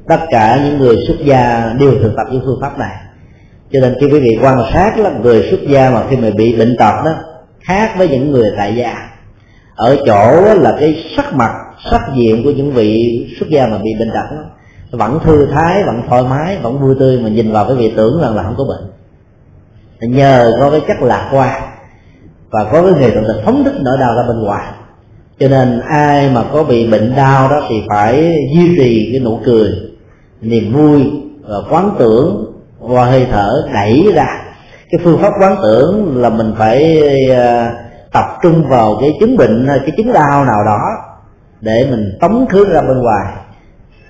tất 0.10 0.20
cả 0.30 0.60
những 0.64 0.78
người 0.78 0.96
xuất 1.08 1.18
gia 1.26 1.74
đều 1.80 1.92
thực 2.02 2.14
tập 2.18 2.28
những 2.32 2.42
phương 2.46 2.60
pháp 2.62 2.80
này. 2.80 2.96
Cho 3.72 3.80
nên 3.80 3.96
khi 4.00 4.08
quý 4.08 4.20
vị 4.20 4.38
quan 4.42 4.58
sát 4.74 4.98
là 4.98 5.12
người 5.22 5.48
xuất 5.52 5.60
gia 5.68 5.90
mà 5.90 6.04
khi 6.10 6.18
mà 6.18 6.30
bị 6.38 6.56
bệnh 6.56 6.76
tật 6.80 6.94
đó, 7.06 7.12
khác 7.62 7.92
với 7.98 8.08
những 8.08 8.32
người 8.32 8.50
tại 8.58 8.76
gia. 8.76 9.10
Ở 9.76 9.98
chỗ 10.06 10.42
là 10.56 10.78
cái 10.80 11.06
sắc 11.18 11.34
mặt, 11.34 11.52
sắc 11.92 12.02
diện 12.16 12.44
của 12.44 12.52
những 12.52 12.72
vị 12.72 13.26
xuất 13.40 13.50
gia 13.50 13.68
mà 13.68 13.78
bị 13.78 13.90
bệnh 14.00 14.10
tật 14.14 14.36
đó, 14.36 14.44
vẫn 14.92 15.20
thư 15.24 15.46
thái, 15.46 15.84
vẫn 15.84 16.02
thoải 16.10 16.24
mái, 16.24 16.58
vẫn 16.58 16.80
vui 16.80 16.96
tươi 17.00 17.20
mà 17.20 17.30
nhìn 17.30 17.52
vào 17.52 17.66
cái 17.68 17.76
vị 17.76 17.94
tưởng 17.96 18.22
rằng 18.22 18.36
là 18.36 18.44
không 18.44 18.56
có 18.58 18.64
bệnh. 18.64 18.92
Nhờ 20.12 20.52
có 20.60 20.72
cái 20.72 20.82
chất 20.88 21.02
lạc 21.02 21.30
quan 21.34 21.62
và 22.50 22.64
có 22.64 22.84
cái 22.84 22.92
nghệ 23.00 23.12
thuật 23.12 23.26
là 23.26 23.34
phóng 23.46 23.64
thích 23.64 23.76
nỗi 23.82 23.98
đau 23.98 24.16
ra 24.16 24.24
bên 24.28 24.40
ngoài. 24.40 24.66
Cho 25.40 25.48
nên 25.48 25.82
ai 25.90 26.30
mà 26.30 26.44
có 26.54 26.64
bị 26.64 26.88
bệnh 26.88 27.16
đau 27.16 27.50
đó 27.50 27.62
thì 27.70 27.84
phải 27.90 28.36
duy 28.56 28.76
trì 28.78 29.10
cái 29.12 29.20
nụ 29.20 29.40
cười 29.46 29.89
niềm 30.42 30.74
vui 30.74 31.12
và 31.42 31.56
quán 31.70 31.96
tưởng 32.00 32.54
qua 32.80 33.06
hơi 33.06 33.28
thở 33.32 33.70
đẩy 33.74 34.12
ra. 34.16 34.28
Cái 34.92 35.00
phương 35.04 35.20
pháp 35.22 35.32
quán 35.42 35.56
tưởng 35.64 36.18
là 36.22 36.30
mình 36.30 36.54
phải 36.58 37.02
à, 37.32 37.74
tập 38.14 38.26
trung 38.44 38.70
vào 38.70 38.98
cái 39.02 39.10
chứng 39.20 39.38
bệnh 39.38 39.68
cái 39.68 39.92
chứng 39.98 40.14
đau 40.14 40.46
nào 40.46 40.64
đó 40.66 40.80
để 41.62 41.88
mình 41.92 42.18
tống 42.22 42.48
khứ 42.48 42.66
ra 42.74 42.82
bên 42.82 42.98
ngoài. 42.98 43.34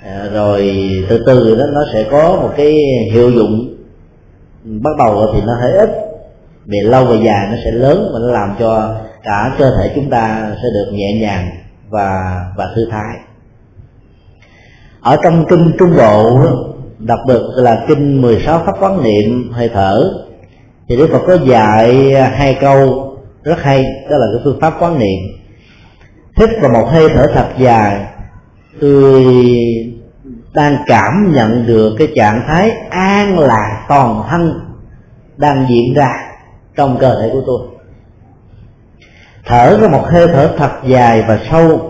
À, 0.05 0.25
rồi 0.34 0.89
từ 1.09 1.23
từ 1.25 1.55
đó 1.55 1.65
nó 1.73 1.82
sẽ 1.93 2.03
có 2.11 2.39
một 2.41 2.49
cái 2.57 2.73
hiệu 3.11 3.30
dụng 3.30 3.75
bắt 4.63 4.91
đầu 4.97 5.25
thì 5.34 5.41
nó 5.45 5.55
hơi 5.61 5.71
ít. 5.71 5.89
Về 6.65 6.80
lâu 6.84 7.05
về 7.05 7.17
dài 7.25 7.47
nó 7.51 7.57
sẽ 7.65 7.71
lớn 7.71 8.09
và 8.13 8.19
nó 8.19 8.32
làm 8.32 8.55
cho 8.59 8.95
cả 9.23 9.55
cơ 9.57 9.71
thể 9.77 9.91
chúng 9.95 10.09
ta 10.09 10.51
sẽ 10.55 10.69
được 10.73 10.91
nhẹ 10.93 11.19
nhàng 11.21 11.49
và 11.89 12.39
và 12.57 12.69
thư 12.75 12.86
thái 12.91 13.28
ở 15.02 15.18
trong 15.24 15.45
kinh 15.50 15.72
trung 15.80 15.97
bộ 15.97 16.39
đặc 17.00 17.20
biệt 17.28 17.41
là 17.56 17.86
kinh 17.88 18.22
16 18.22 18.62
pháp 18.66 18.76
quán 18.80 19.04
niệm, 19.04 19.52
hơi 19.52 19.70
thở, 19.74 20.12
thì 20.89 20.97
Đức 20.97 21.10
Phật 21.12 21.22
có 21.28 21.38
dạy 21.45 22.14
hai 22.22 22.58
câu 22.62 23.10
rất 23.43 23.62
hay, 23.62 23.84
đó 24.10 24.18
là 24.18 24.26
cái 24.34 24.41
phương 24.43 24.60
pháp 24.62 24.74
quán 24.80 25.00
niệm. 25.00 25.20
Hít 26.36 26.50
vào 26.62 26.72
một 26.72 26.89
hơi 26.89 27.10
thở 27.10 27.28
thật 27.34 27.47
dài 27.58 28.06
tôi 28.82 29.26
đang 30.54 30.78
cảm 30.88 31.32
nhận 31.36 31.68
được 31.68 31.95
cái 32.00 32.08
trạng 32.16 32.43
thái 32.47 32.72
an 32.89 33.39
lạc 33.39 33.86
toàn 33.89 34.24
thân 34.30 34.60
đang 35.38 35.66
diễn 35.70 35.93
ra 35.93 36.10
trong 36.76 36.97
cơ 37.00 37.22
thể 37.22 37.30
của 37.34 37.41
tôi. 37.45 37.60
Thở 39.45 39.78
ra 39.82 39.88
một 39.88 40.04
hơi 40.06 40.28
thở 40.28 40.50
thật 40.58 40.72
dài 40.86 41.26
và 41.28 41.39
sâu, 41.52 41.82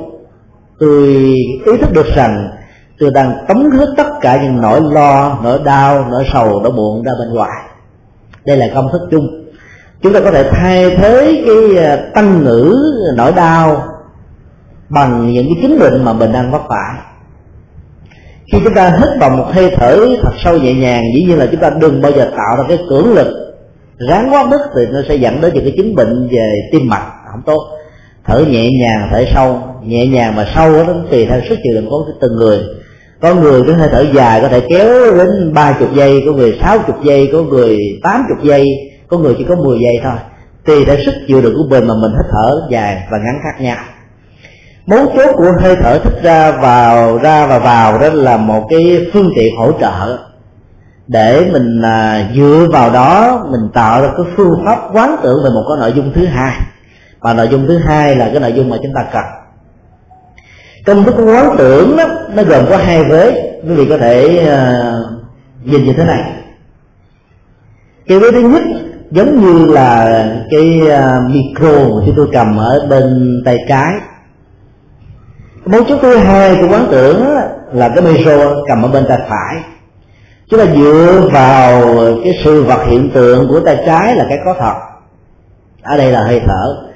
tôi 0.80 1.08
ý 1.66 1.78
thức 1.82 1.94
được 1.94 2.08
rằng 2.16 2.50
tôi 3.00 3.12
đang 3.14 3.46
tống 3.48 3.72
hết 3.72 3.88
tất 3.98 4.08
cả 4.22 4.42
những 4.44 4.62
nỗi 4.62 4.82
lo, 4.92 5.40
nỗi 5.44 5.60
đau, 5.66 6.06
nỗi 6.12 6.26
sầu, 6.34 6.62
nỗi 6.64 6.72
buồn 6.72 7.04
ra 7.04 7.12
bên 7.20 7.34
ngoài. 7.34 7.62
Đây 8.46 8.58
là 8.58 8.68
công 8.74 8.92
thức 8.92 9.02
chung. 9.12 9.46
Chúng 10.02 10.14
ta 10.14 10.20
có 10.20 10.32
thể 10.32 10.50
thay 10.52 10.96
thế 10.96 11.44
cái 11.46 11.86
à, 11.86 11.98
tăng 12.14 12.44
ngữ 12.44 12.76
nỗi 13.16 13.32
đau 13.32 13.84
bằng 14.90 15.32
những 15.32 15.46
cái 15.46 15.62
chứng 15.62 15.80
bệnh 15.80 16.06
mà 16.06 16.14
mình 16.14 16.32
đang 16.32 16.52
vấp 16.52 16.62
phải. 16.70 16.96
Khi 18.52 18.60
chúng 18.64 18.74
ta 18.74 18.90
hít 18.90 19.20
vào 19.20 19.30
một 19.30 19.46
hơi 19.52 19.72
thở 19.76 20.08
thật 20.22 20.34
sâu 20.44 20.58
nhẹ 20.58 20.74
nhàng, 20.74 21.04
dĩ 21.16 21.26
nhiên 21.26 21.38
là 21.38 21.46
chúng 21.52 21.60
ta 21.60 21.70
đừng 21.70 22.02
bao 22.02 22.12
giờ 22.12 22.32
tạo 22.38 22.58
ra 22.58 22.64
cái 22.68 22.78
cưỡng 22.90 23.14
lực 23.14 23.28
ráng 24.10 24.34
quá 24.34 24.44
mức 24.44 24.60
thì 24.76 24.86
nó 24.86 25.00
sẽ 25.08 25.16
dẫn 25.16 25.42
đến 25.42 25.54
những 25.54 25.64
cái 25.64 25.74
chứng 25.78 25.96
bệnh 25.96 26.28
về 26.32 26.54
tim 26.72 26.90
mạch. 26.90 27.12
Không 27.32 27.42
tốt. 27.46 27.62
Thở 28.26 28.40
nhẹ 28.40 28.70
nhàng, 28.80 29.08
thở 29.12 29.26
sâu. 29.34 29.60
Nhẹ 29.84 30.08
nhàng 30.08 30.36
mà 30.36 30.48
sâu 30.56 30.74
đó 30.74 30.94
tùy 31.12 31.26
theo 31.26 31.42
sức 31.50 31.56
chịu 31.64 31.74
đựng 31.76 31.90
của 31.90 32.06
từng 32.22 32.36
người 32.36 32.60
có 33.22 33.36
người 33.36 33.64
cái 33.68 33.76
hơi 33.76 33.90
thở 33.92 34.06
dài 34.14 34.42
có 34.42 34.48
thể 34.48 34.62
kéo 34.70 35.16
đến 35.18 35.54
ba 35.54 35.76
chục 35.80 35.94
giây 35.94 36.24
có 36.26 36.32
người 36.32 36.60
sáu 36.62 36.78
chục 36.88 37.04
giây 37.04 37.30
có 37.34 37.42
người 37.42 37.78
tám 38.04 38.26
chục 38.30 38.44
giây 38.44 38.66
có 39.10 39.18
người 39.18 39.36
chỉ 39.38 39.44
có 39.44 39.56
10 39.56 39.80
giây 39.80 40.00
thôi. 40.04 40.20
Tùy 40.66 40.86
theo 40.86 40.96
sức 41.06 41.14
chịu 41.28 41.42
đựng 41.42 41.54
của 41.58 41.68
mình 41.70 41.88
mà 41.88 41.94
mình 42.02 42.12
hít 42.12 42.26
thở 42.32 42.68
dài 42.70 43.08
và 43.12 43.18
ngắn 43.18 43.36
khác 43.44 43.64
nhau. 43.64 43.78
Mấu 44.86 45.06
chốt 45.06 45.36
của 45.38 45.52
hơi 45.62 45.76
thở 45.76 46.00
thích 46.04 46.24
ra 46.24 46.52
vào 46.52 47.18
ra 47.18 47.48
và 47.48 47.60
vào 47.60 48.00
đó 48.00 48.10
là 48.14 48.38
một 48.38 48.68
cái 48.70 49.08
phương 49.14 49.32
tiện 49.36 49.56
hỗ 49.58 49.72
trợ. 49.72 50.18
Để 51.08 51.50
mình 51.54 51.82
à, 51.82 52.30
dựa 52.36 52.68
vào 52.72 52.90
đó 52.90 53.46
mình 53.52 53.70
tạo 53.74 54.02
ra 54.02 54.08
cái 54.08 54.26
phương 54.36 54.62
pháp 54.66 54.80
quán 54.94 55.16
tưởng 55.24 55.44
về 55.44 55.50
một 55.50 55.64
cái 55.68 55.78
nội 55.80 55.94
dung 55.96 56.12
thứ 56.16 56.26
hai. 56.26 56.54
Và 57.20 57.34
nội 57.34 57.48
dung 57.48 57.68
thứ 57.68 57.78
hai 57.78 58.16
là 58.16 58.30
cái 58.32 58.40
nội 58.40 58.54
dung 58.54 58.70
mà 58.70 58.78
chúng 58.84 58.94
ta 58.96 59.06
cần 59.14 59.39
công 60.90 61.04
thức 61.04 61.16
quán 61.26 61.56
tưởng 61.58 61.98
đó 61.98 62.04
nó 62.36 62.44
gồm 62.44 62.66
có 62.70 62.78
hai 62.78 63.04
vế. 63.04 63.52
Quý 63.68 63.76
vị 63.76 63.86
có 63.90 63.98
thể 63.98 64.48
uh, 64.48 65.06
nhìn 65.66 65.86
như 65.86 65.94
thế 65.94 66.04
này. 66.04 66.24
Cái 68.08 68.20
vế 68.20 68.32
thứ 68.32 68.42
nhất 68.42 68.64
giống 69.12 69.42
như 69.42 69.66
là 69.74 70.06
cái 70.52 70.82
uh, 70.82 71.32
micro 71.32 71.72
mà 71.72 72.04
chúng 72.06 72.16
tôi 72.16 72.28
cầm 72.34 72.58
ở 72.58 72.88
bên 72.90 73.36
tay 73.46 73.58
trái. 73.70 73.94
Mấu 75.66 75.84
chốt 75.84 76.00
thứ 76.02 76.16
hai 76.18 76.56
của 76.56 76.68
quán 76.70 76.88
tưởng 76.92 77.26
là 77.74 77.90
cái 77.90 78.02
micro 78.02 78.64
cầm 78.68 78.84
ở 78.84 78.88
bên 78.88 79.06
tay 79.10 79.20
phải. 79.30 79.56
Chúng 80.50 80.60
ta 80.60 80.66
dựa 80.76 81.30
vào 81.32 81.96
cái 82.24 82.40
sự 82.44 82.64
vật 82.64 82.80
hiện 82.88 83.12
tượng 83.14 83.48
của 83.48 83.60
tay 83.60 83.84
trái 83.86 84.16
là 84.16 84.26
cái 84.30 84.38
có 84.46 84.56
thật. 84.60 84.74
Ở 85.84 85.98
đây 85.98 86.12
là 86.12 86.24
hơi 86.24 86.42
thở 86.48 86.89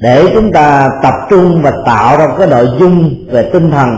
để 0.00 0.30
chúng 0.34 0.52
ta 0.52 0.90
tập 1.02 1.14
trung 1.30 1.62
và 1.62 1.72
tạo 1.86 2.18
ra 2.18 2.28
cái 2.38 2.46
nội 2.46 2.66
dung 2.80 3.14
về 3.30 3.50
tinh 3.52 3.70
thần. 3.70 3.88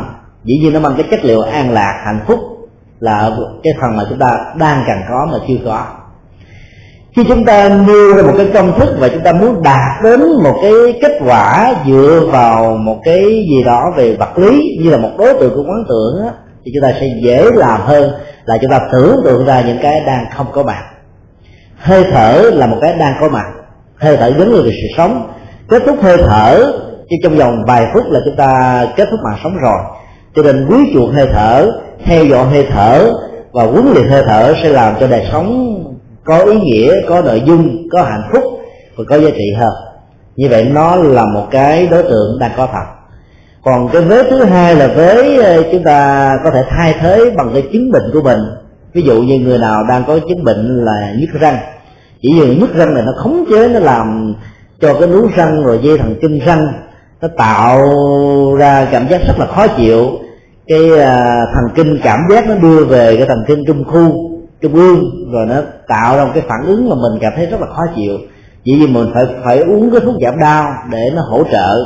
Dĩ 0.45 0.59
nhiên 0.59 0.73
nó 0.73 0.81
mang 0.81 0.95
cái 0.97 1.07
chất 1.11 1.25
liệu 1.25 1.41
an 1.41 1.71
lạc 1.71 2.03
hạnh 2.05 2.21
phúc 2.27 2.39
là 3.01 3.31
cái 3.63 3.73
phần 3.81 3.97
mà 3.97 4.05
chúng 4.09 4.19
ta 4.19 4.37
đang 4.59 4.85
cần 4.87 4.97
có 5.09 5.29
mà 5.33 5.39
chưa 5.49 5.55
có. 5.65 5.87
Khi 7.17 7.25
chúng 7.29 7.45
ta 7.45 7.69
nêu 7.69 8.15
ra 8.15 8.23
một 8.23 8.33
cái 8.37 8.51
công 8.55 8.79
thức 8.79 8.97
và 8.99 9.09
chúng 9.09 9.23
ta 9.23 9.33
muốn 9.33 9.63
đạt 9.63 10.03
đến 10.03 10.21
một 10.21 10.59
cái 10.63 10.73
kết 11.03 11.19
quả 11.27 11.75
dựa 11.87 12.29
vào 12.33 12.77
một 12.77 13.01
cái 13.05 13.23
gì 13.25 13.63
đó 13.65 13.93
về 13.97 14.17
vật 14.17 14.39
lý 14.39 14.79
như 14.83 14.91
là 14.91 14.97
một 14.97 15.11
đối 15.19 15.35
tượng 15.35 15.55
của 15.55 15.63
quán 15.63 15.85
tưởng 15.89 16.27
á, 16.27 16.33
thì 16.65 16.73
chúng 16.75 16.83
ta 16.83 16.93
sẽ 17.01 17.07
dễ 17.23 17.51
làm 17.55 17.81
hơn 17.81 18.13
là 18.45 18.59
chúng 18.61 18.71
ta 18.71 18.81
tưởng 18.93 19.21
tượng 19.25 19.47
ra 19.47 19.63
những 19.67 19.79
cái 19.83 20.03
đang 20.07 20.27
không 20.37 20.47
có 20.53 20.63
mặt. 20.63 20.83
Hơi 21.79 22.05
thở 22.13 22.51
là 22.55 22.67
một 22.67 22.77
cái 22.81 22.97
đang 22.99 23.15
có 23.21 23.29
mặt. 23.29 23.47
Hơi 23.97 24.17
thở 24.17 24.33
giống 24.39 24.49
như 24.49 24.63
sự 24.65 24.89
sống 24.97 25.33
kết 25.69 25.83
thúc 25.87 25.97
hơi 26.03 26.17
thở 26.17 26.73
chứ 27.11 27.17
trong 27.23 27.37
vòng 27.37 27.65
vài 27.67 27.87
phút 27.95 28.05
là 28.11 28.21
chúng 28.25 28.37
ta 28.37 28.85
kết 28.97 29.09
thúc 29.11 29.21
mạng 29.25 29.39
sống 29.45 29.57
rồi. 29.57 29.79
Cho 30.37 30.43
nên 30.43 30.67
quý 30.71 30.77
chuộng 30.95 31.13
hơi 31.13 31.29
thở, 31.33 31.71
theo 32.05 32.25
dõi 32.25 32.47
hơi 32.47 32.67
thở 32.73 33.13
và 33.53 33.65
huấn 33.65 33.93
luyện 33.95 34.09
hơi 34.09 34.23
thở 34.27 34.55
sẽ 34.63 34.69
làm 34.69 34.95
cho 35.01 35.07
đời 35.07 35.27
sống 35.33 35.79
có 36.25 36.39
ý 36.39 36.61
nghĩa, 36.61 36.95
có 37.09 37.23
nội 37.23 37.43
dung, 37.47 37.89
có 37.91 38.03
hạnh 38.03 38.23
phúc 38.33 38.43
và 38.97 39.05
có 39.09 39.17
giá 39.19 39.31
trị 39.31 39.53
hơn. 39.59 39.73
Như 40.37 40.49
vậy 40.51 40.65
nó 40.65 40.97
là 40.97 41.25
một 41.35 41.47
cái 41.51 41.87
đối 41.91 42.03
tượng 42.03 42.39
đang 42.41 42.51
có 42.57 42.69
thật. 42.73 42.85
Còn 43.65 43.89
cái 43.89 44.03
vế 44.03 44.23
thứ 44.31 44.45
hai 44.45 44.75
là 44.75 44.87
vế 44.87 45.37
ờ, 45.37 45.63
chúng 45.73 45.83
ta 45.83 46.31
có 46.45 46.51
thể 46.51 46.65
thay 46.71 46.95
thế 47.01 47.31
bằng 47.37 47.51
cái 47.53 47.63
chứng 47.73 47.93
bệnh 47.93 48.11
của 48.13 48.23
mình. 48.23 48.39
Ví 48.95 49.03
dụ 49.03 49.23
như 49.23 49.39
người 49.39 49.59
nào 49.59 49.85
đang 49.89 50.05
có 50.07 50.19
chứng 50.29 50.45
bệnh 50.45 50.85
là 50.85 51.13
nhức 51.19 51.41
răng. 51.41 51.57
Chỉ 52.23 52.41
vì 52.41 52.57
nhức 52.57 52.75
răng 52.75 52.95
này 52.95 53.03
nó 53.07 53.13
khống 53.17 53.45
chế, 53.51 53.69
nó 53.69 53.81
làm 53.81 54.35
cho 54.83 54.95
cái 54.95 55.09
núi 55.09 55.29
răng 55.37 55.65
rồi 55.65 55.81
dây 55.83 55.99
thần 55.99 56.15
kinh 56.23 56.39
răng 56.47 56.73
nó 57.21 57.29
tạo 57.37 57.79
ra 58.59 58.89
cảm 58.93 59.09
giác 59.09 59.21
rất 59.27 59.39
là 59.39 59.47
khó 59.47 59.67
chịu. 59.67 60.11
Cái 60.67 60.99
à, 61.01 61.45
thần 61.55 61.65
kinh 61.75 61.99
cảm 62.03 62.19
giác 62.31 62.49
nó 62.49 62.55
đưa 62.55 62.85
về 62.85 63.17
cái 63.17 63.27
thần 63.27 63.45
kinh 63.47 63.65
trung 63.67 63.85
khu 63.85 64.31
trung 64.61 64.75
ương 64.75 65.05
rồi 65.33 65.47
nó 65.47 65.57
tạo 65.89 66.17
ra 66.17 66.25
một 66.25 66.31
cái 66.35 66.43
phản 66.49 66.67
ứng 66.67 66.89
mà 66.89 66.95
mình 66.95 67.21
cảm 67.21 67.33
thấy 67.37 67.47
rất 67.47 67.61
là 67.61 67.67
khó 67.67 67.83
chịu. 67.97 68.19
Chỉ 68.65 68.81
vì 68.81 68.87
mình 68.87 69.11
phải 69.15 69.25
phải 69.45 69.59
uống 69.59 69.91
cái 69.91 70.01
thuốc 70.01 70.15
giảm 70.25 70.39
đau 70.39 70.67
để 70.93 71.11
nó 71.15 71.23
hỗ 71.23 71.45
trợ 71.53 71.85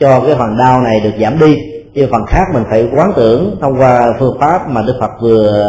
cho 0.00 0.20
cái 0.20 0.34
phần 0.38 0.56
đau 0.58 0.80
này 0.80 1.00
được 1.00 1.12
giảm 1.20 1.38
đi. 1.38 1.56
Chứ 1.94 2.08
phần 2.10 2.26
khác 2.26 2.44
mình 2.54 2.64
phải 2.70 2.88
quán 2.96 3.12
tưởng 3.16 3.56
thông 3.60 3.80
qua 3.80 4.12
phương 4.18 4.36
pháp 4.40 4.70
mà 4.70 4.82
đức 4.82 4.94
phật 5.00 5.10
vừa 5.22 5.66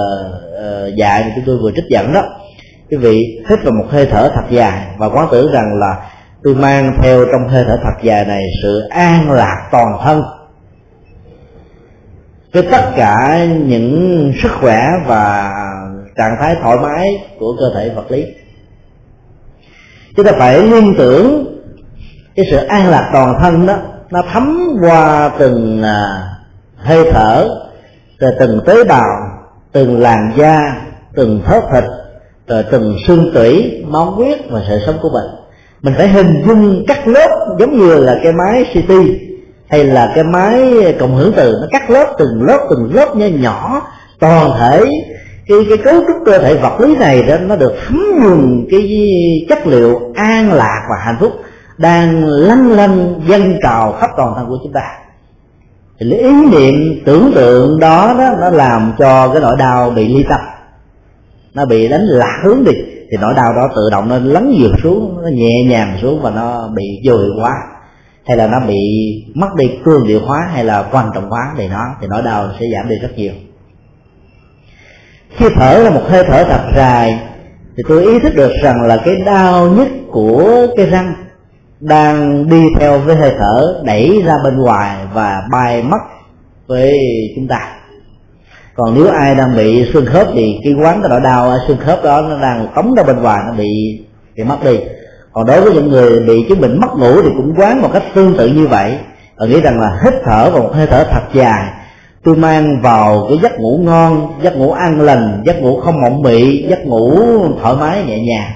uh, 0.54 0.96
dạy 0.96 1.32
chúng 1.36 1.44
tôi 1.48 1.58
vừa 1.58 1.72
trích 1.76 1.86
dẫn 1.90 2.14
đó. 2.14 2.22
Quý 2.92 2.98
vị 2.98 3.22
hít 3.50 3.64
vào 3.64 3.74
một 3.74 3.86
hơi 3.90 4.08
thở 4.12 4.32
thật 4.36 4.46
dài 4.50 4.82
và 4.98 5.10
quán 5.10 5.28
tưởng 5.32 5.52
rằng 5.52 5.66
là 5.80 5.96
tôi 6.48 6.56
mang 6.56 6.98
theo 7.02 7.26
trong 7.32 7.48
hơi 7.48 7.64
thở 7.68 7.78
thật 7.84 8.04
dài 8.04 8.26
này 8.26 8.44
sự 8.64 8.80
an 8.90 9.32
lạc 9.32 9.68
toàn 9.72 9.98
thân. 10.04 10.24
Với 12.54 12.64
tất 12.72 12.92
cả 12.96 13.46
những 13.66 14.32
sức 14.42 14.52
khỏe 14.62 14.82
và 15.08 15.54
trạng 16.18 16.36
thái 16.40 16.56
thoải 16.62 16.78
mái 16.78 17.08
của 17.40 17.56
cơ 17.60 17.66
thể 17.76 17.90
vật 17.90 18.12
lý. 18.12 18.26
Chúng 20.16 20.26
ta 20.26 20.32
phải 20.40 20.62
liên 20.62 20.94
tưởng 20.98 21.56
cái 22.36 22.46
sự 22.52 22.58
an 22.58 22.90
lạc 22.90 23.10
toàn 23.14 23.36
thân 23.42 23.66
đó, 23.66 23.78
nó 24.10 24.22
thấm 24.34 24.68
qua 24.82 25.32
từng 25.40 25.84
à, 25.84 26.30
hơi 26.78 27.12
thở 27.12 27.50
từ 28.20 28.28
từng 28.40 28.62
tế 28.66 28.84
bào, 28.84 29.10
từng 29.72 30.00
làn 30.00 30.32
da, 30.38 30.60
từng 31.16 31.42
thớt 31.46 31.64
thịt, 31.72 31.84
rồi 32.48 32.64
từng 32.72 32.96
xương 33.08 33.32
tủy, 33.34 33.84
máu 33.88 34.06
huyết 34.06 34.40
và 34.50 34.62
sự 34.68 34.80
sống 34.86 34.96
của 35.02 35.10
mình 35.10 35.37
mình 35.82 35.94
phải 35.98 36.08
hình 36.08 36.44
dung 36.48 36.84
cắt 36.88 37.08
lớp 37.08 37.56
giống 37.60 37.78
như 37.78 37.96
là 37.96 38.20
cái 38.24 38.34
máy 38.34 38.66
CT 38.74 38.92
hay 39.70 39.84
là 39.84 40.12
cái 40.16 40.24
máy 40.24 40.74
cộng 41.00 41.16
hưởng 41.16 41.34
từ. 41.36 41.54
Nó 41.62 41.68
cắt 41.72 41.90
lớp 41.90 42.16
từng 42.20 42.42
lớp 42.42 42.68
từng 42.70 42.96
lớp 42.96 43.16
nhỏ 43.16 43.26
nhỏ. 43.26 43.82
Toàn 44.20 44.52
thể 44.60 44.86
cái 45.48 45.58
cái 45.70 45.78
cấu 45.78 45.94
trúc 46.08 46.18
cơ 46.26 46.40
thể 46.40 46.56
vật 46.56 46.82
lý 46.82 46.96
này 46.96 47.24
đó, 47.24 47.36
nó 47.38 47.56
được 47.56 47.74
thấm 47.88 48.02
nhuần 48.22 48.66
cái 48.72 49.08
chất 49.50 49.68
liệu 49.68 50.00
an 50.16 50.54
lạc 50.54 50.88
và 50.90 50.96
hạnh 51.06 51.18
phúc 51.20 51.32
đang 51.78 52.26
lăn 52.26 52.72
lăn 52.72 53.22
dâng 53.28 53.58
trào 53.64 53.94
khắp 53.94 54.10
toàn 54.18 54.34
thân 54.36 54.48
của 54.50 54.58
chúng 54.64 54.74
ta. 54.74 54.82
Thì 56.00 56.18
ý 56.18 56.32
niệm 56.52 57.02
tưởng 57.06 57.32
tượng 57.36 57.80
đó 57.80 58.16
đó, 58.20 58.30
nó 58.40 58.50
làm 58.50 58.94
cho 59.00 59.28
cái 59.28 59.42
nỗi 59.42 59.56
đau 59.60 59.90
bị 59.90 60.08
ly 60.08 60.26
tâm. 60.30 60.40
Nó 61.54 61.66
bị 61.66 61.88
đánh 61.88 62.04
lạc 62.04 62.40
hướng 62.44 62.64
đi 62.64 62.72
thì 63.12 63.18
nỗi 63.22 63.34
đau 63.34 63.54
đó 63.54 63.70
tự 63.76 63.82
động 63.92 64.10
nó 64.10 64.18
lắng 64.18 64.54
dược 64.62 64.80
xuống, 64.84 65.22
nó 65.22 65.28
nhẹ 65.28 65.64
nhàng 65.64 65.98
xuống 66.02 66.22
và 66.22 66.30
nó 66.30 66.68
bị 66.68 66.84
vô 67.06 67.18
hiệu 67.18 67.34
hóa. 67.40 67.54
Hay 68.26 68.38
là 68.38 68.48
nó 68.48 68.60
bị 68.68 68.80
mất 69.36 69.48
đi 69.58 69.72
cương 69.86 70.08
điệu 70.08 70.20
hóa 70.26 70.50
hay 70.54 70.64
là 70.64 70.84
quan 70.92 71.10
trọng 71.16 71.30
hóa 71.30 71.54
thì 71.58 71.68
nó, 71.68 71.86
thì 72.02 72.08
nỗi 72.08 72.22
đau 72.22 72.50
sẽ 72.60 72.66
giảm 72.74 72.90
đi 72.90 72.96
rất 73.02 73.18
nhiều. 73.18 73.34
Khi 75.30 75.46
thở 75.56 75.82
là 75.84 75.90
một 75.90 76.02
hơi 76.08 76.24
thở 76.28 76.44
thật 76.44 76.72
dài, 76.76 77.20
thì 77.78 77.84
tôi 77.88 78.06
ý 78.06 78.20
thức 78.20 78.36
được 78.36 78.52
rằng 78.64 78.82
là 78.82 78.98
cái 79.06 79.16
đau 79.26 79.68
nhất 79.68 79.88
của 80.12 80.68
cái 80.78 80.86
răng 80.86 81.14
đang 81.80 82.50
đi 82.50 82.64
theo 82.80 83.00
với 83.00 83.16
hơi 83.16 83.32
thở 83.40 83.82
đẩy 83.86 84.22
ra 84.26 84.34
bên 84.44 84.58
ngoài 84.58 84.98
và 85.14 85.42
bay 85.52 85.84
mất 85.84 85.98
với 86.68 86.94
chúng 87.36 87.48
ta 87.48 87.77
còn 88.78 88.94
nếu 88.96 89.08
ai 89.08 89.36
đang 89.36 89.56
bị 89.56 89.86
xương 89.94 90.06
khớp 90.06 90.28
thì 90.34 90.60
cái 90.64 90.74
quán 90.74 91.00
cái 91.02 91.10
nỗi 91.10 91.22
đau 91.22 91.50
ở 91.50 91.60
xương 91.68 91.78
khớp 91.78 92.04
đó 92.04 92.22
nó 92.22 92.42
đang 92.42 92.68
tống 92.76 92.94
ra 92.96 93.04
bên 93.04 93.22
ngoài, 93.22 93.40
nó 93.48 93.54
bị 93.54 94.00
bị 94.36 94.44
mất 94.44 94.58
đi. 94.66 94.80
Còn 95.34 95.46
đối 95.46 95.62
với 95.62 95.74
những 95.74 95.88
người 95.90 96.20
bị 96.20 96.46
chứng 96.50 96.62
bệnh 96.62 96.80
mất 96.80 96.88
ngủ 96.98 97.22
thì 97.22 97.30
cũng 97.38 97.54
quán 97.58 97.82
một 97.82 97.90
cách 97.94 98.04
tương 98.16 98.38
tự 98.38 98.48
như 98.48 98.68
vậy. 98.68 98.98
Và 99.38 99.46
nghĩ 99.46 99.62
rằng 99.62 99.82
là 99.82 100.00
hít 100.04 100.14
thở 100.26 100.50
vào 100.50 100.62
một 100.64 100.70
hơi 100.74 100.88
thở 100.88 101.04
thật 101.12 101.22
dài, 101.34 101.64
tôi 102.24 102.36
mang 102.36 102.82
vào 102.82 103.26
cái 103.30 103.40
giấc 103.44 103.60
ngủ 103.60 103.78
ngon, 103.78 104.34
giấc 104.42 104.58
ngủ 104.58 104.72
an 104.72 105.02
lành, 105.02 105.44
giấc 105.46 105.62
ngủ 105.62 105.80
không 105.80 106.02
mộng 106.02 106.22
mị, 106.22 106.68
giấc 106.68 106.86
ngủ 106.86 107.20
thoải 107.62 107.76
mái, 107.80 108.04
nhẹ 108.08 108.20
nhàng. 108.20 108.52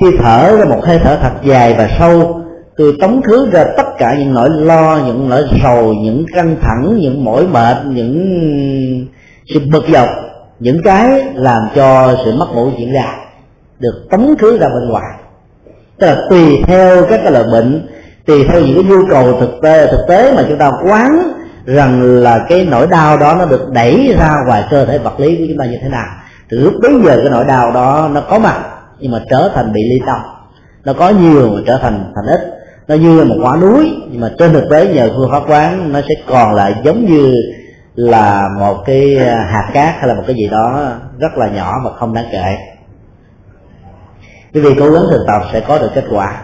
Khi 0.00 0.06
thở 0.18 0.56
ra 0.56 0.64
một 0.64 0.84
hơi 0.84 0.98
thở 1.02 1.16
thật 1.16 1.32
dài 1.44 1.74
và 1.78 1.88
sâu, 1.98 2.40
tôi 2.76 2.96
tống 3.00 3.22
khứ 3.22 3.50
ra 3.52 3.64
tất 3.76 3.86
cả 3.98 4.14
những 4.18 4.34
nỗi 4.34 4.50
lo, 4.50 5.00
những 5.06 5.28
nỗi 5.28 5.42
sầu, 5.62 5.94
những 5.94 6.26
căng 6.34 6.56
thẳng, 6.62 6.96
những 7.00 7.24
mỏi 7.24 7.46
mệt, 7.46 7.76
những 7.86 9.06
sự 9.54 9.60
bực 9.72 9.84
dọc, 9.92 10.08
những 10.60 10.82
cái 10.84 11.24
làm 11.34 11.62
cho 11.74 12.16
sự 12.24 12.32
mất 12.38 12.46
ngủ 12.54 12.70
diễn 12.78 12.92
ra 12.92 13.14
được 13.78 14.06
tống 14.10 14.36
khứ 14.38 14.58
ra 14.58 14.66
bên 14.68 14.88
ngoài. 14.88 15.12
Tức 15.98 16.06
là 16.06 16.16
tùy 16.30 16.62
theo 16.66 17.06
các 17.06 17.20
cái 17.22 17.32
loại 17.32 17.44
bệnh, 17.52 17.88
tùy 18.26 18.44
theo 18.48 18.60
những 18.60 18.74
cái 18.74 18.84
nhu 18.84 19.06
cầu 19.10 19.40
thực 19.40 19.50
tế 19.62 19.86
thực 19.86 20.04
tế 20.08 20.32
mà 20.36 20.44
chúng 20.48 20.58
ta 20.58 20.72
quán 20.90 21.32
rằng 21.66 22.02
là 22.02 22.46
cái 22.48 22.66
nỗi 22.70 22.86
đau 22.86 23.16
đó 23.16 23.36
nó 23.38 23.46
được 23.46 23.70
đẩy 23.72 24.14
ra 24.18 24.36
ngoài 24.46 24.64
cơ 24.70 24.84
thể 24.84 24.98
vật 24.98 25.20
lý 25.20 25.36
của 25.36 25.44
chúng 25.48 25.58
ta 25.58 25.64
như 25.64 25.76
thế 25.82 25.88
nào. 25.88 26.06
Từ 26.48 26.60
lúc 26.60 26.74
bấy 26.82 26.92
giờ 27.04 27.16
cái 27.16 27.30
nỗi 27.30 27.44
đau 27.44 27.72
đó 27.72 28.10
nó 28.12 28.20
có 28.20 28.38
mặt, 28.38 28.60
nhưng 28.98 29.12
mà 29.12 29.22
trở 29.30 29.50
thành 29.54 29.72
bị 29.72 29.80
ly 29.90 30.00
tâm. 30.06 30.18
Nó 30.84 30.92
có 30.92 31.08
nhiều 31.08 31.50
mà 31.50 31.60
trở 31.66 31.78
thành 31.82 32.12
thành 32.14 32.26
ít. 32.26 32.40
Nó 32.88 32.94
như 32.94 33.18
là 33.18 33.24
một 33.24 33.36
quả 33.42 33.56
núi, 33.56 33.90
nhưng 34.10 34.20
mà 34.20 34.30
trên 34.38 34.52
thực 34.52 34.64
tế 34.70 34.94
nhờ 34.94 35.10
phương 35.16 35.30
pháp 35.30 35.42
quán 35.48 35.92
nó 35.92 36.00
sẽ 36.00 36.14
còn 36.28 36.54
lại 36.54 36.74
giống 36.84 37.04
như 37.04 37.32
là 37.96 38.48
một 38.58 38.82
cái 38.86 39.16
à, 39.16 39.48
hạt 39.50 39.70
cát 39.72 39.94
hay 39.98 40.08
là 40.08 40.14
một 40.14 40.22
cái 40.26 40.36
gì 40.36 40.48
đó 40.48 40.92
rất 41.18 41.38
là 41.38 41.48
nhỏ 41.48 41.74
mà 41.84 41.90
không 41.92 42.14
đáng 42.14 42.26
kể. 42.32 42.56
Quý 44.54 44.60
vị 44.60 44.70
cố 44.78 44.90
gắng 44.90 45.02
thực 45.10 45.24
tập 45.26 45.42
sẽ 45.52 45.60
có 45.60 45.78
được 45.78 45.90
kết 45.94 46.04
quả. 46.10 46.42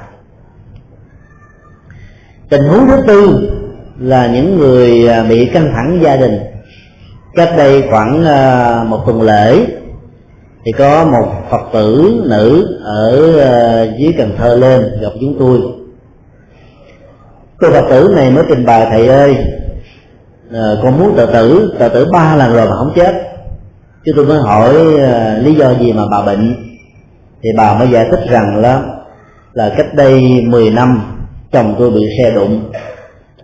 Tình 2.48 2.62
huống 2.62 2.88
thứ 2.88 3.02
tư 3.06 3.50
là 3.98 4.26
những 4.26 4.58
người 4.58 5.08
à, 5.08 5.24
bị 5.28 5.46
căng 5.46 5.72
thẳng 5.74 5.98
gia 6.02 6.16
đình. 6.16 6.38
Cách 7.34 7.50
đây 7.56 7.84
khoảng 7.90 8.24
à, 8.24 8.84
một 8.84 9.02
tuần 9.06 9.22
lễ 9.22 9.66
thì 10.64 10.72
có 10.72 11.04
một 11.04 11.26
phật 11.50 11.62
tử 11.72 12.22
nữ 12.24 12.78
ở 12.84 13.12
dưới 13.98 14.14
cần 14.18 14.34
thơ 14.38 14.54
lên 14.54 14.82
gặp 15.00 15.10
chúng 15.20 15.36
tôi. 15.38 15.60
Cô 17.58 17.70
phật 17.70 17.86
tử 17.90 18.12
này 18.16 18.30
mới 18.30 18.44
trình 18.48 18.66
bày, 18.66 18.86
thầy 18.90 19.08
ơi 19.08 19.36
Ờ, 20.52 20.80
con 20.82 20.98
muốn 20.98 21.14
tự 21.16 21.26
tử 21.26 21.76
tự 21.78 21.88
tử 21.88 22.06
ba 22.12 22.36
lần 22.36 22.52
rồi 22.54 22.66
mà 22.66 22.76
không 22.76 22.92
chết. 22.94 23.14
Chứ 24.04 24.12
tôi 24.16 24.26
mới 24.26 24.38
hỏi 24.38 24.74
ờ, 25.00 25.38
lý 25.38 25.54
do 25.54 25.74
gì 25.80 25.92
mà 25.92 26.02
bà 26.10 26.22
bệnh? 26.22 26.54
Thì 27.42 27.50
bà 27.56 27.74
mới 27.74 27.88
giải 27.90 28.06
thích 28.10 28.20
rằng 28.28 28.56
là 28.56 28.82
là 29.52 29.72
cách 29.76 29.94
đây 29.94 30.40
10 30.46 30.70
năm 30.70 31.00
chồng 31.52 31.74
tôi 31.78 31.90
bị 31.90 32.00
xe 32.18 32.30
đụng. 32.30 32.72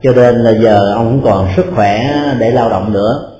Cho 0.02 0.12
nên 0.12 0.34
là 0.34 0.50
giờ 0.50 0.92
ông 0.94 1.04
không 1.04 1.20
còn 1.24 1.48
sức 1.56 1.66
khỏe 1.74 2.10
để 2.38 2.50
lao 2.50 2.68
động 2.68 2.92
nữa. 2.92 3.30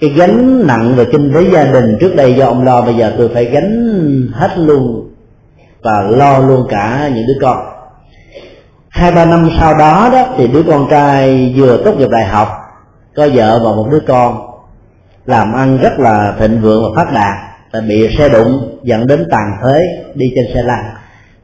Cái 0.00 0.10
gánh 0.10 0.66
nặng 0.66 0.94
về 0.96 1.04
kinh 1.04 1.32
tế 1.34 1.42
gia 1.52 1.64
đình 1.64 1.96
trước 2.00 2.16
đây 2.16 2.34
do 2.34 2.46
ông 2.46 2.64
lo, 2.64 2.82
bây 2.82 2.94
giờ 2.94 3.12
tôi 3.18 3.28
phải 3.34 3.44
gánh 3.44 4.30
hết 4.34 4.58
luôn 4.58 5.10
và 5.82 6.02
lo 6.02 6.38
luôn 6.38 6.66
cả 6.68 7.10
những 7.14 7.26
đứa 7.26 7.38
con. 7.40 7.56
Hai, 8.88 9.12
ba 9.12 9.24
năm 9.24 9.50
sau 9.60 9.74
đó 9.78 10.08
đó, 10.12 10.26
thì 10.36 10.46
đứa 10.46 10.62
con 10.62 10.86
trai 10.90 11.54
vừa 11.56 11.76
tốt 11.84 11.94
nghiệp 11.98 12.08
đại 12.10 12.24
học 12.24 12.63
có 13.16 13.28
vợ 13.34 13.60
và 13.64 13.70
một 13.70 13.88
đứa 13.90 14.00
con. 14.06 14.50
Làm 15.26 15.52
ăn 15.52 15.78
rất 15.78 15.98
là 15.98 16.34
thịnh 16.38 16.60
vượng 16.60 16.82
và 16.82 17.02
phát 17.04 17.12
đạt. 17.12 17.36
Tại 17.72 17.82
bị 17.88 18.16
xe 18.18 18.28
đụng 18.28 18.78
dẫn 18.82 19.06
đến 19.06 19.26
tàn 19.30 19.56
phế 19.62 19.80
đi 20.14 20.26
trên 20.34 20.44
xe 20.54 20.62
lăn. 20.62 20.84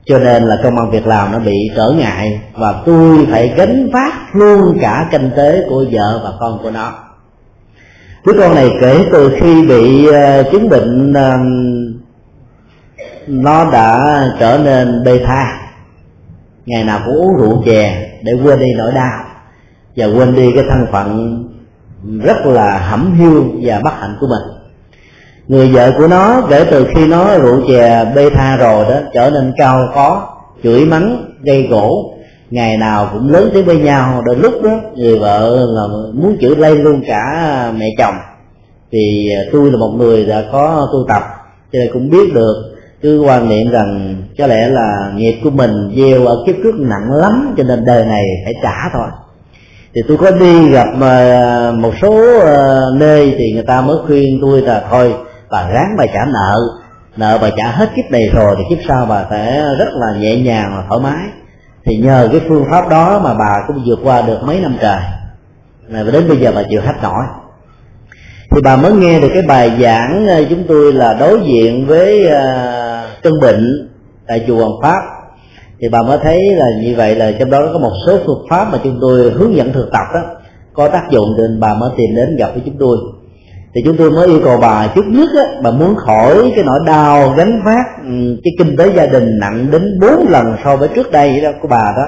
Cho 0.04 0.18
nên 0.18 0.42
là 0.42 0.56
công 0.62 0.76
an 0.76 0.90
việc 0.90 1.06
làm 1.06 1.32
nó 1.32 1.38
bị 1.38 1.70
trở 1.76 1.90
ngại 1.98 2.40
và 2.54 2.74
tôi 2.86 3.26
phải 3.30 3.54
gánh 3.56 3.90
vác 3.92 4.36
luôn 4.36 4.78
cả 4.80 5.08
kinh 5.12 5.30
tế 5.36 5.64
của 5.68 5.84
vợ 5.90 6.20
và 6.24 6.30
con 6.40 6.58
của 6.62 6.70
nó. 6.70 6.92
Đứa 8.26 8.32
con 8.38 8.54
này 8.54 8.70
kể 8.80 9.04
từ 9.12 9.36
khi 9.40 9.66
bị 9.66 10.08
uh, 10.08 10.52
chứng 10.52 10.68
bệnh 10.68 11.12
uh, 11.12 11.40
nó 13.26 13.70
đã 13.70 14.24
trở 14.38 14.58
nên 14.64 15.04
bê 15.04 15.20
tha. 15.26 15.44
Ngày 16.66 16.84
nào 16.84 17.00
cũng 17.06 17.16
uống 17.16 17.36
rượu 17.36 17.62
chè 17.66 18.10
để 18.22 18.32
quên 18.44 18.58
đi 18.58 18.66
nỗi 18.76 18.92
đau 18.94 19.24
và 19.96 20.06
quên 20.06 20.36
đi 20.36 20.52
cái 20.54 20.64
thân 20.70 20.86
phận 20.92 21.38
rất 22.22 22.46
là 22.46 22.78
hẩm 22.78 23.14
hiu 23.18 23.44
và 23.62 23.80
bất 23.84 23.92
hạnh 24.00 24.16
của 24.20 24.26
mình. 24.26 24.56
Người 25.48 25.68
vợ 25.68 25.92
của 25.98 26.08
nó 26.08 26.42
kể 26.50 26.66
từ 26.70 26.86
khi 26.94 27.06
nó 27.06 27.38
rượu 27.38 27.60
chè 27.68 28.12
bê 28.14 28.30
tha 28.30 28.56
rồi 28.56 28.84
đó, 28.84 28.96
trở 29.14 29.30
nên 29.30 29.52
cao 29.56 29.88
có, 29.94 30.28
chửi 30.62 30.84
mắng, 30.84 31.34
gây 31.42 31.62
gỗ. 31.70 32.14
Ngày 32.50 32.76
nào 32.76 33.10
cũng 33.12 33.32
lớn 33.32 33.50
tiếng 33.54 33.64
với 33.64 33.78
nhau. 33.78 34.22
Đến 34.26 34.40
lúc 34.40 34.52
đó, 34.62 34.70
người 34.96 35.18
vợ 35.18 35.66
là 35.68 35.82
muốn 36.14 36.36
chửi 36.40 36.56
lây 36.56 36.76
luôn 36.76 37.02
cả 37.06 37.72
mẹ 37.78 37.86
chồng. 37.98 38.14
Thì 38.92 39.32
tôi 39.52 39.70
là 39.70 39.78
một 39.78 39.94
người 39.98 40.26
đã 40.26 40.44
có 40.52 40.88
tu 40.92 41.04
tập, 41.08 41.22
cho 41.72 41.78
nên 41.78 41.90
cũng 41.92 42.10
biết 42.10 42.34
được, 42.34 42.54
cứ 43.02 43.20
quan 43.20 43.48
niệm 43.48 43.70
rằng 43.70 44.16
có 44.38 44.46
lẽ 44.46 44.68
là 44.68 45.12
nghiệp 45.14 45.40
của 45.44 45.50
mình 45.50 45.92
gieo 45.96 46.26
ở 46.26 46.44
kiếp 46.46 46.54
trước 46.62 46.74
nặng 46.78 47.10
lắm, 47.10 47.54
cho 47.56 47.64
nên 47.64 47.84
đời 47.84 48.04
này 48.04 48.24
phải 48.44 48.54
trả 48.62 48.90
thôi 48.92 49.06
thì 49.94 50.02
tôi 50.08 50.16
có 50.16 50.30
đi 50.30 50.68
gặp 50.68 50.86
ờ, 51.00 51.74
một 51.78 51.92
số 52.02 52.40
ờ, 52.40 52.80
nơi 52.96 53.34
thì 53.38 53.52
người 53.52 53.64
ta 53.66 53.80
mới 53.80 53.96
khuyên 54.06 54.38
tôi 54.42 54.60
là 54.60 54.84
thôi 54.90 55.14
bà 55.50 55.68
ráng 55.70 55.96
bà 55.98 56.06
trả 56.06 56.24
nợ 56.24 56.56
nợ 57.16 57.38
bà 57.42 57.50
trả 57.56 57.70
hết 57.70 57.90
kiếp 57.96 58.10
này 58.10 58.28
rồi 58.34 58.56
thì 58.58 58.64
kiếp 58.68 58.84
sau 58.88 59.06
bà 59.06 59.24
sẽ 59.30 59.62
rất 59.78 59.88
là 59.92 60.20
nhẹ 60.20 60.36
nhàng 60.36 60.72
và 60.76 60.84
thoải 60.88 61.00
mái. 61.02 61.28
Thì 61.84 61.96
nhờ 61.96 62.28
cái 62.32 62.40
phương 62.48 62.64
pháp 62.70 62.88
đó 62.88 63.20
mà 63.24 63.34
bà 63.34 63.54
cũng 63.66 63.82
vượt 63.86 63.98
qua 64.04 64.22
được 64.22 64.38
mấy 64.42 64.60
năm 64.60 64.76
trời. 64.80 65.00
Và 65.88 66.02
đến 66.12 66.28
bây 66.28 66.36
giờ 66.36 66.52
bà 66.54 66.62
chịu 66.70 66.80
hết 66.80 66.94
nổi. 67.02 67.24
Thì 68.50 68.60
bà 68.64 68.76
mới 68.76 68.92
nghe 68.92 69.20
được 69.20 69.30
cái 69.34 69.42
bài 69.42 69.72
giảng 69.80 70.26
ờ, 70.28 70.44
chúng 70.50 70.64
tôi 70.68 70.92
là 70.92 71.14
đối 71.14 71.40
diện 71.40 71.86
với 71.86 72.26
uh, 73.28 73.40
bệnh 73.40 73.90
tại 74.28 74.44
chùa 74.46 74.56
Hoàng 74.56 74.80
Pháp 74.82 75.19
thì 75.82 75.88
bà 75.88 76.02
mới 76.02 76.18
thấy 76.22 76.38
là 76.56 76.66
như 76.82 76.94
vậy 76.96 77.14
là 77.14 77.32
trong 77.38 77.50
đó 77.50 77.60
có 77.72 77.78
một 77.78 77.92
số 78.06 78.18
phương 78.26 78.46
pháp 78.50 78.72
mà 78.72 78.78
chúng 78.84 78.98
tôi 79.00 79.30
hướng 79.30 79.56
dẫn 79.56 79.72
thực 79.72 79.90
tập 79.92 80.04
đó, 80.14 80.20
có 80.74 80.88
tác 80.88 81.10
dụng 81.10 81.26
nên 81.38 81.60
bà 81.60 81.74
mới 81.74 81.90
tìm 81.96 82.16
đến 82.16 82.36
gặp 82.36 82.50
với 82.52 82.62
chúng 82.64 82.76
tôi. 82.78 82.96
Thì 83.74 83.82
chúng 83.84 83.96
tôi 83.96 84.10
mới 84.10 84.26
yêu 84.26 84.40
cầu 84.44 84.58
bà 84.60 84.86
trước 84.94 85.04
nhất 85.06 85.28
á, 85.36 85.44
bà 85.62 85.70
muốn 85.70 85.94
khỏi 85.96 86.52
cái 86.54 86.64
nỗi 86.64 86.78
đau, 86.86 87.34
gánh 87.36 87.62
vác 87.64 87.86
ừ, 88.02 88.40
cái 88.44 88.52
kinh 88.58 88.76
tế 88.76 88.92
gia 88.96 89.06
đình 89.06 89.38
nặng 89.40 89.70
đến 89.70 89.98
bốn 90.00 90.26
lần 90.28 90.56
so 90.64 90.76
với 90.76 90.88
trước 90.88 91.12
đây 91.12 91.40
đó 91.40 91.50
của 91.62 91.68
bà 91.68 91.92
đó. 91.96 92.02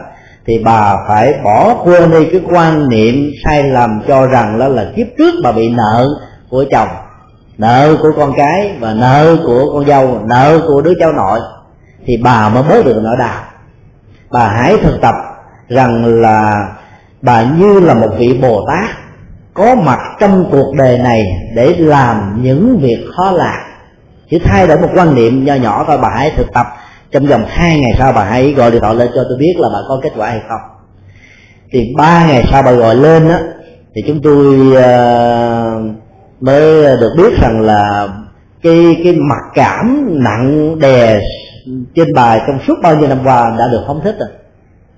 Thì 0.46 0.58
bà 0.64 0.96
phải 1.08 1.34
bỏ 1.44 1.74
quên 1.84 2.10
đi 2.10 2.24
cái 2.32 2.40
quan 2.50 2.88
niệm 2.88 3.30
sai 3.44 3.62
lầm 3.62 4.00
cho 4.08 4.26
rằng 4.26 4.58
đó 4.58 4.68
là 4.68 4.86
kiếp 4.96 5.06
trước 5.18 5.34
bà 5.44 5.52
bị 5.52 5.70
nợ 5.70 6.06
của 6.50 6.64
chồng, 6.70 6.88
nợ 7.58 7.96
của 8.02 8.12
con 8.16 8.32
cái 8.36 8.72
và 8.80 8.94
nợ 8.94 9.36
của 9.46 9.72
con 9.72 9.86
dâu, 9.86 10.20
nợ 10.26 10.58
của 10.66 10.80
đứa 10.80 10.92
cháu 11.00 11.12
nội. 11.12 11.40
Thì 12.06 12.16
bà 12.16 12.48
mới 12.48 12.62
bớt 12.68 12.84
được 12.84 13.00
nỗi 13.02 13.16
đau 13.18 13.51
bà 14.32 14.48
hãy 14.48 14.76
thực 14.82 15.00
tập 15.00 15.14
rằng 15.68 16.04
là 16.04 16.68
bà 17.22 17.42
như 17.42 17.80
là 17.80 17.94
một 17.94 18.10
vị 18.18 18.38
bồ 18.42 18.66
tát 18.68 18.90
có 19.54 19.74
mặt 19.74 19.98
trong 20.20 20.48
cuộc 20.52 20.74
đời 20.76 20.98
này 20.98 21.22
để 21.54 21.74
làm 21.78 22.38
những 22.42 22.78
việc 22.78 23.04
khó 23.16 23.30
làm. 23.30 23.58
Chỉ 24.30 24.38
thay 24.38 24.66
đổi 24.66 24.78
một 24.78 24.88
quan 24.94 25.14
niệm 25.14 25.44
nho 25.44 25.54
nhỏ 25.54 25.84
thôi 25.86 25.98
bà 26.02 26.08
hãy 26.08 26.32
thực 26.36 26.52
tập. 26.52 26.66
Trong 27.12 27.26
vòng 27.26 27.44
hai 27.48 27.80
ngày 27.80 27.94
sau 27.98 28.12
bà 28.12 28.24
hãy 28.24 28.52
gọi 28.52 28.70
điện 28.70 28.80
thoại 28.80 28.94
lên 28.94 29.08
cho 29.14 29.24
tôi 29.28 29.38
biết 29.38 29.54
là 29.58 29.68
bà 29.72 29.78
có 29.88 30.00
kết 30.02 30.12
quả 30.16 30.28
hay 30.28 30.40
không. 30.48 30.60
Thì 31.72 31.94
ba 31.96 32.26
ngày 32.26 32.44
sau 32.50 32.62
bà 32.62 32.72
gọi 32.72 32.96
lên 32.96 33.28
á 33.28 33.40
thì 33.94 34.02
chúng 34.06 34.22
tôi 34.22 34.56
uh, 34.68 35.96
mới 36.40 36.96
được 37.00 37.12
biết 37.16 37.40
rằng 37.42 37.60
là 37.60 38.08
cái 38.62 39.00
cái 39.04 39.12
mặc 39.12 39.42
cảm 39.54 40.08
nặng 40.24 40.78
đè 40.80 41.20
trên 41.94 42.14
bài 42.14 42.40
trong 42.46 42.58
suốt 42.66 42.74
bao 42.82 42.96
nhiêu 42.96 43.08
năm 43.08 43.18
qua 43.24 43.56
đã 43.58 43.68
được 43.68 43.84
phóng 43.86 44.00
thích 44.04 44.16
rồi. 44.18 44.28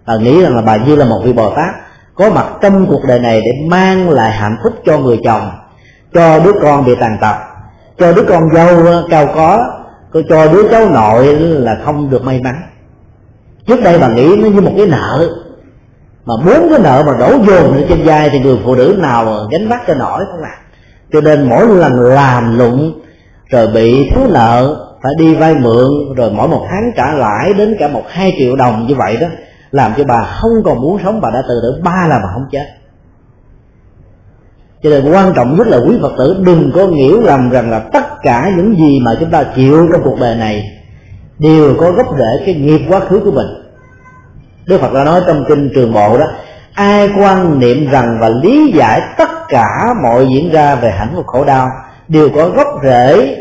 Và 0.07 0.17
nghĩ 0.17 0.43
rằng 0.43 0.57
là 0.57 0.63
bà 0.63 0.77
như 0.77 0.97
là 0.97 1.05
một 1.05 1.21
vị 1.25 1.33
bồ 1.33 1.51
tát 1.51 1.75
có 2.15 2.31
mặt 2.31 2.47
trong 2.61 2.87
cuộc 2.87 3.01
đời 3.09 3.21
này 3.21 3.41
để 3.41 3.51
mang 3.69 4.11
lại 4.11 4.31
hạnh 4.31 4.57
phúc 4.65 4.73
cho 4.87 4.99
người 4.99 5.19
chồng, 5.25 5.51
cho 6.15 6.39
đứa 6.39 6.53
con 6.63 6.85
bị 6.85 6.95
tàn 7.01 7.19
tật, 7.21 7.35
cho 7.99 8.13
đứa 8.13 8.23
con 8.29 8.43
dâu 8.55 8.69
cao 9.11 9.29
có 9.35 9.65
cho 10.29 10.49
đứa 10.53 10.69
cháu 10.71 10.91
nội 10.91 11.27
là 11.39 11.77
không 11.85 12.11
được 12.11 12.25
may 12.25 12.41
mắn. 12.41 12.55
Trước 13.67 13.83
đây 13.83 13.99
bà 13.99 14.09
nghĩ 14.09 14.37
nó 14.37 14.49
như 14.49 14.61
một 14.61 14.73
cái 14.77 14.87
nợ, 14.87 15.29
mà 16.25 16.35
bốn 16.47 16.71
cái 16.71 16.79
nợ 16.83 17.03
mà 17.07 17.13
đổ 17.19 17.31
dồn 17.47 17.77
lên 17.77 17.87
trên 17.89 18.03
vai 18.05 18.31
thì 18.31 18.41
người 18.41 18.59
phụ 18.65 18.75
nữ 18.75 18.97
nào 18.99 19.49
gánh 19.53 19.69
vác 19.69 19.87
cho 19.87 19.95
nổi 19.95 20.25
không 20.31 20.43
ạ 20.43 20.55
cho 21.13 21.21
nên 21.21 21.49
mỗi 21.49 21.67
lần 21.67 22.01
làm 22.01 22.59
lụng, 22.59 23.01
rồi 23.51 23.67
bị 23.67 24.11
thiếu 24.11 24.27
nợ 24.31 24.77
phải 25.05 25.13
đi 25.19 25.35
vay 25.35 25.55
mượn, 25.55 26.15
rồi 26.17 26.31
mỗi 26.31 26.49
một 26.49 26.67
tháng 26.71 26.93
trả 26.97 27.13
lãi 27.13 27.55
đến 27.55 27.77
cả 27.79 27.89
một 27.89 28.03
hai 28.09 28.35
triệu 28.39 28.57
đồng 28.57 28.87
như 28.87 28.95
vậy 28.95 29.17
đó, 29.21 29.27
làm 29.71 29.93
cho 29.97 30.05
bà 30.05 30.23
không 30.25 30.53
còn 30.65 30.81
muốn 30.81 30.99
sống, 31.05 31.21
bà 31.21 31.31
đã 31.31 31.43
từ 31.49 31.61
tử, 31.63 31.81
ba 31.85 32.07
là 32.09 32.19
bà 32.19 32.29
không 32.35 32.47
chết. 32.53 32.67
Cho 34.83 34.91
nên 34.91 35.13
quan 35.13 35.33
trọng 35.35 35.57
nhất 35.57 35.67
là 35.67 35.77
quý 35.77 35.99
phật 36.03 36.13
tử 36.19 36.43
đừng 36.47 36.73
có 36.75 36.87
hiểu 36.87 37.21
lầm 37.21 37.51
rằng 37.51 37.71
là 37.71 37.79
tất 37.79 38.23
cả 38.23 38.51
những 38.57 38.77
gì 38.77 39.01
mà 39.05 39.15
chúng 39.21 39.31
ta 39.31 39.45
chịu 39.57 39.89
trong 39.93 40.01
cuộc 40.05 40.21
đời 40.21 40.37
này 40.37 40.65
đều 41.39 41.75
có 41.81 41.93
gốc 41.93 42.07
rễ 42.19 42.45
cái 42.47 42.55
nghiệp 42.55 42.81
quá 42.89 43.01
khứ 43.01 43.21
của 43.25 43.31
mình. 43.31 43.47
Đức 44.67 44.81
phật 44.81 44.93
đã 44.93 45.05
nói 45.05 45.21
trong 45.27 45.45
kinh 45.49 45.71
trường 45.75 45.93
bộ 45.93 46.19
đó, 46.19 46.27
ai 46.75 47.11
quan 47.19 47.61
niệm 47.61 47.91
rằng 47.91 48.19
và 48.21 48.29
lý 48.29 48.73
giải 48.75 49.01
tất 49.19 49.31
cả 49.49 49.95
mọi 50.03 50.27
diễn 50.29 50.53
ra 50.53 50.75
về 50.75 50.91
hạnh 50.91 51.13
phúc 51.17 51.27
khổ 51.27 51.45
đau 51.45 51.69
đều 52.09 52.29
có 52.35 52.49
gốc 52.49 52.69
rễ 52.85 53.37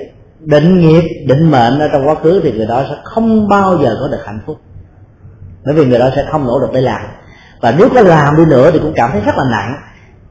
định 0.46 0.80
nghiệp, 0.80 1.04
định 1.28 1.52
mệnh 1.52 1.80
ở 1.80 1.88
trong 1.88 2.08
quá 2.08 2.16
khứ 2.16 2.42
thì 2.44 2.52
người 2.52 2.66
đó 2.66 2.84
sẽ 2.90 2.96
không 3.04 3.48
bao 3.48 3.78
giờ 3.78 3.98
có 4.00 4.08
được 4.08 4.26
hạnh 4.26 4.40
phúc. 4.46 4.58
Bởi 5.66 5.76
vì 5.76 5.86
người 5.86 6.00
đó 6.00 6.10
sẽ 6.16 6.26
không 6.32 6.46
nỗ 6.46 6.60
lực 6.60 6.70
để 6.74 6.82
làm. 6.82 7.02
Và 7.62 7.74
nếu 7.78 7.90
có 7.96 8.02
làm 8.02 8.38
đi 8.38 8.46
nữa 8.46 8.72
thì 8.74 8.80
cũng 8.80 8.94
cảm 8.96 9.10
thấy 9.12 9.22
rất 9.26 9.36
là 9.38 9.44
nặng. 9.52 9.76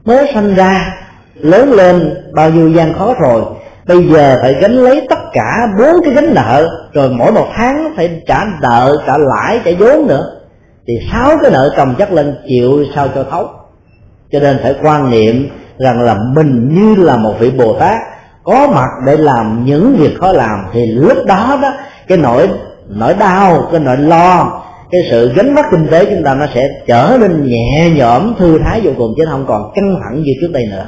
Mới 0.05 0.31
sanh 0.33 0.55
ra, 0.55 0.93
lớn 1.35 1.71
lên, 1.71 2.13
bao 2.35 2.49
nhiêu 2.49 2.69
gian 2.69 2.93
khó 2.93 3.13
rồi. 3.13 3.43
Bây 3.87 4.07
giờ 4.07 4.37
phải 4.41 4.53
gánh 4.53 4.75
lấy 4.75 5.07
tất 5.09 5.19
cả 5.33 5.67
bốn 5.79 6.03
cái 6.03 6.13
gánh 6.13 6.33
nợ, 6.33 6.67
rồi 6.93 7.09
mỗi 7.09 7.31
một 7.31 7.47
tháng 7.55 7.93
phải 7.95 8.21
trả 8.27 8.45
nợ, 8.61 8.95
trả 9.07 9.13
lãi, 9.17 9.61
trả 9.65 9.71
vốn 9.79 10.07
nữa. 10.07 10.39
Thì 10.87 10.93
sáu 11.11 11.37
cái 11.41 11.51
nợ 11.51 11.73
chồng 11.77 11.95
chất 11.97 12.11
lên 12.11 12.35
chịu 12.47 12.85
sao 12.95 13.07
cho 13.15 13.23
thấu. 13.31 13.47
Cho 14.31 14.39
nên 14.39 14.59
phải 14.63 14.75
quan 14.83 15.09
niệm 15.09 15.49
rằng 15.77 16.01
là 16.01 16.15
mình 16.33 16.69
như 16.73 17.03
là 17.03 17.17
một 17.17 17.33
vị 17.39 17.51
bồ 17.51 17.79
tát 17.79 17.97
có 18.43 18.67
mặt 18.67 18.89
để 19.05 19.17
làm 19.17 19.65
những 19.65 19.95
việc 19.95 20.17
khó 20.19 20.31
làm, 20.31 20.65
thì 20.73 20.85
lúc 20.85 21.17
đó 21.25 21.59
đó, 21.61 21.73
cái 22.07 22.17
nỗi 22.17 22.49
nỗi 22.87 23.13
đau, 23.13 23.67
cái 23.71 23.79
nỗi 23.79 23.97
lo, 23.97 24.61
cái 24.91 25.01
sự 25.11 25.33
gánh 25.35 25.55
vác 25.55 25.65
kinh 25.71 25.87
tế 25.87 26.05
chúng 26.05 26.23
ta 26.23 26.35
nó 26.35 26.45
sẽ 26.53 26.69
trở 26.87 27.17
nên 27.19 27.47
nhẹ 27.47 27.89
nhõm, 27.95 28.35
thư 28.39 28.59
thái 28.59 28.81
vô 28.83 28.91
cùng, 28.97 29.13
chứ 29.17 29.23
không 29.31 29.45
còn 29.47 29.71
căng 29.75 29.95
thẳng 30.03 30.23
như 30.23 30.31
trước 30.41 30.51
đây 30.53 30.65
nữa. 30.71 30.85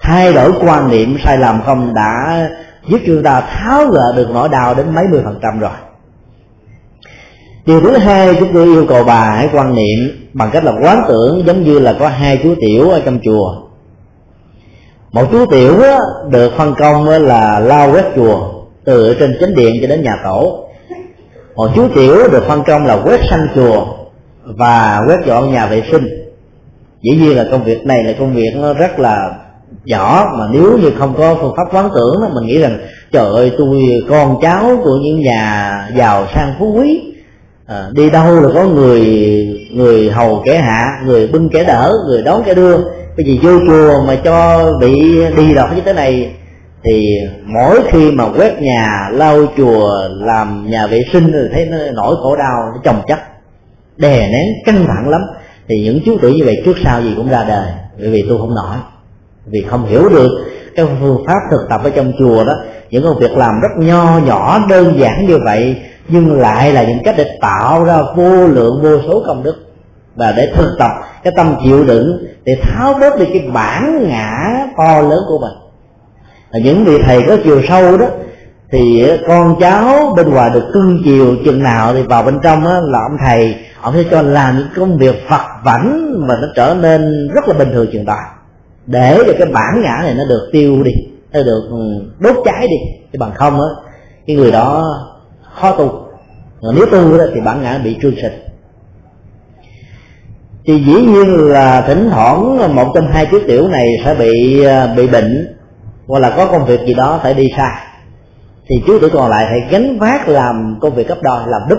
Thay 0.00 0.32
đổi 0.32 0.52
quan 0.60 0.90
niệm 0.90 1.16
sai 1.24 1.38
lầm 1.38 1.62
không 1.66 1.94
đã 1.94 2.48
giúp 2.88 2.98
chúng 3.06 3.22
ta 3.22 3.40
tháo 3.40 3.86
gỡ 3.86 4.12
được 4.16 4.28
nỗi 4.32 4.48
đau 4.48 4.74
đến 4.74 4.94
mấy 4.94 5.04
mươi 5.10 5.20
phần 5.24 5.38
trăm 5.42 5.60
rồi. 5.60 5.70
Điều 7.66 7.80
thứ 7.80 7.96
hai 7.96 8.36
chúng 8.38 8.52
tôi 8.54 8.64
yêu 8.64 8.86
cầu 8.88 9.04
bà 9.04 9.20
hãy 9.20 9.48
quan 9.52 9.74
niệm 9.74 10.28
bằng 10.32 10.50
cách 10.52 10.64
là 10.64 10.72
quán 10.82 11.04
tưởng 11.08 11.42
giống 11.46 11.64
như 11.64 11.78
là 11.78 11.96
có 11.98 12.08
hai 12.08 12.40
chú 12.42 12.54
tiểu 12.60 12.90
ở 12.90 13.02
trong 13.04 13.18
chùa 13.24 13.65
một 15.12 15.24
chú 15.32 15.46
tiểu 15.46 15.74
được 16.30 16.52
phân 16.56 16.74
công 16.78 17.08
là 17.08 17.60
lao 17.60 17.92
quét 17.92 18.04
chùa 18.16 18.52
từ 18.84 19.16
trên 19.20 19.36
chánh 19.40 19.54
điện 19.54 19.74
cho 19.80 19.88
đến 19.88 20.02
nhà 20.02 20.12
tổ. 20.24 20.64
Một 21.56 21.70
chú 21.74 21.88
tiểu 21.94 22.28
được 22.32 22.44
phân 22.48 22.62
công 22.62 22.86
là 22.86 22.98
quét 23.04 23.20
sân 23.30 23.48
chùa 23.54 23.86
và 24.44 25.00
quét 25.08 25.26
dọn 25.26 25.52
nhà 25.52 25.66
vệ 25.66 25.82
sinh. 25.92 26.08
Dĩ 27.02 27.16
nhiên 27.16 27.36
là 27.36 27.46
công 27.50 27.64
việc 27.64 27.86
này 27.86 28.04
là 28.04 28.12
công 28.18 28.34
việc 28.34 28.50
nó 28.56 28.74
rất 28.74 28.98
là 28.98 29.30
nhỏ 29.84 30.24
mà 30.38 30.44
nếu 30.52 30.78
như 30.78 30.90
không 30.98 31.14
có 31.18 31.36
phương 31.40 31.54
pháp 31.56 31.74
quán 31.74 31.90
tưởng 31.94 32.20
đó, 32.22 32.28
mình 32.34 32.46
nghĩ 32.46 32.58
rằng 32.58 32.78
trời 33.12 33.26
ơi 33.26 33.52
tôi 33.58 33.80
con 34.08 34.38
cháu 34.42 34.80
của 34.84 34.96
những 35.02 35.20
nhà 35.20 35.72
giàu 35.96 36.26
sang 36.34 36.54
phú 36.58 36.74
quý 36.78 37.14
à, 37.66 37.88
đi 37.92 38.10
đâu 38.10 38.40
là 38.40 38.48
có 38.54 38.64
người 38.64 39.00
người 39.72 40.10
hầu 40.10 40.42
kẻ 40.44 40.58
hạ 40.58 40.84
người 41.04 41.26
bưng 41.26 41.48
kẻ 41.48 41.64
đỡ 41.64 41.92
người 42.06 42.22
đón 42.22 42.42
kẻ 42.44 42.54
đưa 42.54 42.76
cái 43.16 43.26
gì 43.26 43.40
vô 43.42 43.50
chùa 43.66 44.04
mà 44.06 44.16
cho 44.24 44.66
bị 44.80 45.22
đi 45.36 45.54
đọc 45.54 45.68
như 45.76 45.82
thế 45.84 45.92
này, 45.92 46.30
thì 46.84 47.18
mỗi 47.44 47.80
khi 47.90 48.10
mà 48.10 48.24
quét 48.36 48.62
nhà, 48.62 49.08
lau 49.12 49.46
chùa, 49.56 49.88
làm 50.20 50.70
nhà 50.70 50.86
vệ 50.86 51.04
sinh 51.12 51.32
thì 51.32 51.38
thấy 51.52 51.66
nó 51.66 51.76
nỗi 51.94 52.16
khổ 52.22 52.36
đau, 52.36 52.72
nó 52.74 52.80
chồng 52.84 53.02
chất, 53.08 53.18
đè 53.96 54.28
nén 54.32 54.46
căng 54.64 54.86
thẳng 54.86 55.08
lắm, 55.08 55.20
thì 55.68 55.84
những 55.84 56.00
chú 56.06 56.18
tử 56.22 56.28
như 56.28 56.44
vậy 56.44 56.62
trước 56.64 56.76
sau 56.84 57.02
gì 57.02 57.14
cũng 57.16 57.28
ra 57.28 57.44
đời. 57.48 57.66
Bởi 57.98 58.10
vì 58.10 58.24
tôi 58.28 58.38
không 58.38 58.54
nổi 58.54 58.76
vì 59.46 59.62
không 59.62 59.86
hiểu 59.86 60.08
được 60.08 60.30
cái 60.76 60.86
phương 61.00 61.24
pháp 61.26 61.38
thực 61.50 61.66
tập 61.70 61.80
ở 61.84 61.90
trong 61.90 62.12
chùa 62.18 62.44
đó. 62.44 62.52
Những 62.90 63.02
công 63.02 63.18
việc 63.18 63.36
làm 63.36 63.60
rất 63.62 63.68
nho 63.76 64.18
nhỏ, 64.26 64.66
đơn 64.68 64.94
giản 64.98 65.26
như 65.26 65.38
vậy, 65.44 65.76
nhưng 66.08 66.40
lại 66.40 66.72
là 66.72 66.82
những 66.82 66.98
cách 67.04 67.14
để 67.18 67.38
tạo 67.40 67.84
ra 67.84 67.98
vô 68.16 68.46
lượng 68.46 68.82
vô 68.82 68.98
số 69.06 69.22
công 69.26 69.42
đức. 69.42 69.56
Và 70.14 70.32
để 70.36 70.52
thực 70.54 70.76
tập 70.78 70.90
cái 71.26 71.32
tâm 71.36 71.56
chịu 71.64 71.84
đựng 71.84 72.26
để 72.44 72.58
tháo 72.62 72.94
bớt 73.00 73.18
đi 73.18 73.24
cái 73.32 73.50
bản 73.52 74.08
ngã 74.08 74.66
to 74.76 75.00
lớn 75.00 75.18
của 75.28 75.38
mình. 75.38 75.52
Và 76.52 76.58
những 76.64 76.84
vị 76.84 76.98
thầy 77.02 77.22
có 77.28 77.36
chiều 77.44 77.62
sâu 77.68 77.96
đó 77.96 78.06
thì 78.72 79.08
ờ, 79.08 79.18
con 79.28 79.56
cháu 79.60 80.14
bên 80.16 80.30
ngoài 80.30 80.50
được 80.54 80.70
cưng 80.72 81.02
chiều 81.04 81.36
chừng 81.44 81.62
nào 81.62 81.94
thì 81.94 82.02
vào 82.02 82.22
bên 82.22 82.38
trong 82.42 82.66
á, 82.66 82.80
là 82.80 82.98
ông 82.98 83.16
thầy 83.26 83.54
ông 83.80 83.94
sẽ 83.94 84.04
cho 84.10 84.22
làm 84.22 84.56
những 84.56 84.68
công 84.76 84.98
việc 84.98 85.28
phật 85.28 85.42
vảnh 85.64 86.14
mà 86.28 86.34
nó 86.42 86.48
trở 86.56 86.76
nên 86.80 87.28
rất 87.34 87.48
là 87.48 87.54
bình 87.54 87.68
thường 87.72 87.86
chừng 87.92 88.04
đó. 88.04 88.18
Để 88.86 89.18
cho 89.26 89.32
cái 89.38 89.48
bản 89.52 89.82
ngã 89.82 90.00
này 90.02 90.14
nó 90.14 90.24
được 90.28 90.48
tiêu 90.52 90.82
đi 90.82 90.92
nó 91.32 91.42
được 91.42 91.68
ừ, 91.70 91.76
đốt 92.18 92.36
cháy 92.44 92.66
đi. 92.70 92.76
Chứ 93.12 93.18
bằng 93.18 93.34
không 93.34 93.60
á 93.60 93.68
cái 94.26 94.36
người 94.36 94.52
đó 94.52 94.84
khó 95.54 95.72
tu. 95.72 96.06
Nếu 96.74 96.86
tu 96.86 97.18
đó 97.18 97.24
thì 97.34 97.40
bản 97.40 97.62
ngã 97.62 97.80
bị 97.84 97.98
trương 98.02 98.14
sinh 98.22 98.45
thì 100.66 100.84
dĩ 100.86 100.92
nhiên 100.92 101.28
là 101.28 101.80
thỉnh 101.80 102.08
thoảng 102.10 102.74
một 102.74 102.92
trong 102.94 103.06
hai 103.12 103.26
chú 103.30 103.38
tiểu 103.46 103.68
này 103.68 103.88
sẽ 104.04 104.14
bị 104.14 104.64
à, 104.64 104.86
bị 104.96 105.06
bệnh, 105.06 105.56
hoặc 106.06 106.18
là 106.18 106.30
có 106.30 106.46
công 106.46 106.66
việc 106.66 106.80
gì 106.86 106.94
đó 106.94 107.20
phải 107.22 107.34
đi 107.34 107.48
xa. 107.56 107.80
Thì 108.68 108.76
chú 108.86 108.98
tử 108.98 109.10
còn 109.12 109.30
lại 109.30 109.46
phải 109.50 109.60
gánh 109.70 109.98
vác 109.98 110.28
làm 110.28 110.78
công 110.80 110.94
việc 110.94 111.08
cấp 111.08 111.18
đôi, 111.22 111.40
làm 111.46 111.62
đúc 111.68 111.78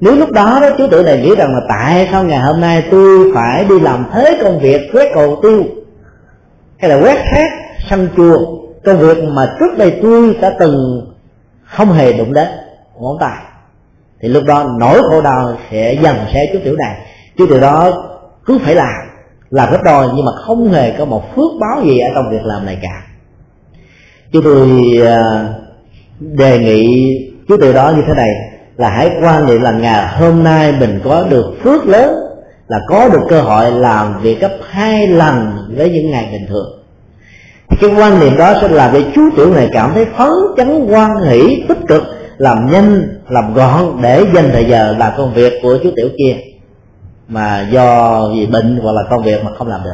nếu 0.00 0.14
lúc 0.14 0.32
đó 0.32 0.58
đó 0.62 0.68
chú 0.78 0.86
tử 0.86 1.02
này 1.02 1.18
nghĩ 1.18 1.34
rằng 1.36 1.54
là 1.54 1.60
tại 1.68 2.08
sao 2.12 2.24
ngày 2.24 2.38
hôm 2.38 2.60
nay 2.60 2.84
tôi 2.90 3.32
phải 3.34 3.64
đi 3.64 3.80
làm 3.80 4.04
thế 4.12 4.38
công 4.42 4.60
việc 4.60 4.90
quét 4.92 5.10
cầu 5.14 5.38
tiêu 5.42 5.64
hay 6.78 6.90
là 6.90 7.00
quét 7.00 7.16
khác 7.32 7.50
săn 7.90 8.08
chùa, 8.16 8.38
công 8.84 8.98
việc 8.98 9.24
mà 9.24 9.56
trước 9.60 9.78
đây 9.78 9.98
tôi 10.02 10.36
đã 10.40 10.56
từng 10.58 11.06
không 11.64 11.92
hề 11.92 12.12
đụng 12.12 12.32
đến 12.32 12.48
ngón 13.00 13.16
tay 13.20 13.36
thì 14.20 14.28
lúc 14.28 14.44
đó 14.44 14.64
nỗi 14.78 15.02
khổ 15.10 15.20
đau 15.20 15.56
sẽ 15.70 15.98
dần 16.02 16.16
sẽ 16.32 16.46
chú 16.52 16.58
tiểu 16.64 16.76
này 16.76 16.96
chứ 17.38 17.46
từ 17.50 17.60
đó 17.60 17.90
cứ 18.46 18.58
phải 18.58 18.74
làm 18.74 19.08
làm 19.50 19.70
gấp 19.72 19.82
đôi, 19.84 20.06
nhưng 20.16 20.24
mà 20.24 20.32
không 20.32 20.72
hề 20.72 20.90
có 20.98 21.04
một 21.04 21.36
phước 21.36 21.50
báo 21.60 21.82
gì 21.84 21.98
ở 21.98 22.08
trong 22.14 22.30
việc 22.30 22.44
làm 22.44 22.66
này 22.66 22.78
cả. 22.82 23.02
Chúng 24.32 24.44
tôi 24.44 24.82
à, 25.06 25.48
đề 26.20 26.58
nghị 26.58 27.06
chú 27.48 27.56
từ 27.60 27.72
đó 27.72 27.92
như 27.96 28.02
thế 28.06 28.14
này, 28.14 28.30
là 28.76 28.90
hãy 28.90 29.10
quan 29.22 29.46
niệm 29.46 29.62
là 29.62 29.70
ngày 29.70 30.06
hôm 30.06 30.44
nay 30.44 30.74
mình 30.80 31.00
có 31.04 31.24
được 31.30 31.54
phước 31.62 31.86
lớn, 31.86 32.14
là 32.68 32.78
có 32.88 33.08
được 33.08 33.22
cơ 33.28 33.40
hội 33.40 33.70
làm 33.70 34.20
việc 34.22 34.40
gấp 34.40 34.52
hai 34.70 35.06
lần 35.06 35.52
với 35.76 35.90
những 35.90 36.10
ngày 36.10 36.28
bình 36.32 36.46
thường. 36.48 36.82
Cái 37.80 37.90
quan 37.96 38.20
niệm 38.20 38.36
đó 38.36 38.54
sẽ 38.62 38.68
làm 38.68 38.92
cho 38.92 39.00
chú 39.14 39.22
tiểu 39.36 39.54
này 39.54 39.68
cảm 39.72 39.90
thấy 39.94 40.04
phấn 40.04 40.30
chấn 40.56 40.86
quan 40.90 41.10
hỷ, 41.22 41.64
tích 41.68 41.78
cực, 41.88 42.02
làm 42.38 42.72
nhanh, 42.72 43.02
làm 43.28 43.54
gọn 43.54 44.02
để 44.02 44.24
dành 44.34 44.50
thời 44.52 44.64
giờ 44.64 44.94
làm 44.98 45.12
công 45.16 45.34
việc 45.34 45.52
của 45.62 45.78
chú 45.82 45.90
tiểu 45.96 46.08
kia 46.18 46.36
mà 47.28 47.66
do 47.70 48.20
vì 48.34 48.46
bệnh 48.46 48.80
hoặc 48.82 48.92
là 48.92 49.02
công 49.10 49.22
việc 49.22 49.44
mà 49.44 49.50
không 49.58 49.68
làm 49.68 49.80
được. 49.84 49.90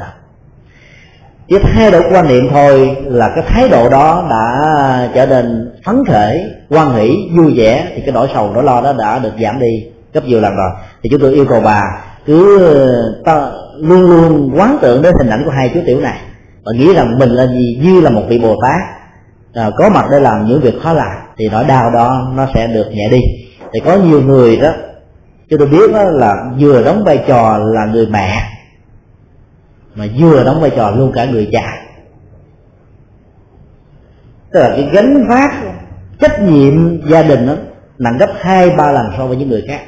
Chỉ 1.49 1.57
thay 1.63 1.91
đổi 1.91 2.03
quan 2.13 2.29
niệm 2.29 2.49
thôi 2.51 2.97
là 3.05 3.33
cái 3.35 3.45
thái 3.49 3.69
độ 3.69 3.89
đó 3.89 4.27
đã 4.31 5.09
trở 5.15 5.27
nên 5.27 5.73
phấn 5.87 6.05
khởi 6.09 6.41
quan 6.69 6.95
hỷ 6.95 7.17
vui 7.37 7.55
vẻ 7.57 7.93
thì 7.95 8.01
cái 8.01 8.13
nỗi 8.13 8.29
sầu 8.35 8.51
nỗi 8.55 8.65
lo 8.65 8.81
đó 8.81 8.93
đã 8.99 9.19
được 9.19 9.33
giảm 9.43 9.59
đi 9.61 9.87
gấp 10.13 10.25
nhiều 10.25 10.41
lần 10.41 10.57
rồi. 10.57 10.71
Thì 11.03 11.11
chúng 11.11 11.21
tôi 11.21 11.33
yêu 11.33 11.47
cầu 11.49 11.61
bà 11.61 11.81
cứ 12.27 12.59
ờ, 12.75 13.15
ta 13.25 13.51
luôn 13.79 14.01
luôn 14.01 14.51
quán 14.59 14.79
tượng 14.83 15.03
đến 15.03 15.15
hình 15.19 15.31
ảnh 15.31 15.43
của 15.45 15.51
hai 15.51 15.71
chú 15.75 15.81
tiểu 15.87 16.01
này 16.01 16.19
và 16.65 16.73
nghĩ 16.77 16.95
rằng 16.95 17.19
mình 17.19 17.31
là 17.31 17.47
gì 17.47 17.79
như 17.83 18.01
là 18.01 18.11
một 18.11 18.23
vị 18.29 18.39
bồ 18.39 18.57
tát. 18.63 18.81
À, 19.55 19.71
có 19.79 19.89
mặt 19.89 20.05
để 20.13 20.21
làm 20.21 20.47
những 20.47 20.61
việc 20.61 20.75
khó 20.83 20.93
làm 20.93 21.17
thì 21.37 21.49
nỗi 21.53 21.65
đau 21.65 21.91
đó 21.91 22.33
nó 22.37 22.47
sẽ 22.55 22.67
được 22.67 22.87
nhẹ 22.91 23.09
đi. 23.11 23.21
Thì 23.73 23.81
có 23.81 23.97
nhiều 23.97 24.23
người 24.23 24.57
đó 24.57 24.71
cho 25.51 25.57
tôi 25.59 25.69
biết 25.69 25.93
đó 25.93 26.03
là 26.05 26.35
vừa 26.59 26.85
đóng 26.85 27.05
vai 27.05 27.25
trò 27.27 27.59
là 27.59 27.87
người 27.87 28.07
mẹ, 28.07 28.51
mà 29.95 30.05
vừa 30.19 30.45
đóng 30.45 30.61
vai 30.61 30.71
trò 30.77 30.91
luôn 30.91 31.13
cả 31.15 31.25
người 31.25 31.49
cha. 31.53 31.77
Tức 34.53 34.61
là 34.61 34.69
cái 34.69 34.89
gánh 34.93 35.27
vác, 35.29 35.55
trách 36.21 36.43
nhiệm 36.43 37.07
gia 37.09 37.23
đình 37.23 37.47
đó 37.47 37.55
nặng 37.99 38.19
gấp 38.19 38.31
hai, 38.41 38.71
ba 38.71 38.93
lần 38.93 39.07
so 39.19 39.27
với 39.27 39.37
những 39.37 39.49
người 39.49 39.65
khác. 39.69 39.81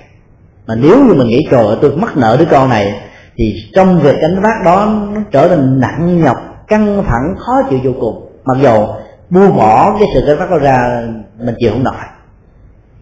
Mà 0.66 0.74
nếu 0.74 1.04
như 1.04 1.14
mình 1.14 1.28
nghĩ, 1.28 1.46
trời 1.50 1.66
ơi, 1.66 1.76
tôi 1.82 1.96
mắc 1.96 2.16
nợ 2.16 2.36
đứa 2.38 2.46
con 2.50 2.68
này, 2.68 3.00
thì 3.36 3.54
trong 3.74 4.00
việc 4.00 4.16
gánh 4.20 4.40
vác 4.42 4.64
đó, 4.64 4.86
nó 5.14 5.20
trở 5.32 5.48
nên 5.48 5.80
nặng 5.80 6.20
nhọc, 6.22 6.36
căng 6.68 7.04
thẳng, 7.06 7.34
khó 7.38 7.52
chịu 7.70 7.78
vô 7.84 7.92
cùng. 8.00 8.28
Mặc 8.44 8.56
dù 8.62 8.86
buông 9.30 9.56
bỏ 9.56 9.96
cái 9.98 10.08
sự 10.14 10.26
gánh 10.26 10.38
vác 10.38 10.50
đó 10.50 10.58
ra, 10.58 11.02
mình 11.38 11.54
chịu 11.58 11.70
không 11.72 11.84
nổi 11.84 11.94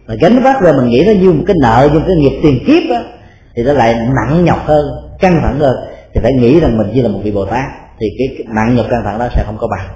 mà 0.07 0.15
gánh 0.21 0.43
vác 0.43 0.61
ra 0.61 0.71
mình 0.71 0.89
nghĩ 0.89 1.03
nó 1.07 1.11
như 1.11 1.31
một 1.31 1.43
cái 1.47 1.55
nợ, 1.61 1.89
như 1.93 1.99
một 1.99 2.05
cái 2.07 2.15
nghiệp 2.15 2.39
tiền 2.43 2.59
kiếp 2.67 2.91
á 2.95 3.03
thì 3.55 3.63
nó 3.63 3.73
lại 3.73 3.93
nặng 3.93 4.45
nhọc 4.45 4.65
hơn, 4.65 4.85
căng 5.19 5.39
thẳng 5.41 5.59
hơn. 5.59 5.75
Thì 6.13 6.21
phải 6.23 6.33
nghĩ 6.33 6.59
rằng 6.59 6.77
mình 6.77 6.87
chỉ 6.93 7.01
là 7.01 7.09
một 7.09 7.19
vị 7.23 7.31
bồ 7.31 7.45
tát, 7.45 7.65
thì 7.99 8.07
cái 8.17 8.45
nặng 8.55 8.75
nhọc, 8.75 8.85
căng 8.89 9.03
thẳng 9.03 9.19
đó 9.19 9.27
sẽ 9.35 9.43
không 9.45 9.57
có 9.59 9.67
bằng. 9.67 9.87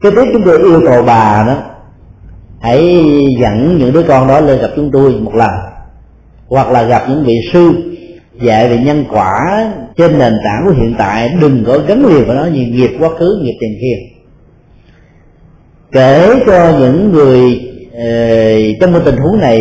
Cái 0.00 0.12
tiếp 0.12 0.30
chúng 0.32 0.42
tôi 0.44 0.58
yêu 0.58 0.80
cầu 0.86 1.02
bà 1.02 1.44
đó, 1.46 1.56
hãy 2.60 3.04
dẫn 3.40 3.78
những 3.78 3.92
đứa 3.92 4.02
con 4.02 4.28
đó 4.28 4.40
lên 4.40 4.60
gặp 4.60 4.70
chúng 4.76 4.90
tôi 4.92 5.10
một 5.10 5.34
lần, 5.34 5.50
hoặc 6.48 6.70
là 6.70 6.82
gặp 6.82 7.02
những 7.08 7.24
vị 7.24 7.34
sư 7.52 7.72
dạy 8.40 8.68
về 8.68 8.78
nhân 8.78 9.04
quả 9.10 9.64
trên 9.96 10.18
nền 10.18 10.32
tảng 10.44 10.62
của 10.64 10.70
hiện 10.70 10.94
tại. 10.98 11.36
Đừng 11.40 11.64
có 11.66 11.78
gắn 11.86 12.06
liền 12.06 12.26
vào 12.26 12.36
nó 12.36 12.44
như 12.44 12.66
nghiệp 12.66 12.90
quá 13.00 13.08
khứ, 13.18 13.40
nghiệp 13.42 13.56
tiền 13.60 13.70
kiếp 13.80 14.18
kể 15.92 16.42
cho 16.46 16.78
những 16.78 17.12
người 17.12 17.60
Ờ, 17.98 18.04
trong 18.80 18.92
một 18.92 19.00
tình 19.04 19.16
huống 19.16 19.38
này 19.38 19.60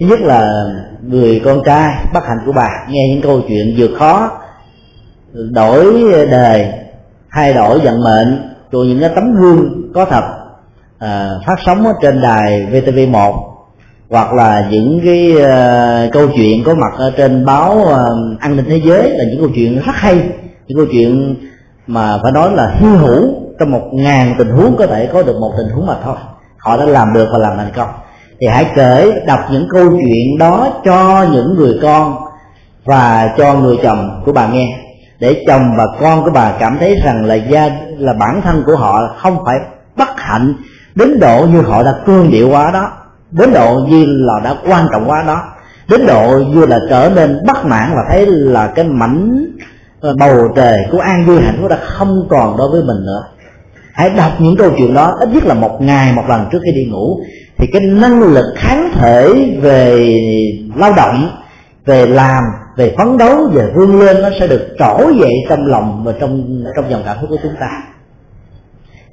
thứ 0.00 0.06
nhất 0.06 0.20
là 0.20 0.64
người 1.02 1.40
con 1.44 1.62
trai 1.64 1.94
bất 2.14 2.20
hạnh 2.24 2.38
của 2.46 2.52
bà 2.52 2.68
nghe 2.88 3.08
những 3.08 3.22
câu 3.22 3.40
chuyện 3.48 3.74
vừa 3.78 3.94
khó 3.98 4.30
đổi 5.32 5.84
đề 6.30 6.72
thay 7.30 7.54
đổi 7.54 7.78
vận 7.78 8.04
mệnh 8.04 8.54
rồi 8.70 8.86
những 8.86 9.00
cái 9.00 9.10
tấm 9.14 9.34
gương 9.34 9.92
có 9.94 10.04
thật 10.04 10.22
à, 10.98 11.30
phát 11.46 11.56
sóng 11.66 11.86
ở 11.86 11.92
trên 12.02 12.20
đài 12.20 12.66
VTV1 12.72 13.34
hoặc 14.10 14.32
là 14.32 14.68
những 14.70 15.00
cái 15.04 15.32
uh, 15.32 16.12
câu 16.12 16.28
chuyện 16.36 16.64
có 16.64 16.74
mặt 16.74 16.92
ở 16.98 17.12
trên 17.16 17.44
báo 17.44 17.78
uh, 17.78 18.40
an 18.40 18.56
ninh 18.56 18.64
thế 18.68 18.80
giới 18.84 19.10
là 19.10 19.24
những 19.30 19.40
câu 19.40 19.48
chuyện 19.54 19.74
rất 19.74 19.94
hay 19.94 20.14
những 20.66 20.78
câu 20.78 20.86
chuyện 20.92 21.36
mà 21.86 22.18
phải 22.22 22.32
nói 22.32 22.50
là 22.54 22.76
hy 22.80 22.88
hữu 22.88 23.34
trong 23.60 23.70
một 23.70 23.90
ngàn 23.92 24.34
tình 24.38 24.48
huống 24.48 24.76
có 24.76 24.86
thể 24.86 25.06
có 25.12 25.22
được 25.22 25.36
một 25.40 25.52
tình 25.58 25.68
huống 25.68 25.86
mà 25.86 25.94
thôi 26.04 26.16
họ 26.58 26.76
đã 26.76 26.84
làm 26.84 27.12
được 27.14 27.28
và 27.32 27.38
làm 27.38 27.56
thành 27.56 27.72
công. 27.76 27.88
Thì 28.40 28.46
hãy 28.46 28.66
kể, 28.74 29.12
đọc 29.26 29.40
những 29.50 29.68
câu 29.70 29.88
chuyện 29.90 30.38
đó 30.38 30.68
cho 30.84 31.26
những 31.32 31.54
người 31.54 31.78
con 31.82 32.16
và 32.84 33.34
cho 33.38 33.54
người 33.54 33.78
chồng 33.82 34.22
của 34.24 34.32
bà 34.32 34.48
nghe, 34.48 34.78
để 35.20 35.44
chồng 35.46 35.62
và 35.76 35.86
con 36.00 36.24
của 36.24 36.30
bà 36.30 36.52
cảm 36.60 36.76
thấy 36.78 37.00
rằng 37.04 37.24
là 37.24 37.34
gia, 37.34 37.70
là 37.98 38.12
bản 38.12 38.40
thân 38.42 38.62
của 38.66 38.76
họ 38.76 39.00
không 39.18 39.44
phải 39.44 39.56
bất 39.96 40.08
hạnh 40.16 40.54
đến 40.94 41.20
độ 41.20 41.46
như 41.52 41.60
họ 41.60 41.82
đã 41.82 41.94
cương 42.06 42.30
điệu 42.30 42.50
quá 42.50 42.70
đó, 42.70 42.90
đến 43.30 43.52
độ 43.52 43.80
như 43.88 44.04
là 44.08 44.40
đã 44.44 44.54
quan 44.68 44.86
trọng 44.92 45.10
quá 45.10 45.24
đó, 45.26 45.42
đến 45.88 46.06
độ 46.06 46.38
như 46.54 46.66
là 46.66 46.78
trở 46.90 47.10
nên 47.14 47.38
bất 47.46 47.64
mãn 47.64 47.90
và 47.94 48.02
thấy 48.10 48.26
là 48.26 48.66
cái 48.66 48.84
mảnh 48.84 49.46
ờ, 50.00 50.14
bầu 50.18 50.48
trời 50.56 50.78
của 50.92 50.98
an 50.98 51.26
vui 51.26 51.40
hạnh 51.40 51.58
phúc 51.60 51.70
đã 51.70 51.78
không 51.82 52.26
còn 52.30 52.56
đối 52.56 52.70
với 52.70 52.82
mình 52.82 53.06
nữa 53.06 53.22
hãy 53.98 54.10
đọc 54.10 54.32
những 54.38 54.56
câu 54.56 54.70
chuyện 54.78 54.94
đó, 54.94 55.14
ít 55.20 55.28
nhất 55.32 55.44
là 55.44 55.54
một 55.54 55.78
ngày, 55.80 56.12
một 56.12 56.24
lần 56.28 56.46
trước 56.52 56.58
khi 56.64 56.72
đi 56.72 56.90
ngủ. 56.90 57.20
Thì 57.56 57.66
cái 57.72 57.82
năng 57.82 58.22
lực 58.22 58.54
kháng 58.56 58.90
thể 58.94 59.34
về 59.60 60.14
lao 60.76 60.92
động, 60.96 61.30
về 61.86 62.06
làm, 62.06 62.44
về 62.76 62.94
phấn 62.98 63.18
đấu, 63.18 63.48
về 63.52 63.64
vươn 63.74 64.00
lên, 64.00 64.22
nó 64.22 64.28
sẽ 64.40 64.46
được 64.46 64.68
trỗi 64.78 65.16
dậy 65.20 65.32
trong 65.48 65.66
lòng 65.66 66.04
và 66.04 66.12
trong 66.20 66.62
trong 66.76 66.90
dòng 66.90 67.02
cảm 67.06 67.16
xúc 67.20 67.30
của 67.30 67.38
chúng 67.42 67.54
ta. 67.60 67.82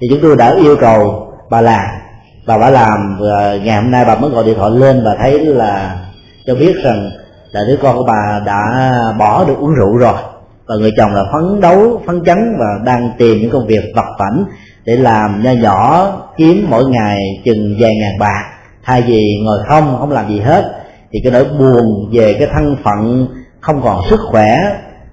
Thì 0.01 0.07
chúng 0.09 0.19
tôi 0.21 0.35
đã 0.35 0.55
yêu 0.55 0.75
cầu 0.75 1.27
bà 1.49 1.61
làm 1.61 1.85
bà 2.47 2.57
đã 2.57 2.69
làm, 2.69 3.17
và 3.19 3.57
ngày 3.63 3.81
hôm 3.81 3.91
nay 3.91 4.05
bà 4.05 4.15
mới 4.15 4.29
gọi 4.29 4.43
điện 4.43 4.55
thoại 4.57 4.71
lên 4.71 5.01
và 5.05 5.15
thấy 5.19 5.45
là, 5.45 5.99
cho 6.45 6.55
biết 6.55 6.75
rằng 6.83 7.11
là 7.51 7.61
đứa 7.67 7.77
con 7.81 7.97
của 7.97 8.05
bà 8.07 8.41
đã 8.45 8.93
bỏ 9.19 9.45
được 9.45 9.55
uống 9.59 9.73
rượu 9.75 9.97
rồi. 9.97 10.17
Và 10.67 10.75
người 10.75 10.91
chồng 10.97 11.13
là 11.13 11.23
phấn 11.33 11.61
đấu, 11.61 12.01
phấn 12.07 12.25
chấn 12.25 12.37
và 12.59 12.65
đang 12.85 13.11
tìm 13.17 13.37
những 13.41 13.51
công 13.51 13.67
việc 13.67 13.81
vật 13.95 14.05
vảnh 14.19 14.45
để 14.85 14.95
làm 14.95 15.43
nho 15.43 15.51
nhỏ 15.51 16.11
kiếm 16.37 16.67
mỗi 16.69 16.85
ngày 16.85 17.17
chừng 17.45 17.75
vài 17.79 17.95
ngàn 17.95 18.19
bạc. 18.19 18.43
Thay 18.83 19.01
vì 19.01 19.41
ngồi 19.43 19.57
không 19.67 19.97
không 19.99 20.11
làm 20.11 20.29
gì 20.29 20.39
hết, 20.39 20.75
thì 21.11 21.19
cái 21.23 21.31
nỗi 21.31 21.45
buồn 21.59 22.09
về 22.11 22.33
cái 22.33 22.47
thân 22.53 22.77
phận 22.83 23.27
không 23.59 23.81
còn 23.83 24.01
sức 24.09 24.19
khỏe, 24.31 24.57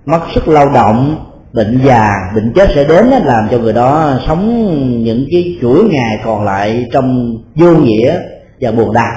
mất 0.07 0.21
sức 0.35 0.49
lao 0.49 0.69
động, 0.75 1.27
bệnh 1.53 1.81
già 1.85 2.11
bệnh 2.35 2.53
chết 2.55 2.69
sẽ 2.75 2.85
đến 2.85 3.07
làm 3.07 3.49
cho 3.51 3.59
người 3.59 3.73
đó 3.73 4.13
sống 4.27 4.69
những 5.05 5.27
cái 5.31 5.59
chuỗi 5.63 5.85
ngày 5.85 6.19
còn 6.25 6.45
lại 6.45 6.87
trong 6.93 7.37
vô 7.55 7.71
nghĩa 7.71 8.17
và 8.61 8.73
buồn 8.73 8.93
đau. 8.93 9.13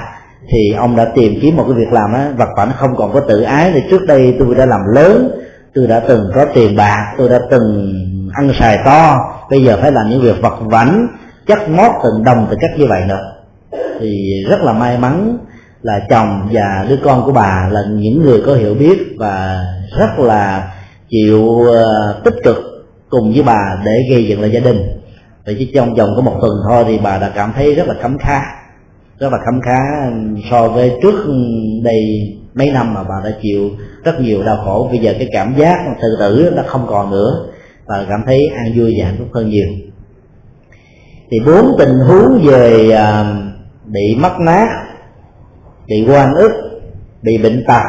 Thì 0.52 0.72
ông 0.72 0.96
đã 0.96 1.04
tìm 1.04 1.38
kiếm 1.42 1.56
một 1.56 1.64
cái 1.68 1.74
việc 1.74 1.92
làm 1.92 2.12
á, 2.12 2.30
vật 2.36 2.48
phẩm 2.56 2.72
không 2.76 2.96
còn 2.96 3.12
có 3.12 3.20
tự 3.20 3.42
ái. 3.42 3.70
Thì 3.74 3.82
trước 3.90 4.06
đây 4.06 4.36
tôi 4.38 4.54
đã 4.54 4.66
làm 4.66 4.80
lớn, 4.94 5.30
tôi 5.74 5.86
đã 5.86 6.00
từng 6.00 6.30
có 6.34 6.44
tiền 6.54 6.76
bạc, 6.76 7.14
tôi 7.18 7.28
đã 7.28 7.38
từng 7.50 7.92
ăn 8.34 8.52
xài 8.58 8.78
to 8.84 9.16
bây 9.50 9.64
giờ 9.64 9.78
phải 9.80 9.92
làm 9.92 10.10
những 10.10 10.20
việc 10.20 10.42
vật 10.42 10.58
vãnh, 10.60 11.08
chắc 11.46 11.68
mót 11.68 11.90
từng 12.04 12.24
đồng 12.24 12.46
từ 12.50 12.56
cách 12.60 12.70
như 12.76 12.86
vậy 12.86 13.02
nữa. 13.08 13.32
Thì 14.00 14.44
rất 14.48 14.60
là 14.62 14.72
may 14.72 14.98
mắn 14.98 15.38
là 15.82 16.00
chồng 16.10 16.48
và 16.52 16.86
đứa 16.88 16.96
con 17.04 17.24
của 17.24 17.32
bà 17.32 17.68
là 17.70 17.80
những 17.90 18.22
người 18.22 18.42
có 18.46 18.54
hiểu 18.54 18.74
biết 18.74 18.98
và 19.18 19.64
rất 19.98 20.18
là 20.18 20.72
chịu 21.08 21.60
ờ, 21.66 22.20
tích 22.24 22.34
cực 22.44 22.56
cùng 23.10 23.32
với 23.32 23.42
bà 23.42 23.82
để 23.84 24.00
gây 24.10 24.26
dựng 24.26 24.40
lại 24.40 24.50
gia 24.50 24.60
đình. 24.60 24.80
Vậy 25.46 25.56
chứ 25.58 25.66
trong 25.74 25.94
vòng 25.94 26.12
có 26.16 26.22
một 26.22 26.38
tuần 26.40 26.52
thôi 26.68 26.84
thì 26.86 26.98
bà 27.02 27.18
đã 27.18 27.32
cảm 27.34 27.52
thấy 27.56 27.74
rất 27.74 27.88
là 27.88 27.94
khấm 28.02 28.18
khá 28.18 28.42
rất 29.18 29.32
là 29.32 29.38
khấm 29.44 29.60
khá 29.60 29.80
so 30.50 30.68
với 30.68 30.92
trước 31.02 31.24
đây 31.84 32.02
mấy 32.54 32.70
năm 32.70 32.94
mà 32.94 33.02
bà 33.02 33.14
đã 33.24 33.36
chịu 33.42 33.70
rất 34.04 34.20
nhiều 34.20 34.42
đau 34.42 34.56
khổ. 34.64 34.88
Bây 34.90 34.98
giờ 34.98 35.14
cái 35.18 35.28
cảm 35.32 35.54
giác 35.56 35.76
tự 36.02 36.16
tử 36.18 36.52
nó 36.56 36.62
không 36.66 36.86
còn 36.88 37.10
nữa 37.10 37.46
và 37.86 38.06
cảm 38.08 38.22
thấy 38.26 38.38
an 38.56 38.72
vui 38.76 38.94
và 38.98 39.06
hạnh 39.06 39.16
phúc 39.18 39.28
hơn 39.34 39.48
nhiều. 39.48 39.68
Thì 41.30 41.40
bốn 41.46 41.76
tình 41.78 41.94
huống 42.08 42.40
về 42.44 42.90
à, 42.90 43.34
bị 43.84 44.16
mất 44.18 44.32
mát, 44.40 44.68
bị 45.88 46.06
quan 46.08 46.34
ức, 46.34 46.52
bị 47.22 47.38
bệnh 47.38 47.64
tật 47.66 47.82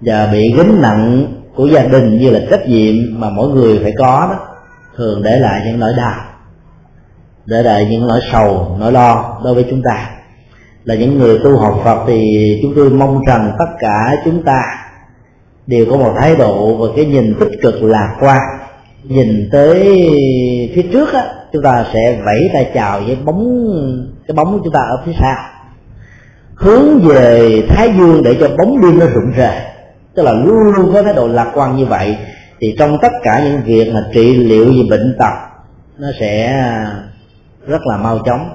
và 0.00 0.28
bị 0.32 0.54
gánh 0.56 0.82
nặng 0.82 1.26
của 1.54 1.66
gia 1.66 1.82
đình 1.82 2.18
như 2.18 2.30
là 2.30 2.40
trách 2.50 2.68
nhiệm 2.68 2.94
mà 3.20 3.30
mỗi 3.30 3.48
người 3.48 3.80
phải 3.82 3.92
có 3.98 4.28
đó, 4.30 4.38
thường 4.96 5.22
để 5.22 5.38
lại 5.38 5.60
những 5.66 5.80
nỗi 5.80 5.92
đau, 5.96 6.20
để 7.46 7.62
lại 7.62 7.86
những 7.90 8.06
nỗi 8.06 8.20
sầu, 8.32 8.76
nỗi 8.80 8.92
lo 8.92 9.40
đối 9.44 9.54
với 9.54 9.66
chúng 9.70 9.82
ta. 9.82 10.10
Là 10.84 10.94
những 10.94 11.18
người 11.18 11.38
tu 11.44 11.58
học 11.58 11.80
Phật 11.84 12.04
thì 12.06 12.48
chúng 12.62 12.72
tôi 12.76 12.90
mong 12.90 13.20
rằng 13.26 13.56
tất 13.58 13.68
cả 13.78 14.16
chúng 14.24 14.42
ta 14.42 14.62
đều 15.66 15.86
có 15.90 15.96
một 15.96 16.14
thái 16.18 16.36
độ 16.36 16.76
và 16.76 16.86
cái 16.96 17.04
nhìn 17.04 17.34
tích 17.40 17.52
cực 17.62 17.82
lạc 17.82 18.16
quan 18.20 18.40
nhìn 19.08 19.48
tới 19.52 19.82
phía 20.74 20.82
trước 20.92 21.12
á 21.12 21.26
chúng 21.52 21.62
ta 21.62 21.86
sẽ 21.94 22.20
vẫy 22.24 22.50
tay 22.52 22.70
chào 22.74 23.00
với 23.00 23.16
bóng 23.24 23.68
cái 24.28 24.34
bóng 24.34 24.52
của 24.52 24.60
chúng 24.64 24.72
ta 24.72 24.80
ở 24.80 25.02
phía 25.06 25.12
xa, 25.20 25.34
hướng 26.54 26.98
về 26.98 27.62
thái 27.68 27.92
dương 27.98 28.22
để 28.22 28.36
cho 28.40 28.48
bóng 28.58 28.80
đêm 28.82 28.98
nó 28.98 29.06
rụng 29.06 29.32
rời 29.36 29.56
tức 30.16 30.22
là 30.22 30.32
luôn 30.32 30.72
luôn 30.76 30.90
có 30.92 31.02
thái 31.02 31.14
độ 31.14 31.28
lạc 31.28 31.50
quan 31.54 31.76
như 31.76 31.84
vậy. 31.84 32.16
Thì 32.60 32.74
trong 32.78 32.98
tất 33.02 33.12
cả 33.22 33.44
những 33.44 33.60
việc 33.64 33.90
mà 33.94 34.04
trị 34.14 34.34
liệu 34.34 34.64
về 34.64 34.82
bệnh 34.90 35.16
tật 35.18 35.32
nó 35.98 36.08
sẽ 36.20 36.64
rất 37.66 37.80
là 37.86 37.96
mau 37.96 38.18
chóng. 38.26 38.48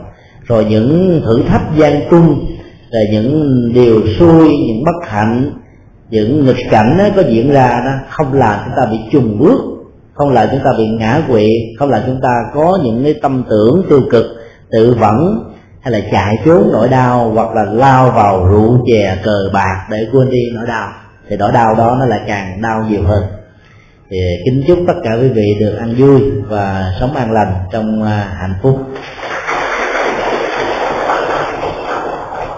Rồi 0.47 0.65
những 0.65 1.21
thử 1.25 1.43
thách 1.47 1.61
gian 1.77 2.01
cung, 2.09 2.45
rồi 2.91 3.03
những 3.11 3.71
điều 3.73 4.01
xui 4.19 4.49
những 4.49 4.83
bất 4.85 5.07
hạnh 5.09 5.51
những 6.09 6.45
nghịch 6.45 6.69
cảnh 6.71 6.95
nó 6.97 7.03
có 7.15 7.21
diễn 7.29 7.51
ra 7.51 7.81
nó 7.85 7.91
không 8.09 8.33
làm 8.33 8.59
chúng 8.65 8.73
ta 8.77 8.85
bị 8.91 8.97
trùng 9.11 9.39
bước 9.39 9.61
không 10.21 10.33
làm 10.33 10.47
chúng 10.51 10.59
ta 10.63 10.71
bị 10.77 10.87
ngã 10.87 11.21
quỵ, 11.27 11.45
không 11.79 11.89
làm 11.89 12.01
chúng 12.05 12.19
ta 12.21 12.29
có 12.53 12.79
những 12.83 13.03
cái 13.03 13.13
tâm 13.21 13.43
tưởng 13.49 13.85
tiêu 13.89 14.01
cực, 14.11 14.25
tự 14.71 14.95
vẫn, 14.99 15.43
hay 15.81 15.91
là 15.91 15.99
chạy 16.11 16.37
trốn 16.45 16.69
nỗi 16.73 16.89
đau, 16.89 17.31
hoặc 17.31 17.55
là 17.55 17.63
lao 17.63 18.11
vào 18.11 18.47
rượu 18.47 18.85
chè 18.87 19.17
cờ 19.23 19.49
bạc 19.53 19.87
để 19.91 19.97
quên 20.11 20.29
đi 20.29 20.39
nỗi 20.53 20.67
đau. 20.67 20.89
Thì 21.29 21.37
nỗi 21.37 21.51
đau 21.51 21.75
đó 21.75 21.95
nó 21.99 22.05
lại 22.05 22.19
càng 22.27 22.61
đau 22.61 22.85
nhiều 22.89 23.03
hơn. 23.03 23.23
Thì 24.09 24.17
kính 24.45 24.63
chúc 24.67 24.79
tất 24.87 24.93
cả 25.03 25.11
quý 25.21 25.27
vị 25.27 25.57
được 25.59 25.75
ăn 25.79 25.93
vui 25.97 26.21
và 26.47 26.93
sống 26.99 27.15
an 27.15 27.31
lành 27.31 27.53
trong 27.71 28.03
à, 28.03 28.35
hạnh 28.39 28.55
phúc. 28.61 28.79